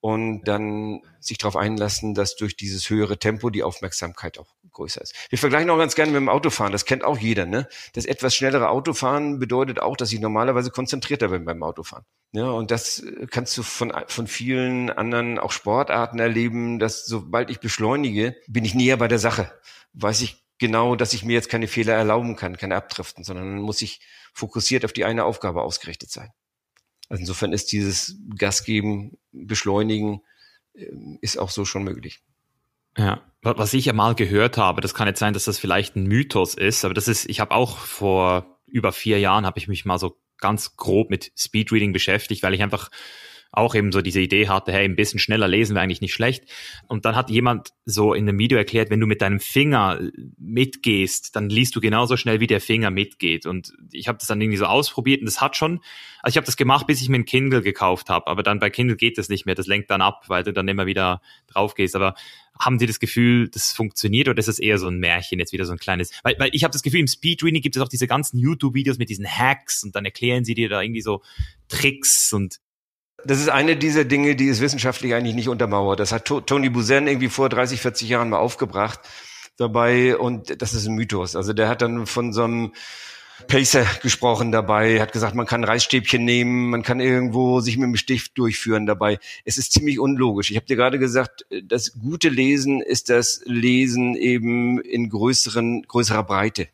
und 0.05 0.43
dann 0.43 1.01
sich 1.19 1.39
darauf 1.39 1.55
einlassen, 1.55 2.13
dass 2.13 2.35
durch 2.35 2.55
dieses 2.55 2.91
höhere 2.91 3.17
Tempo 3.17 3.49
die 3.49 3.63
Aufmerksamkeit 3.63 4.37
auch 4.37 4.53
größer 4.71 5.01
ist. 5.01 5.15
Wir 5.29 5.39
vergleichen 5.39 5.67
auch 5.71 5.79
ganz 5.79 5.95
gerne 5.95 6.11
mit 6.11 6.21
dem 6.21 6.29
Autofahren, 6.29 6.71
das 6.71 6.85
kennt 6.85 7.03
auch 7.03 7.17
jeder. 7.17 7.47
Ne? 7.47 7.67
Das 7.93 8.05
etwas 8.05 8.35
schnellere 8.35 8.69
Autofahren 8.69 9.39
bedeutet 9.39 9.79
auch, 9.79 9.97
dass 9.97 10.13
ich 10.13 10.19
normalerweise 10.19 10.69
konzentrierter 10.69 11.29
bin 11.29 11.43
beim 11.43 11.63
Autofahren. 11.63 12.05
Ja, 12.33 12.51
und 12.51 12.69
das 12.69 13.03
kannst 13.31 13.57
du 13.57 13.63
von, 13.63 13.91
von 14.05 14.27
vielen 14.27 14.91
anderen 14.91 15.39
auch 15.39 15.51
Sportarten 15.51 16.19
erleben, 16.19 16.77
dass 16.77 17.07
sobald 17.07 17.49
ich 17.49 17.59
beschleunige, 17.59 18.35
bin 18.45 18.63
ich 18.63 18.75
näher 18.75 18.97
bei 18.97 19.07
der 19.07 19.17
Sache. 19.17 19.51
Weiß 19.93 20.21
ich 20.21 20.45
genau, 20.59 20.95
dass 20.95 21.13
ich 21.13 21.25
mir 21.25 21.33
jetzt 21.33 21.49
keine 21.49 21.67
Fehler 21.67 21.95
erlauben 21.95 22.35
kann, 22.35 22.57
keine 22.57 22.75
abdriften, 22.75 23.23
sondern 23.23 23.55
muss 23.55 23.81
ich 23.81 24.01
fokussiert 24.35 24.85
auf 24.85 24.93
die 24.93 25.03
eine 25.03 25.25
Aufgabe 25.25 25.63
ausgerichtet 25.63 26.11
sein. 26.11 26.29
Also 27.09 27.21
insofern 27.21 27.53
ist 27.53 27.71
dieses 27.71 28.17
Gas 28.37 28.63
geben, 28.63 29.17
beschleunigen, 29.31 30.21
ähm, 30.75 31.17
ist 31.21 31.37
auch 31.37 31.49
so 31.49 31.65
schon 31.65 31.83
möglich. 31.83 32.21
Ja, 32.97 33.21
was 33.41 33.73
ich 33.73 33.85
ja 33.85 33.93
mal 33.93 34.15
gehört 34.15 34.57
habe, 34.57 34.81
das 34.81 34.93
kann 34.93 35.07
jetzt 35.07 35.19
sein, 35.19 35.33
dass 35.33 35.45
das 35.45 35.59
vielleicht 35.59 35.95
ein 35.95 36.07
Mythos 36.07 36.55
ist, 36.55 36.85
aber 36.85 36.93
das 36.93 37.07
ist, 37.07 37.29
ich 37.29 37.39
habe 37.39 37.53
auch 37.53 37.77
vor 37.77 38.59
über 38.65 38.91
vier 38.91 39.19
Jahren 39.19 39.45
habe 39.45 39.59
ich 39.59 39.67
mich 39.67 39.85
mal 39.85 39.99
so 39.99 40.17
ganz 40.37 40.75
grob 40.75 41.09
mit 41.09 41.31
Speedreading 41.37 41.93
beschäftigt, 41.93 42.41
weil 42.43 42.53
ich 42.53 42.63
einfach 42.63 42.89
auch 43.57 43.75
eben 43.75 43.91
so 43.91 44.01
diese 44.01 44.21
Idee 44.21 44.47
hatte, 44.47 44.71
hey, 44.71 44.85
ein 44.85 44.95
bisschen 44.95 45.19
schneller 45.19 45.47
lesen 45.47 45.75
wäre 45.75 45.83
eigentlich 45.83 46.01
nicht 46.01 46.13
schlecht. 46.13 46.45
Und 46.87 47.05
dann 47.05 47.15
hat 47.15 47.29
jemand 47.29 47.69
so 47.85 48.13
in 48.13 48.27
einem 48.27 48.37
Video 48.39 48.57
erklärt, 48.57 48.89
wenn 48.89 48.99
du 48.99 49.07
mit 49.07 49.21
deinem 49.21 49.39
Finger 49.39 49.99
mitgehst, 50.37 51.35
dann 51.35 51.49
liest 51.49 51.75
du 51.75 51.81
genauso 51.81 52.17
schnell, 52.17 52.39
wie 52.39 52.47
der 52.47 52.61
Finger 52.61 52.91
mitgeht. 52.91 53.45
Und 53.45 53.73
ich 53.91 54.07
habe 54.07 54.17
das 54.17 54.27
dann 54.27 54.41
irgendwie 54.41 54.57
so 54.57 54.65
ausprobiert 54.65 55.21
und 55.21 55.25
das 55.25 55.41
hat 55.41 55.55
schon, 55.55 55.79
also 56.21 56.33
ich 56.33 56.37
habe 56.37 56.45
das 56.45 56.57
gemacht, 56.57 56.87
bis 56.87 57.01
ich 57.01 57.09
mir 57.09 57.17
ein 57.17 57.25
Kindle 57.25 57.61
gekauft 57.61 58.09
habe, 58.09 58.27
aber 58.27 58.43
dann 58.43 58.59
bei 58.59 58.69
Kindle 58.69 58.95
geht 58.95 59.17
das 59.17 59.29
nicht 59.29 59.45
mehr, 59.45 59.55
das 59.55 59.67
lenkt 59.67 59.91
dann 59.91 60.01
ab, 60.01 60.25
weil 60.27 60.43
du 60.43 60.53
dann 60.53 60.67
immer 60.67 60.85
wieder 60.85 61.21
drauf 61.47 61.75
gehst. 61.75 61.95
Aber 61.95 62.15
haben 62.57 62.79
Sie 62.79 62.87
das 62.87 62.99
Gefühl, 62.99 63.49
das 63.49 63.73
funktioniert 63.73 64.29
oder 64.29 64.39
ist 64.39 64.47
es 64.47 64.59
eher 64.59 64.77
so 64.77 64.87
ein 64.87 64.97
Märchen, 64.97 65.39
jetzt 65.39 65.51
wieder 65.51 65.65
so 65.65 65.73
ein 65.73 65.77
kleines? 65.77 66.11
Weil, 66.23 66.35
weil 66.39 66.49
ich 66.53 66.63
habe 66.63 66.71
das 66.71 66.83
Gefühl, 66.83 67.01
im 67.01 67.07
Speedreading 67.07 67.61
gibt 67.61 67.75
es 67.75 67.81
auch 67.81 67.89
diese 67.89 68.07
ganzen 68.07 68.37
YouTube-Videos 68.37 68.97
mit 68.97 69.09
diesen 69.09 69.25
Hacks 69.27 69.83
und 69.83 69.95
dann 69.95 70.05
erklären 70.05 70.45
sie 70.45 70.55
dir 70.55 70.69
da 70.69 70.81
irgendwie 70.81 71.01
so 71.01 71.21
Tricks 71.67 72.31
und 72.31 72.59
das 73.25 73.39
ist 73.39 73.49
eine 73.49 73.75
dieser 73.75 74.05
Dinge, 74.05 74.35
die 74.35 74.45
ist 74.45 74.61
wissenschaftlich 74.61 75.13
eigentlich 75.13 75.35
nicht 75.35 75.49
untermauert. 75.49 75.99
Das 75.99 76.11
hat 76.11 76.25
Tony 76.25 76.69
Buzan 76.69 77.07
irgendwie 77.07 77.29
vor 77.29 77.49
30, 77.49 77.81
40 77.81 78.09
Jahren 78.09 78.29
mal 78.29 78.37
aufgebracht 78.37 78.99
dabei 79.57 80.17
und 80.17 80.61
das 80.61 80.73
ist 80.73 80.85
ein 80.87 80.95
Mythos. 80.95 81.35
Also 81.35 81.53
der 81.53 81.67
hat 81.67 81.81
dann 81.81 82.05
von 82.05 82.33
so 82.33 82.43
einem 82.43 82.73
Pacer 83.47 83.85
gesprochen 84.01 84.51
dabei, 84.51 85.01
hat 85.01 85.11
gesagt, 85.11 85.35
man 85.35 85.45
kann 85.45 85.63
Reisstäbchen 85.63 86.23
nehmen, 86.23 86.69
man 86.69 86.83
kann 86.83 87.01
irgendwo 87.01 87.59
sich 87.59 87.77
mit 87.77 87.87
dem 87.87 87.95
Stift 87.97 88.37
durchführen 88.37 88.85
dabei. 88.85 89.19
Es 89.43 89.57
ist 89.57 89.73
ziemlich 89.73 89.99
unlogisch. 89.99 90.51
Ich 90.51 90.55
habe 90.55 90.65
dir 90.65 90.77
gerade 90.77 90.99
gesagt, 90.99 91.45
das 91.63 91.93
gute 91.99 92.29
Lesen 92.29 92.81
ist 92.81 93.09
das 93.09 93.41
Lesen 93.45 94.15
eben 94.15 94.79
in 94.79 95.09
größeren, 95.09 95.83
größerer 95.83 96.23
Breite 96.23 96.67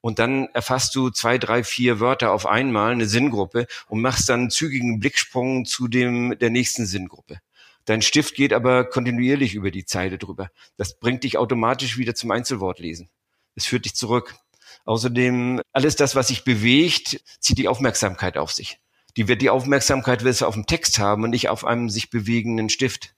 und 0.00 0.18
dann 0.18 0.46
erfasst 0.54 0.94
du 0.94 1.10
zwei, 1.10 1.38
drei, 1.38 1.62
vier 1.64 2.00
Wörter 2.00 2.32
auf 2.32 2.46
einmal, 2.46 2.92
eine 2.92 3.06
Sinngruppe 3.06 3.66
und 3.88 4.00
machst 4.00 4.28
dann 4.28 4.40
einen 4.40 4.50
zügigen 4.50 5.00
Blicksprung 5.00 5.64
zu 5.64 5.88
dem 5.88 6.38
der 6.38 6.50
nächsten 6.50 6.86
Sinngruppe. 6.86 7.40
Dein 7.84 8.02
Stift 8.02 8.34
geht 8.34 8.52
aber 8.52 8.84
kontinuierlich 8.84 9.54
über 9.54 9.70
die 9.70 9.84
Zeile 9.84 10.18
drüber. 10.18 10.50
Das 10.76 10.98
bringt 10.98 11.24
dich 11.24 11.38
automatisch 11.38 11.98
wieder 11.98 12.14
zum 12.14 12.30
Einzelwortlesen. 12.30 13.08
Es 13.54 13.66
führt 13.66 13.84
dich 13.84 13.94
zurück. 13.94 14.36
Außerdem, 14.84 15.60
alles 15.72 15.96
das, 15.96 16.14
was 16.14 16.28
sich 16.28 16.44
bewegt, 16.44 17.22
zieht 17.40 17.58
die 17.58 17.68
Aufmerksamkeit 17.68 18.38
auf 18.38 18.52
sich. 18.52 18.78
Die 19.16 19.28
wird 19.28 19.42
die 19.42 19.50
Aufmerksamkeit 19.50 20.24
willst 20.24 20.42
du 20.42 20.46
auf 20.46 20.54
dem 20.54 20.66
Text 20.66 20.98
haben 20.98 21.24
und 21.24 21.30
nicht 21.30 21.48
auf 21.48 21.64
einem 21.64 21.90
sich 21.90 22.10
bewegenden 22.10 22.68
Stift. 22.68 23.14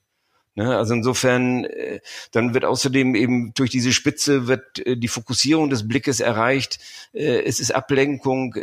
Ne? 0.54 0.76
Also 0.76 0.94
insofern, 0.94 1.64
äh, 1.64 2.00
dann 2.30 2.52
wird 2.52 2.64
außerdem 2.64 3.14
eben 3.14 3.54
durch 3.54 3.70
diese 3.70 3.92
Spitze 3.92 4.46
wird 4.46 4.84
äh, 4.86 4.96
die 4.96 5.08
Fokussierung 5.08 5.70
des 5.70 5.88
Blickes 5.88 6.20
erreicht. 6.20 6.78
Äh, 7.14 7.42
es 7.44 7.58
ist 7.58 7.74
Ablenkung. 7.74 8.54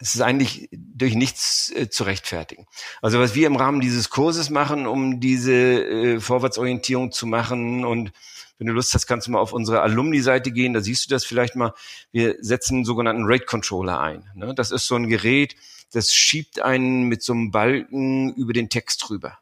Es 0.00 0.14
ist 0.14 0.22
eigentlich 0.22 0.68
durch 0.72 1.14
nichts 1.14 1.72
zu 1.90 2.04
rechtfertigen. 2.04 2.66
Also 3.02 3.18
was 3.18 3.34
wir 3.34 3.46
im 3.46 3.56
Rahmen 3.56 3.80
dieses 3.80 4.08
Kurses 4.10 4.50
machen, 4.50 4.86
um 4.86 5.20
diese 5.20 6.20
Vorwärtsorientierung 6.20 7.12
zu 7.12 7.26
machen 7.26 7.84
und 7.84 8.12
wenn 8.58 8.68
du 8.68 8.72
Lust 8.72 8.94
hast, 8.94 9.06
kannst 9.06 9.26
du 9.26 9.32
mal 9.32 9.40
auf 9.40 9.52
unsere 9.52 9.82
Alumni-Seite 9.82 10.50
gehen, 10.50 10.72
da 10.72 10.80
siehst 10.80 11.06
du 11.06 11.14
das 11.14 11.24
vielleicht 11.24 11.56
mal. 11.56 11.74
Wir 12.12 12.36
setzen 12.40 12.76
einen 12.76 12.84
sogenannten 12.84 13.24
Rate-Controller 13.26 14.00
ein. 14.00 14.30
Ne? 14.34 14.54
Das 14.54 14.70
ist 14.70 14.86
so 14.86 14.94
ein 14.94 15.08
Gerät, 15.08 15.56
das 15.92 16.14
schiebt 16.14 16.60
einen 16.62 17.04
mit 17.04 17.22
so 17.22 17.34
einem 17.34 17.50
Balken 17.50 18.34
über 18.34 18.52
den 18.52 18.70
Text 18.70 19.10
rüber. 19.10 19.38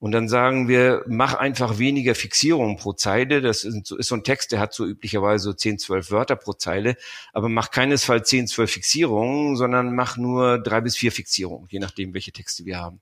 Und 0.00 0.12
dann 0.12 0.28
sagen 0.28 0.66
wir, 0.66 1.04
mach 1.06 1.34
einfach 1.34 1.78
weniger 1.78 2.14
Fixierungen 2.14 2.78
pro 2.78 2.94
Zeile. 2.94 3.42
Das 3.42 3.64
ist 3.64 3.86
so, 3.86 3.98
ist 3.98 4.08
so 4.08 4.14
ein 4.14 4.24
Text, 4.24 4.50
der 4.50 4.58
hat 4.58 4.72
so 4.72 4.86
üblicherweise 4.86 5.44
so 5.44 5.52
10, 5.52 5.78
12 5.78 6.10
Wörter 6.10 6.36
pro 6.36 6.54
Zeile. 6.54 6.96
Aber 7.34 7.50
mach 7.50 7.70
keinesfalls 7.70 8.28
10, 8.30 8.46
12 8.46 8.70
Fixierungen, 8.70 9.56
sondern 9.56 9.94
mach 9.94 10.16
nur 10.16 10.58
drei 10.58 10.80
bis 10.80 10.96
vier 10.96 11.12
Fixierungen, 11.12 11.68
je 11.70 11.80
nachdem, 11.80 12.14
welche 12.14 12.32
Texte 12.32 12.64
wir 12.64 12.78
haben. 12.78 13.00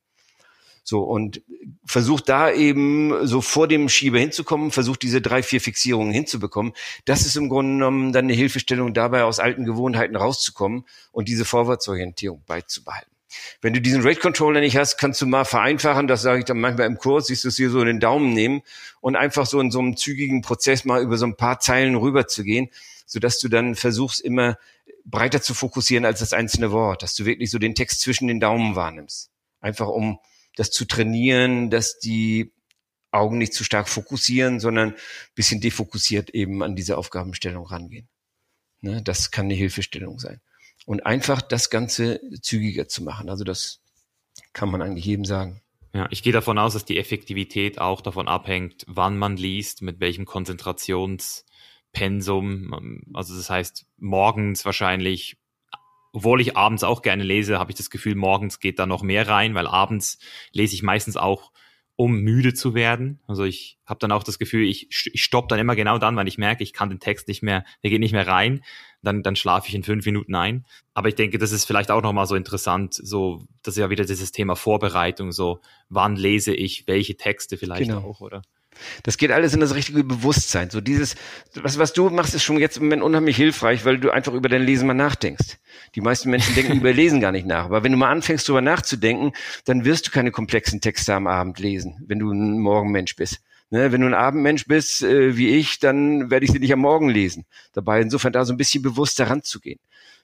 So, 0.82 1.02
und 1.02 1.42
versucht 1.84 2.28
da 2.28 2.50
eben 2.50 3.26
so 3.26 3.42
vor 3.42 3.68
dem 3.68 3.88
Schieber 3.88 4.18
hinzukommen, 4.18 4.72
versucht 4.72 5.02
diese 5.02 5.20
drei, 5.20 5.42
vier 5.42 5.60
Fixierungen 5.60 6.12
hinzubekommen. 6.12 6.72
Das 7.04 7.26
ist 7.26 7.36
im 7.36 7.48
Grunde 7.48 7.74
genommen 7.74 8.12
dann 8.12 8.24
eine 8.24 8.32
Hilfestellung 8.32 8.92
dabei, 8.92 9.22
aus 9.22 9.38
alten 9.38 9.64
Gewohnheiten 9.64 10.16
rauszukommen 10.16 10.84
und 11.12 11.28
diese 11.28 11.44
Vorwärtsorientierung 11.44 12.42
beizubehalten. 12.46 13.17
Wenn 13.60 13.74
du 13.74 13.80
diesen 13.80 14.02
Rate 14.02 14.20
Controller 14.20 14.60
nicht 14.60 14.76
hast, 14.76 14.96
kannst 14.96 15.20
du 15.20 15.26
mal 15.26 15.44
vereinfachen, 15.44 16.06
das 16.06 16.22
sage 16.22 16.40
ich 16.40 16.44
dann 16.44 16.60
manchmal 16.60 16.86
im 16.86 16.98
Kurs, 16.98 17.26
siehst 17.26 17.44
du 17.44 17.48
es 17.48 17.56
hier 17.56 17.70
so 17.70 17.80
in 17.80 17.86
den 17.86 18.00
Daumen 18.00 18.32
nehmen 18.32 18.62
und 19.00 19.16
einfach 19.16 19.46
so 19.46 19.60
in 19.60 19.70
so 19.70 19.78
einem 19.80 19.96
zügigen 19.96 20.42
Prozess 20.42 20.84
mal 20.84 21.02
über 21.02 21.16
so 21.18 21.26
ein 21.26 21.36
paar 21.36 21.60
Zeilen 21.60 21.94
rüber 21.94 22.26
zu 22.26 22.44
gehen, 22.44 22.68
sodass 23.06 23.38
du 23.38 23.48
dann 23.48 23.74
versuchst 23.74 24.20
immer 24.20 24.58
breiter 25.04 25.42
zu 25.42 25.54
fokussieren 25.54 26.04
als 26.04 26.20
das 26.20 26.32
einzelne 26.32 26.70
Wort, 26.72 27.02
dass 27.02 27.14
du 27.14 27.24
wirklich 27.24 27.50
so 27.50 27.58
den 27.58 27.74
Text 27.74 28.00
zwischen 28.00 28.28
den 28.28 28.40
Daumen 28.40 28.76
wahrnimmst. 28.76 29.30
Einfach 29.60 29.88
um 29.88 30.18
das 30.56 30.70
zu 30.70 30.84
trainieren, 30.84 31.70
dass 31.70 31.98
die 31.98 32.52
Augen 33.10 33.38
nicht 33.38 33.54
zu 33.54 33.64
stark 33.64 33.88
fokussieren, 33.88 34.60
sondern 34.60 34.94
bisschen 35.34 35.60
defokussiert 35.60 36.30
eben 36.30 36.62
an 36.62 36.76
diese 36.76 36.98
Aufgabenstellung 36.98 37.66
rangehen. 37.66 38.08
Ne, 38.80 39.02
das 39.02 39.30
kann 39.30 39.46
eine 39.46 39.54
Hilfestellung 39.54 40.18
sein 40.18 40.40
und 40.88 41.04
einfach 41.04 41.42
das 41.42 41.68
Ganze 41.68 42.18
zügiger 42.40 42.88
zu 42.88 43.04
machen. 43.04 43.28
Also 43.28 43.44
das 43.44 43.82
kann 44.54 44.70
man 44.70 44.80
eigentlich 44.80 45.04
jedem 45.04 45.26
sagen. 45.26 45.60
Ja, 45.92 46.06
ich 46.08 46.22
gehe 46.22 46.32
davon 46.32 46.58
aus, 46.58 46.72
dass 46.72 46.86
die 46.86 46.98
Effektivität 46.98 47.78
auch 47.78 48.00
davon 48.00 48.26
abhängt, 48.26 48.86
wann 48.88 49.18
man 49.18 49.36
liest, 49.36 49.82
mit 49.82 50.00
welchem 50.00 50.24
Konzentrationspensum. 50.24 53.04
Also 53.12 53.36
das 53.36 53.50
heißt, 53.50 53.84
morgens 53.98 54.64
wahrscheinlich, 54.64 55.36
obwohl 56.14 56.40
ich 56.40 56.56
abends 56.56 56.84
auch 56.84 57.02
gerne 57.02 57.22
lese, 57.22 57.58
habe 57.58 57.70
ich 57.70 57.76
das 57.76 57.90
Gefühl, 57.90 58.14
morgens 58.14 58.58
geht 58.58 58.78
da 58.78 58.86
noch 58.86 59.02
mehr 59.02 59.28
rein, 59.28 59.54
weil 59.54 59.66
abends 59.66 60.18
lese 60.52 60.74
ich 60.74 60.82
meistens 60.82 61.18
auch 61.18 61.52
um 61.98 62.20
müde 62.20 62.54
zu 62.54 62.74
werden. 62.74 63.18
Also 63.26 63.42
ich 63.42 63.76
habe 63.84 63.98
dann 63.98 64.12
auch 64.12 64.22
das 64.22 64.38
Gefühl, 64.38 64.64
ich, 64.68 64.86
ich 65.12 65.24
stopp 65.24 65.48
dann 65.48 65.58
immer 65.58 65.74
genau 65.74 65.98
dann, 65.98 66.16
wenn 66.16 66.28
ich 66.28 66.38
merke, 66.38 66.62
ich 66.62 66.72
kann 66.72 66.90
den 66.90 67.00
Text 67.00 67.26
nicht 67.26 67.42
mehr, 67.42 67.64
der 67.82 67.90
geht 67.90 67.98
nicht 67.98 68.12
mehr 68.12 68.28
rein, 68.28 68.62
dann, 69.02 69.24
dann 69.24 69.34
schlafe 69.34 69.66
ich 69.66 69.74
in 69.74 69.82
fünf 69.82 70.06
Minuten 70.06 70.36
ein. 70.36 70.64
Aber 70.94 71.08
ich 71.08 71.16
denke, 71.16 71.38
das 71.38 71.50
ist 71.50 71.64
vielleicht 71.64 71.90
auch 71.90 72.00
nochmal 72.00 72.26
so 72.26 72.36
interessant, 72.36 72.94
so, 72.94 73.48
das 73.64 73.74
ist 73.74 73.80
ja 73.80 73.90
wieder 73.90 74.04
dieses 74.04 74.30
Thema 74.30 74.54
Vorbereitung, 74.54 75.32
so, 75.32 75.60
wann 75.88 76.14
lese 76.14 76.54
ich 76.54 76.86
welche 76.86 77.16
Texte 77.16 77.56
vielleicht 77.56 77.88
genau. 77.90 78.04
auch, 78.04 78.20
oder? 78.20 78.42
Das 79.02 79.16
geht 79.16 79.30
alles 79.30 79.54
in 79.54 79.60
das 79.60 79.74
richtige 79.74 80.04
Bewusstsein. 80.04 80.70
So 80.70 80.80
dieses, 80.80 81.16
was, 81.54 81.78
was 81.78 81.92
du 81.92 82.10
machst, 82.10 82.34
ist 82.34 82.42
schon 82.42 82.58
jetzt 82.58 82.76
im 82.76 82.84
Moment 82.84 83.02
unheimlich 83.02 83.36
hilfreich, 83.36 83.84
weil 83.84 83.98
du 83.98 84.10
einfach 84.10 84.34
über 84.34 84.48
dein 84.48 84.62
Lesen 84.62 84.86
mal 84.86 84.94
nachdenkst. 84.94 85.58
Die 85.94 86.00
meisten 86.00 86.30
Menschen 86.30 86.54
denken 86.54 86.76
über 86.76 86.92
Lesen 86.92 87.20
gar 87.20 87.32
nicht 87.32 87.46
nach. 87.46 87.64
Aber 87.66 87.84
wenn 87.84 87.92
du 87.92 87.98
mal 87.98 88.10
anfängst, 88.10 88.48
darüber 88.48 88.60
nachzudenken, 88.60 89.32
dann 89.64 89.84
wirst 89.84 90.06
du 90.06 90.10
keine 90.10 90.30
komplexen 90.30 90.80
Texte 90.80 91.14
am 91.14 91.26
Abend 91.26 91.58
lesen, 91.58 92.04
wenn 92.06 92.18
du 92.18 92.32
ein 92.32 92.58
Morgenmensch 92.58 93.16
bist. 93.16 93.40
Ne, 93.70 93.92
wenn 93.92 94.00
du 94.00 94.06
ein 94.06 94.14
Abendmensch 94.14 94.66
bist, 94.66 95.02
äh, 95.02 95.36
wie 95.36 95.48
ich, 95.48 95.78
dann 95.78 96.30
werde 96.30 96.46
ich 96.46 96.52
sie 96.52 96.58
nicht 96.58 96.72
am 96.72 96.78
Morgen 96.78 97.10
lesen. 97.10 97.44
Dabei 97.74 98.00
insofern 98.00 98.32
da 98.32 98.46
so 98.46 98.54
ein 98.54 98.56
bisschen 98.56 98.82
bewusster 98.82 99.28
ranzugehen. 99.28 99.78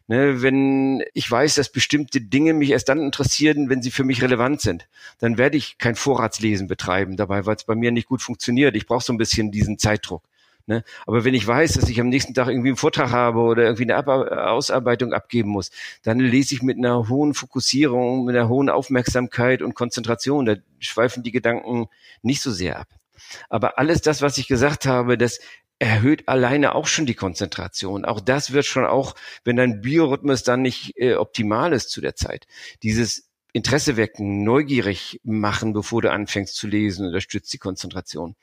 Ne, 0.07 0.43
wenn 0.43 1.03
ich 1.15 1.31
weiß, 1.31 1.55
dass 1.55 1.73
bestimmte 1.73 2.21
Dinge 2.21 2.53
mich 2.53 2.71
erst 2.71 2.91
dann 2.91 3.01
interessieren, 3.01 3.71
wenn 3.71 3.81
sie 3.81 3.91
für 3.91 4.05
mich 4.05 4.21
relevant 4.21 4.61
sind, 4.61 4.87
dann 5.19 5.39
werde 5.39 5.57
ich 5.57 5.79
kein 5.79 5.95
Vorratslesen 5.95 6.67
betreiben 6.67 7.17
dabei, 7.17 7.47
weil 7.47 7.57
es 7.57 7.65
bei 7.65 7.75
mir 7.75 7.91
nicht 7.91 8.09
gut 8.09 8.21
funktioniert. 8.21 8.77
Ich 8.77 8.87
brauche 8.87 9.03
so 9.03 9.15
ein 9.15 9.19
bisschen 9.19 9.51
diesen 9.51 9.79
Zeitdruck. 9.79 10.23
Ne? 10.67 10.83
Aber 11.07 11.25
wenn 11.25 11.35
ich 11.35 11.47
weiß, 11.47 11.75
dass 11.75 11.89
ich 11.89 12.01
am 12.01 12.09
nächsten 12.09 12.35
Tag 12.35 12.49
irgendwie 12.49 12.69
einen 12.69 12.77
Vortrag 12.77 13.13
habe 13.13 13.41
oder 13.41 13.65
irgendwie 13.65 13.85
eine 13.85 13.97
Ab 13.97 14.09
Ausarbeitung 14.09 15.13
abgeben 15.13 15.51
muss, 15.51 15.71
dann 16.03 16.19
lese 16.19 16.55
ich 16.55 16.63
mit 16.63 16.79
einer 16.79 17.09
hohen 17.09 17.33
Fokussierung, 17.33 18.25
mit 18.27 18.37
einer 18.37 18.49
hohen 18.49 18.71
Aufmerksamkeit 18.71 19.63
und 19.63 19.75
Konzentration. 19.75 20.47
Da 20.47 20.57
schweifen 20.81 21.23
die 21.23 21.33
Gedanken 21.33 21.87
nicht 22.23 22.41
so 22.43 22.51
sehr 22.51 22.79
ab. 22.79 22.89
Aber 23.49 23.79
alles 23.79 24.01
das, 24.01 24.23
was 24.23 24.39
ich 24.39 24.49
gesagt 24.49 24.87
habe, 24.87 25.19
das 25.19 25.41
erhöht 25.79 26.29
alleine 26.29 26.75
auch 26.75 26.87
schon 26.87 27.07
die 27.07 27.15
Konzentration. 27.15 28.05
Auch 28.05 28.21
das 28.21 28.53
wird 28.53 28.67
schon 28.67 28.87
auch, 28.87 29.15
wenn 29.45 29.57
dein 29.57 29.81
Biorhythmus 29.81 30.43
dann 30.43 30.63
nicht 30.63 30.93
äh, 30.97 31.15
optimal 31.15 31.73
ist 31.73 31.91
zu 31.91 32.01
der 32.01 32.15
Zeit. 32.15 32.47
Dieses 32.83 33.29
Interesse 33.53 33.97
wecken, 33.97 34.43
neugierig 34.43 35.21
machen, 35.23 35.73
bevor 35.73 36.03
du 36.03 36.11
anfängst 36.11 36.57
zu 36.57 36.67
lesen, 36.67 37.07
unterstützt 37.07 37.53
die 37.53 37.59
Konzentration. 37.59 38.35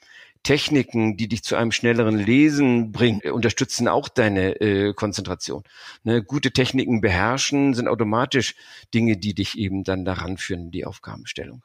Techniken, 0.43 1.17
die 1.17 1.27
dich 1.27 1.43
zu 1.43 1.55
einem 1.55 1.71
schnelleren 1.71 2.17
Lesen 2.17 2.91
bringen, 2.91 3.21
unterstützen 3.31 3.87
auch 3.87 4.07
deine 4.07 4.59
äh, 4.61 4.93
Konzentration. 4.93 5.63
Ne, 6.03 6.23
gute 6.23 6.51
Techniken 6.51 7.01
beherrschen 7.01 7.73
sind 7.73 7.87
automatisch 7.89 8.55
Dinge, 8.93 9.17
die 9.17 9.33
dich 9.33 9.57
eben 9.57 9.83
dann 9.83 10.05
daran 10.05 10.37
führen, 10.37 10.71
die 10.71 10.85
Aufgabenstellung. 10.85 11.61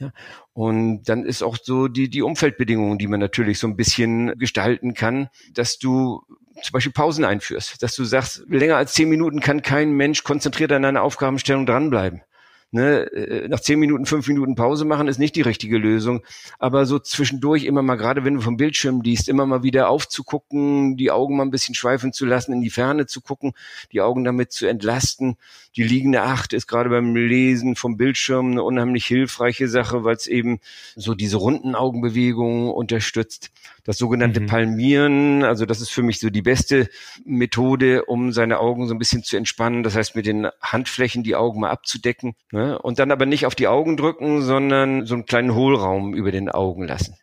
Ja, 0.00 0.12
und 0.52 1.02
dann 1.08 1.24
ist 1.24 1.42
auch 1.42 1.56
so 1.60 1.88
die, 1.88 2.08
die 2.08 2.22
Umfeldbedingungen, 2.22 2.98
die 2.98 3.08
man 3.08 3.18
natürlich 3.18 3.58
so 3.58 3.66
ein 3.66 3.76
bisschen 3.76 4.38
gestalten 4.38 4.94
kann, 4.94 5.28
dass 5.54 5.78
du 5.78 6.22
zum 6.62 6.72
Beispiel 6.72 6.92
Pausen 6.92 7.24
einführst, 7.24 7.82
dass 7.82 7.96
du 7.96 8.04
sagst, 8.04 8.44
länger 8.48 8.76
als 8.76 8.92
zehn 8.92 9.08
Minuten 9.08 9.40
kann 9.40 9.62
kein 9.62 9.92
Mensch 9.92 10.22
konzentriert 10.22 10.72
an 10.72 10.84
einer 10.84 11.02
Aufgabenstellung 11.02 11.66
dranbleiben. 11.66 12.22
Ne, 12.70 13.10
äh, 13.12 13.48
nach 13.48 13.60
zehn 13.60 13.78
Minuten, 13.78 14.04
fünf 14.04 14.28
Minuten 14.28 14.54
Pause 14.54 14.84
machen 14.84 15.08
ist 15.08 15.18
nicht 15.18 15.34
die 15.36 15.40
richtige 15.42 15.78
Lösung. 15.78 16.22
Aber 16.58 16.84
so 16.84 16.98
zwischendurch 16.98 17.64
immer 17.64 17.80
mal, 17.80 17.96
gerade 17.96 18.24
wenn 18.24 18.34
du 18.34 18.40
vom 18.42 18.58
Bildschirm 18.58 19.00
liest, 19.00 19.30
immer 19.30 19.46
mal 19.46 19.62
wieder 19.62 19.88
aufzugucken, 19.88 20.98
die 20.98 21.10
Augen 21.10 21.38
mal 21.38 21.44
ein 21.44 21.50
bisschen 21.50 21.74
schweifen 21.74 22.12
zu 22.12 22.26
lassen, 22.26 22.52
in 22.52 22.60
die 22.60 22.68
Ferne 22.68 23.06
zu 23.06 23.22
gucken, 23.22 23.54
die 23.90 24.02
Augen 24.02 24.22
damit 24.22 24.52
zu 24.52 24.66
entlasten. 24.66 25.38
Die 25.76 25.82
liegende 25.82 26.20
Acht 26.22 26.52
ist 26.52 26.66
gerade 26.66 26.90
beim 26.90 27.16
Lesen 27.16 27.74
vom 27.74 27.96
Bildschirm 27.96 28.50
eine 28.50 28.62
unheimlich 28.62 29.06
hilfreiche 29.06 29.68
Sache, 29.68 30.04
weil 30.04 30.16
es 30.16 30.26
eben 30.26 30.60
so 30.94 31.14
diese 31.14 31.38
runden 31.38 31.74
Augenbewegungen 31.74 32.70
unterstützt. 32.70 33.50
Das 33.88 33.96
sogenannte 33.96 34.40
mhm. 34.40 34.46
Palmieren, 34.48 35.44
also 35.44 35.64
das 35.64 35.80
ist 35.80 35.88
für 35.88 36.02
mich 36.02 36.20
so 36.20 36.28
die 36.28 36.42
beste 36.42 36.90
Methode, 37.24 38.04
um 38.04 38.32
seine 38.32 38.60
Augen 38.60 38.86
so 38.86 38.92
ein 38.92 38.98
bisschen 38.98 39.22
zu 39.22 39.38
entspannen. 39.38 39.82
Das 39.82 39.96
heißt, 39.96 40.14
mit 40.14 40.26
den 40.26 40.46
Handflächen 40.60 41.22
die 41.22 41.34
Augen 41.34 41.60
mal 41.60 41.70
abzudecken. 41.70 42.34
Ne? 42.52 42.78
Und 42.78 42.98
dann 42.98 43.10
aber 43.10 43.24
nicht 43.24 43.46
auf 43.46 43.54
die 43.54 43.66
Augen 43.66 43.96
drücken, 43.96 44.42
sondern 44.42 45.06
so 45.06 45.14
einen 45.14 45.24
kleinen 45.24 45.54
Hohlraum 45.54 46.12
über 46.12 46.30
den 46.30 46.50
Augen 46.50 46.86
lassen. 46.86 47.16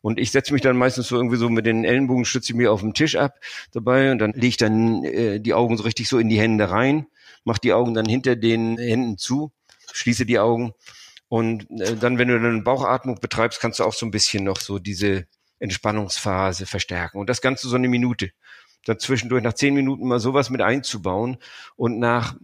Und 0.00 0.18
ich 0.18 0.30
setze 0.30 0.54
mich 0.54 0.62
dann 0.62 0.78
meistens 0.78 1.08
so 1.08 1.16
irgendwie 1.16 1.36
so 1.36 1.50
mit 1.50 1.66
den 1.66 1.84
Ellenbogen 1.84 2.24
stütze 2.24 2.52
ich 2.52 2.56
mir 2.56 2.72
auf 2.72 2.80
dem 2.80 2.94
Tisch 2.94 3.16
ab 3.16 3.34
dabei 3.72 4.10
und 4.10 4.18
dann 4.18 4.32
lege 4.32 4.46
ich 4.46 4.56
dann 4.56 5.04
äh, 5.04 5.38
die 5.38 5.52
Augen 5.52 5.76
so 5.76 5.82
richtig 5.82 6.08
so 6.08 6.18
in 6.18 6.30
die 6.30 6.40
Hände 6.40 6.70
rein, 6.70 7.08
mache 7.44 7.60
die 7.60 7.74
Augen 7.74 7.92
dann 7.92 8.06
hinter 8.06 8.36
den 8.36 8.78
Händen 8.78 9.18
zu, 9.18 9.52
schließe 9.92 10.24
die 10.24 10.38
Augen 10.38 10.72
und 11.28 11.68
äh, 11.78 11.94
dann, 11.96 12.16
wenn 12.16 12.28
du 12.28 12.40
dann 12.40 12.64
Bauchatmung 12.64 13.20
betreibst, 13.20 13.60
kannst 13.60 13.80
du 13.80 13.84
auch 13.84 13.92
so 13.92 14.06
ein 14.06 14.12
bisschen 14.12 14.44
noch 14.44 14.60
so 14.60 14.78
diese 14.78 15.26
Entspannungsphase 15.58 16.66
verstärken. 16.66 17.18
Und 17.18 17.28
das 17.28 17.40
Ganze 17.40 17.68
so 17.68 17.76
eine 17.76 17.88
Minute. 17.88 18.30
Dann 18.84 18.98
zwischendurch 18.98 19.42
nach 19.42 19.54
zehn 19.54 19.74
Minuten 19.74 20.06
mal 20.06 20.20
sowas 20.20 20.50
mit 20.50 20.62
einzubauen 20.62 21.38
und 21.74 21.98
nach, 21.98 22.36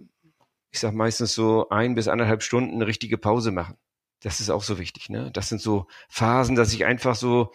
ich 0.71 0.81
sag 0.81 0.93
meistens 0.93 1.35
so 1.35 1.69
ein 1.69 1.95
bis 1.95 2.09
anderthalb 2.09 2.43
Stunden 2.43 2.75
eine 2.75 2.87
richtige 2.87 3.19
Pause 3.19 3.53
machen. 3.53 3.77
Das 4.23 4.39
ist 4.39 4.51
auch 4.51 4.63
so 4.63 4.79
wichtig. 4.79 5.11
Ne? 5.11 5.31
Das 5.33 5.49
sind 5.49 5.61
so 5.61 5.89
Phasen, 6.09 6.55
dass 6.55 6.73
ich 6.73 6.85
einfach 6.85 7.17
so 7.17 7.53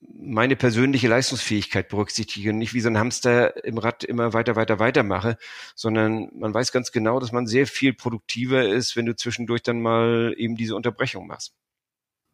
meine 0.00 0.54
persönliche 0.54 1.08
Leistungsfähigkeit 1.08 1.88
berücksichtige 1.88 2.50
und 2.50 2.58
nicht 2.58 2.72
wie 2.72 2.80
so 2.80 2.88
ein 2.88 2.98
Hamster 2.98 3.64
im 3.64 3.78
Rad 3.78 4.04
immer 4.04 4.32
weiter, 4.32 4.54
weiter, 4.54 4.78
weiter 4.78 5.02
mache, 5.02 5.36
sondern 5.74 6.30
man 6.34 6.54
weiß 6.54 6.70
ganz 6.70 6.92
genau, 6.92 7.18
dass 7.18 7.32
man 7.32 7.46
sehr 7.46 7.66
viel 7.66 7.94
produktiver 7.94 8.68
ist, 8.68 8.96
wenn 8.96 9.06
du 9.06 9.16
zwischendurch 9.16 9.62
dann 9.62 9.80
mal 9.80 10.34
eben 10.36 10.56
diese 10.56 10.76
Unterbrechung 10.76 11.26
machst. 11.26 11.54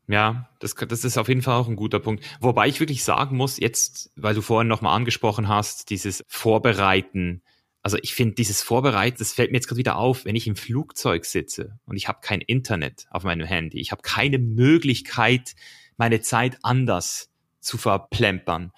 Ja, 0.07 0.51
das, 0.59 0.75
das 0.75 1.05
ist 1.05 1.17
auf 1.17 1.29
jeden 1.29 1.43
Fall 1.43 1.55
auch 1.55 1.69
ein 1.69 1.77
guter 1.77 1.99
Punkt. 1.99 2.25
Wobei 2.41 2.69
ich 2.69 2.81
wirklich 2.81 3.05
sagen 3.05 3.37
muss, 3.37 3.59
jetzt, 3.59 4.11
weil 4.17 4.35
du 4.35 4.43
vorhin 4.43 4.69
nochmal 4.69 4.97
angesprochen 4.97 5.49
hast, 5.49 5.89
dieses 5.89 6.23
Vorbereiten. 6.29 7.43
Also 7.83 7.97
ich 8.03 8.15
finde, 8.15 8.35
dieses 8.35 8.63
Vorbereiten, 8.63 9.17
das 9.19 9.33
fällt 9.33 9.51
mir 9.51 9.59
jetzt 9.59 9.67
gerade 9.67 9.79
wieder 9.79 9.97
auf, 9.97 10.27
wenn 10.27 10.37
ich 10.37 10.47
im 10.47 10.57
Flugzeug 10.57 11.25
sitze 11.25 11.79
und 11.87 11.97
ich 11.97 12.07
habe 12.09 12.19
kein 12.21 12.43
Internet 12.43 13.07
auf 13.11 13.25
meinem 13.25 13.47
Handy. 13.47 13.81
Ich 13.81 13.93
habe 13.93 14.03
keine 14.03 14.39
Möglichkeit, 14.39 15.55
meine 15.97 16.21
Zeit 16.21 16.59
anders 16.63 17.31
zu 17.61 17.79
verplempern, 17.79 18.73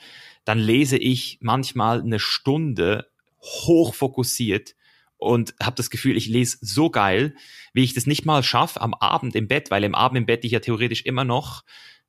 dann 0.44 0.58
lese 0.58 0.96
ich 0.96 1.38
manchmal 1.40 2.00
eine 2.00 2.20
Stunde 2.20 3.08
hochfokussiert 3.42 4.75
und 5.18 5.54
habe 5.62 5.76
das 5.76 5.90
Gefühl, 5.90 6.16
ich 6.16 6.26
lese 6.26 6.58
so 6.60 6.90
geil, 6.90 7.34
wie 7.72 7.84
ich 7.84 7.94
das 7.94 8.06
nicht 8.06 8.24
mal 8.24 8.42
schaffe 8.42 8.80
am 8.80 8.94
Abend 8.94 9.34
im 9.34 9.48
Bett, 9.48 9.70
weil 9.70 9.84
im 9.84 9.94
Abend 9.94 10.18
im 10.18 10.26
Bett 10.26 10.44
ich 10.44 10.52
ja 10.52 10.60
theoretisch 10.60 11.02
immer 11.02 11.24
noch 11.24 11.62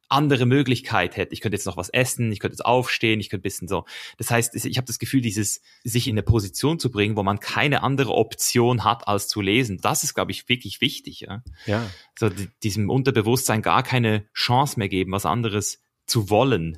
andere 0.09 0.45
Möglichkeit 0.45 1.17
hätte. 1.17 1.33
Ich 1.33 1.41
könnte 1.41 1.55
jetzt 1.55 1.65
noch 1.65 1.77
was 1.77 1.89
essen, 1.89 2.31
ich 2.31 2.39
könnte 2.39 2.53
jetzt 2.53 2.65
aufstehen, 2.65 3.19
ich 3.19 3.29
könnte 3.29 3.41
ein 3.41 3.43
bisschen 3.43 3.67
so. 3.67 3.85
Das 4.17 4.31
heißt, 4.31 4.55
ich 4.55 4.77
habe 4.77 4.87
das 4.87 4.99
Gefühl, 4.99 5.21
dieses 5.21 5.61
sich 5.83 6.07
in 6.07 6.13
eine 6.13 6.23
Position 6.23 6.79
zu 6.79 6.91
bringen, 6.91 7.17
wo 7.17 7.23
man 7.23 7.39
keine 7.39 7.83
andere 7.83 8.13
Option 8.13 8.83
hat, 8.83 9.07
als 9.07 9.27
zu 9.27 9.41
lesen. 9.41 9.79
Das 9.81 10.03
ist, 10.03 10.13
glaube 10.13 10.31
ich, 10.31 10.47
wirklich 10.47 10.81
wichtig. 10.81 11.21
Ja. 11.21 11.43
ja. 11.65 11.89
So 12.17 12.29
diesem 12.63 12.89
Unterbewusstsein 12.89 13.61
gar 13.61 13.83
keine 13.83 14.25
Chance 14.33 14.79
mehr 14.79 14.89
geben, 14.89 15.11
was 15.11 15.25
anderes 15.25 15.81
zu 16.05 16.29
wollen. 16.29 16.77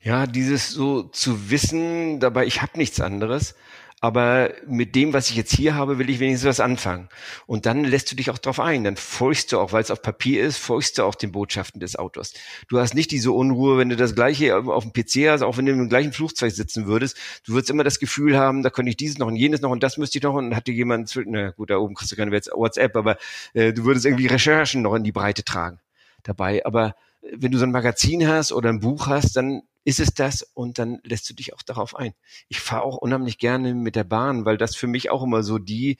Ja, 0.00 0.26
dieses 0.26 0.70
so 0.70 1.04
zu 1.04 1.50
wissen, 1.50 2.18
dabei 2.18 2.44
ich 2.46 2.60
habe 2.60 2.76
nichts 2.76 3.00
anderes 3.00 3.54
aber 4.02 4.50
mit 4.66 4.96
dem, 4.96 5.12
was 5.12 5.30
ich 5.30 5.36
jetzt 5.36 5.54
hier 5.54 5.76
habe, 5.76 5.96
will 5.96 6.10
ich 6.10 6.18
wenigstens 6.18 6.48
was 6.48 6.58
anfangen. 6.58 7.08
Und 7.46 7.66
dann 7.66 7.84
lässt 7.84 8.10
du 8.10 8.16
dich 8.16 8.30
auch 8.30 8.38
drauf 8.38 8.58
ein. 8.58 8.82
Dann 8.82 8.96
folgst 8.96 9.52
du 9.52 9.60
auch, 9.60 9.72
weil 9.72 9.80
es 9.80 9.92
auf 9.92 10.02
Papier 10.02 10.42
ist, 10.42 10.56
folgst 10.56 10.98
du 10.98 11.04
auch 11.04 11.14
den 11.14 11.30
Botschaften 11.30 11.78
des 11.78 11.94
Autors. 11.94 12.34
Du 12.66 12.80
hast 12.80 12.96
nicht 12.96 13.12
diese 13.12 13.30
Unruhe, 13.30 13.78
wenn 13.78 13.90
du 13.90 13.94
das 13.94 14.16
gleiche 14.16 14.56
auf 14.56 14.82
dem 14.82 14.92
PC 14.92 15.30
hast, 15.30 15.42
auch 15.42 15.56
wenn 15.56 15.66
du 15.66 15.72
im 15.72 15.88
gleichen 15.88 16.12
Flugzeug 16.12 16.50
sitzen 16.50 16.88
würdest. 16.88 17.16
Du 17.46 17.52
würdest 17.52 17.70
immer 17.70 17.84
das 17.84 18.00
Gefühl 18.00 18.36
haben, 18.36 18.64
da 18.64 18.70
könnte 18.70 18.90
ich 18.90 18.96
dieses 18.96 19.18
noch 19.18 19.28
und 19.28 19.36
jenes 19.36 19.60
noch 19.60 19.70
und 19.70 19.84
das 19.84 19.98
müsste 19.98 20.18
ich 20.18 20.24
noch 20.24 20.34
und 20.34 20.56
hatte 20.56 20.72
jemand, 20.72 21.16
na 21.26 21.52
gut, 21.52 21.70
da 21.70 21.76
oben 21.76 21.94
kriegst 21.94 22.10
du 22.10 22.16
keine 22.16 22.32
WhatsApp, 22.32 22.96
aber 22.96 23.18
äh, 23.54 23.72
du 23.72 23.84
würdest 23.84 24.04
irgendwie 24.04 24.26
Recherchen 24.26 24.82
noch 24.82 24.96
in 24.96 25.04
die 25.04 25.12
Breite 25.12 25.44
tragen 25.44 25.78
dabei. 26.24 26.66
Aber 26.66 26.96
wenn 27.22 27.52
du 27.52 27.58
so 27.58 27.64
ein 27.66 27.70
Magazin 27.70 28.26
hast 28.26 28.50
oder 28.50 28.68
ein 28.68 28.80
Buch 28.80 29.06
hast, 29.06 29.36
dann 29.36 29.62
ist 29.84 30.00
es 30.00 30.14
das 30.14 30.42
und 30.42 30.78
dann 30.78 31.00
lässt 31.04 31.28
du 31.28 31.34
dich 31.34 31.54
auch 31.54 31.62
darauf 31.62 31.96
ein. 31.96 32.14
Ich 32.48 32.60
fahre 32.60 32.84
auch 32.84 32.96
unheimlich 32.96 33.38
gerne 33.38 33.74
mit 33.74 33.96
der 33.96 34.04
Bahn, 34.04 34.44
weil 34.44 34.56
das 34.56 34.76
für 34.76 34.86
mich 34.86 35.10
auch 35.10 35.22
immer 35.22 35.42
so 35.42 35.58
die 35.58 35.98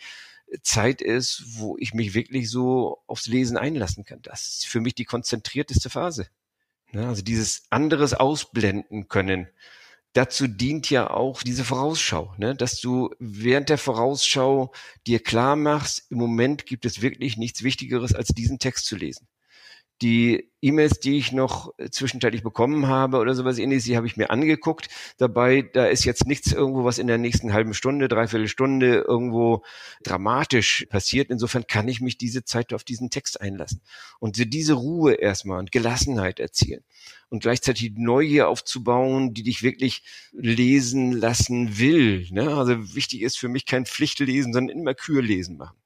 Zeit 0.62 1.00
ist, 1.00 1.42
wo 1.56 1.76
ich 1.78 1.94
mich 1.94 2.14
wirklich 2.14 2.50
so 2.50 3.02
aufs 3.06 3.26
Lesen 3.26 3.56
einlassen 3.56 4.04
kann. 4.04 4.20
Das 4.22 4.46
ist 4.46 4.66
für 4.66 4.80
mich 4.80 4.94
die 4.94 5.04
konzentrierteste 5.04 5.90
Phase. 5.90 6.28
Ja, 6.92 7.08
also 7.08 7.22
dieses 7.22 7.64
anderes 7.70 8.12
ausblenden 8.12 9.08
können. 9.08 9.48
Dazu 10.12 10.46
dient 10.46 10.90
ja 10.90 11.08
auch 11.08 11.42
diese 11.42 11.64
Vorausschau, 11.64 12.34
ne? 12.36 12.54
dass 12.54 12.80
du 12.80 13.14
während 13.18 13.70
der 13.70 13.78
Vorausschau 13.78 14.70
dir 15.06 15.22
klar 15.22 15.56
machst, 15.56 16.10
im 16.10 16.18
Moment 16.18 16.66
gibt 16.66 16.84
es 16.84 17.00
wirklich 17.00 17.38
nichts 17.38 17.62
Wichtigeres, 17.62 18.14
als 18.14 18.28
diesen 18.28 18.58
Text 18.58 18.84
zu 18.84 18.96
lesen 18.96 19.26
die 20.01 20.51
E-Mails, 20.61 21.01
die 21.01 21.18
ich 21.18 21.32
noch 21.32 21.72
zwischenzeitlich 21.90 22.43
bekommen 22.43 22.86
habe 22.86 23.18
oder 23.18 23.34
sowas 23.34 23.59
ähnliches, 23.59 23.84
die 23.84 23.97
habe 23.97 24.07
ich 24.07 24.16
mir 24.16 24.30
angeguckt. 24.30 24.88
Dabei, 25.18 25.62
da 25.62 25.86
ist 25.86 26.05
jetzt 26.05 26.26
nichts 26.26 26.53
irgendwo, 26.53 26.84
was 26.84 26.99
in 26.99 27.09
der 27.09 27.18
nächsten 27.18 27.53
halben 27.53 27.74
Stunde, 27.74 28.09
dreiviertel 28.09 28.49
Stunde 28.49 29.05
irgendwo 29.07 29.64
dramatisch 30.03 30.86
passiert. 30.88 31.30
Insofern 31.30 31.66
kann 31.66 31.88
ich 31.88 32.01
mich 32.01 32.16
diese 32.16 32.45
Zeit 32.45 32.72
auf 32.72 32.84
diesen 32.84 33.11
Text 33.11 33.40
einlassen 33.40 33.80
und 34.20 34.36
diese 34.53 34.74
Ruhe 34.74 35.14
erstmal 35.14 35.59
und 35.59 35.72
Gelassenheit 35.72 36.38
erzielen 36.40 36.84
und 37.28 37.40
gleichzeitig 37.40 37.93
Neugier 37.97 38.49
aufzubauen, 38.49 39.34
die 39.34 39.43
dich 39.43 39.62
wirklich 39.62 40.05
lesen 40.32 41.12
lassen 41.12 41.78
will. 41.78 42.28
Ne? 42.30 42.55
Also 42.55 42.95
wichtig 42.95 43.22
ist 43.22 43.38
für 43.38 43.49
mich 43.49 43.66
kein 43.66 43.86
Pflichtlesen, 43.86 44.53
sondern 44.53 44.78
immer 44.78 44.95
Kürlesen 44.95 45.57
machen. 45.57 45.76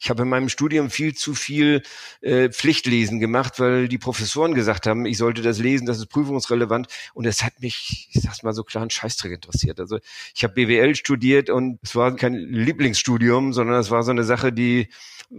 Ich 0.00 0.10
habe 0.10 0.22
in 0.22 0.28
meinem 0.28 0.48
Studium 0.48 0.90
viel 0.90 1.14
zu 1.14 1.34
viel 1.34 1.82
äh, 2.20 2.50
Pflichtlesen 2.50 3.20
gemacht, 3.20 3.60
weil 3.60 3.88
die 3.88 3.98
Professoren 3.98 4.54
gesagt 4.54 4.86
haben, 4.86 5.06
ich 5.06 5.18
sollte 5.18 5.42
das 5.42 5.58
lesen, 5.58 5.86
das 5.86 5.98
ist 5.98 6.06
prüfungsrelevant. 6.06 6.88
Und 7.14 7.26
es 7.26 7.44
hat 7.44 7.60
mich, 7.60 8.08
ich 8.12 8.22
sag's 8.22 8.42
mal 8.42 8.52
so 8.52 8.64
klar, 8.64 8.84
ein 8.84 8.90
Scheißdreck 8.90 9.32
interessiert. 9.32 9.80
Also 9.80 9.98
ich 10.34 10.44
habe 10.44 10.54
BWL 10.54 10.94
studiert 10.94 11.50
und 11.50 11.78
es 11.82 11.94
war 11.94 12.14
kein 12.16 12.34
Lieblingsstudium, 12.34 13.52
sondern 13.52 13.78
es 13.80 13.90
war 13.90 14.02
so 14.02 14.10
eine 14.10 14.24
Sache, 14.24 14.52
die 14.52 14.88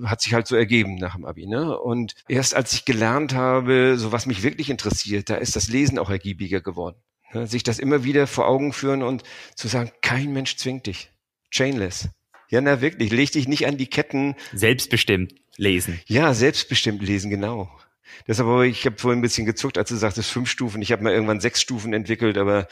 hat 0.04 0.22
sich 0.22 0.34
halt 0.34 0.48
so 0.48 0.56
ergeben 0.56 0.96
nach 0.96 1.16
dem 1.16 1.26
Abi. 1.26 1.48
Ne? 1.48 1.78
Und 1.78 2.16
erst 2.28 2.56
als 2.56 2.74
ich 2.74 2.86
gelernt 2.86 3.34
habe, 3.34 3.96
so 3.98 4.12
was 4.12 4.26
mich 4.26 4.44
wirklich 4.44 4.70
interessiert, 4.70 5.30
da 5.30 5.36
ist 5.36 5.56
das 5.56 5.68
Lesen 5.68 6.00
auch 6.00 6.10
ergiebiger 6.10 6.62
geworden. 6.62 6.98
Ne? 7.34 7.48
Sich 7.48 7.64
das 7.64 7.80
immer 7.80 8.04
wieder 8.04 8.28
vor 8.28 8.48
Augen 8.48 8.74
führen 8.74 9.04
und 9.04 9.24
zu 9.56 9.68
sagen, 9.68 9.92
kein 10.02 10.32
Mensch 10.32 10.58
zwingt 10.58 10.86
dich. 10.86 11.12
Chainless. 11.52 12.10
Ja, 12.50 12.62
na 12.62 12.82
wirklich, 12.82 13.12
leg 13.12 13.32
dich 13.32 13.48
nicht 13.48 13.68
an 13.68 13.78
die 13.78 13.88
Ketten. 13.88 14.36
Selbstbestimmt 14.54 15.34
lesen. 15.58 16.00
Ja, 16.08 16.34
selbstbestimmt 16.34 17.02
lesen, 17.02 17.30
genau. 17.30 17.70
Deshalb 18.28 18.50
aber, 18.50 18.66
ich 18.66 18.86
habe 18.86 18.98
vorhin 18.98 19.20
ein 19.20 19.22
bisschen 19.22 19.46
gezuckt, 19.46 19.78
als 19.78 19.90
du 19.90 19.96
sagtest 19.96 20.32
fünf 20.32 20.50
Stufen. 20.50 20.82
Ich 20.82 20.92
habe 20.92 21.04
mal 21.04 21.14
irgendwann 21.14 21.40
sechs 21.40 21.62
Stufen 21.62 21.94
entwickelt, 21.94 22.38
aber 22.38 22.68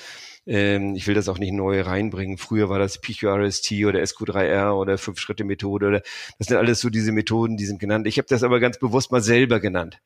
ähm, 0.48 0.96
ich 0.96 1.06
will 1.08 1.14
das 1.14 1.30
auch 1.30 1.38
nicht 1.38 1.54
neu 1.54 1.82
reinbringen. 1.82 2.38
Früher 2.38 2.70
war 2.70 2.80
das 2.80 3.00
PQRST 3.02 3.72
oder 3.86 4.00
SQ3R 4.00 4.72
oder 4.72 4.98
Fünf-Schritte-Methode. 4.98 5.88
Oder 5.88 6.02
Das 6.40 6.48
sind 6.48 6.58
alles 6.58 6.80
so 6.80 6.90
diese 6.90 7.12
Methoden, 7.12 7.58
die 7.58 7.66
sind 7.66 7.80
genannt. 7.80 8.08
Ich 8.08 8.18
habe 8.18 8.28
das 8.28 8.44
aber 8.44 8.60
ganz 8.60 8.80
bewusst 8.80 9.12
mal 9.12 9.22
selber 9.22 9.60
genannt 9.60 10.00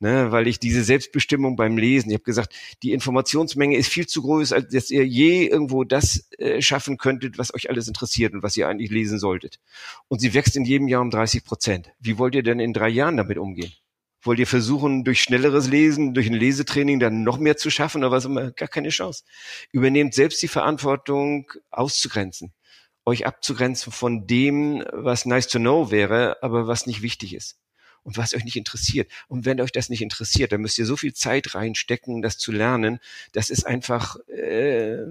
ne, 0.00 0.30
weil 0.30 0.46
ich 0.46 0.58
diese 0.58 0.84
Selbstbestimmung 0.84 1.56
beim 1.56 1.76
Lesen, 1.76 2.10
ich 2.10 2.14
habe 2.14 2.24
gesagt, 2.24 2.54
die 2.82 2.92
Informationsmenge 2.92 3.76
ist 3.76 3.88
viel 3.88 4.06
zu 4.06 4.22
groß, 4.22 4.52
als 4.52 4.72
dass 4.72 4.90
ihr 4.90 5.06
je 5.06 5.46
irgendwo 5.46 5.84
das 5.84 6.28
äh, 6.38 6.62
schaffen 6.62 6.98
könntet, 6.98 7.38
was 7.38 7.54
euch 7.54 7.70
alles 7.70 7.88
interessiert 7.88 8.34
und 8.34 8.42
was 8.42 8.56
ihr 8.56 8.68
eigentlich 8.68 8.90
lesen 8.90 9.18
solltet. 9.18 9.58
Und 10.08 10.20
sie 10.20 10.34
wächst 10.34 10.56
in 10.56 10.64
jedem 10.64 10.88
Jahr 10.88 11.02
um 11.02 11.10
30 11.10 11.44
Prozent. 11.44 11.90
Wie 11.98 12.18
wollt 12.18 12.34
ihr 12.34 12.42
denn 12.42 12.60
in 12.60 12.72
drei 12.72 12.88
Jahren 12.88 13.16
damit 13.16 13.38
umgehen? 13.38 13.72
Wollt 14.22 14.40
ihr 14.40 14.46
versuchen, 14.46 15.04
durch 15.04 15.22
schnelleres 15.22 15.68
Lesen, 15.68 16.12
durch 16.12 16.26
ein 16.26 16.34
Lesetraining 16.34 16.98
dann 16.98 17.22
noch 17.22 17.38
mehr 17.38 17.56
zu 17.56 17.70
schaffen 17.70 17.98
oder 17.98 18.10
was 18.10 18.24
immer? 18.24 18.50
Gar 18.50 18.68
keine 18.68 18.88
Chance. 18.88 19.22
Übernehmt 19.70 20.12
selbst 20.12 20.42
die 20.42 20.48
Verantwortung, 20.48 21.50
auszugrenzen. 21.70 22.52
Euch 23.04 23.26
abzugrenzen 23.26 23.92
von 23.92 24.26
dem, 24.26 24.84
was 24.92 25.24
nice 25.24 25.46
to 25.46 25.58
know 25.58 25.90
wäre, 25.90 26.42
aber 26.42 26.66
was 26.66 26.86
nicht 26.86 27.00
wichtig 27.00 27.34
ist 27.34 27.58
und 28.08 28.16
was 28.16 28.34
euch 28.34 28.44
nicht 28.44 28.56
interessiert. 28.56 29.10
Und 29.28 29.44
wenn 29.44 29.60
euch 29.60 29.70
das 29.70 29.90
nicht 29.90 30.00
interessiert, 30.00 30.50
dann 30.52 30.62
müsst 30.62 30.78
ihr 30.78 30.86
so 30.86 30.96
viel 30.96 31.12
Zeit 31.12 31.54
reinstecken, 31.54 32.22
das 32.22 32.38
zu 32.38 32.52
lernen. 32.52 33.00
Das 33.32 33.50
ist 33.50 33.66
einfach 33.66 34.16
äh, 34.28 35.02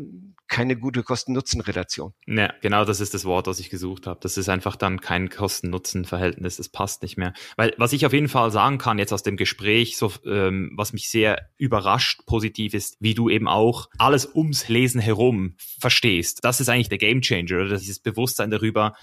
keine 0.48 0.78
gute 0.78 1.04
Kosten-Nutzen-Relation. 1.04 2.14
Ja, 2.26 2.52
genau 2.60 2.86
das 2.86 3.00
ist 3.00 3.14
das 3.14 3.24
Wort, 3.24 3.46
das 3.46 3.60
ich 3.60 3.70
gesucht 3.70 4.08
habe. 4.08 4.20
Das 4.24 4.36
ist 4.36 4.50
einfach 4.50 4.76
dann 4.76 5.00
kein 5.00 5.30
Kosten-Nutzen-Verhältnis. 5.30 6.58
Das 6.58 6.70
passt 6.70 7.04
nicht 7.04 7.18
mehr. 7.18 7.34
Weil 7.56 7.76
was 7.78 7.94
ich 7.94 8.04
auf 8.04 8.14
jeden 8.14 8.30
Fall 8.30 8.50
sagen 8.50 8.80
kann 8.80 8.98
jetzt 8.98 9.14
aus 9.14 9.22
dem 9.22 9.38
Gespräch, 9.38 9.96
so 9.96 10.12
ähm, 10.26 10.72
was 10.76 10.92
mich 10.92 11.10
sehr 11.10 11.52
überrascht 11.58 12.26
positiv 12.26 12.74
ist, 12.74 12.98
wie 13.00 13.14
du 13.14 13.30
eben 13.30 13.48
auch 13.48 13.90
alles 14.00 14.28
ums 14.34 14.70
Lesen 14.70 15.00
herum 15.00 15.54
verstehst. 15.80 16.40
Das 16.42 16.60
ist 16.60 16.70
eigentlich 16.70 16.90
der 16.90 16.98
Gamechanger 16.98 17.62
oder 17.62 17.78
dieses 17.78 18.00
Bewusstsein 18.00 18.50
darüber, 18.50 18.96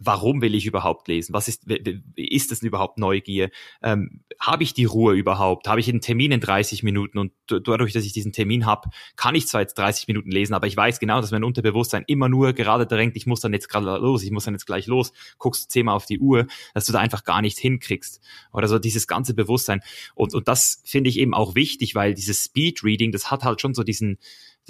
warum 0.00 0.40
will 0.40 0.54
ich 0.54 0.66
überhaupt 0.66 1.06
lesen? 1.08 1.34
Was 1.34 1.46
ist, 1.46 1.70
ist 2.16 2.50
das 2.50 2.60
denn 2.60 2.68
überhaupt 2.68 2.98
Neugier? 2.98 3.50
Ähm, 3.82 4.22
habe 4.40 4.62
ich 4.62 4.72
die 4.72 4.86
Ruhe 4.86 5.14
überhaupt? 5.14 5.68
Habe 5.68 5.80
ich 5.80 5.88
einen 5.88 6.00
Termin 6.00 6.32
in 6.32 6.40
30 6.40 6.82
Minuten 6.82 7.18
und 7.18 7.32
dadurch, 7.46 7.92
dass 7.92 8.04
ich 8.04 8.12
diesen 8.12 8.32
Termin 8.32 8.64
habe, 8.64 8.88
kann 9.16 9.34
ich 9.34 9.46
zwar 9.46 9.60
jetzt 9.60 9.74
30 9.74 10.08
Minuten 10.08 10.30
lesen, 10.30 10.54
aber 10.54 10.66
ich 10.66 10.76
weiß 10.76 10.98
genau, 10.98 11.20
dass 11.20 11.30
mein 11.30 11.44
Unterbewusstsein 11.44 12.04
immer 12.06 12.28
nur 12.28 12.54
gerade 12.54 12.86
drängt, 12.86 13.14
ich 13.16 13.26
muss 13.26 13.40
dann 13.40 13.52
jetzt 13.52 13.68
gerade 13.68 13.98
los, 13.98 14.22
ich 14.22 14.30
muss 14.30 14.44
dann 14.44 14.54
jetzt 14.54 14.66
gleich 14.66 14.86
los, 14.86 15.12
guckst 15.38 15.70
zehnmal 15.70 15.94
auf 15.94 16.06
die 16.06 16.18
Uhr, 16.18 16.46
dass 16.72 16.86
du 16.86 16.92
da 16.92 16.98
einfach 16.98 17.24
gar 17.24 17.42
nichts 17.42 17.60
hinkriegst. 17.60 18.20
Oder 18.52 18.68
so 18.68 18.78
dieses 18.78 19.06
ganze 19.06 19.34
Bewusstsein. 19.34 19.82
Und, 20.14 20.34
und 20.34 20.48
das 20.48 20.82
finde 20.86 21.10
ich 21.10 21.18
eben 21.18 21.34
auch 21.34 21.54
wichtig, 21.54 21.94
weil 21.94 22.14
dieses 22.14 22.44
Speed-Reading, 22.44 23.12
das 23.12 23.30
hat 23.30 23.44
halt 23.44 23.60
schon 23.60 23.74
so 23.74 23.82
diesen, 23.82 24.18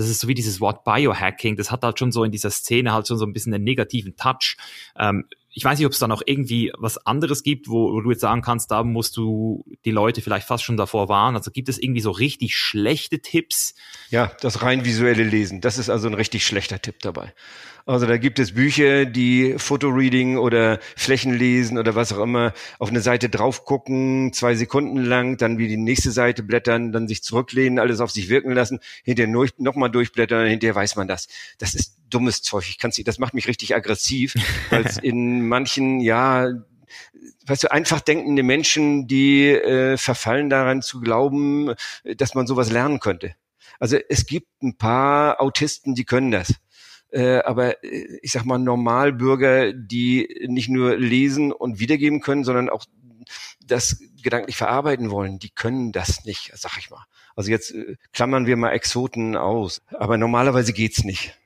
das 0.00 0.08
ist 0.08 0.20
so 0.20 0.28
wie 0.28 0.34
dieses 0.34 0.62
Wort 0.62 0.82
Biohacking, 0.84 1.56
das 1.56 1.70
hat 1.70 1.82
halt 1.82 1.98
schon 1.98 2.10
so 2.10 2.24
in 2.24 2.32
dieser 2.32 2.50
Szene 2.50 2.92
halt 2.94 3.06
schon 3.06 3.18
so 3.18 3.26
ein 3.26 3.34
bisschen 3.34 3.52
einen 3.52 3.64
negativen 3.64 4.16
Touch. 4.16 4.56
Ähm, 4.98 5.26
ich 5.52 5.62
weiß 5.62 5.78
nicht, 5.78 5.86
ob 5.86 5.92
es 5.92 5.98
da 5.98 6.08
noch 6.08 6.22
irgendwie 6.24 6.72
was 6.78 7.04
anderes 7.06 7.42
gibt, 7.42 7.68
wo, 7.68 7.92
wo, 7.92 8.00
du 8.00 8.10
jetzt 8.10 8.20
sagen 8.20 8.40
kannst, 8.40 8.70
da 8.70 8.82
musst 8.82 9.18
du 9.18 9.64
die 9.84 9.90
Leute 9.90 10.22
vielleicht 10.22 10.46
fast 10.46 10.64
schon 10.64 10.78
davor 10.78 11.10
warnen. 11.10 11.36
Also 11.36 11.50
gibt 11.50 11.68
es 11.68 11.76
irgendwie 11.76 12.00
so 12.00 12.12
richtig 12.12 12.56
schlechte 12.56 13.20
Tipps? 13.20 13.74
Ja, 14.08 14.32
das 14.40 14.62
rein 14.62 14.86
visuelle 14.86 15.24
Lesen, 15.24 15.60
das 15.60 15.76
ist 15.76 15.90
also 15.90 16.08
ein 16.08 16.14
richtig 16.14 16.46
schlechter 16.46 16.80
Tipp 16.80 17.00
dabei. 17.00 17.34
Also 17.90 18.06
da 18.06 18.18
gibt 18.18 18.38
es 18.38 18.52
Bücher, 18.52 19.04
die 19.04 19.56
Fotoreading 19.58 20.38
oder 20.38 20.78
Flächenlesen 20.96 21.76
oder 21.76 21.96
was 21.96 22.12
auch 22.12 22.22
immer 22.22 22.52
auf 22.78 22.90
eine 22.90 23.00
Seite 23.00 23.28
drauf 23.28 23.64
gucken, 23.64 24.32
zwei 24.32 24.54
Sekunden 24.54 24.98
lang, 24.98 25.38
dann 25.38 25.58
wie 25.58 25.66
die 25.66 25.76
nächste 25.76 26.12
Seite 26.12 26.44
blättern, 26.44 26.92
dann 26.92 27.08
sich 27.08 27.24
zurücklehnen, 27.24 27.80
alles 27.80 27.98
auf 28.00 28.12
sich 28.12 28.28
wirken 28.28 28.52
lassen, 28.52 28.78
hinterher 29.02 29.48
nochmal 29.58 29.90
durchblättern, 29.90 30.46
hinterher 30.46 30.76
weiß 30.76 30.94
man 30.94 31.08
das. 31.08 31.26
Das 31.58 31.74
ist 31.74 31.96
dummes 32.08 32.42
Zeug. 32.42 32.68
Ich 32.68 32.78
kann's, 32.78 33.00
das 33.04 33.18
macht 33.18 33.34
mich 33.34 33.48
richtig 33.48 33.74
aggressiv, 33.74 34.34
weil 34.70 34.86
es 34.86 34.96
in 34.96 35.48
manchen, 35.48 35.98
ja, 35.98 36.48
weißt 37.46 37.64
du, 37.64 37.72
einfach 37.72 38.00
denkende 38.00 38.44
Menschen, 38.44 39.08
die 39.08 39.48
äh, 39.48 39.96
verfallen 39.96 40.48
daran 40.48 40.82
zu 40.82 41.00
glauben, 41.00 41.74
dass 42.04 42.36
man 42.36 42.46
sowas 42.46 42.70
lernen 42.70 43.00
könnte. 43.00 43.34
Also 43.80 43.96
es 44.08 44.26
gibt 44.26 44.62
ein 44.62 44.76
paar 44.76 45.40
Autisten, 45.40 45.96
die 45.96 46.04
können 46.04 46.30
das. 46.30 46.54
Äh, 47.12 47.38
aber 47.38 47.82
äh, 47.84 48.18
ich 48.22 48.32
sag 48.32 48.44
mal 48.44 48.58
Normalbürger, 48.58 49.72
die 49.72 50.46
nicht 50.48 50.68
nur 50.68 50.96
lesen 50.96 51.52
und 51.52 51.80
wiedergeben 51.80 52.20
können, 52.20 52.44
sondern 52.44 52.68
auch 52.68 52.84
das 53.66 54.00
gedanklich 54.22 54.56
verarbeiten 54.56 55.10
wollen, 55.10 55.38
die 55.38 55.50
können 55.50 55.92
das 55.92 56.24
nicht, 56.24 56.52
sag 56.54 56.78
ich 56.78 56.90
mal. 56.90 57.04
Also 57.36 57.50
jetzt 57.50 57.72
äh, 57.72 57.96
klammern 58.12 58.46
wir 58.46 58.56
mal 58.56 58.72
Exoten 58.72 59.36
aus. 59.36 59.82
Aber 59.92 60.18
normalerweise 60.18 60.72
geht's 60.72 61.04
nicht. 61.04 61.36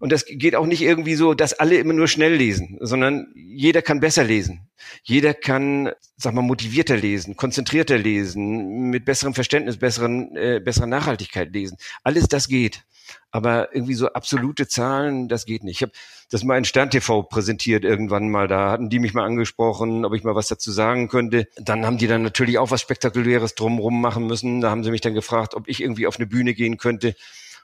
Und 0.00 0.12
das 0.12 0.24
geht 0.26 0.54
auch 0.54 0.66
nicht 0.66 0.82
irgendwie 0.82 1.16
so, 1.16 1.34
dass 1.34 1.54
alle 1.54 1.76
immer 1.76 1.92
nur 1.92 2.06
schnell 2.06 2.34
lesen, 2.34 2.78
sondern 2.80 3.32
jeder 3.34 3.82
kann 3.82 3.98
besser 3.98 4.22
lesen. 4.22 4.68
Jeder 5.02 5.34
kann, 5.34 5.90
sag 6.16 6.34
mal, 6.34 6.42
motivierter 6.42 6.96
lesen, 6.96 7.34
konzentrierter 7.34 7.98
lesen, 7.98 8.90
mit 8.90 9.04
besserem 9.04 9.34
Verständnis, 9.34 9.76
besseren, 9.76 10.36
äh, 10.36 10.60
besserer 10.64 10.86
Nachhaltigkeit 10.86 11.52
lesen. 11.52 11.78
Alles 12.04 12.28
das 12.28 12.46
geht. 12.46 12.84
Aber 13.30 13.74
irgendwie 13.74 13.94
so 13.94 14.08
absolute 14.08 14.68
Zahlen, 14.68 15.28
das 15.28 15.44
geht 15.44 15.64
nicht. 15.64 15.76
Ich 15.76 15.82
habe 15.82 15.92
das 16.30 16.44
mal 16.44 16.58
in 16.58 16.64
Stern 16.64 16.90
TV 16.90 17.22
präsentiert 17.22 17.84
irgendwann 17.84 18.30
mal. 18.30 18.48
Da 18.48 18.70
hatten 18.70 18.90
die 18.90 18.98
mich 18.98 19.14
mal 19.14 19.24
angesprochen, 19.24 20.04
ob 20.04 20.14
ich 20.14 20.24
mal 20.24 20.34
was 20.34 20.48
dazu 20.48 20.72
sagen 20.72 21.08
könnte. 21.08 21.48
Dann 21.56 21.86
haben 21.86 21.98
die 21.98 22.06
dann 22.06 22.22
natürlich 22.22 22.58
auch 22.58 22.70
was 22.70 22.80
Spektakuläres 22.80 23.54
drumrum 23.54 24.00
machen 24.00 24.26
müssen. 24.26 24.60
Da 24.60 24.70
haben 24.70 24.84
sie 24.84 24.90
mich 24.90 25.00
dann 25.00 25.14
gefragt, 25.14 25.54
ob 25.54 25.68
ich 25.68 25.82
irgendwie 25.82 26.06
auf 26.06 26.16
eine 26.16 26.26
Bühne 26.26 26.54
gehen 26.54 26.76
könnte 26.76 27.14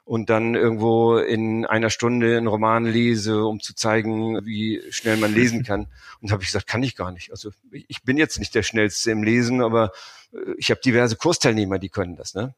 und 0.05 0.29
dann 0.29 0.55
irgendwo 0.55 1.17
in 1.17 1.65
einer 1.65 1.89
Stunde 1.89 2.37
einen 2.37 2.47
Roman 2.47 2.85
lese, 2.85 3.45
um 3.45 3.61
zu 3.61 3.75
zeigen, 3.75 4.45
wie 4.45 4.83
schnell 4.91 5.17
man 5.17 5.35
lesen 5.35 5.65
kann. 5.65 5.87
Und 6.21 6.31
habe 6.31 6.43
ich 6.43 6.49
gesagt, 6.49 6.67
kann 6.67 6.83
ich 6.83 6.95
gar 6.95 7.11
nicht. 7.11 7.31
Also 7.31 7.51
ich 7.71 8.03
bin 8.03 8.19
jetzt 8.19 8.39
nicht 8.39 8.55
der 8.55 8.63
Schnellste 8.63 9.11
im 9.11 9.23
Lesen, 9.23 9.63
aber 9.63 9.93
äh, 10.33 10.53
ich 10.59 10.71
habe 10.71 10.81
diverse 10.81 11.17
Kursteilnehmer, 11.17 11.79
die 11.79 11.89
können 11.89 12.17
das. 12.17 12.35
Ne? 12.35 12.55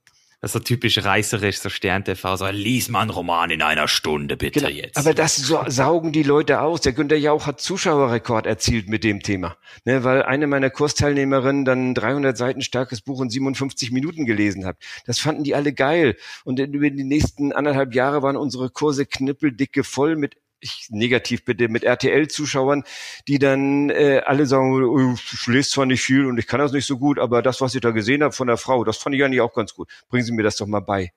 Das 0.47 0.55
ist 0.55 0.63
so 0.63 0.65
typisch 0.65 1.05
reißerisch, 1.05 1.59
so 1.59 1.69
Stern-TV, 1.69 2.37
so 2.37 2.47
lies 2.47 2.89
mal 2.89 3.01
einen 3.01 3.11
Roman 3.11 3.51
in 3.51 3.63
einer 3.63 3.89
Stunde, 3.89 4.37
bitte 4.37 4.61
genau. 4.61 4.71
jetzt. 4.71 4.97
Aber 4.97 5.13
das 5.13 5.35
so, 5.35 5.59
saugen 5.67 6.13
die 6.13 6.23
Leute 6.23 6.61
aus. 6.61 6.83
Der 6.83 6.93
Günter 6.93 7.17
Jauch 7.17 7.49
hat 7.49 7.61
Zuschauerrekord 7.61 8.47
erzielt 8.47 8.89
mit 8.89 9.03
dem 9.03 9.25
Thema. 9.25 9.57
Ne, 9.85 10.05
weil 10.05 10.23
eine 10.23 10.47
meiner 10.47 10.71
Kursteilnehmerinnen 10.71 11.65
dann 11.65 11.95
300 11.95 12.39
Seiten 12.39 12.61
starkes 12.61 13.01
Buch 13.01 13.23
in 13.23 13.29
57 13.29 13.91
Minuten 13.91 14.25
gelesen 14.25 14.67
hat. 14.67 14.77
Das 15.05 15.19
fanden 15.19 15.43
die 15.43 15.57
alle 15.57 15.73
geil. 15.73 16.17
Und 16.45 16.61
über 16.61 16.91
die 16.91 17.03
nächsten 17.03 17.53
anderthalb 17.53 17.93
Jahre 17.93 18.23
waren 18.23 18.37
unsere 18.37 18.71
Kurse 18.71 19.05
knippeldicke 19.05 19.83
voll 19.83 20.15
mit 20.15 20.37
ich 20.61 20.87
negativ 20.91 21.45
bitte, 21.45 21.69
mit 21.69 21.85
RTL-Zuschauern, 21.85 22.85
die 23.29 23.39
dann 23.39 23.91
äh, 23.91 24.23
alle 24.25 24.47
sagen, 24.47 24.73
oh, 24.85 25.15
ich 25.15 25.47
lese 25.47 25.71
zwar 25.71 25.87
nicht 25.87 26.03
viel 26.03 26.27
und 26.27 26.39
ich 26.39 26.47
kann 26.47 26.61
das 26.61 26.73
nicht 26.73 26.87
so 26.87 26.99
gut, 26.99 27.19
aber 27.19 27.43
das, 27.43 27.61
was 27.61 27.75
ich 27.75 27.81
da 27.81 27.91
gesehen 27.91 28.23
habe 28.23 28.33
von 28.33 28.47
der 28.47 28.57
Frau, 28.57 28.85
das 28.85 28.97
fand 28.97 29.15
ich 29.15 29.23
eigentlich 29.23 29.41
auch 29.41 29.55
ganz 29.55 29.75
gut. 29.75 29.89
Bringen 30.09 30.25
Sie 30.25 30.33
mir 30.33 30.43
das 30.43 30.57
doch 30.57 30.67
mal 30.67 30.81
bei. 30.81 31.13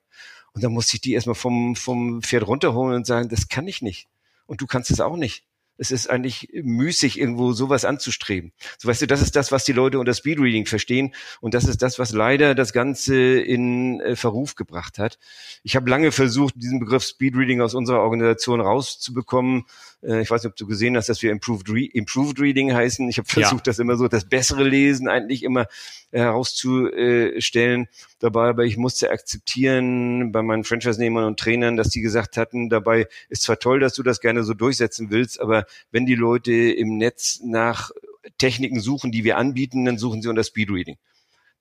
Und 0.52 0.64
dann 0.64 0.72
musste 0.72 0.96
ich 0.96 1.00
die 1.00 1.12
erstmal 1.12 1.34
vom, 1.34 1.76
vom 1.76 2.22
Pferd 2.22 2.46
runterholen 2.46 2.96
und 2.96 3.06
sagen, 3.06 3.28
das 3.28 3.48
kann 3.48 3.68
ich 3.68 3.82
nicht. 3.82 4.08
Und 4.46 4.60
du 4.60 4.66
kannst 4.66 4.90
es 4.90 5.00
auch 5.00 5.16
nicht 5.16 5.44
es 5.80 5.90
ist 5.90 6.10
eigentlich 6.10 6.50
müßig, 6.52 7.18
irgendwo 7.18 7.52
sowas 7.52 7.86
anzustreben. 7.86 8.52
So 8.76 8.86
weißt 8.86 9.00
du, 9.00 9.06
das 9.06 9.22
ist 9.22 9.34
das, 9.34 9.50
was 9.50 9.64
die 9.64 9.72
Leute 9.72 9.98
unter 9.98 10.12
Speedreading 10.12 10.66
verstehen 10.66 11.14
und 11.40 11.54
das 11.54 11.64
ist 11.64 11.80
das, 11.80 11.98
was 11.98 12.12
leider 12.12 12.54
das 12.54 12.74
Ganze 12.74 13.16
in 13.16 13.98
äh, 14.00 14.14
Verruf 14.14 14.56
gebracht 14.56 14.98
hat. 14.98 15.18
Ich 15.62 15.76
habe 15.76 15.88
lange 15.88 16.12
versucht, 16.12 16.54
diesen 16.56 16.80
Begriff 16.80 17.02
Speedreading 17.04 17.62
aus 17.62 17.72
unserer 17.72 18.00
Organisation 18.00 18.60
rauszubekommen. 18.60 19.64
Äh, 20.02 20.22
ich 20.22 20.30
weiß 20.30 20.42
nicht, 20.42 20.50
ob 20.50 20.56
du 20.56 20.66
gesehen 20.66 20.96
hast, 20.96 21.08
dass 21.08 21.22
wir 21.22 21.30
Improved, 21.30 21.68
Re 21.70 21.84
Improved 21.84 22.40
Reading 22.40 22.72
heißen. 22.72 23.08
Ich 23.08 23.18
habe 23.18 23.28
versucht, 23.28 23.66
ja. 23.66 23.70
das 23.70 23.78
immer 23.78 23.96
so, 23.96 24.08
das 24.08 24.28
bessere 24.28 24.64
Lesen 24.64 25.08
eigentlich 25.08 25.42
immer 25.42 25.66
herauszustellen 26.10 27.86
dabei, 28.18 28.48
aber 28.48 28.64
ich 28.64 28.76
musste 28.76 29.10
akzeptieren 29.10 30.32
bei 30.32 30.42
meinen 30.42 30.64
Franchise-Nehmern 30.64 31.24
und 31.24 31.38
Trainern, 31.38 31.76
dass 31.76 31.90
die 31.90 32.00
gesagt 32.00 32.36
hatten, 32.36 32.68
dabei 32.68 33.06
ist 33.28 33.42
zwar 33.42 33.58
toll, 33.58 33.80
dass 33.80 33.94
du 33.94 34.02
das 34.02 34.20
gerne 34.20 34.42
so 34.42 34.54
durchsetzen 34.54 35.10
willst, 35.10 35.40
aber 35.40 35.66
wenn 35.92 36.06
die 36.06 36.16
Leute 36.16 36.52
im 36.52 36.98
Netz 36.98 37.40
nach 37.44 37.90
Techniken 38.38 38.80
suchen, 38.80 39.12
die 39.12 39.24
wir 39.24 39.38
anbieten, 39.38 39.84
dann 39.84 39.98
suchen 39.98 40.22
sie 40.22 40.28
unter 40.28 40.44
Speedreading. 40.44 40.96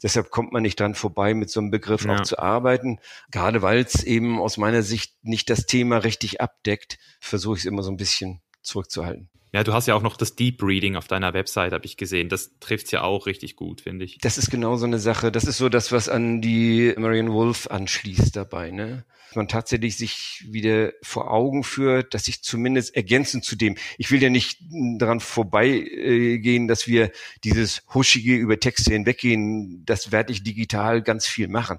Deshalb 0.02 0.30
kommt 0.30 0.54
man 0.54 0.62
nicht 0.62 0.80
dran 0.80 0.96
vorbei, 0.96 1.34
mit 1.34 1.50
so 1.50 1.60
einem 1.60 1.72
Begriff 1.72 2.06
ja. 2.06 2.16
auch 2.16 2.22
zu 2.22 2.40
arbeiten. 2.40 3.00
Gerade 3.32 3.62
weil 3.62 3.80
es 3.80 4.04
eben 4.04 4.40
aus 4.40 4.58
meiner 4.58 4.82
Sicht 4.82 5.14
nicht 5.24 5.50
das 5.50 5.66
Thema 5.66 5.98
richtig 5.98 6.42
abdeckt, 6.42 6.98
versuche 7.20 7.58
ich 7.58 7.62
es 7.62 7.66
immer 7.66 7.84
so 7.84 7.92
ein 7.92 7.98
bisschen 7.98 8.42
zurückzuhalten. 8.62 9.30
Ja, 9.52 9.64
du 9.64 9.74
hast 9.74 9.88
ja 9.88 9.96
auch 9.96 10.04
noch 10.04 10.16
das 10.16 10.36
Deep 10.36 10.62
Reading 10.62 10.96
auf 10.96 11.08
deiner 11.08 11.34
Website, 11.34 11.74
habe 11.74 11.86
ich 11.86 11.98
gesehen. 11.98 12.30
Das 12.30 12.52
trifft's 12.60 12.92
ja 12.92 13.02
auch 13.02 13.26
richtig 13.26 13.56
gut, 13.56 13.82
finde 13.82 14.06
ich. 14.06 14.20
Das 14.20 14.38
ist 14.38 14.52
genau 14.52 14.76
so 14.76 14.86
eine 14.86 15.00
Sache. 15.00 15.32
Das 15.32 15.46
ist 15.46 15.58
so 15.58 15.70
das, 15.70 15.92
was 15.92 16.08
an 16.08 16.40
die 16.42 16.94
Marian 16.98 17.32
Wolf 17.32 17.68
anschließt 17.68 18.36
dabei, 18.36 18.70
ne? 18.70 19.06
Man 19.36 19.48
tatsächlich 19.48 19.96
sich 19.96 20.46
wieder 20.50 20.92
vor 21.04 21.32
Augen 21.32 21.64
führt, 21.64 22.16
dass 22.16 22.28
ich 22.28 22.42
zumindest 22.42 22.96
ergänzend 22.96 23.44
zu 23.44 23.56
dem, 23.56 23.76
ich 24.00 24.10
will 24.10 24.22
ja 24.24 24.30
nicht 24.30 24.60
daran 24.98 25.20
vorbeigehen, 25.20 26.68
dass 26.68 26.88
wir 26.88 27.12
dieses 27.44 27.84
huschige 27.94 28.36
über 28.36 28.60
Texte 28.60 28.92
hinweggehen, 28.92 29.84
das 29.86 30.12
werde 30.12 30.32
ich 30.32 30.44
digital 30.44 31.04
ganz 31.04 31.28
viel 31.28 31.48
machen. 31.48 31.78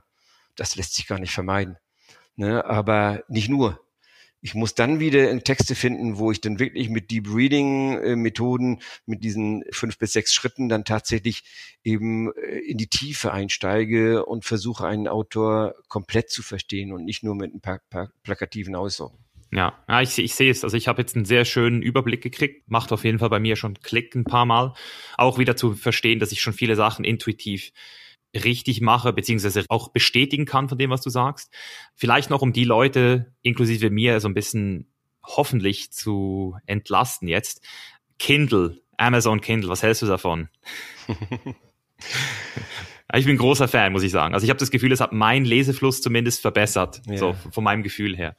Das 0.55 0.77
lässt 0.77 0.95
sich 0.95 1.09
gar 1.09 1.19
nicht 1.19 1.33
vermeiden. 1.33 1.77
Ne? 2.37 2.65
Aber 2.65 3.25
nicht 3.29 3.49
nur 3.49 3.81
ich 4.43 4.55
muss 4.55 4.75
dann 4.75 5.01
wieder 5.01 5.39
Texte 5.45 5.75
finden, 5.75 6.19
wo 6.19 6.33
ich 6.33 6.41
dann 6.41 6.59
wirklich 6.59 6.89
mit 6.89 7.11
Deep 7.11 7.29
Reading 7.35 7.99
äh, 7.99 8.17
Methoden, 8.17 8.81
mit 9.07 9.23
diesen 9.23 9.65
fünf 9.71 9.99
bis 9.99 10.13
sechs 10.13 10.33
Schritten 10.33 10.69
dann 10.69 10.85
tatsächlich 10.85 11.43
eben 11.85 12.33
äh, 12.35 12.59
in 12.59 12.79
die 12.79 12.89
Tiefe 12.89 13.33
einsteige 13.33 14.25
und 14.25 14.45
versuche 14.45 14.87
einen 14.87 15.09
Autor 15.09 15.75
komplett 15.89 16.31
zu 16.31 16.43
verstehen 16.43 16.93
und 16.93 17.05
nicht 17.05 17.23
nur 17.23 17.35
mit 17.35 17.55
ein 17.55 17.61
paar, 17.61 17.81
paar 17.91 18.11
plakativen 18.23 18.75
Aussagen. 18.75 19.19
Ja, 19.53 19.79
ja 19.89 20.01
ich, 20.01 20.19
ich 20.19 20.35
sehe 20.35 20.51
es. 20.51 20.65
Also 20.65 20.77
ich 20.77 20.89
habe 20.89 21.03
jetzt 21.03 21.17
einen 21.17 21.25
sehr 21.25 21.45
schönen 21.45 21.83
Überblick 21.83 22.23
gekriegt. 22.23 22.71
Macht 22.71 22.93
auf 22.93 23.05
jeden 23.05 23.19
Fall 23.19 23.31
bei 23.31 23.41
mir 23.41 23.57
schon 23.57 23.75
Klick 23.75 24.15
ein 24.15 24.25
paar 24.25 24.47
Mal. 24.47 24.75
Auch 25.17 25.39
wieder 25.39 25.57
zu 25.57 25.75
verstehen, 25.75 26.19
dass 26.19 26.33
ich 26.33 26.41
schon 26.41 26.53
viele 26.53 26.77
Sachen 26.77 27.05
intuitiv 27.05 27.73
richtig 28.35 28.81
mache, 28.81 29.13
beziehungsweise 29.13 29.65
auch 29.69 29.89
bestätigen 29.89 30.45
kann 30.45 30.69
von 30.69 30.79
dem, 30.79 30.91
was 30.91 31.03
du 31.03 31.11
sagst. 31.11 31.53
Vielleicht 31.95 32.31
noch, 32.31 32.43
um 32.43 32.53
die 32.53 32.65
Leute, 32.65 33.33
inklusive 33.43 33.91
mir, 33.91 34.21
so 34.21 34.29
ein 34.29 34.35
bisschen 34.35 34.93
hoffentlich 35.25 35.93
zu 35.93 36.57
entlasten 36.67 37.29
jetzt. 37.29 37.65
Kindle, 38.19 38.81
Amazon 38.97 39.41
Kindle, 39.41 39.71
was 39.71 39.83
hältst 39.83 40.03
du 40.03 40.07
davon? 40.07 40.49
Ich 43.13 43.27
bin 43.27 43.37
großer 43.37 43.67
Fan, 43.67 43.93
muss 43.93 44.03
ich 44.03 44.13
sagen. 44.13 44.35
Also 44.35 44.45
ich 44.45 44.51
habe 44.51 44.61
das 44.61 44.71
Gefühl, 44.71 44.93
es 44.93 45.01
hat 45.01 45.13
meinen 45.13 45.45
Lesefluss 45.45 46.01
zumindest 46.01 46.41
verbessert, 46.41 47.03
ja. 47.07 47.17
so 47.17 47.35
von 47.51 47.65
meinem 47.65 47.83
Gefühl 47.83 48.17
her. 48.17 48.37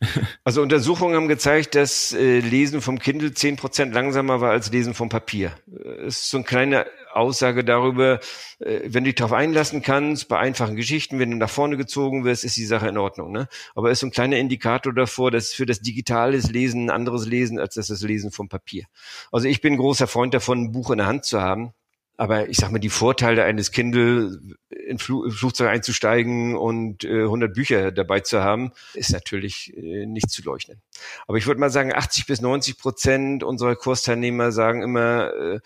Also 0.44 0.62
Untersuchungen 0.62 1.14
haben 1.14 1.28
gezeigt, 1.28 1.74
dass 1.74 2.12
äh, 2.12 2.40
Lesen 2.40 2.80
vom 2.80 2.98
Kindle 2.98 3.32
zehn 3.32 3.56
Prozent 3.56 3.94
langsamer 3.94 4.40
war 4.40 4.50
als 4.50 4.70
Lesen 4.72 4.94
vom 4.94 5.08
Papier. 5.08 5.52
Das 5.66 5.84
äh, 5.84 6.06
ist 6.06 6.30
so 6.30 6.38
eine 6.38 6.44
kleine 6.44 6.86
Aussage 7.12 7.64
darüber, 7.64 8.20
äh, 8.58 8.80
wenn 8.84 9.04
du 9.04 9.10
dich 9.10 9.16
darauf 9.16 9.32
einlassen 9.32 9.82
kannst, 9.82 10.28
bei 10.28 10.38
einfachen 10.38 10.76
Geschichten, 10.76 11.18
wenn 11.18 11.30
du 11.30 11.36
nach 11.36 11.50
vorne 11.50 11.76
gezogen 11.76 12.24
wirst, 12.24 12.44
ist 12.44 12.56
die 12.56 12.66
Sache 12.66 12.88
in 12.88 12.98
Ordnung. 12.98 13.32
Ne? 13.32 13.48
Aber 13.74 13.88
es 13.88 13.94
ist 13.94 14.00
so 14.00 14.06
ein 14.06 14.12
kleiner 14.12 14.38
Indikator 14.38 14.92
davor, 14.92 15.30
dass 15.30 15.52
für 15.52 15.66
das 15.66 15.80
digitales 15.80 16.50
Lesen 16.50 16.86
ein 16.86 16.90
anderes 16.90 17.26
Lesen 17.26 17.58
als 17.58 17.74
das, 17.74 17.88
das 17.88 18.02
Lesen 18.02 18.30
vom 18.30 18.48
Papier. 18.48 18.84
Also 19.32 19.48
ich 19.48 19.60
bin 19.60 19.76
großer 19.76 20.06
Freund 20.06 20.34
davon, 20.34 20.64
ein 20.64 20.72
Buch 20.72 20.90
in 20.90 20.98
der 20.98 21.06
Hand 21.06 21.24
zu 21.24 21.40
haben 21.40 21.74
aber 22.20 22.50
ich 22.50 22.58
sag 22.58 22.70
mal, 22.70 22.78
die 22.78 22.90
Vorteile 22.90 23.44
eines 23.44 23.70
Kindle 23.70 24.38
in 24.68 24.98
Fl 24.98 25.30
Flugzeug 25.30 25.70
einzusteigen 25.70 26.54
und 26.54 27.02
äh, 27.02 27.22
100 27.22 27.54
Bücher 27.54 27.92
dabei 27.92 28.20
zu 28.20 28.42
haben, 28.42 28.72
ist 28.92 29.10
natürlich 29.10 29.74
äh, 29.74 30.04
nicht 30.04 30.28
zu 30.28 30.42
leugnen. 30.42 30.82
Aber 31.26 31.38
ich 31.38 31.46
würde 31.46 31.60
mal 31.60 31.70
sagen, 31.70 31.94
80 31.94 32.26
bis 32.26 32.42
90 32.42 32.76
Prozent 32.76 33.42
unserer 33.42 33.74
Kursteilnehmer 33.74 34.52
sagen 34.52 34.82
immer, 34.82 35.32
äh, 35.32 35.60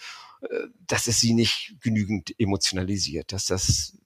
dass 0.86 1.06
es 1.06 1.20
sie 1.20 1.34
nicht 1.34 1.74
genügend 1.80 2.34
emotionalisiert, 2.38 3.32
dass 3.32 3.46
das 3.46 3.96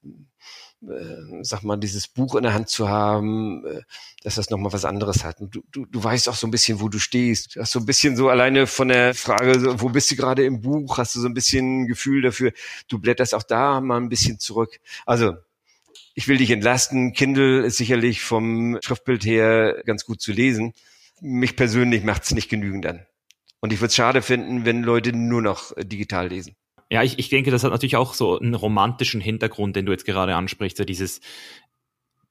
äh, 0.82 1.43
sag 1.43 1.65
mal, 1.65 1.77
dieses 1.77 2.06
Buch 2.06 2.36
in 2.36 2.44
der 2.44 2.55
Hand 2.55 2.69
zu 2.69 2.89
haben, 2.89 3.66
äh, 3.66 3.82
dass 4.23 4.36
das 4.36 4.51
nochmal 4.51 4.73
was 4.73 4.85
anderes 4.85 5.24
hat. 5.24 5.40
Und 5.40 5.55
du, 5.55 5.62
du, 5.73 5.86
du 5.86 6.05
weißt 6.05 6.28
auch 6.28 6.36
so 6.36 6.47
ein 6.47 6.52
bisschen, 6.52 6.81
wo 6.81 6.89
du 6.89 7.01
stehst. 7.01 7.56
Du 7.56 7.60
hast 7.60 7.73
so 7.73 7.81
ein 7.81 7.86
bisschen 7.86 8.16
so 8.16 8.28
alleine 8.28 8.66
von 8.69 8.89
der 8.89 9.15
Frage, 9.15 9.81
wo 9.81 9.89
bist 9.89 10.10
du 10.10 10.16
gerade 10.16 10.44
im 10.44 10.60
Buch, 10.60 10.98
hast 10.98 11.16
du 11.16 11.20
so 11.20 11.27
ein 11.27 11.35
bisschen 11.35 11.89
Gefühl 11.89 12.23
dafür, 12.23 12.52
du 12.86 12.98
blätterst 13.01 13.35
auch 13.35 13.43
da 13.43 13.81
mal 13.81 13.97
ein 13.97 14.09
bisschen 14.09 14.39
zurück. 14.39 14.78
Also, 15.05 15.35
ich 16.15 16.28
will 16.28 16.36
dich 16.39 16.51
entlasten. 16.51 17.12
Kindle 17.12 17.65
ist 17.65 17.77
sicherlich 17.77 18.23
vom 18.23 18.78
Schriftbild 18.81 19.24
her 19.24 19.82
ganz 19.85 20.05
gut 20.05 20.20
zu 20.20 20.32
lesen. 20.32 20.74
Mich 21.20 21.56
persönlich 21.56 22.05
macht 22.05 22.23
es 22.23 22.31
nicht 22.32 22.48
genügend 22.48 22.86
an. 22.86 23.06
Und 23.60 23.72
ich 23.72 23.80
würde 23.80 23.89
es 23.89 23.97
schade 23.97 24.22
finden, 24.22 24.64
wenn 24.64 24.82
Leute 24.82 25.12
nur 25.12 25.43
noch 25.43 25.72
digital 25.76 26.28
lesen. 26.28 26.55
Ja, 26.90 27.02
ich, 27.02 27.18
ich 27.18 27.28
denke, 27.28 27.51
das 27.51 27.64
hat 27.64 27.70
natürlich 27.70 27.97
auch 27.97 28.14
so 28.14 28.39
einen 28.39 28.55
romantischen 28.55 29.20
Hintergrund, 29.20 29.76
den 29.76 29.86
du 29.86 29.93
jetzt 29.93 30.06
gerade 30.06 30.35
ansprichst, 30.35 30.78
so 30.78 30.85
dieses, 30.85 31.20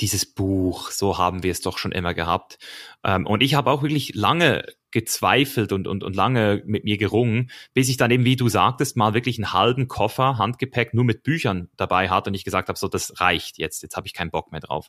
dieses 0.01 0.25
Buch, 0.25 0.91
so 0.91 1.17
haben 1.17 1.43
wir 1.43 1.51
es 1.51 1.61
doch 1.61 1.77
schon 1.77 1.91
immer 1.91 2.13
gehabt. 2.13 2.57
Ähm, 3.03 3.25
und 3.25 3.41
ich 3.41 3.55
habe 3.55 3.69
auch 3.69 3.81
wirklich 3.81 4.15
lange 4.15 4.65
gezweifelt 4.91 5.73
und, 5.73 5.87
und, 5.87 6.03
und 6.03 6.15
lange 6.15 6.63
mit 6.65 6.85
mir 6.85 6.97
gerungen, 6.97 7.51
bis 7.73 7.89
ich 7.89 7.97
dann 7.97 8.09
eben, 8.09 8.25
wie 8.25 8.35
du 8.35 8.47
sagtest, 8.47 8.95
mal 8.95 9.13
wirklich 9.13 9.37
einen 9.37 9.53
halben 9.53 9.87
Koffer, 9.87 10.37
Handgepäck 10.37 10.93
nur 10.93 11.03
mit 11.03 11.23
Büchern 11.23 11.69
dabei 11.77 12.09
hatte 12.09 12.29
und 12.29 12.35
ich 12.35 12.45
gesagt 12.45 12.69
habe, 12.69 12.79
so 12.79 12.87
das 12.87 13.19
reicht 13.19 13.57
jetzt, 13.57 13.83
jetzt 13.83 13.97
habe 13.97 14.07
ich 14.07 14.13
keinen 14.13 14.31
Bock 14.31 14.51
mehr 14.51 14.61
drauf. 14.61 14.87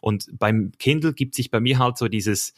Und 0.00 0.26
beim 0.32 0.72
Kindle 0.78 1.14
gibt 1.14 1.34
sich 1.34 1.50
bei 1.50 1.60
mir 1.60 1.78
halt 1.78 1.96
so 1.96 2.08
dieses 2.08 2.52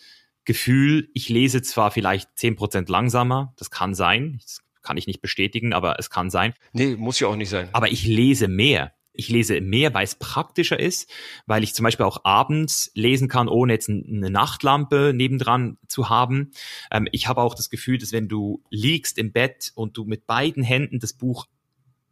Gefühl, 0.45 1.11
ich 1.15 1.29
lese 1.29 1.62
zwar 1.62 1.91
vielleicht 1.91 2.31
zehn 2.37 2.57
Prozent 2.57 2.89
langsamer, 2.89 3.53
das 3.57 3.71
kann 3.71 3.95
sein, 3.95 4.41
kann 4.83 4.97
ich 4.97 5.07
nicht 5.07 5.21
bestätigen, 5.21 5.73
aber 5.73 5.99
es 5.99 6.11
kann 6.11 6.31
sein. 6.31 6.55
Nee, 6.73 6.97
muss 6.97 7.21
ja 7.21 7.29
auch 7.29 7.37
nicht 7.37 7.51
sein. 7.51 7.69
Aber 7.73 7.91
ich 7.91 8.07
lese 8.07 8.49
mehr. 8.49 8.93
Ich 9.12 9.29
lese 9.29 9.61
mehr, 9.61 9.93
weil 9.93 10.05
es 10.05 10.15
praktischer 10.15 10.79
ist, 10.79 11.11
weil 11.45 11.65
ich 11.65 11.75
zum 11.75 11.83
Beispiel 11.85 12.07
auch 12.07 12.25
abends 12.25 12.91
lesen 12.95 13.29
kann, 13.29 13.49
ohne 13.49 13.73
jetzt 13.73 13.89
eine 13.89 14.31
Nachtlampe 14.31 15.12
nebendran 15.15 15.79
zu 15.89 16.09
haben. 16.09 16.53
Ähm, 16.91 17.09
ich 17.11 17.27
habe 17.27 17.43
auch 17.43 17.55
das 17.55 17.71
Gefühl, 17.71 17.99
dass 17.99 18.12
wenn 18.12 18.29
du 18.29 18.62
liegst 18.71 19.19
im 19.19 19.33
Bett 19.33 19.73
und 19.75 19.97
du 19.97 20.05
mit 20.05 20.27
beiden 20.27 20.62
Händen 20.62 21.01
das 21.01 21.12
Buch 21.12 21.47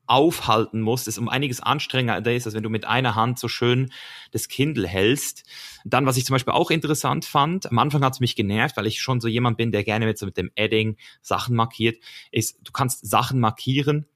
aufhalten 0.09 0.81
musst, 0.81 1.09
es 1.09 1.19
um 1.19 1.29
einiges 1.29 1.61
anstrengender 1.61 2.33
ist, 2.33 2.47
als 2.47 2.55
wenn 2.55 2.63
du 2.63 2.71
mit 2.71 2.85
einer 2.85 3.15
Hand 3.15 3.39
so 3.39 3.49
schön 3.49 3.93
das 4.33 4.49
Kindle 4.49 4.87
hältst. 4.87 5.45
Dann, 5.85 6.07
was 6.07 6.17
ich 6.17 6.25
zum 6.25 6.35
Beispiel 6.35 6.55
auch 6.55 6.71
interessant 6.71 7.25
fand, 7.25 7.71
am 7.71 7.79
Anfang 7.79 8.05
hat 8.05 8.15
es 8.15 8.21
mich 8.21 8.37
genervt, 8.37 8.77
weil 8.77 8.87
ich 8.87 9.01
schon 9.01 9.21
so 9.21 9.29
jemand 9.29 9.57
bin, 9.57 9.73
der 9.73 9.85
gerne 9.85 10.07
mit, 10.07 10.19
so 10.19 10.27
mit 10.27 10.37
dem 10.37 10.51
Adding 10.59 10.97
Sachen 11.21 11.55
markiert, 11.55 11.99
ist, 12.33 12.59
du 12.65 12.73
kannst 12.73 13.07
Sachen 13.07 13.41
markieren 13.41 14.07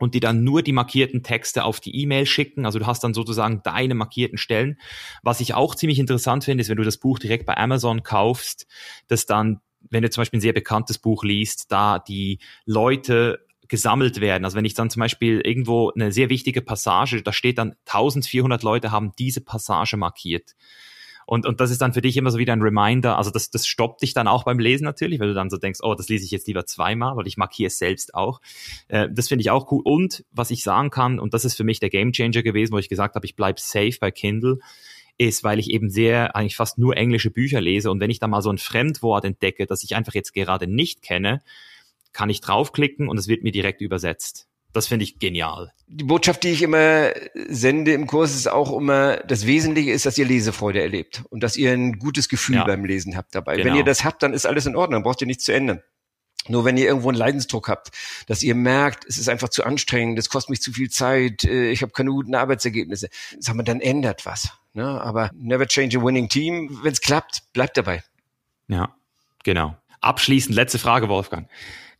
und 0.00 0.14
die 0.14 0.20
dann 0.20 0.42
nur 0.42 0.62
die 0.62 0.72
markierten 0.72 1.22
Texte 1.22 1.64
auf 1.64 1.78
die 1.78 1.94
E-Mail 2.02 2.26
schicken. 2.26 2.64
Also 2.64 2.78
du 2.78 2.86
hast 2.86 3.04
dann 3.04 3.14
sozusagen 3.14 3.62
deine 3.62 3.94
markierten 3.94 4.38
Stellen. 4.38 4.78
Was 5.22 5.40
ich 5.40 5.54
auch 5.54 5.74
ziemlich 5.74 5.98
interessant 5.98 6.44
finde, 6.44 6.62
ist, 6.62 6.70
wenn 6.70 6.78
du 6.78 6.84
das 6.84 6.96
Buch 6.96 7.18
direkt 7.18 7.44
bei 7.46 7.56
Amazon 7.56 8.02
kaufst, 8.02 8.66
dass 9.08 9.26
dann, 9.26 9.60
wenn 9.90 10.02
du 10.02 10.10
zum 10.10 10.22
Beispiel 10.22 10.38
ein 10.38 10.42
sehr 10.42 10.54
bekanntes 10.54 10.98
Buch 10.98 11.22
liest, 11.22 11.70
da 11.70 11.98
die 11.98 12.38
Leute 12.64 13.46
gesammelt 13.70 14.20
werden. 14.20 14.44
Also 14.44 14.56
wenn 14.56 14.64
ich 14.66 14.74
dann 14.74 14.90
zum 14.90 15.00
Beispiel 15.00 15.40
irgendwo 15.40 15.90
eine 15.92 16.12
sehr 16.12 16.28
wichtige 16.28 16.60
Passage, 16.60 17.22
da 17.22 17.32
steht 17.32 17.56
dann 17.56 17.76
1400 17.86 18.62
Leute 18.62 18.90
haben 18.90 19.12
diese 19.18 19.40
Passage 19.40 19.96
markiert. 19.96 20.56
Und, 21.24 21.46
und 21.46 21.60
das 21.60 21.70
ist 21.70 21.80
dann 21.80 21.92
für 21.92 22.00
dich 22.00 22.16
immer 22.16 22.32
so 22.32 22.38
wieder 22.38 22.52
ein 22.52 22.62
Reminder. 22.62 23.16
Also 23.16 23.30
das, 23.30 23.50
das 23.50 23.64
stoppt 23.64 24.02
dich 24.02 24.12
dann 24.12 24.26
auch 24.26 24.42
beim 24.42 24.58
Lesen 24.58 24.84
natürlich, 24.84 25.20
weil 25.20 25.28
du 25.28 25.34
dann 25.34 25.48
so 25.48 25.58
denkst, 25.58 25.78
oh, 25.84 25.94
das 25.94 26.08
lese 26.08 26.24
ich 26.24 26.32
jetzt 26.32 26.48
lieber 26.48 26.66
zweimal, 26.66 27.16
weil 27.16 27.28
ich 27.28 27.36
markiere 27.36 27.68
es 27.68 27.78
selbst 27.78 28.14
auch. 28.14 28.40
Äh, 28.88 29.08
das 29.12 29.28
finde 29.28 29.42
ich 29.42 29.50
auch 29.50 29.70
cool. 29.70 29.82
Und 29.84 30.24
was 30.32 30.50
ich 30.50 30.64
sagen 30.64 30.90
kann, 30.90 31.20
und 31.20 31.32
das 31.32 31.44
ist 31.44 31.54
für 31.54 31.62
mich 31.62 31.78
der 31.78 31.90
Gamechanger 31.90 32.42
gewesen, 32.42 32.72
wo 32.72 32.78
ich 32.78 32.88
gesagt 32.88 33.14
habe, 33.14 33.24
ich 33.24 33.36
bleib 33.36 33.60
safe 33.60 33.96
bei 34.00 34.10
Kindle, 34.10 34.58
ist, 35.18 35.44
weil 35.44 35.60
ich 35.60 35.70
eben 35.70 35.88
sehr, 35.88 36.34
eigentlich 36.34 36.56
fast 36.56 36.78
nur 36.78 36.96
englische 36.96 37.30
Bücher 37.30 37.60
lese. 37.60 37.92
Und 37.92 38.00
wenn 38.00 38.10
ich 38.10 38.18
da 38.18 38.26
mal 38.26 38.42
so 38.42 38.50
ein 38.50 38.58
Fremdwort 38.58 39.24
entdecke, 39.24 39.66
das 39.66 39.84
ich 39.84 39.94
einfach 39.94 40.14
jetzt 40.14 40.32
gerade 40.34 40.66
nicht 40.66 41.02
kenne, 41.02 41.42
kann 42.12 42.30
ich 42.30 42.40
draufklicken 42.40 43.08
und 43.08 43.18
es 43.18 43.28
wird 43.28 43.42
mir 43.42 43.52
direkt 43.52 43.80
übersetzt. 43.80 44.46
Das 44.72 44.86
finde 44.86 45.02
ich 45.02 45.18
genial. 45.18 45.72
Die 45.88 46.04
Botschaft, 46.04 46.44
die 46.44 46.50
ich 46.50 46.62
immer 46.62 47.10
sende 47.48 47.92
im 47.92 48.06
Kurs, 48.06 48.36
ist 48.36 48.48
auch 48.48 48.76
immer, 48.76 49.16
das 49.16 49.46
Wesentliche 49.46 49.90
ist, 49.90 50.06
dass 50.06 50.16
ihr 50.16 50.24
Lesefreude 50.24 50.80
erlebt 50.80 51.24
und 51.30 51.42
dass 51.42 51.56
ihr 51.56 51.72
ein 51.72 51.98
gutes 51.98 52.28
Gefühl 52.28 52.56
ja. 52.56 52.64
beim 52.64 52.84
Lesen 52.84 53.16
habt 53.16 53.34
dabei. 53.34 53.56
Genau. 53.56 53.70
Wenn 53.70 53.76
ihr 53.76 53.84
das 53.84 54.04
habt, 54.04 54.22
dann 54.22 54.32
ist 54.32 54.46
alles 54.46 54.66
in 54.66 54.76
Ordnung, 54.76 54.98
dann 54.98 55.02
braucht 55.02 55.20
ihr 55.20 55.26
nichts 55.26 55.44
zu 55.44 55.52
ändern. 55.52 55.82
Nur 56.48 56.64
wenn 56.64 56.76
ihr 56.76 56.86
irgendwo 56.86 57.08
einen 57.08 57.18
Leidensdruck 57.18 57.68
habt, 57.68 57.90
dass 58.26 58.42
ihr 58.42 58.54
merkt, 58.54 59.04
es 59.06 59.18
ist 59.18 59.28
einfach 59.28 59.50
zu 59.50 59.64
anstrengend, 59.64 60.18
es 60.18 60.30
kostet 60.30 60.50
mich 60.50 60.62
zu 60.62 60.72
viel 60.72 60.88
Zeit, 60.88 61.44
äh, 61.44 61.70
ich 61.70 61.82
habe 61.82 61.92
keine 61.92 62.10
guten 62.10 62.34
Arbeitsergebnisse, 62.34 63.08
sag 63.38 63.56
mal, 63.56 63.62
dann 63.62 63.80
ändert 63.80 64.24
was. 64.24 64.50
Ne? 64.72 64.84
Aber 64.84 65.30
never 65.34 65.66
change 65.66 65.98
a 65.98 66.02
winning 66.02 66.28
team. 66.28 66.78
Wenn 66.82 66.92
es 66.92 67.00
klappt, 67.00 67.42
bleibt 67.52 67.76
dabei. 67.76 68.02
Ja, 68.68 68.94
genau. 69.42 69.76
Abschließend 70.00 70.54
letzte 70.54 70.78
Frage, 70.78 71.08
Wolfgang. 71.08 71.48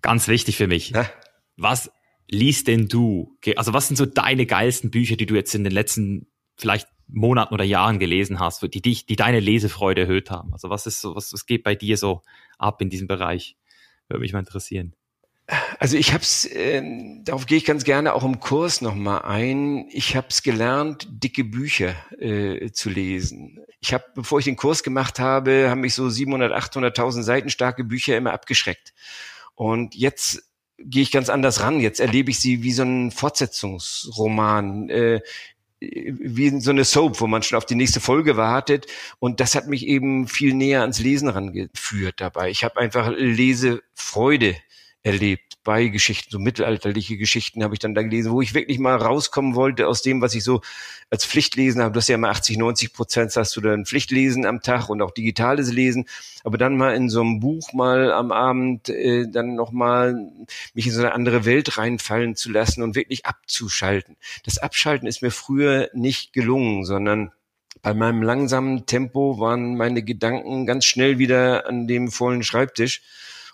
Ganz 0.02 0.28
wichtig 0.28 0.56
für 0.56 0.66
mich. 0.66 0.90
Ja? 0.90 1.10
Was 1.56 1.90
liest 2.28 2.68
denn 2.68 2.88
du? 2.88 3.36
Also 3.56 3.72
was 3.72 3.88
sind 3.88 3.96
so 3.96 4.06
deine 4.06 4.46
geilsten 4.46 4.90
Bücher, 4.90 5.16
die 5.16 5.26
du 5.26 5.34
jetzt 5.34 5.54
in 5.54 5.64
den 5.64 5.72
letzten 5.72 6.26
vielleicht 6.56 6.88
Monaten 7.08 7.54
oder 7.54 7.64
Jahren 7.64 7.98
gelesen 7.98 8.38
hast, 8.38 8.62
die 8.62 8.82
dich, 8.82 9.06
die 9.06 9.16
deine 9.16 9.40
Lesefreude 9.40 10.02
erhöht 10.02 10.30
haben? 10.30 10.52
Also 10.52 10.70
was 10.70 10.86
ist 10.86 11.00
so, 11.00 11.16
was, 11.16 11.32
was 11.32 11.46
geht 11.46 11.64
bei 11.64 11.74
dir 11.74 11.96
so 11.96 12.22
ab 12.58 12.80
in 12.80 12.90
diesem 12.90 13.08
Bereich? 13.08 13.56
Würde 14.08 14.20
mich 14.20 14.32
mal 14.32 14.40
interessieren. 14.40 14.94
Also 15.78 15.96
ich 15.96 16.12
habe 16.12 16.22
es, 16.22 16.44
äh, 16.44 16.82
darauf 17.24 17.46
gehe 17.46 17.58
ich 17.58 17.64
ganz 17.64 17.84
gerne 17.84 18.14
auch 18.14 18.24
im 18.24 18.38
Kurs 18.38 18.80
nochmal 18.82 19.22
ein. 19.22 19.88
Ich 19.90 20.14
habe 20.14 20.28
es 20.30 20.42
gelernt, 20.42 21.08
dicke 21.10 21.42
Bücher 21.42 21.94
äh, 22.18 22.70
zu 22.70 22.88
lesen. 22.88 23.58
Ich 23.80 23.92
habe, 23.92 24.04
bevor 24.14 24.38
ich 24.38 24.44
den 24.44 24.56
Kurs 24.56 24.82
gemacht 24.82 25.18
habe, 25.18 25.68
haben 25.68 25.80
mich 25.80 25.94
so 25.94 26.08
700, 26.08 26.52
800.000 26.52 27.22
Seiten 27.22 27.50
starke 27.50 27.82
Bücher 27.82 28.16
immer 28.16 28.32
abgeschreckt. 28.32 28.92
Und 29.54 29.94
jetzt 29.94 30.42
gehe 30.78 31.02
ich 31.02 31.10
ganz 31.10 31.28
anders 31.28 31.60
ran. 31.60 31.80
Jetzt 31.80 32.00
erlebe 32.00 32.30
ich 32.30 32.40
sie 32.40 32.62
wie 32.62 32.72
so 32.72 32.82
ein 32.82 33.10
Fortsetzungsroman, 33.10 34.88
äh, 34.88 35.20
wie 35.80 36.60
so 36.60 36.70
eine 36.70 36.84
Soap, 36.84 37.20
wo 37.20 37.26
man 37.26 37.42
schon 37.42 37.56
auf 37.56 37.64
die 37.64 37.74
nächste 37.74 38.00
Folge 38.00 38.36
wartet. 38.36 38.86
Und 39.18 39.40
das 39.40 39.54
hat 39.54 39.66
mich 39.66 39.86
eben 39.86 40.28
viel 40.28 40.54
näher 40.54 40.82
ans 40.82 41.00
Lesen 41.00 41.28
rangeführt 41.28 42.20
dabei. 42.20 42.50
Ich 42.50 42.64
habe 42.64 42.78
einfach 42.78 43.10
Lesefreude 43.16 44.56
erlebt 45.02 45.50
bei 45.62 45.88
Geschichten, 45.88 46.30
so 46.30 46.38
mittelalterliche 46.38 47.16
Geschichten 47.16 47.62
habe 47.62 47.74
ich 47.74 47.78
dann 47.78 47.94
da 47.94 48.02
gelesen, 48.02 48.32
wo 48.32 48.40
ich 48.40 48.54
wirklich 48.54 48.78
mal 48.78 48.96
rauskommen 48.96 49.54
wollte 49.54 49.88
aus 49.88 50.02
dem, 50.02 50.20
was 50.20 50.34
ich 50.34 50.42
so 50.42 50.60
als 51.10 51.24
Pflichtlesen 51.24 51.82
habe. 51.82 51.92
Du 51.92 51.98
hast 51.98 52.08
ja 52.08 52.14
immer 52.14 52.30
80, 52.30 52.58
90 52.58 52.92
Prozent 52.92 53.34
hast 53.36 53.56
du 53.56 53.60
dann 53.60 53.86
Pflichtlesen 53.86 54.46
am 54.46 54.62
Tag 54.62 54.88
und 54.88 55.02
auch 55.02 55.10
digitales 55.10 55.72
Lesen. 55.72 56.06
Aber 56.44 56.58
dann 56.58 56.76
mal 56.76 56.94
in 56.94 57.08
so 57.08 57.20
einem 57.20 57.40
Buch 57.40 57.72
mal 57.72 58.12
am 58.12 58.32
Abend 58.32 58.88
äh, 58.88 59.26
dann 59.30 59.54
nochmal 59.54 60.14
mich 60.74 60.86
in 60.86 60.92
so 60.92 61.00
eine 61.00 61.12
andere 61.12 61.44
Welt 61.44 61.78
reinfallen 61.78 62.36
zu 62.36 62.50
lassen 62.50 62.82
und 62.82 62.94
wirklich 62.94 63.26
abzuschalten. 63.26 64.16
Das 64.44 64.58
Abschalten 64.58 65.08
ist 65.08 65.22
mir 65.22 65.30
früher 65.30 65.90
nicht 65.94 66.32
gelungen, 66.32 66.84
sondern 66.84 67.32
bei 67.82 67.94
meinem 67.94 68.22
langsamen 68.22 68.86
Tempo 68.86 69.38
waren 69.38 69.76
meine 69.76 70.02
Gedanken 70.02 70.66
ganz 70.66 70.84
schnell 70.84 71.18
wieder 71.18 71.66
an 71.66 71.86
dem 71.86 72.10
vollen 72.10 72.42
Schreibtisch 72.42 73.02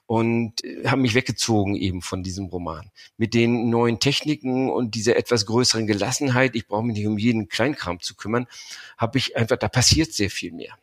und 0.07 0.65
äh, 0.65 0.87
haben 0.87 1.03
mich 1.03 1.15
weggezogen 1.15 1.77
eben 1.77 2.03
von 2.03 2.23
diesem 2.23 2.47
Roman. 2.47 2.91
Mit 3.17 3.35
den 3.35 3.71
neuen 3.71 4.01
Techniken 4.01 4.71
und 4.71 4.95
dieser 4.95 5.17
etwas 5.17 5.47
größeren 5.47 5.87
Gelassenheit, 5.87 6.55
ich 6.55 6.67
brauche 6.67 6.85
mich 6.85 6.97
nicht 6.97 7.07
um 7.07 7.19
jeden 7.19 7.49
Kleinkram 7.49 8.01
zu 8.01 8.15
kümmern, 8.15 8.47
habe 8.97 9.19
ich 9.19 9.37
einfach, 9.37 9.57
da 9.57 9.69
passiert 9.69 10.13
sehr 10.13 10.31
viel 10.31 10.53
mehr. 10.53 10.77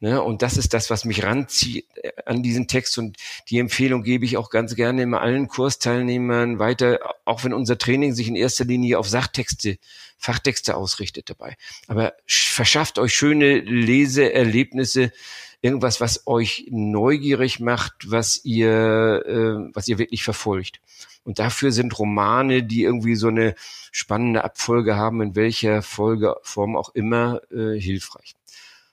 Ne? 0.00 0.22
Und 0.22 0.42
das 0.42 0.56
ist 0.56 0.74
das, 0.74 0.90
was 0.90 1.04
mich 1.04 1.24
ranzieht 1.24 1.86
äh, 1.96 2.12
an 2.24 2.42
diesen 2.42 2.68
Text. 2.68 2.98
Und 2.98 3.16
die 3.48 3.58
Empfehlung 3.58 4.02
gebe 4.04 4.24
ich 4.24 4.36
auch 4.36 4.50
ganz 4.50 4.76
gerne 4.76 5.02
immer 5.02 5.20
allen 5.20 5.48
Kursteilnehmern 5.48 6.58
weiter, 6.58 7.00
auch 7.24 7.42
wenn 7.44 7.52
unser 7.52 7.78
Training 7.78 8.14
sich 8.14 8.28
in 8.28 8.36
erster 8.36 8.64
Linie 8.64 8.98
auf 8.98 9.08
Sachtexte, 9.08 9.78
Fachtexte 10.16 10.76
ausrichtet 10.76 11.30
dabei. 11.30 11.56
Aber 11.88 12.14
verschafft 12.26 12.98
euch 12.98 13.14
schöne 13.14 13.58
Leseerlebnisse, 13.58 15.12
irgendwas, 15.60 16.00
was 16.00 16.26
euch 16.26 16.66
neugierig 16.70 17.60
macht, 17.60 18.10
was 18.10 18.44
ihr, 18.44 19.22
äh, 19.26 19.70
was 19.74 19.88
ihr 19.88 19.98
wirklich 19.98 20.22
verfolgt. 20.22 20.80
Und 21.24 21.38
dafür 21.38 21.72
sind 21.72 21.98
Romane, 21.98 22.62
die 22.62 22.82
irgendwie 22.82 23.16
so 23.16 23.28
eine 23.28 23.54
spannende 23.92 24.44
Abfolge 24.44 24.96
haben, 24.96 25.20
in 25.20 25.36
welcher 25.36 25.82
Folgeform 25.82 26.76
auch 26.76 26.94
immer, 26.94 27.40
äh, 27.50 27.78
hilfreich. 27.78 28.34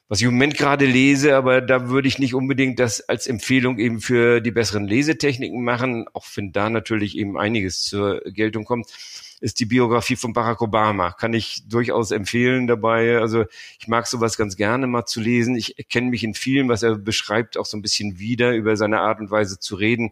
Was 0.08 0.20
ich 0.20 0.26
im 0.26 0.34
Moment 0.34 0.56
gerade 0.58 0.86
lese, 0.86 1.36
aber 1.36 1.62
da 1.62 1.90
würde 1.90 2.08
ich 2.08 2.20
nicht 2.20 2.36
unbedingt 2.36 2.80
das 2.80 3.02
als 3.10 3.26
Empfehlung 3.26 3.80
eben 3.80 4.02
für 4.02 4.40
die 4.40 4.52
besseren 4.52 4.88
Lesetechniken 4.88 5.64
machen, 5.64 6.06
auch 6.14 6.26
wenn 6.36 6.52
da 6.52 6.70
natürlich 6.70 7.18
eben 7.18 7.38
einiges 7.38 7.84
zur 7.84 8.22
Geltung 8.22 8.66
kommt 8.66 8.88
ist 9.40 9.60
die 9.60 9.66
Biografie 9.66 10.16
von 10.16 10.34
Barack 10.34 10.62
Obama. 10.62 11.12
Kann 11.12 11.34
ich 11.34 11.64
durchaus 11.68 12.12
empfehlen 12.12 12.68
dabei. 12.68 13.18
Also 13.20 13.46
ich 13.80 13.88
mag 13.88 14.08
sowas 14.08 14.38
ganz 14.38 14.56
gerne 14.56 14.88
mal 14.88 15.06
zu 15.06 15.20
lesen. 15.20 15.56
Ich 15.56 15.78
erkenne 15.78 16.10
mich 16.10 16.24
in 16.24 16.34
vielen, 16.34 16.70
was 16.70 16.84
er 16.84 16.96
beschreibt, 16.96 17.58
auch 17.58 17.66
so 17.66 17.78
ein 17.78 17.82
bisschen 17.82 18.20
wieder 18.20 18.54
über 18.54 18.78
seine 18.78 19.00
Art 19.00 19.20
und 19.20 19.32
Weise 19.32 19.60
zu 19.60 19.76
reden 19.76 20.12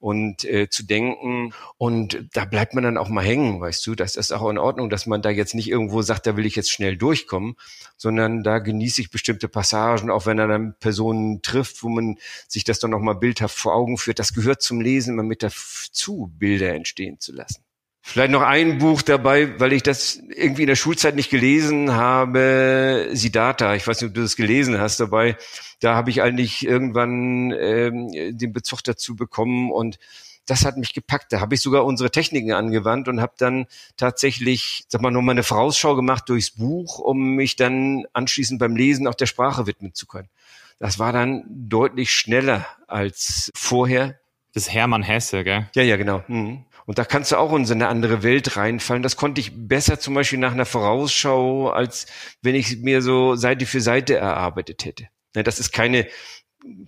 und 0.00 0.44
äh, 0.44 0.68
zu 0.68 0.82
denken. 0.84 1.52
Und 1.76 2.24
da 2.32 2.46
bleibt 2.46 2.74
man 2.74 2.82
dann 2.82 2.96
auch 2.96 3.08
mal 3.08 3.24
hängen, 3.24 3.60
weißt 3.60 3.86
du. 3.86 3.94
Das 3.94 4.16
ist 4.16 4.32
auch 4.32 4.48
in 4.48 4.58
Ordnung, 4.58 4.90
dass 4.90 5.06
man 5.06 5.22
da 5.22 5.30
jetzt 5.30 5.54
nicht 5.54 5.68
irgendwo 5.68 6.02
sagt, 6.02 6.26
da 6.26 6.36
will 6.36 6.46
ich 6.46 6.56
jetzt 6.56 6.70
schnell 6.70 6.96
durchkommen, 6.96 7.54
sondern 7.96 8.42
da 8.42 8.58
genieße 8.58 9.02
ich 9.02 9.10
bestimmte 9.10 9.48
Passagen, 9.48 10.10
auch 10.10 10.26
wenn 10.26 10.38
er 10.38 10.48
dann 10.48 10.74
Personen 10.80 11.42
trifft, 11.42 11.82
wo 11.82 11.88
man 11.88 12.16
sich 12.48 12.64
das 12.64 12.78
dann 12.80 12.90
nochmal 12.90 13.16
bildhaft 13.16 13.56
vor 13.56 13.74
Augen 13.74 13.98
führt. 13.98 14.18
Das 14.18 14.32
gehört 14.32 14.62
zum 14.62 14.80
Lesen, 14.80 15.16
mal 15.16 15.22
mit 15.22 15.42
dazu, 15.42 16.32
Bilder 16.38 16.74
entstehen 16.74 17.20
zu 17.20 17.32
lassen. 17.32 17.62
Vielleicht 18.10 18.32
noch 18.32 18.42
ein 18.42 18.78
Buch 18.78 19.02
dabei, 19.02 19.60
weil 19.60 19.72
ich 19.72 19.84
das 19.84 20.20
irgendwie 20.34 20.62
in 20.62 20.66
der 20.66 20.74
Schulzeit 20.74 21.14
nicht 21.14 21.30
gelesen 21.30 21.92
habe, 21.92 23.08
Siddhartha. 23.12 23.76
Ich 23.76 23.86
weiß 23.86 24.00
nicht, 24.00 24.08
ob 24.08 24.14
du 24.14 24.22
das 24.22 24.34
gelesen 24.34 24.80
hast 24.80 24.98
dabei. 24.98 25.36
Da 25.78 25.94
habe 25.94 26.10
ich 26.10 26.20
eigentlich 26.20 26.66
irgendwann 26.66 27.52
ähm, 27.52 28.08
den 28.36 28.52
Bezug 28.52 28.82
dazu 28.82 29.14
bekommen 29.14 29.70
und 29.70 30.00
das 30.44 30.64
hat 30.64 30.76
mich 30.76 30.92
gepackt. 30.92 31.32
Da 31.32 31.38
habe 31.38 31.54
ich 31.54 31.60
sogar 31.60 31.84
unsere 31.84 32.10
Techniken 32.10 32.50
angewandt 32.50 33.06
und 33.06 33.20
habe 33.20 33.34
dann 33.38 33.66
tatsächlich, 33.96 34.82
sag 34.88 35.02
mal, 35.02 35.12
nochmal 35.12 35.34
eine 35.34 35.44
Vorausschau 35.44 35.94
gemacht 35.94 36.28
durchs 36.28 36.50
Buch, 36.50 36.98
um 36.98 37.36
mich 37.36 37.54
dann 37.54 38.06
anschließend 38.12 38.58
beim 38.58 38.74
Lesen 38.74 39.06
auch 39.06 39.14
der 39.14 39.26
Sprache 39.26 39.68
widmen 39.68 39.94
zu 39.94 40.08
können. 40.08 40.28
Das 40.80 40.98
war 40.98 41.12
dann 41.12 41.44
deutlich 41.46 42.10
schneller 42.10 42.66
als 42.88 43.52
vorher. 43.54 44.18
Das 44.52 44.64
ist 44.64 44.72
Hermann 44.72 45.04
Hesse, 45.04 45.44
gell? 45.44 45.68
Ja, 45.76 45.84
ja, 45.84 45.96
genau. 45.96 46.24
Mhm. 46.26 46.64
Und 46.90 46.98
da 46.98 47.04
kannst 47.04 47.30
du 47.30 47.36
auch 47.36 47.54
in 47.54 47.66
so 47.66 47.72
eine 47.72 47.86
andere 47.86 48.24
Welt 48.24 48.56
reinfallen. 48.56 49.04
Das 49.04 49.14
konnte 49.14 49.40
ich 49.40 49.52
besser 49.54 50.00
zum 50.00 50.14
Beispiel 50.14 50.40
nach 50.40 50.50
einer 50.50 50.66
Vorausschau, 50.66 51.68
als 51.68 52.06
wenn 52.42 52.56
ich 52.56 52.78
mir 52.78 53.00
so 53.00 53.36
Seite 53.36 53.64
für 53.64 53.80
Seite 53.80 54.16
erarbeitet 54.16 54.84
hätte. 54.84 55.06
Das 55.32 55.60
ist 55.60 55.70
keine 55.70 56.08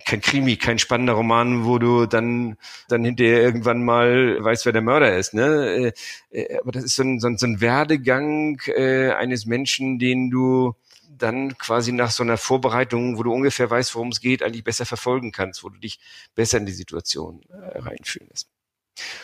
kein 0.03 0.19
Krimi, 0.19 0.57
kein 0.57 0.77
spannender 0.77 1.13
Roman, 1.13 1.63
wo 1.63 1.79
du 1.79 2.05
dann 2.05 2.57
dann 2.89 3.05
hinterher 3.05 3.41
irgendwann 3.43 3.85
mal 3.85 4.43
weißt, 4.43 4.65
wer 4.65 4.73
der 4.73 4.81
Mörder 4.81 5.17
ist. 5.17 5.33
Ne? 5.33 5.93
Äh, 6.31 6.37
äh, 6.37 6.59
aber 6.59 6.73
das 6.73 6.83
ist 6.83 6.97
so 6.97 7.03
ein, 7.03 7.21
so 7.21 7.27
ein, 7.27 7.37
so 7.37 7.47
ein 7.47 7.61
Werdegang 7.61 8.59
äh, 8.75 9.11
eines 9.11 9.45
Menschen, 9.45 9.99
den 9.99 10.29
du 10.29 10.75
dann 11.09 11.57
quasi 11.57 11.93
nach 11.93 12.11
so 12.11 12.23
einer 12.23 12.35
Vorbereitung, 12.35 13.17
wo 13.17 13.23
du 13.23 13.31
ungefähr 13.31 13.69
weißt, 13.69 13.95
worum 13.95 14.09
es 14.09 14.19
geht, 14.19 14.43
eigentlich 14.43 14.65
besser 14.65 14.85
verfolgen 14.85 15.31
kannst, 15.31 15.63
wo 15.63 15.69
du 15.69 15.79
dich 15.79 16.01
besser 16.35 16.57
in 16.57 16.65
die 16.65 16.73
Situation 16.73 17.39
äh, 17.47 17.77
reinfühlen 17.79 18.27
lässt. 18.27 18.52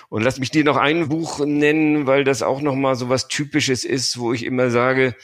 Und 0.09 0.23
lass 0.23 0.39
mich 0.39 0.51
dir 0.51 0.63
noch 0.63 0.77
ein 0.77 1.09
Buch 1.09 1.39
nennen, 1.45 2.07
weil 2.07 2.23
das 2.23 2.41
auch 2.41 2.61
nochmal 2.61 2.95
so 2.95 3.09
was 3.09 3.27
Typisches 3.27 3.83
ist, 3.83 4.17
wo 4.19 4.33
ich 4.33 4.43
immer 4.43 4.69
sage, 4.71 5.15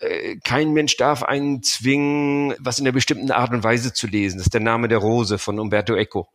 äh, 0.00 0.36
kein 0.44 0.72
Mensch 0.72 0.96
darf 0.96 1.22
einen 1.22 1.62
zwingen, 1.62 2.54
was 2.58 2.78
in 2.78 2.86
einer 2.86 2.92
bestimmten 2.92 3.30
Art 3.30 3.52
und 3.52 3.64
Weise 3.64 3.92
zu 3.92 4.06
lesen. 4.06 4.38
Das 4.38 4.46
ist 4.46 4.54
der 4.54 4.60
Name 4.60 4.88
der 4.88 4.98
Rose 4.98 5.38
von 5.38 5.58
Umberto 5.58 5.94
Eco. 5.94 6.28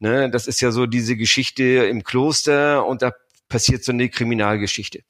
Ne, 0.00 0.30
das 0.30 0.46
ist 0.46 0.60
ja 0.60 0.70
so 0.70 0.86
diese 0.86 1.16
Geschichte 1.16 1.64
im 1.64 2.04
Kloster 2.04 2.86
und 2.86 3.02
da 3.02 3.12
passiert 3.48 3.82
so 3.82 3.90
eine 3.90 4.08
Kriminalgeschichte. 4.08 5.02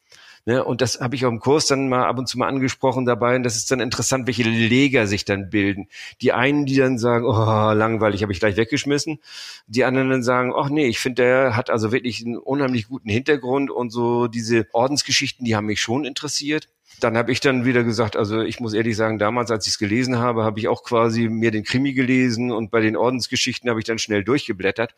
Ne, 0.48 0.64
und 0.64 0.80
das 0.80 0.98
habe 1.00 1.14
ich 1.14 1.26
auch 1.26 1.30
im 1.30 1.40
Kurs 1.40 1.66
dann 1.66 1.90
mal 1.90 2.06
ab 2.06 2.16
und 2.16 2.26
zu 2.26 2.38
mal 2.38 2.48
angesprochen 2.48 3.04
dabei. 3.04 3.36
Und 3.36 3.42
das 3.42 3.56
ist 3.56 3.70
dann 3.70 3.80
interessant, 3.80 4.26
welche 4.26 4.44
Leger 4.44 5.06
sich 5.06 5.26
dann 5.26 5.50
bilden. 5.50 5.88
Die 6.22 6.32
einen, 6.32 6.64
die 6.64 6.76
dann 6.76 6.96
sagen, 6.96 7.26
oh, 7.26 7.34
langweilig, 7.74 8.22
habe 8.22 8.32
ich 8.32 8.40
gleich 8.40 8.56
weggeschmissen. 8.56 9.18
Die 9.66 9.84
anderen 9.84 10.08
dann 10.08 10.22
sagen, 10.22 10.54
ach 10.56 10.70
nee, 10.70 10.86
ich 10.86 11.00
finde, 11.00 11.22
der 11.22 11.54
hat 11.54 11.68
also 11.68 11.92
wirklich 11.92 12.24
einen 12.24 12.38
unheimlich 12.38 12.88
guten 12.88 13.10
Hintergrund 13.10 13.70
und 13.70 13.90
so 13.90 14.26
diese 14.26 14.66
Ordensgeschichten, 14.72 15.44
die 15.44 15.54
haben 15.54 15.66
mich 15.66 15.82
schon 15.82 16.06
interessiert. 16.06 16.70
Dann 16.98 17.18
habe 17.18 17.30
ich 17.30 17.40
dann 17.40 17.66
wieder 17.66 17.84
gesagt, 17.84 18.16
also 18.16 18.40
ich 18.40 18.58
muss 18.58 18.72
ehrlich 18.72 18.96
sagen, 18.96 19.18
damals, 19.18 19.50
als 19.50 19.66
ich 19.66 19.74
es 19.74 19.78
gelesen 19.78 20.18
habe, 20.18 20.44
habe 20.44 20.60
ich 20.60 20.68
auch 20.68 20.82
quasi 20.82 21.28
mir 21.28 21.50
den 21.50 21.62
Krimi 21.62 21.92
gelesen 21.92 22.52
und 22.52 22.70
bei 22.70 22.80
den 22.80 22.96
Ordensgeschichten 22.96 23.68
habe 23.68 23.80
ich 23.80 23.84
dann 23.84 23.98
schnell 23.98 24.24
durchgeblättert. 24.24 24.94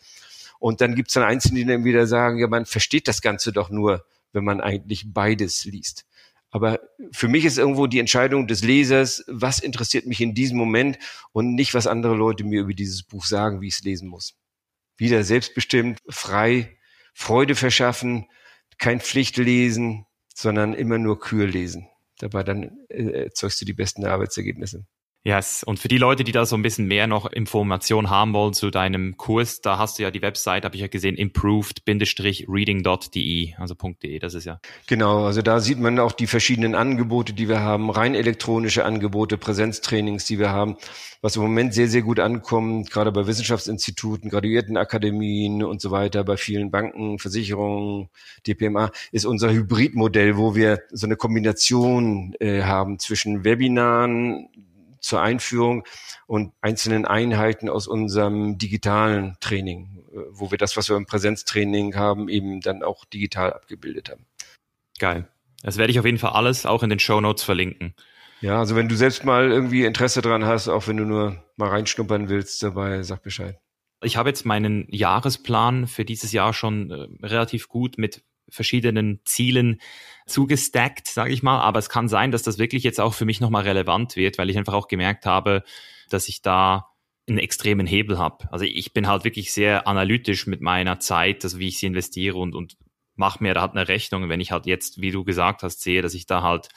Und 0.60 0.80
dann 0.80 0.94
gibt's 0.94 1.14
dann 1.14 1.24
Einzelne, 1.24 1.58
die 1.58 1.66
dann 1.66 1.82
wieder 1.82 2.06
sagen, 2.06 2.38
ja, 2.38 2.46
man 2.46 2.66
versteht 2.66 3.08
das 3.08 3.20
Ganze 3.20 3.50
doch 3.50 3.70
nur, 3.70 4.04
wenn 4.32 4.44
man 4.44 4.60
eigentlich 4.60 5.12
beides 5.12 5.64
liest. 5.64 6.06
Aber 6.50 6.80
für 7.12 7.28
mich 7.28 7.44
ist 7.44 7.58
irgendwo 7.58 7.86
die 7.86 8.00
Entscheidung 8.00 8.48
des 8.48 8.64
Lesers, 8.64 9.24
was 9.28 9.60
interessiert 9.60 10.06
mich 10.06 10.20
in 10.20 10.34
diesem 10.34 10.58
Moment 10.58 10.98
und 11.32 11.54
nicht, 11.54 11.74
was 11.74 11.86
andere 11.86 12.16
Leute 12.16 12.44
mir 12.44 12.62
über 12.62 12.74
dieses 12.74 13.04
Buch 13.04 13.24
sagen, 13.24 13.60
wie 13.60 13.68
ich 13.68 13.74
es 13.74 13.84
lesen 13.84 14.08
muss. 14.08 14.34
Wieder 14.96 15.22
selbstbestimmt, 15.22 16.00
frei, 16.08 16.76
Freude 17.14 17.54
verschaffen, 17.54 18.26
kein 18.78 19.00
Pflichtlesen, 19.00 20.06
sondern 20.34 20.74
immer 20.74 20.98
nur 20.98 21.20
Kür 21.20 21.46
lesen. 21.46 21.88
Dabei 22.18 22.42
dann 22.42 22.78
äh, 22.88 23.24
erzeugst 23.24 23.60
du 23.60 23.64
die 23.64 23.72
besten 23.72 24.04
Arbeitsergebnisse. 24.04 24.84
Yes. 25.22 25.62
Und 25.62 25.78
für 25.78 25.88
die 25.88 25.98
Leute, 25.98 26.24
die 26.24 26.32
da 26.32 26.46
so 26.46 26.56
ein 26.56 26.62
bisschen 26.62 26.86
mehr 26.86 27.06
noch 27.06 27.30
Informationen 27.30 28.08
haben 28.08 28.32
wollen 28.32 28.54
zu 28.54 28.70
deinem 28.70 29.18
Kurs, 29.18 29.60
da 29.60 29.76
hast 29.76 29.98
du 29.98 30.02
ja 30.02 30.10
die 30.10 30.22
Website, 30.22 30.64
habe 30.64 30.76
ich 30.76 30.80
ja 30.80 30.86
gesehen, 30.86 31.16
improved-reading.de, 31.16 33.54
also 33.58 33.74
.de, 34.02 34.18
das 34.18 34.32
ist 34.32 34.46
ja. 34.46 34.60
Genau, 34.86 35.26
also 35.26 35.42
da 35.42 35.60
sieht 35.60 35.78
man 35.78 35.98
auch 35.98 36.12
die 36.12 36.26
verschiedenen 36.26 36.74
Angebote, 36.74 37.34
die 37.34 37.50
wir 37.50 37.60
haben, 37.60 37.90
rein 37.90 38.14
elektronische 38.14 38.86
Angebote, 38.86 39.36
Präsenztrainings, 39.36 40.24
die 40.24 40.38
wir 40.38 40.52
haben, 40.52 40.78
was 41.20 41.36
im 41.36 41.42
Moment 41.42 41.74
sehr, 41.74 41.88
sehr 41.88 42.00
gut 42.00 42.18
ankommt, 42.18 42.90
gerade 42.90 43.12
bei 43.12 43.26
Wissenschaftsinstituten, 43.26 44.30
Graduiertenakademien 44.30 45.62
und 45.62 45.82
so 45.82 45.90
weiter, 45.90 46.24
bei 46.24 46.38
vielen 46.38 46.70
Banken, 46.70 47.18
Versicherungen, 47.18 48.08
DPMA, 48.46 48.90
ist 49.12 49.26
unser 49.26 49.52
Hybridmodell, 49.52 50.38
wo 50.38 50.54
wir 50.54 50.80
so 50.90 51.06
eine 51.06 51.16
Kombination 51.16 52.32
äh, 52.40 52.62
haben 52.62 52.98
zwischen 52.98 53.44
Webinaren, 53.44 54.48
zur 55.00 55.20
Einführung 55.22 55.84
und 56.26 56.52
einzelnen 56.60 57.04
Einheiten 57.04 57.68
aus 57.68 57.86
unserem 57.86 58.58
digitalen 58.58 59.36
Training, 59.40 60.04
äh, 60.12 60.18
wo 60.30 60.50
wir 60.50 60.58
das, 60.58 60.76
was 60.76 60.88
wir 60.88 60.96
im 60.96 61.06
Präsenztraining 61.06 61.96
haben, 61.96 62.28
eben 62.28 62.60
dann 62.60 62.82
auch 62.82 63.04
digital 63.04 63.52
abgebildet 63.52 64.10
haben. 64.10 64.26
Geil. 64.98 65.26
Das 65.62 65.76
werde 65.76 65.90
ich 65.90 65.98
auf 65.98 66.06
jeden 66.06 66.18
Fall 66.18 66.32
alles 66.32 66.66
auch 66.66 66.82
in 66.82 66.90
den 66.90 66.98
Show 66.98 67.20
Notes 67.20 67.42
verlinken. 67.42 67.94
Ja, 68.40 68.58
also 68.58 68.74
wenn 68.74 68.88
du 68.88 68.96
selbst 68.96 69.24
mal 69.24 69.50
irgendwie 69.50 69.84
Interesse 69.84 70.22
dran 70.22 70.44
hast, 70.44 70.68
auch 70.68 70.88
wenn 70.88 70.96
du 70.96 71.04
nur 71.04 71.44
mal 71.56 71.68
reinschnuppern 71.68 72.28
willst 72.30 72.62
dabei, 72.62 73.02
sag 73.02 73.22
Bescheid. 73.22 73.58
Ich 74.02 74.16
habe 74.16 74.30
jetzt 74.30 74.46
meinen 74.46 74.86
Jahresplan 74.88 75.86
für 75.86 76.06
dieses 76.06 76.32
Jahr 76.32 76.54
schon 76.54 76.90
äh, 76.90 77.26
relativ 77.26 77.68
gut 77.68 77.98
mit 77.98 78.22
verschiedenen 78.50 79.20
Zielen 79.24 79.80
zugestackt, 80.26 81.08
sage 81.08 81.32
ich 81.32 81.42
mal. 81.42 81.60
Aber 81.60 81.78
es 81.78 81.88
kann 81.88 82.08
sein, 82.08 82.30
dass 82.30 82.42
das 82.42 82.58
wirklich 82.58 82.82
jetzt 82.82 83.00
auch 83.00 83.14
für 83.14 83.24
mich 83.24 83.40
nochmal 83.40 83.62
relevant 83.62 84.16
wird, 84.16 84.38
weil 84.38 84.50
ich 84.50 84.58
einfach 84.58 84.74
auch 84.74 84.88
gemerkt 84.88 85.26
habe, 85.26 85.62
dass 86.08 86.28
ich 86.28 86.42
da 86.42 86.88
einen 87.28 87.38
extremen 87.38 87.86
Hebel 87.86 88.18
habe. 88.18 88.48
Also 88.52 88.64
ich 88.64 88.92
bin 88.92 89.06
halt 89.06 89.24
wirklich 89.24 89.52
sehr 89.52 89.86
analytisch 89.86 90.46
mit 90.46 90.60
meiner 90.60 90.98
Zeit, 90.98 91.44
also 91.44 91.58
wie 91.58 91.68
ich 91.68 91.78
sie 91.78 91.86
investiere 91.86 92.36
und, 92.36 92.54
und 92.54 92.76
mache 93.14 93.42
mir 93.42 93.54
da 93.54 93.62
halt 93.62 93.72
eine 93.72 93.88
Rechnung. 93.88 94.28
Wenn 94.28 94.40
ich 94.40 94.50
halt 94.52 94.66
jetzt, 94.66 95.00
wie 95.00 95.10
du 95.10 95.24
gesagt 95.24 95.62
hast, 95.62 95.80
sehe, 95.80 96.02
dass 96.02 96.14
ich 96.14 96.26
da 96.26 96.42
halt 96.42 96.68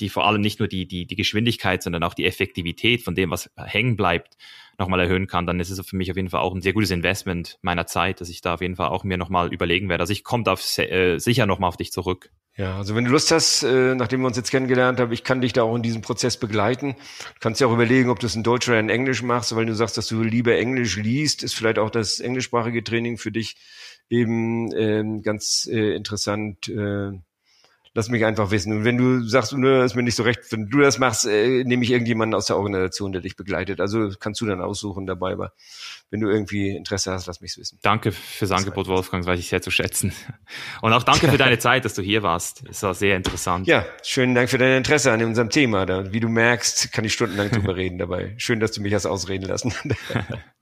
die 0.00 0.08
vor 0.08 0.26
allem 0.26 0.40
nicht 0.40 0.58
nur 0.58 0.68
die, 0.68 0.86
die, 0.86 1.06
die 1.06 1.16
Geschwindigkeit, 1.16 1.82
sondern 1.82 2.02
auch 2.02 2.14
die 2.14 2.24
Effektivität 2.24 3.02
von 3.02 3.14
dem, 3.14 3.30
was 3.30 3.50
hängen 3.56 3.96
bleibt, 3.96 4.36
nochmal 4.78 5.00
erhöhen 5.00 5.26
kann, 5.26 5.46
dann 5.46 5.60
ist 5.60 5.70
es 5.70 5.86
für 5.86 5.96
mich 5.96 6.10
auf 6.10 6.16
jeden 6.16 6.30
Fall 6.30 6.40
auch 6.40 6.54
ein 6.54 6.62
sehr 6.62 6.72
gutes 6.72 6.90
Investment 6.90 7.58
meiner 7.62 7.86
Zeit, 7.86 8.20
dass 8.20 8.28
ich 8.28 8.40
da 8.40 8.54
auf 8.54 8.60
jeden 8.60 8.76
Fall 8.76 8.88
auch 8.88 9.04
mir 9.04 9.16
nochmal 9.16 9.52
überlegen 9.52 9.88
werde. 9.88 10.02
Also 10.02 10.12
ich 10.12 10.24
komme 10.24 10.44
da 10.44 10.54
äh, 10.82 11.18
sicher 11.18 11.46
nochmal 11.46 11.68
auf 11.68 11.76
dich 11.76 11.92
zurück. 11.92 12.30
Ja, 12.56 12.76
also 12.76 12.94
wenn 12.94 13.04
du 13.04 13.10
Lust 13.10 13.32
hast, 13.32 13.64
äh, 13.64 13.96
nachdem 13.96 14.20
wir 14.20 14.28
uns 14.28 14.36
jetzt 14.36 14.52
kennengelernt 14.52 15.00
haben, 15.00 15.10
ich 15.10 15.24
kann 15.24 15.40
dich 15.40 15.52
da 15.52 15.64
auch 15.64 15.74
in 15.74 15.82
diesem 15.82 16.02
Prozess 16.02 16.36
begleiten. 16.36 16.94
Du 16.94 17.40
kannst 17.40 17.60
ja 17.60 17.66
auch 17.66 17.72
überlegen, 17.72 18.10
ob 18.10 18.20
du 18.20 18.26
es 18.26 18.36
in 18.36 18.44
Deutsch 18.44 18.68
oder 18.68 18.78
in 18.78 18.90
Englisch 18.90 19.22
machst, 19.22 19.56
weil 19.56 19.66
du 19.66 19.74
sagst, 19.74 19.98
dass 19.98 20.06
du 20.06 20.22
lieber 20.22 20.56
Englisch 20.56 20.96
liest, 20.96 21.42
ist 21.42 21.54
vielleicht 21.54 21.80
auch 21.80 21.90
das 21.90 22.20
englischsprachige 22.20 22.84
Training 22.84 23.18
für 23.18 23.32
dich 23.32 23.56
eben 24.08 24.72
äh, 24.72 25.20
ganz 25.22 25.68
äh, 25.70 25.96
interessant. 25.96 26.68
Äh, 26.68 27.18
lass 27.94 28.08
mich 28.08 28.24
einfach 28.24 28.50
wissen. 28.50 28.72
Und 28.72 28.84
wenn 28.84 28.98
du 28.98 29.26
sagst, 29.26 29.52
nö, 29.52 29.82
ist 29.84 29.94
mir 29.94 30.02
nicht 30.02 30.16
so 30.16 30.24
recht, 30.24 30.40
wenn 30.50 30.68
du 30.68 30.80
das 30.80 30.98
machst, 30.98 31.26
äh, 31.26 31.64
nehme 31.64 31.84
ich 31.84 31.90
irgendjemanden 31.90 32.34
aus 32.34 32.46
der 32.46 32.56
Organisation, 32.56 33.12
der 33.12 33.22
dich 33.22 33.36
begleitet. 33.36 33.80
Also 33.80 34.10
kannst 34.18 34.40
du 34.40 34.46
dann 34.46 34.60
aussuchen 34.60 35.06
dabei, 35.06 35.32
aber 35.32 35.52
wenn 36.10 36.20
du 36.20 36.28
irgendwie 36.28 36.76
Interesse 36.76 37.12
hast, 37.12 37.26
lass 37.26 37.40
mich 37.40 37.56
wissen. 37.56 37.78
Danke 37.82 38.12
fürs 38.12 38.50
Angebot, 38.50 38.88
Wolfgang, 38.88 39.24
weiß 39.24 39.38
ich 39.38 39.48
sehr 39.48 39.62
zu 39.62 39.70
schätzen. 39.70 40.12
Und 40.82 40.92
auch 40.92 41.04
danke 41.04 41.28
für 41.28 41.38
deine 41.38 41.58
Zeit, 41.64 41.84
dass 41.84 41.94
du 41.94 42.02
hier 42.02 42.22
warst. 42.22 42.64
Es 42.68 42.82
war 42.82 42.94
sehr 42.94 43.16
interessant. 43.16 43.66
Ja, 43.68 43.86
schönen 44.02 44.34
Dank 44.34 44.50
für 44.50 44.58
dein 44.58 44.78
Interesse 44.78 45.12
an 45.12 45.22
unserem 45.22 45.50
Thema. 45.50 45.86
Da, 45.86 46.12
wie 46.12 46.20
du 46.20 46.28
merkst, 46.28 46.92
kann 46.92 47.04
ich 47.04 47.12
stundenlang 47.12 47.50
drüber 47.50 47.76
reden 47.76 47.98
dabei. 47.98 48.34
Schön, 48.38 48.58
dass 48.58 48.72
du 48.72 48.82
mich 48.82 48.92
hast 48.92 49.06
ausreden 49.06 49.46
lassen. 49.46 49.72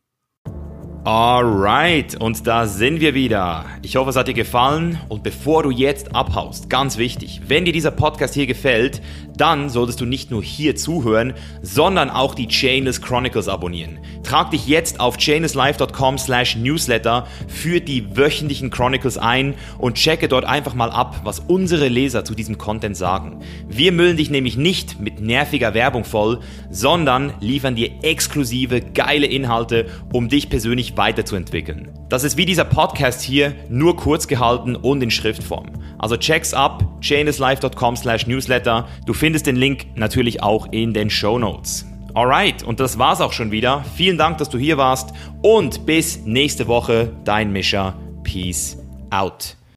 Alright, 1.05 2.15
und 2.15 2.47
da 2.47 2.69
sind 2.69 3.01
wir 3.01 3.13
wieder. 3.13 3.65
Ich 3.83 3.97
hoffe, 3.97 4.11
es 4.11 4.17
hat 4.17 4.29
dir 4.29 4.35
gefallen. 4.35 5.01
Und 5.09 5.25
bevor 5.25 5.65
du 5.65 5.71
jetzt 5.71 6.15
abhaust, 6.15 6.71
ganz 6.71 6.97
wichtig, 6.97 7.41
wenn 7.49 7.65
dir 7.65 7.73
dieser 7.73 7.91
Podcast 7.91 8.35
hier 8.35 8.47
gefällt, 8.47 9.03
dann 9.37 9.69
solltest 9.69 10.01
du 10.01 10.07
nicht 10.07 10.31
nur 10.31 10.45
hier 10.45 10.77
zuhören, 10.77 11.35
sondern 11.61 12.09
auch 12.09 12.37
die 12.37 12.47
Chainless 12.47 13.03
Chronicles 13.03 13.49
abonnieren. 13.49 13.99
Trag 14.23 14.53
dich 14.53 14.69
jetzt 14.69 15.01
auf 15.01 15.17
chainlesslife.com 15.17 16.19
slash 16.19 16.55
newsletter 16.55 17.27
für 17.49 17.81
die 17.81 18.17
wöchentlichen 18.17 18.71
Chronicles 18.71 19.19
ein 19.19 19.55
und 19.79 19.97
checke 19.97 20.29
dort 20.29 20.45
einfach 20.45 20.75
mal 20.75 20.91
ab, 20.91 21.23
was 21.25 21.41
unsere 21.41 21.89
Leser 21.89 22.25
zu 22.25 22.37
diesem 22.37 22.59
Content 22.59 22.97
sagen. 22.97 23.41
Wir 23.69 23.91
müllen 23.91 24.19
dich 24.19 24.31
nämlich 24.31 24.57
nicht 24.57 25.01
mit 25.01 25.21
nerviger 25.21 25.75
Werbung 25.75 26.05
voll, 26.05 26.39
sondern 26.71 27.35
liefern 27.41 27.75
dir 27.75 27.91
exklusive, 28.03 28.81
geile 28.81 29.27
Inhalte, 29.27 29.87
um 30.13 30.29
dich 30.29 30.49
persönlich 30.49 30.92
weiterzuentwickeln. 30.97 31.91
Das 32.09 32.25
ist 32.25 32.37
wie 32.37 32.47
dieser 32.47 32.65
Podcast 32.65 33.23
hier, 33.23 33.55
nur 33.69 33.97
kurz 33.97 34.27
gehalten 34.27 34.77
und 34.77 35.03
in 35.03 35.11
Schriftform. 35.11 35.67
Also 35.99 36.17
check's 36.17 36.53
ab, 36.53 36.85
chainlesslife.com 37.01 37.97
slash 37.97 38.27
newsletter. 38.27 38.89
Du 39.07 39.15
findest 39.15 39.47
den 39.47 39.57
Link 39.57 39.87
natürlich 39.95 40.43
auch 40.43 40.67
in 40.73 40.93
den 40.93 41.11
Show 41.11 41.39
Notes. 41.39 41.87
Alright, 42.15 42.63
und 42.63 42.81
das 42.81 42.99
war's 42.99 43.21
auch 43.21 43.33
schon 43.33 43.51
wieder. 43.51 43.85
Vielen 43.97 44.19
Dank, 44.19 44.39
dass 44.39 44.51
du 44.51 44.59
hier 44.59 44.77
warst 44.77 45.15
und 45.41 45.87
bis 45.87 46.21
nächste 46.25 46.67
Woche, 46.67 47.13
dein 47.25 47.53
Mischer. 47.53 47.95
Peace 48.23 48.77
out. 49.11 49.57